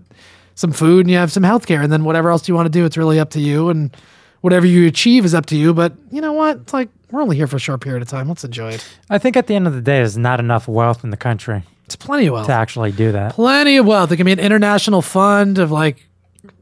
some 0.55 0.71
food, 0.71 1.01
and 1.01 1.11
you 1.11 1.17
have 1.17 1.31
some 1.31 1.43
healthcare. 1.43 1.83
And 1.83 1.91
then 1.91 2.03
whatever 2.05 2.29
else 2.29 2.47
you 2.47 2.55
want 2.55 2.65
to 2.65 2.69
do, 2.69 2.85
it's 2.85 2.97
really 2.97 3.19
up 3.19 3.31
to 3.31 3.41
you. 3.41 3.69
And 3.69 3.95
whatever 4.41 4.65
you 4.65 4.87
achieve 4.87 5.25
is 5.25 5.33
up 5.33 5.47
to 5.47 5.57
you. 5.57 5.73
But 5.73 5.93
you 6.11 6.21
know 6.21 6.33
what? 6.33 6.57
It's 6.57 6.73
like 6.73 6.89
we're 7.11 7.21
only 7.21 7.35
here 7.35 7.47
for 7.47 7.57
a 7.57 7.59
short 7.59 7.81
period 7.81 8.01
of 8.01 8.07
time. 8.07 8.27
Let's 8.29 8.43
enjoy 8.43 8.71
it. 8.73 8.87
I 9.09 9.17
think 9.17 9.35
at 9.35 9.47
the 9.47 9.55
end 9.55 9.67
of 9.67 9.73
the 9.73 9.81
day, 9.81 9.97
there's 9.97 10.17
not 10.17 10.39
enough 10.39 10.67
wealth 10.67 11.03
in 11.03 11.09
the 11.09 11.17
country 11.17 11.63
It's 11.85 11.95
plenty 11.95 12.27
of 12.27 12.33
wealth. 12.33 12.47
to 12.47 12.53
actually 12.53 12.91
do 12.91 13.11
that. 13.11 13.33
Plenty 13.33 13.77
of 13.77 13.85
wealth. 13.85 14.11
It 14.11 14.17
can 14.17 14.25
be 14.25 14.31
an 14.31 14.39
international 14.39 15.01
fund 15.01 15.57
of 15.57 15.71
like 15.71 16.07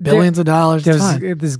billions 0.01 0.39
of 0.39 0.45
dollars. 0.45 0.83
There's, 0.85 1.19
there's, 1.19 1.57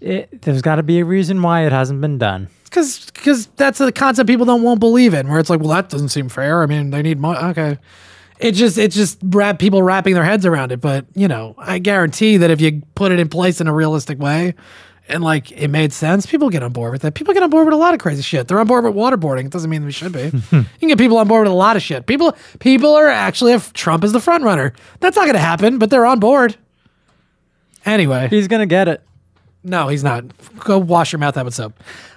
it, 0.00 0.42
there's 0.42 0.62
got 0.62 0.76
to 0.76 0.82
be 0.82 1.00
a 1.00 1.04
reason 1.04 1.42
why 1.42 1.66
it 1.66 1.72
hasn't 1.72 2.00
been 2.00 2.18
done. 2.18 2.48
because 2.64 3.06
because 3.10 3.46
that's 3.56 3.80
a 3.80 3.90
concept 3.92 4.28
people 4.28 4.46
don't 4.46 4.62
won't 4.62 4.80
believe 4.80 5.14
in. 5.14 5.28
Where 5.28 5.38
it's 5.40 5.50
like, 5.50 5.60
well, 5.60 5.70
that 5.70 5.88
doesn't 5.88 6.10
seem 6.10 6.28
fair. 6.28 6.62
I 6.62 6.66
mean, 6.66 6.90
they 6.90 7.02
need 7.02 7.18
money. 7.18 7.38
Okay, 7.50 7.78
it 8.38 8.52
just 8.52 8.78
it's 8.78 8.94
just 8.94 9.18
wrap 9.22 9.58
people 9.58 9.82
wrapping 9.82 10.14
their 10.14 10.24
heads 10.24 10.46
around 10.46 10.72
it. 10.72 10.80
But 10.80 11.06
you 11.14 11.28
know, 11.28 11.54
I 11.58 11.78
guarantee 11.78 12.36
that 12.38 12.50
if 12.50 12.60
you 12.60 12.82
put 12.94 13.12
it 13.12 13.18
in 13.18 13.28
place 13.28 13.60
in 13.60 13.66
a 13.66 13.72
realistic 13.74 14.18
way, 14.18 14.54
and 15.08 15.24
like 15.24 15.50
it 15.50 15.68
made 15.68 15.92
sense, 15.92 16.26
people 16.26 16.50
get 16.50 16.62
on 16.62 16.72
board 16.72 16.92
with 16.92 17.04
it. 17.04 17.14
People 17.14 17.34
get 17.34 17.42
on 17.42 17.50
board 17.50 17.64
with 17.64 17.74
a 17.74 17.78
lot 17.78 17.94
of 17.94 18.00
crazy 18.00 18.22
shit. 18.22 18.46
They're 18.46 18.60
on 18.60 18.66
board 18.66 18.84
with 18.84 18.94
waterboarding. 18.94 19.46
It 19.46 19.50
doesn't 19.50 19.70
mean 19.70 19.84
we 19.84 19.90
should 19.92 20.12
be. 20.12 20.24
you 20.52 20.66
can 20.78 20.88
get 20.88 20.98
people 20.98 21.18
on 21.18 21.26
board 21.26 21.44
with 21.44 21.52
a 21.52 21.56
lot 21.56 21.76
of 21.76 21.82
shit. 21.82 22.06
People 22.06 22.36
people 22.60 22.94
are 22.94 23.08
actually 23.08 23.52
if 23.54 23.72
Trump 23.72 24.04
is 24.04 24.12
the 24.12 24.20
front 24.20 24.44
runner. 24.44 24.74
That's 25.00 25.16
not 25.16 25.22
going 25.24 25.34
to 25.34 25.40
happen, 25.40 25.78
but 25.78 25.90
they're 25.90 26.06
on 26.06 26.20
board. 26.20 26.56
Anyway, 27.86 28.28
He's 28.28 28.48
gonna 28.48 28.66
get 28.66 28.86
it. 28.88 29.02
No, 29.64 29.88
he's 29.88 30.04
not. 30.04 30.24
Go 30.60 30.78
wash 30.78 31.12
your 31.12 31.18
mouth 31.18 31.36
out 31.36 31.44
with 31.44 31.54
soap. 31.54 31.74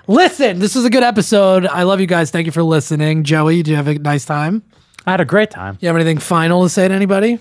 Listen, 0.07 0.59
this 0.59 0.75
is 0.75 0.85
a 0.85 0.89
good 0.89 1.03
episode. 1.03 1.65
I 1.65 1.83
love 1.83 1.99
you 1.99 2.07
guys. 2.07 2.31
Thank 2.31 2.45
you 2.45 2.51
for 2.51 2.63
listening. 2.63 3.23
Joey, 3.23 3.63
do 3.63 3.71
you 3.71 3.77
have 3.77 3.87
a 3.87 3.95
nice 3.95 4.25
time? 4.25 4.63
I 5.05 5.11
had 5.11 5.21
a 5.21 5.25
great 5.25 5.51
time. 5.51 5.77
You 5.81 5.87
have 5.87 5.95
anything 5.95 6.17
final 6.19 6.63
to 6.63 6.69
say 6.69 6.87
to 6.87 6.93
anybody? 6.93 7.39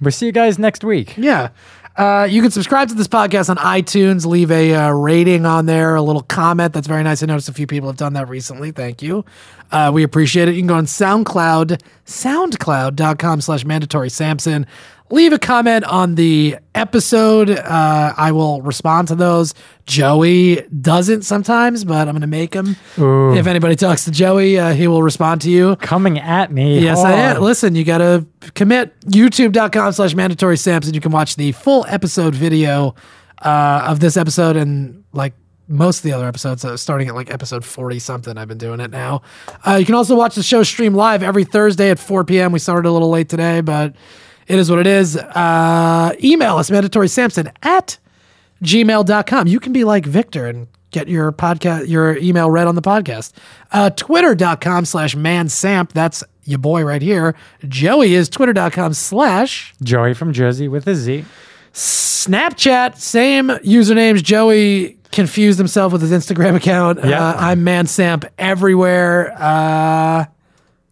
We'll 0.00 0.10
see 0.10 0.26
you 0.26 0.32
guys 0.32 0.58
next 0.58 0.82
week. 0.84 1.16
Yeah. 1.16 1.50
Uh, 1.96 2.26
you 2.28 2.40
can 2.40 2.50
subscribe 2.50 2.88
to 2.88 2.94
this 2.94 3.06
podcast 3.06 3.50
on 3.50 3.56
iTunes, 3.58 4.24
leave 4.24 4.50
a 4.50 4.74
uh, 4.74 4.90
rating 4.90 5.44
on 5.44 5.66
there, 5.66 5.94
a 5.94 6.02
little 6.02 6.22
comment. 6.22 6.72
That's 6.72 6.86
very 6.86 7.02
nice. 7.02 7.22
I 7.22 7.26
noticed 7.26 7.48
a 7.50 7.52
few 7.52 7.66
people 7.66 7.88
have 7.88 7.98
done 7.98 8.14
that 8.14 8.28
recently. 8.28 8.70
Thank 8.72 9.02
you. 9.02 9.24
Uh, 9.70 9.90
we 9.92 10.02
appreciate 10.02 10.48
it. 10.48 10.54
You 10.54 10.62
can 10.62 10.68
go 10.68 10.74
on 10.74 10.86
SoundCloud, 10.86 11.80
soundcloud.com 12.06 13.40
slash 13.42 13.64
mandatory 13.64 14.08
Sampson. 14.10 14.66
Leave 15.12 15.34
a 15.34 15.38
comment 15.38 15.84
on 15.84 16.14
the 16.14 16.56
episode. 16.74 17.50
Uh, 17.50 18.14
I 18.16 18.32
will 18.32 18.62
respond 18.62 19.08
to 19.08 19.14
those. 19.14 19.52
Joey 19.84 20.62
doesn't 20.68 21.20
sometimes, 21.22 21.84
but 21.84 22.08
I'm 22.08 22.14
going 22.14 22.22
to 22.22 22.26
make 22.26 22.54
him. 22.54 22.76
If 23.36 23.46
anybody 23.46 23.76
talks 23.76 24.06
to 24.06 24.10
Joey, 24.10 24.58
uh, 24.58 24.72
he 24.72 24.88
will 24.88 25.02
respond 25.02 25.42
to 25.42 25.50
you. 25.50 25.76
Coming 25.76 26.18
at 26.18 26.50
me. 26.50 26.78
Yes, 26.78 26.98
I 27.00 27.12
am. 27.12 27.42
Listen, 27.42 27.74
you 27.74 27.84
got 27.84 27.98
to 27.98 28.26
commit. 28.54 28.98
YouTube.com 29.00 29.92
slash 29.92 30.14
mandatory 30.14 30.56
Sampson. 30.56 30.94
You 30.94 31.00
can 31.02 31.12
watch 31.12 31.36
the 31.36 31.52
full 31.52 31.84
episode 31.90 32.34
video 32.34 32.94
uh, 33.42 33.84
of 33.86 34.00
this 34.00 34.16
episode 34.16 34.56
and 34.56 35.04
like 35.12 35.34
most 35.68 35.98
of 35.98 36.04
the 36.04 36.12
other 36.14 36.26
episodes, 36.26 36.64
uh, 36.64 36.74
starting 36.78 37.08
at 37.08 37.14
like 37.14 37.30
episode 37.30 37.66
40 37.66 37.98
something. 37.98 38.38
I've 38.38 38.48
been 38.48 38.56
doing 38.56 38.80
it 38.80 38.90
now. 38.90 39.20
Uh, 39.66 39.74
you 39.74 39.84
can 39.84 39.94
also 39.94 40.16
watch 40.16 40.36
the 40.36 40.42
show 40.42 40.62
stream 40.62 40.94
live 40.94 41.22
every 41.22 41.44
Thursday 41.44 41.90
at 41.90 41.98
4 41.98 42.24
p.m. 42.24 42.50
We 42.50 42.58
started 42.58 42.88
a 42.88 42.92
little 42.92 43.10
late 43.10 43.28
today, 43.28 43.60
but 43.60 43.94
it 44.46 44.58
is 44.58 44.70
what 44.70 44.78
it 44.78 44.86
is. 44.86 45.16
Uh, 45.16 46.12
email 46.22 46.56
us, 46.56 46.70
mandatory 46.70 47.08
Sampson 47.08 47.50
at 47.62 47.98
gmail.com. 48.62 49.46
You 49.46 49.60
can 49.60 49.72
be 49.72 49.84
like 49.84 50.06
Victor 50.06 50.46
and 50.46 50.68
get 50.90 51.08
your 51.08 51.32
podcast, 51.32 51.88
your 51.88 52.16
email 52.18 52.50
read 52.50 52.66
on 52.66 52.74
the 52.74 52.82
podcast. 52.82 53.32
Uh, 53.72 53.90
Twitter.com 53.90 54.84
slash 54.84 55.14
mansamp. 55.14 55.92
That's 55.92 56.22
your 56.44 56.58
boy 56.58 56.84
right 56.84 57.02
here. 57.02 57.34
Joey 57.66 58.14
is 58.14 58.28
twitter.com 58.28 58.94
slash 58.94 59.74
Joey 59.82 60.14
from 60.14 60.32
Jersey 60.32 60.68
with 60.68 60.86
a 60.86 60.94
Z. 60.94 61.24
Snapchat. 61.72 62.98
Same 62.98 63.48
usernames. 63.48 64.22
Joey 64.22 64.98
confused 65.10 65.58
himself 65.58 65.92
with 65.92 66.02
his 66.02 66.10
Instagram 66.10 66.54
account. 66.56 66.98
Yeah. 67.04 67.24
Uh, 67.24 67.36
I'm 67.38 67.64
mansamp 67.64 68.28
everywhere. 68.38 69.34
Uh, 69.38 70.26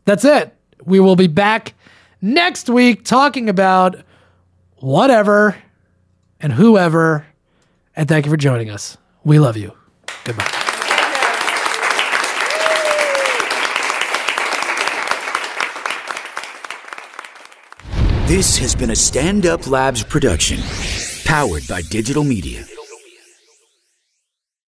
that's 0.05 0.25
it. 0.25 0.55
We 0.85 1.01
will 1.01 1.17
be 1.17 1.27
back 1.27 1.75
next 2.21 2.69
week 2.69 3.05
talking 3.05 3.49
about 3.49 3.97
whatever 4.77 5.57
and 6.41 6.53
whoever. 6.53 7.27
And 7.97 8.09
thank 8.09 8.27
you 8.27 8.31
for 8.31 8.37
joining 8.37 8.71
us. 8.71 8.97
We 9.25 9.39
love 9.39 9.57
you. 9.57 9.77
Goodbye. 10.25 10.47
This 18.27 18.57
has 18.59 18.77
been 18.77 18.91
a 18.91 18.97
Stand 18.97 19.45
Up 19.45 19.67
Labs 19.67 20.05
production, 20.05 20.61
powered 21.25 21.67
by 21.67 21.83
digital 21.83 22.23
media. 22.23 22.65